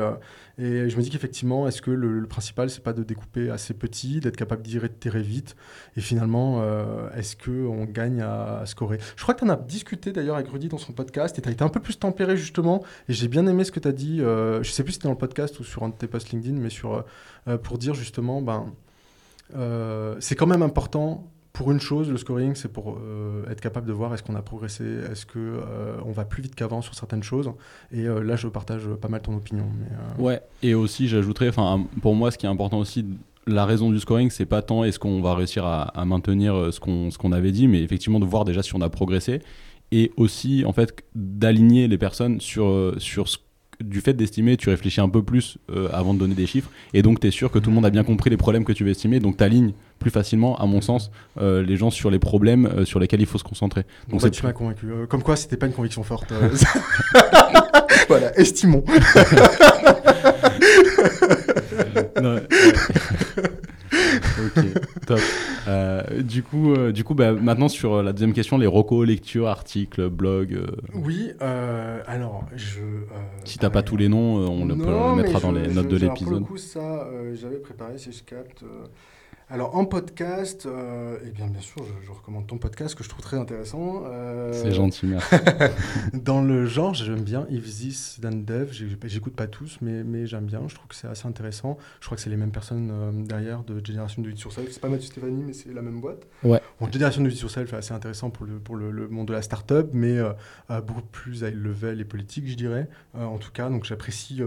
et 0.57 0.87
je 0.87 0.97
me 0.97 1.01
dis 1.01 1.09
qu'effectivement, 1.09 1.67
est-ce 1.67 1.81
que 1.81 1.89
le, 1.89 2.19
le 2.19 2.27
principal, 2.27 2.69
c'est 2.69 2.83
pas 2.83 2.93
de 2.93 3.01
découper 3.03 3.49
assez 3.49 3.73
petit, 3.73 4.19
d'être 4.19 4.35
capable 4.35 4.61
d'itérer 4.61 5.21
vite 5.23 5.55
et 5.97 6.01
finalement, 6.01 6.61
euh, 6.61 7.09
est-ce 7.15 7.35
qu'on 7.35 7.85
gagne 7.85 8.21
à, 8.21 8.59
à, 8.59 8.65
scorer? 8.67 8.99
Je 9.15 9.23
crois 9.23 9.33
que 9.33 9.39
tu 9.39 9.45
en 9.45 9.49
as 9.49 9.55
discuté 9.55 10.11
d'ailleurs 10.11 10.35
avec 10.35 10.49
Rudy 10.49 10.67
dans 10.67 10.77
son 10.77 10.93
podcast 10.93 11.37
et 11.39 11.41
tu 11.41 11.49
as 11.49 11.51
été 11.51 11.63
un 11.63 11.69
peu 11.69 11.79
plus 11.79 11.97
tempéré 11.97 12.37
justement. 12.37 12.83
Et 13.09 13.13
j'ai 13.13 13.27
bien 13.27 13.47
aimé 13.47 13.63
ce 13.63 13.71
que 13.71 13.79
tu 13.79 13.87
as 13.87 13.91
dit. 13.91 14.21
Euh, 14.21 14.61
je 14.61 14.71
sais 14.71 14.83
plus 14.83 14.93
si 14.93 14.95
c'était 14.97 15.07
dans 15.07 15.13
le 15.13 15.17
podcast 15.17 15.59
ou 15.59 15.63
sur 15.63 15.83
un 15.83 15.89
de 15.89 15.95
tes 15.95 16.07
posts 16.07 16.29
LinkedIn, 16.31 16.59
mais 16.59 16.69
sur, 16.69 17.03
euh, 17.47 17.57
pour 17.57 17.79
dire 17.79 17.95
justement, 17.95 18.41
ben, 18.41 18.73
euh, 19.55 20.15
c'est 20.19 20.35
quand 20.35 20.47
même 20.47 20.61
important 20.61 21.32
pour 21.53 21.71
une 21.71 21.79
chose, 21.79 22.09
le 22.09 22.17
scoring, 22.17 22.55
c'est 22.55 22.73
pour 22.73 22.97
euh, 22.97 23.45
être 23.47 23.61
capable 23.61 23.87
de 23.87 23.93
voir 23.93 24.11
est-ce 24.15 24.23
qu'on 24.23 24.35
a 24.35 24.41
progressé, 24.41 24.83
est-ce 25.11 25.27
qu'on 25.27 25.39
euh, 25.39 26.01
va 26.07 26.25
plus 26.25 26.41
vite 26.41 26.55
qu'avant 26.55 26.81
sur 26.81 26.95
certaines 26.95 27.21
choses. 27.21 27.51
Et 27.91 28.07
euh, 28.07 28.23
là, 28.23 28.35
je 28.35 28.47
partage 28.47 28.87
pas 28.99 29.07
mal 29.07 29.21
ton 29.21 29.35
opinion. 29.35 29.65
Mais, 29.79 30.23
ouais, 30.23 30.41
et 30.63 30.73
aussi, 30.73 31.07
j'ajouterais, 31.07 31.51
pour 32.01 32.15
moi, 32.15 32.31
ce 32.31 32.39
qui 32.39 32.47
est 32.47 32.49
important 32.49 32.79
aussi, 32.79 33.05
la 33.45 33.67
raison 33.67 33.91
du 33.91 33.99
scoring, 33.99 34.31
c'est 34.31 34.47
pas 34.47 34.63
tant 34.63 34.83
est-ce 34.83 34.97
qu'on 34.97 35.21
va 35.21 35.35
réussir 35.35 35.63
à, 35.63 36.05
maintenir 36.05 36.73
ce 36.73 36.79
qu'on 36.79 37.09
qu'on 37.09 37.31
avait 37.31 37.51
dit, 37.51 37.67
mais 37.67 37.83
effectivement 37.83 38.19
de 38.19 38.25
voir 38.25 38.45
déjà 38.45 38.63
si 38.63 38.73
on 38.75 38.81
a 38.81 38.89
progressé. 38.89 39.39
Et 39.91 40.11
aussi, 40.17 40.63
en 40.65 40.73
fait, 40.73 41.03
d'aligner 41.13 41.87
les 41.87 41.99
personnes 41.99 42.41
sur, 42.41 42.95
sur 42.97 43.27
ce 43.27 43.37
du 43.83 44.01
fait 44.01 44.13
d'estimer, 44.13 44.55
tu 44.55 44.69
réfléchis 44.69 45.01
un 45.01 45.09
peu 45.09 45.23
plus 45.23 45.57
avant 45.91 46.13
de 46.13 46.19
donner 46.19 46.35
des 46.35 46.45
chiffres, 46.45 46.69
et 46.93 47.01
donc 47.01 47.19
tu 47.19 47.27
es 47.27 47.31
sûr 47.31 47.51
que 47.51 47.59
tout 47.59 47.69
le 47.69 47.75
monde 47.75 47.85
a 47.85 47.89
bien 47.89 48.03
compris 48.03 48.29
les 48.29 48.37
problèmes 48.37 48.63
que 48.63 48.71
tu 48.71 48.85
veux 48.85 48.91
estimer, 48.91 49.19
donc 49.19 49.35
tu 49.35 49.43
alignes 49.43 49.73
plus 50.03 50.11
facilement, 50.11 50.57
à 50.59 50.65
mon 50.65 50.81
sens, 50.81 51.11
euh, 51.39 51.63
les 51.63 51.77
gens 51.77 51.89
sur 51.89 52.11
les 52.11 52.19
problèmes 52.19 52.65
euh, 52.65 52.85
sur 52.85 52.99
lesquels 52.99 53.21
il 53.21 53.25
faut 53.25 53.37
se 53.37 53.43
concentrer. 53.43 53.85
Donc 54.09 54.21
bah, 54.21 54.29
tu 54.29 54.43
m'as 54.43 54.51
convaincu. 54.51 54.85
comme 55.09 55.23
quoi, 55.23 55.37
c'était 55.37 55.55
pas 55.57 55.65
une 55.65 55.73
conviction 55.73 56.03
forte. 56.03 56.33
voilà, 58.09 58.37
estimons. 58.37 58.83
non, 62.21 62.39
ok, 64.45 64.63
top. 65.07 65.19
Euh, 65.67 66.21
du 66.21 66.43
coup, 66.43 66.73
euh, 66.73 66.91
du 66.91 67.03
coup 67.03 67.13
bah, 67.13 67.31
maintenant 67.33 67.69
sur 67.69 68.03
la 68.03 68.11
deuxième 68.11 68.33
question, 68.33 68.57
les 68.57 68.67
recos, 68.67 69.07
lectures, 69.07 69.47
articles, 69.47 70.09
blogs. 70.09 70.53
Euh... 70.53 70.67
Oui, 70.93 71.31
euh, 71.41 72.01
alors 72.07 72.45
je. 72.55 72.79
si 73.45 73.57
t'as 73.57 73.69
pas 73.69 73.83
tous 73.83 73.97
les 73.97 74.09
noms, 74.09 74.35
on 74.35 74.65
le, 74.65 74.75
le 74.75 75.15
mettra 75.15 75.39
dans 75.39 75.51
les 75.51 75.67
notes 75.67 75.85
je, 75.85 75.95
de 75.95 75.97
l'épisode. 75.97 76.29
Pour 76.29 76.39
le 76.39 76.45
coup, 76.45 76.57
ça, 76.57 77.07
j'avais 77.33 77.59
préparé, 77.59 77.97
si 77.97 78.11
je 78.11 78.23
capte. 78.23 78.63
Alors 79.53 79.75
en 79.75 79.85
podcast, 79.85 80.65
euh, 80.65 81.19
eh 81.23 81.29
bien 81.29 81.45
bien 81.45 81.61
sûr, 81.61 81.85
je, 81.85 82.07
je, 82.07 82.11
recommande 82.11 82.47
ton 82.47 82.57
podcast 82.57 82.95
que 82.95 83.03
je 83.03 83.09
trouve 83.09 83.21
très 83.21 83.37
intéressant. 83.37 84.01
Euh, 84.07 84.51
C'est 84.51 84.71
gentil, 84.71 85.05
merci. 85.05 85.35
dans 86.15 86.41
le 86.41 86.65
genre, 86.65 86.95
j'aime 86.95 87.21
bien 87.21 87.45
If 87.51 87.63
This 87.65 88.17
Then 88.19 88.45
Dev. 88.45 88.71
J'écoute 88.71 89.35
pas 89.35 89.45
tous, 89.45 89.77
mais, 89.79 90.03
mais 90.03 90.25
j'aime 90.25 90.45
bien. 90.45 90.63
Je 90.67 90.73
trouve 90.73 90.87
que 90.87 90.95
c'est 90.95 91.07
assez 91.07 91.27
intéressant. 91.27 91.77
Je 91.99 92.07
crois 92.07 92.15
que 92.15 92.23
c'est 92.23 92.31
les 92.31 92.35
mêmes 92.35 92.49
personnes 92.49 92.89
euh, 92.91 93.11
derrière 93.11 93.63
de 93.63 93.79
Génération 93.85 94.23
de 94.23 94.31
It 94.31 94.39
Yourself. 94.39 94.67
C'est 94.71 94.81
pas 94.81 94.89
Mathieu 94.89 95.05
Stéphanie, 95.05 95.43
mais 95.45 95.53
c'est 95.53 95.71
la 95.71 95.83
même 95.83 96.01
boîte. 96.01 96.25
Ouais. 96.43 96.59
Bon, 96.79 96.91
Génération 96.91 97.21
de 97.21 97.29
It 97.29 97.39
Yourself 97.39 97.73
est 97.73 97.77
assez 97.77 97.93
intéressant 97.93 98.31
pour 98.31 98.47
le, 98.47 98.57
pour 98.57 98.75
le, 98.75 98.89
le 98.89 99.07
monde 99.07 99.27
de 99.27 99.33
la 99.33 99.43
startup, 99.43 99.87
mais 99.93 100.17
euh, 100.17 100.33
beaucoup 100.81 101.03
plus 101.11 101.41
high 101.43 101.53
level 101.53 102.01
et 102.01 102.05
politique, 102.05 102.47
je 102.47 102.55
dirais. 102.55 102.89
en 103.13 103.37
tout 103.37 103.51
cas, 103.51 103.69
donc 103.69 103.83
j'apprécie 103.83 104.41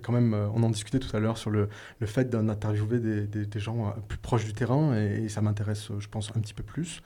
quand 0.00 0.12
même, 0.12 0.34
euh, 0.34 0.48
on 0.54 0.62
en 0.62 0.70
discutait 0.70 0.98
tout 0.98 1.14
à 1.16 1.20
l'heure 1.20 1.38
sur 1.38 1.50
le, 1.50 1.68
le 2.00 2.06
fait 2.06 2.30
d'interviewer 2.30 2.98
des, 2.98 3.26
des, 3.26 3.46
des, 3.46 3.60
gens 3.60 3.88
euh, 3.88 3.90
plus 4.08 4.18
proches 4.18 4.44
du 4.44 4.52
terrain 4.52 4.96
et, 4.96 5.28
ça 5.28 5.40
m'intéresse, 5.40 5.90
je 5.98 6.08
pense, 6.08 6.30
un 6.34 6.40
petit 6.40 6.54
peu 6.54 6.62
plus. 6.62 7.02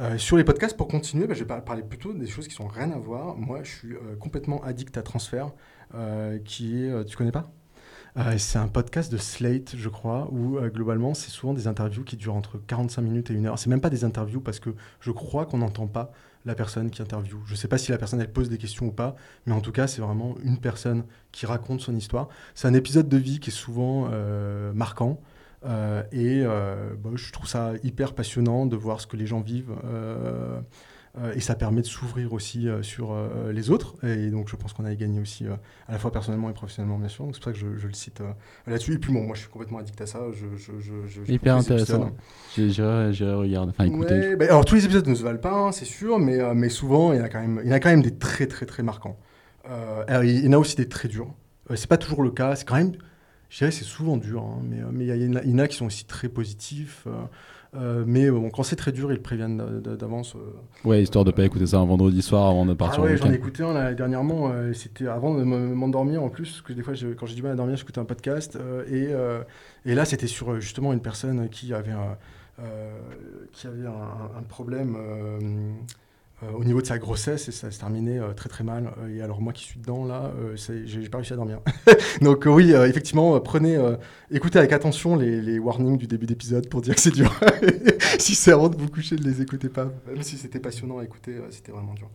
Euh, 0.00 0.18
sur 0.18 0.36
les 0.36 0.44
podcasts, 0.44 0.76
pour 0.76 0.88
continuer, 0.88 1.26
bah, 1.26 1.34
je 1.34 1.44
vais 1.44 1.60
parler 1.60 1.82
plutôt 1.82 2.12
des 2.12 2.26
choses 2.26 2.48
qui 2.48 2.54
sont 2.54 2.66
rien 2.66 2.90
à 2.92 2.98
voir. 2.98 3.36
Moi, 3.36 3.62
je 3.62 3.70
suis 3.70 3.94
euh, 3.94 4.16
complètement 4.18 4.62
addict 4.64 4.96
à 4.96 5.02
Transfert, 5.02 5.52
euh, 5.94 6.38
qui 6.38 6.84
est, 6.84 7.04
tu 7.04 7.16
connais 7.16 7.32
pas? 7.32 7.52
C'est 8.36 8.58
un 8.58 8.68
podcast 8.68 9.10
de 9.10 9.16
Slate, 9.16 9.74
je 9.76 9.88
crois, 9.88 10.28
où 10.32 10.58
globalement, 10.68 11.14
c'est 11.14 11.30
souvent 11.30 11.54
des 11.54 11.66
interviews 11.66 12.04
qui 12.04 12.16
durent 12.16 12.34
entre 12.34 12.58
45 12.58 13.02
minutes 13.02 13.30
et 13.30 13.34
une 13.34 13.46
heure. 13.46 13.58
C'est 13.58 13.70
même 13.70 13.80
pas 13.80 13.90
des 13.90 14.04
interviews 14.04 14.40
parce 14.40 14.60
que 14.60 14.70
je 15.00 15.10
crois 15.10 15.46
qu'on 15.46 15.58
n'entend 15.58 15.86
pas 15.86 16.12
la 16.44 16.54
personne 16.54 16.90
qui 16.90 17.02
interviewe. 17.02 17.40
Je 17.46 17.52
ne 17.52 17.56
sais 17.56 17.68
pas 17.68 17.78
si 17.78 17.90
la 17.92 17.98
personne 17.98 18.20
elle 18.20 18.32
pose 18.32 18.48
des 18.48 18.58
questions 18.58 18.86
ou 18.86 18.92
pas, 18.92 19.14
mais 19.46 19.52
en 19.52 19.60
tout 19.60 19.72
cas 19.72 19.86
c'est 19.86 20.02
vraiment 20.02 20.34
une 20.42 20.58
personne 20.58 21.04
qui 21.30 21.46
raconte 21.46 21.80
son 21.80 21.94
histoire. 21.94 22.28
C'est 22.54 22.68
un 22.68 22.74
épisode 22.74 23.08
de 23.08 23.16
vie 23.16 23.40
qui 23.40 23.50
est 23.50 23.52
souvent 23.52 24.08
euh, 24.10 24.72
marquant. 24.72 25.20
Euh, 25.64 26.02
et 26.10 26.42
euh, 26.44 26.94
bah, 26.98 27.10
je 27.14 27.30
trouve 27.30 27.46
ça 27.46 27.72
hyper 27.84 28.14
passionnant 28.14 28.66
de 28.66 28.74
voir 28.74 29.00
ce 29.00 29.06
que 29.06 29.16
les 29.16 29.26
gens 29.26 29.40
vivent. 29.40 29.74
Euh, 31.18 31.22
euh, 31.22 31.32
et 31.34 31.40
ça 31.40 31.54
permet 31.54 31.82
de 31.82 31.86
s'ouvrir 31.86 32.32
aussi 32.32 32.68
euh, 32.68 32.82
sur 32.82 33.12
euh, 33.12 33.52
les 33.52 33.70
autres. 33.70 33.94
Et 34.04 34.30
donc, 34.30 34.48
je 34.48 34.56
pense 34.56 34.72
qu'on 34.72 34.84
a 34.84 34.94
gagné 34.94 35.20
aussi 35.20 35.44
à 35.46 35.92
la 35.92 35.98
fois 35.98 36.10
personnellement 36.10 36.50
et 36.50 36.52
professionnellement, 36.54 36.98
bien 36.98 37.08
sûr. 37.08 37.24
Donc, 37.24 37.34
c'est 37.34 37.42
pour 37.42 37.52
ça 37.52 37.52
que 37.52 37.58
je, 37.58 37.76
je 37.76 37.86
le 37.86 37.92
cite 37.92 38.22
là-dessus. 38.66 38.94
Et 38.94 38.98
puis, 38.98 39.12
bon, 39.12 39.22
moi, 39.22 39.34
je 39.34 39.40
suis 39.40 39.50
complètement 39.50 39.78
addict 39.78 40.00
à 40.00 40.06
ça. 40.06 40.20
Je, 40.32 40.46
je, 40.56 40.72
je 41.06 41.32
Hyper 41.32 41.56
intéressant. 41.56 42.10
J'irai 42.56 43.34
regarder, 43.34 43.70
enfin 43.70 43.84
écouter. 43.84 44.14
Ouais, 44.14 44.36
bah, 44.36 44.46
alors, 44.46 44.64
tous 44.64 44.74
les 44.74 44.84
épisodes 44.84 45.06
ne 45.06 45.14
se 45.14 45.22
valent 45.22 45.38
pas, 45.38 45.52
hein, 45.52 45.72
c'est 45.72 45.84
sûr, 45.84 46.18
mais, 46.18 46.54
mais 46.54 46.68
souvent, 46.68 47.12
il 47.12 47.18
y, 47.18 47.22
en 47.22 47.24
a 47.24 47.28
quand 47.28 47.40
même, 47.40 47.60
il 47.62 47.68
y 47.68 47.72
en 47.72 47.76
a 47.76 47.80
quand 47.80 47.90
même 47.90 48.02
des 48.02 48.14
très, 48.14 48.46
très, 48.46 48.66
très 48.66 48.82
marquants. 48.82 49.18
alors, 49.64 50.24
il 50.24 50.44
y 50.44 50.48
en 50.48 50.52
a 50.52 50.58
aussi 50.58 50.76
des 50.76 50.88
très 50.88 51.08
durs. 51.08 51.32
c'est 51.74 51.88
pas 51.88 51.98
toujours 51.98 52.22
le 52.22 52.30
cas. 52.30 52.56
C'est 52.56 52.66
quand 52.66 52.76
même, 52.76 52.92
je 53.50 53.58
dirais, 53.58 53.70
c'est 53.70 53.84
souvent 53.84 54.16
dur, 54.16 54.42
hein, 54.42 54.62
mais, 54.62 54.78
mais 54.90 55.04
il, 55.04 55.08
y 55.08 55.12
a, 55.12 55.42
il 55.42 55.50
y 55.50 55.54
en 55.54 55.58
a 55.58 55.68
qui 55.68 55.76
sont 55.76 55.86
aussi 55.86 56.06
très 56.06 56.28
positifs. 56.28 57.06
Euh, 57.74 58.04
mais 58.06 58.30
bon, 58.30 58.50
quand 58.50 58.62
c'est 58.62 58.76
très 58.76 58.92
dur, 58.92 59.12
ils 59.12 59.20
préviennent 59.22 59.80
d'avance. 59.80 60.34
Euh, 60.36 60.88
ouais, 60.88 61.02
histoire 61.02 61.24
de 61.24 61.30
ne 61.30 61.36
pas 61.36 61.44
écouter 61.44 61.66
ça 61.66 61.78
un 61.78 61.86
vendredi 61.86 62.20
soir 62.20 62.50
avant 62.50 62.66
de 62.66 62.74
partir 62.74 63.00
ah 63.02 63.06
ouais, 63.06 63.16
j'en 63.16 63.30
ai 63.30 63.34
écouté 63.34 63.62
un 63.62 63.72
là, 63.72 63.94
dernièrement. 63.94 64.50
Euh, 64.52 64.72
c'était 64.74 65.06
avant 65.06 65.34
de 65.34 65.42
m'endormir 65.42 66.22
en 66.22 66.28
plus, 66.28 66.50
parce 66.50 66.62
que 66.62 66.74
des 66.74 66.82
fois, 66.82 66.92
je, 66.92 67.08
quand 67.08 67.24
j'ai 67.26 67.34
du 67.34 67.42
mal 67.42 67.52
à 67.52 67.54
dormir, 67.54 67.76
j'écoutais 67.76 68.00
un 68.00 68.04
podcast. 68.04 68.58
et, 68.90 69.08
et 69.86 69.94
là, 69.94 70.04
c'était 70.04 70.26
sur 70.26 70.60
justement 70.60 70.92
une 70.92 71.00
personne 71.00 71.48
qui 71.48 71.72
avait 71.72 71.92
un, 71.92 72.16
qui 73.52 73.66
avait 73.66 73.86
un, 73.86 74.38
un 74.38 74.42
problème 74.42 74.96
euh, 74.96 75.72
au 76.56 76.64
niveau 76.64 76.80
de 76.80 76.86
sa 76.86 76.98
grossesse 76.98 77.48
et 77.48 77.52
ça 77.52 77.70
se 77.70 77.78
terminait 77.78 78.18
euh, 78.18 78.32
très 78.32 78.48
très 78.48 78.64
mal. 78.64 78.92
Euh, 78.98 79.16
et 79.16 79.22
alors 79.22 79.40
moi 79.40 79.52
qui 79.52 79.64
suis 79.64 79.78
dedans 79.78 80.04
là, 80.04 80.32
j'ai 80.54 81.08
pas 81.08 81.18
réussi 81.18 81.32
à 81.32 81.36
dormir. 81.36 81.60
Donc 82.20 82.44
oui, 82.46 82.72
effectivement, 82.72 83.38
prenez, 83.40 83.78
écoutez 84.30 84.58
avec 84.58 84.72
attention 84.72 85.16
les, 85.16 85.40
les 85.40 85.58
warnings 85.58 85.98
du 85.98 86.06
début 86.06 86.26
d'épisode 86.26 86.68
pour 86.68 86.80
dire 86.80 86.94
que 86.94 87.00
c'est 87.00 87.10
dur. 87.10 87.38
si 88.18 88.34
c'est 88.34 88.52
avant 88.52 88.68
de 88.68 88.76
vous 88.76 88.88
coucher, 88.88 89.16
ne 89.16 89.22
les 89.22 89.40
écoutez 89.42 89.68
pas. 89.68 89.90
Même 90.06 90.22
si 90.22 90.36
c'était 90.36 90.60
passionnant 90.60 90.98
à 90.98 91.04
écouter, 91.04 91.36
c'était 91.50 91.72
vraiment 91.72 91.94
dur. 91.94 92.08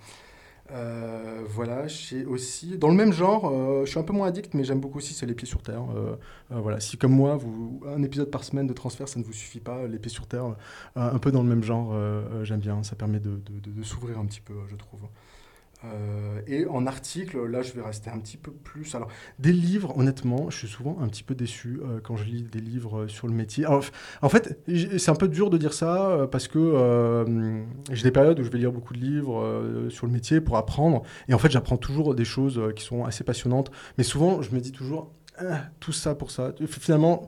Euh, 0.72 1.44
voilà, 1.48 1.88
j'ai 1.88 2.26
aussi 2.26 2.78
dans 2.78 2.90
le 2.90 2.96
même 2.96 3.14
genre, 3.14 3.50
euh, 3.50 3.86
je 3.86 3.90
suis 3.90 4.00
un 4.00 4.04
peu 4.04 4.12
moins 4.12 4.28
addict, 4.28 4.54
mais 4.54 4.66
j'aime 4.66 4.82
beaucoup 4.82 4.98
aussi 4.98 5.14
c'est 5.14 5.26
les 5.26 5.34
pieds 5.34 5.48
sur 5.48 5.62
terre. 5.62 5.84
Euh, 5.96 6.16
voilà, 6.50 6.80
si 6.80 6.98
comme 6.98 7.14
moi, 7.14 7.38
vous 7.38 7.82
un 7.88 8.04
épisode 8.04 8.30
par 8.30 8.44
semaine 8.44 8.68
de 8.68 8.74
transfert, 8.74 9.08
ça 9.08 9.20
ne 9.20 9.24
vous 9.24 9.34
suffit 9.34 9.60
pas, 9.62 9.88
les 9.88 10.00
pieds 10.00 10.12
sur 10.12 10.28
terre, 10.28 10.56
un 10.96 11.20
peu 11.20 11.32
dans 11.32 11.42
le 11.42 11.50
même 11.50 11.64
genre, 11.64 11.96
j'aime 12.44 12.60
bien. 12.60 12.84
Ça 12.84 12.96
permet 12.96 13.20
de, 13.20 13.40
s'ouvrir 13.84 14.20
un 14.20 14.26
petit 14.26 14.42
peu, 14.42 14.56
je 14.70 14.76
trouve. 14.76 15.02
Euh, 15.86 16.42
et 16.48 16.66
en 16.66 16.88
article, 16.88 17.46
là, 17.46 17.62
je 17.62 17.74
vais 17.74 17.82
rester 17.82 18.10
un 18.10 18.20
petit 18.20 18.38
peu 18.38 18.52
plus. 18.52 18.96
Alors, 18.96 19.10
des 19.38 19.54
livres, 19.54 19.96
honnêtement, 19.98 20.50
je 20.50 20.58
suis 20.58 20.68
souvent 20.68 20.98
un 21.00 21.08
petit 21.08 21.24
peu 21.24 21.36
déçu 21.36 21.80
euh, 21.84 22.00
quand 22.02 22.16
je 22.16 22.24
lis 22.24 22.44
des 22.44 22.60
livres 22.60 23.02
euh, 23.02 23.08
sur 23.08 23.28
le 23.28 23.34
métier. 23.34 23.66
Alors, 23.66 23.84
en 24.22 24.30
fait, 24.30 24.60
c'est 24.98 25.10
un 25.10 25.16
peu 25.16 25.28
dur 25.28 25.50
de 25.50 25.58
dire 25.58 25.74
ça 25.74 26.28
parce 26.32 26.48
que 26.48 27.26
j'ai 27.92 28.04
des 28.04 28.12
périodes 28.12 28.40
où 28.40 28.44
je 28.44 28.50
vais 28.50 28.58
lire 28.58 28.72
beaucoup 28.72 28.94
de 28.94 29.00
livres 29.00 29.88
sur 29.90 30.06
le 30.06 30.12
métier 30.12 30.42
pour 30.42 30.58
apprendre. 30.58 31.04
Et 31.28 31.34
en 31.34 31.38
fait, 31.38 31.52
j'apprends 31.52 31.78
toujours 31.78 32.16
des 32.16 32.26
choses 32.26 32.62
qui 32.76 32.84
sont 32.84 33.06
assez 33.06 33.24
passionnantes. 33.24 33.72
Mais 33.98 34.04
souvent, 34.04 34.42
je 34.42 34.52
me 34.52 34.60
dis 34.60 34.72
toujours, 34.72 35.12
ah, 35.38 35.66
tout 35.80 35.92
ça 35.92 36.16
pour 36.16 36.32
ça. 36.32 36.54
Finalement, 36.68 37.28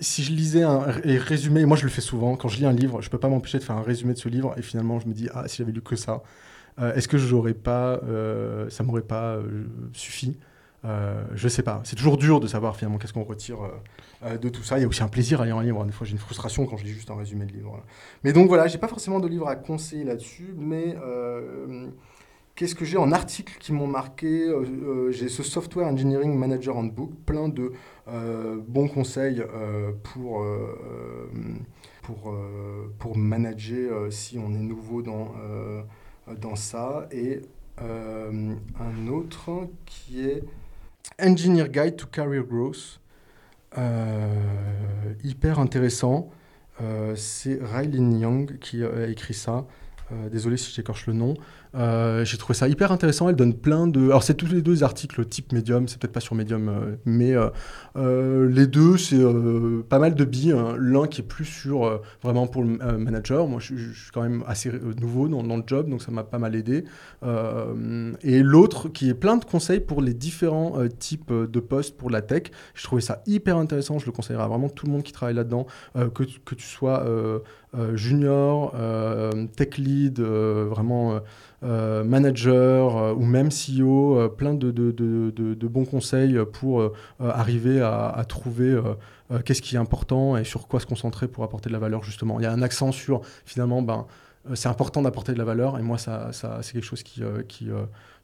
si 0.00 0.22
je 0.22 0.32
lisais 0.32 0.62
un 0.62 0.80
résumé, 0.80 1.64
moi 1.64 1.76
je 1.76 1.84
le 1.84 1.90
fais 1.90 2.00
souvent, 2.00 2.36
quand 2.36 2.48
je 2.48 2.58
lis 2.58 2.66
un 2.66 2.72
livre, 2.72 3.00
je 3.00 3.10
peux 3.10 3.18
pas 3.18 3.28
m'empêcher 3.28 3.58
de 3.58 3.64
faire 3.64 3.76
un 3.76 3.82
résumé 3.82 4.14
de 4.14 4.18
ce 4.18 4.28
livre, 4.28 4.54
et 4.56 4.62
finalement 4.62 4.98
je 5.00 5.06
me 5.06 5.14
dis, 5.14 5.28
ah, 5.32 5.46
si 5.48 5.58
j'avais 5.58 5.72
lu 5.72 5.80
que 5.80 5.96
ça, 5.96 6.22
euh, 6.80 6.94
est-ce 6.94 7.08
que 7.08 7.18
j'aurais 7.18 7.54
pas, 7.54 8.00
euh, 8.04 8.70
ça 8.70 8.82
m'aurait 8.82 9.02
pas 9.02 9.36
euh, 9.36 9.64
suffi 9.92 10.38
je 11.34 11.46
sais 11.46 11.62
pas. 11.62 11.80
C'est 11.84 11.94
toujours 11.94 12.16
dur 12.16 12.40
de 12.40 12.48
savoir 12.48 12.74
finalement 12.74 12.98
qu'est-ce 12.98 13.12
qu'on 13.12 13.22
retire 13.22 13.58
de 14.24 14.48
tout 14.48 14.64
ça. 14.64 14.78
Il 14.78 14.82
y 14.82 14.84
a 14.84 14.88
aussi 14.88 15.04
un 15.04 15.08
plaisir 15.08 15.40
à 15.40 15.44
lire 15.44 15.56
un 15.56 15.62
livre. 15.62 15.84
Des 15.84 15.92
fois, 15.92 16.04
j'ai 16.04 16.12
une 16.12 16.18
frustration 16.18 16.66
quand 16.66 16.76
je 16.76 16.82
lis 16.82 16.90
juste 16.90 17.08
un 17.08 17.14
résumé 17.14 17.46
de 17.46 17.52
livre. 17.52 17.80
Mais 18.24 18.32
donc 18.32 18.48
voilà, 18.48 18.66
j'ai 18.66 18.78
pas 18.78 18.88
forcément 18.88 19.20
de 19.20 19.28
livre 19.28 19.46
à 19.46 19.54
conseiller 19.54 20.02
là-dessus, 20.02 20.56
mais 20.58 20.96
qu'est-ce 22.56 22.74
que 22.74 22.84
j'ai 22.84 22.96
en 22.96 23.12
articles 23.12 23.56
qui 23.60 23.72
m'ont 23.72 23.86
marqué 23.86 24.52
J'ai 25.10 25.28
ce 25.28 25.44
Software 25.44 25.86
Engineering 25.86 26.36
Manager 26.36 26.76
Handbook, 26.76 27.12
plein 27.26 27.48
de 27.48 27.72
bons 28.66 28.88
conseils 28.88 29.40
pour 30.02 30.44
pour, 32.02 32.34
pour 32.98 33.16
manager 33.16 34.12
si 34.12 34.36
on 34.36 34.52
est 34.52 34.62
nouveau 34.62 35.00
dans, 35.02 35.32
dans 36.40 36.56
ça. 36.56 37.08
Et 37.10 37.42
un 37.78 39.08
autre 39.08 39.68
qui 39.86 40.20
est 40.20 40.44
Engineer 41.20 41.68
Guide 41.68 41.96
to 41.96 42.06
Career 42.06 42.44
Growth. 42.44 43.00
hyper 45.24 45.58
intéressant. 45.58 46.30
c'est 47.16 47.58
Riley 47.62 48.18
Young 48.18 48.58
qui 48.58 48.84
a 48.84 49.08
écrit 49.08 49.34
ça. 49.34 49.66
désolé 50.30 50.56
si 50.56 50.72
j'écorche 50.72 51.06
le 51.06 51.14
nom. 51.14 51.34
Euh, 51.74 52.24
j'ai 52.24 52.36
trouvé 52.36 52.54
ça 52.54 52.68
hyper 52.68 52.92
intéressant. 52.92 53.28
Elle 53.28 53.36
donne 53.36 53.54
plein 53.54 53.86
de. 53.86 54.04
Alors, 54.04 54.22
c'est 54.22 54.34
tous 54.34 54.46
les 54.46 54.62
deux 54.62 54.82
articles 54.82 55.24
type 55.24 55.52
Medium, 55.52 55.88
c'est 55.88 55.98
peut-être 55.98 56.12
pas 56.12 56.20
sur 56.20 56.34
Medium, 56.34 56.68
euh, 56.68 56.96
mais 57.04 57.34
euh, 57.96 58.48
les 58.48 58.66
deux, 58.66 58.96
c'est 58.96 59.22
pas 59.88 59.98
mal 59.98 60.14
de 60.14 60.24
billes. 60.24 60.52
Hein. 60.52 60.74
L'un 60.78 61.06
qui 61.06 61.22
est 61.22 61.24
plus 61.24 61.44
sur 61.44 62.00
vraiment 62.22 62.46
pour 62.46 62.62
le 62.62 62.98
manager. 62.98 63.46
Moi, 63.46 63.60
je, 63.60 63.74
suis 63.74 64.10
quand 64.12 64.22
même 64.22 64.44
assez 64.46 64.70
nouveau 65.00 65.28
dans, 65.28 65.56
le 65.56 65.62
job, 65.66 65.88
donc 65.88 66.02
ça 66.02 66.10
m'a 66.10 66.24
pas 66.24 66.38
mal 66.38 66.54
aidé. 66.54 66.84
et 68.22 68.42
l'autre 68.42 68.88
qui 68.88 69.08
est 69.08 69.14
plein 69.14 69.36
de 69.36 69.44
conseils 69.44 69.80
pour 69.80 70.02
les 70.02 70.14
différents 70.14 70.74
types 70.98 71.32
de 71.32 71.60
postes 71.60 71.96
pour 71.96 72.10
la 72.10 72.22
tech. 72.22 72.44
Je 72.74 72.84
trouvais 72.84 73.02
ça 73.02 73.22
hyper 73.26 73.56
intéressant. 73.56 73.98
Je 73.98 74.06
le 74.06 74.12
conseillerais 74.12 74.44
à 74.44 74.48
vraiment 74.48 74.68
tout 74.68 74.86
le 74.86 74.92
monde 74.92 75.02
qui 75.02 75.12
travaille 75.12 75.34
là-dedans, 75.34 75.66
que, 75.94 76.24
que, 76.44 76.54
tu 76.54 76.66
sois 76.66 77.04
junior, 77.94 78.74
tech 79.56 79.78
lead, 79.78 80.20
vraiment. 80.20 81.20
Euh, 81.64 82.02
manager 82.02 82.96
euh, 82.96 83.14
ou 83.14 83.24
même 83.24 83.50
CEO, 83.50 84.18
euh, 84.18 84.28
plein 84.28 84.54
de, 84.54 84.72
bons 85.68 85.84
conseils 85.84 86.36
pour 86.52 86.90
arriver 87.20 87.80
à, 87.80 88.24
trouver 88.28 88.80
qu'est-ce 89.44 89.62
qui 89.62 89.76
est 89.76 89.78
important 89.78 90.36
et 90.36 90.44
sur 90.44 90.66
quoi 90.66 90.80
se 90.80 90.86
concentrer 90.86 91.28
pour 91.28 91.44
apporter 91.44 91.68
de 91.68 91.72
la 91.72 91.78
valeur 91.78 92.02
justement. 92.02 92.40
Il 92.40 92.42
y 92.42 92.46
a 92.46 92.52
un 92.52 92.62
accent 92.62 92.90
sur 92.90 93.22
finalement, 93.46 93.80
ben, 93.80 94.06
c'est 94.54 94.68
important 94.68 95.02
d'apporter 95.02 95.32
de 95.32 95.38
la 95.38 95.44
valeur 95.44 95.78
et 95.78 95.82
moi 95.82 95.98
ça, 95.98 96.30
c'est 96.32 96.72
quelque 96.72 96.84
chose 96.84 97.02
qui 97.02 97.22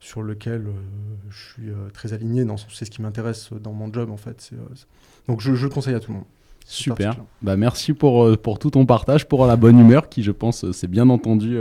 sur 0.01 0.23
lequel 0.23 0.67
je 1.31 1.53
suis 1.53 1.71
très 1.95 2.13
aligné 2.13 2.45
dans 2.45 2.57
c'est 2.57 2.85
ce 2.85 2.91
qui 2.91 3.03
m'intéresse 3.03 3.53
dans 3.53 3.73
mon 3.73 3.93
job 3.93 4.11
en 4.11 4.17
fait 4.17 4.51
donc 5.27 5.41
je, 5.41 5.55
je, 5.55 5.65
le 5.65 5.71
conseille 5.71 5.95
à 5.95 6.01
tout 6.01 6.11
le 6.11 6.19
monde 6.19 6.27
super 6.71 7.17
bah 7.41 7.57
merci 7.57 7.95
pour, 7.95 8.37
pour 8.39 8.59
tout 8.59 8.71
ton 8.71 8.85
partage 8.85 9.27
pour 9.27 9.47
la 9.47 9.57
bonne 9.57 9.79
humeur 9.79 10.09
qui 10.09 10.23
je 10.23 10.33
pense 10.33 10.71
c'est 10.73 10.87
bien 10.87 11.09
entendu 11.09 11.59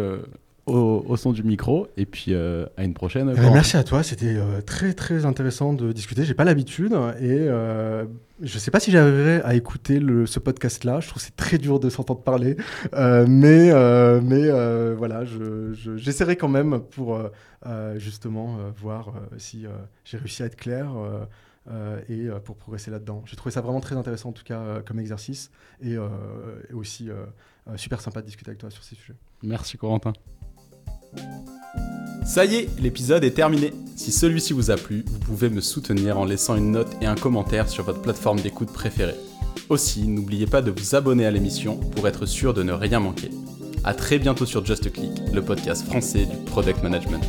au, 0.68 1.16
son 1.16 1.32
du 1.32 1.44
micro. 1.44 1.88
Et 1.98 2.06
puis 2.06 2.34
euh, 2.34 2.66
à 2.78 2.84
une 2.84 2.94
prochaine. 2.94 3.34
Eh 3.36 3.40
ben, 3.40 3.54
merci 3.54 3.78
à 3.78 3.84
toi, 3.84 4.04
c'était 4.04 4.36
euh, 4.36 4.62
très 4.62 4.94
très 4.94 5.26
intéressant 5.26 5.74
de 5.74 5.92
discuter. 5.92 6.26
J'ai 6.26 6.34
pas 6.34 6.44
l'habitude 6.44 6.94
et 7.20 7.46
euh, 7.48 8.06
je 8.42 8.60
sais 8.60 8.72
pas 8.72 8.80
si 8.80 8.92
j'arriverai 8.92 9.42
à 9.42 9.56
écouter 9.56 10.00
le, 10.00 10.26
ce 10.26 10.40
podcast-là. 10.40 11.00
Je 11.00 11.08
trouve 11.08 11.22
c'est 11.22 11.36
très 11.36 11.58
dur 11.58 11.80
de 11.80 11.90
s'entendre 11.90 12.22
parler, 12.22 12.58
mais 12.94 13.72
mais 14.22 14.50
voilà, 14.94 15.24
j'essaierai 15.96 16.34
je, 16.34 16.38
quand 16.38 16.50
même 16.50 16.80
pour 16.80 17.20
justement 17.96 18.58
voir 18.78 19.14
si 19.38 19.66
j'ai 20.04 20.18
réussi 20.18 20.44
à 20.44 20.48
être 20.48 20.58
clair. 20.58 20.90
Et 22.10 22.28
pour 22.46 22.56
progresser 22.56 22.92
là-dedans. 22.92 23.24
J'ai 23.26 23.36
trouvé 23.36 23.52
ça 23.54 23.62
vraiment 23.62 23.82
très 23.82 23.96
intéressant 23.96 24.30
en 24.30 24.34
tout 24.34 24.44
cas 24.44 24.82
comme 24.86 25.00
exercice 25.00 25.52
et, 25.82 25.94
et 25.94 26.74
aussi 26.74 27.10
super 27.76 28.02
sympa 28.02 28.22
de 28.22 28.26
discuter 28.26 28.52
avec 28.52 28.60
toi 28.60 28.70
sur 28.70 28.84
ces 28.84 28.96
sujets. 28.96 29.16
Merci 29.44 29.78
Corentin. 29.78 30.14
Ça 32.26 32.44
y 32.44 32.56
est, 32.56 32.80
l'épisode 32.80 33.24
est 33.24 33.32
terminé. 33.32 33.74
Si 33.96 34.12
celui-ci 34.12 34.52
vous 34.54 34.70
a 34.70 34.76
plu, 34.76 35.06
vous 35.08 35.20
pouvez 35.20 35.50
me 35.50 35.62
soutenir 35.62 36.20
en 36.20 36.26
laissant 36.26 36.56
une 36.56 36.72
note 36.72 36.90
et 37.02 37.06
un 37.06 37.16
commentaire 37.16 37.70
sur 37.70 37.86
votre 37.86 38.02
plateforme 38.02 38.42
d'écoute 38.42 38.72
préférée. 38.72 39.16
Aussi, 39.70 40.08
n'oubliez 40.08 40.46
pas 40.46 40.62
de 40.62 40.72
vous 40.72 40.96
abonner 40.96 41.26
à 41.26 41.32
l'émission 41.32 41.78
pour 41.78 42.08
être 42.08 42.26
sûr 42.26 42.54
de 42.54 42.64
ne 42.64 42.74
rien 42.74 43.00
manquer. 43.00 43.30
A 43.84 43.94
très 43.94 44.20
bientôt 44.20 44.46
sur 44.46 44.66
Just 44.66 44.92
Click, 44.92 45.22
le 45.34 45.42
podcast 45.42 45.86
français 45.86 46.26
du 46.26 46.36
product 46.46 46.84
management. 46.84 47.24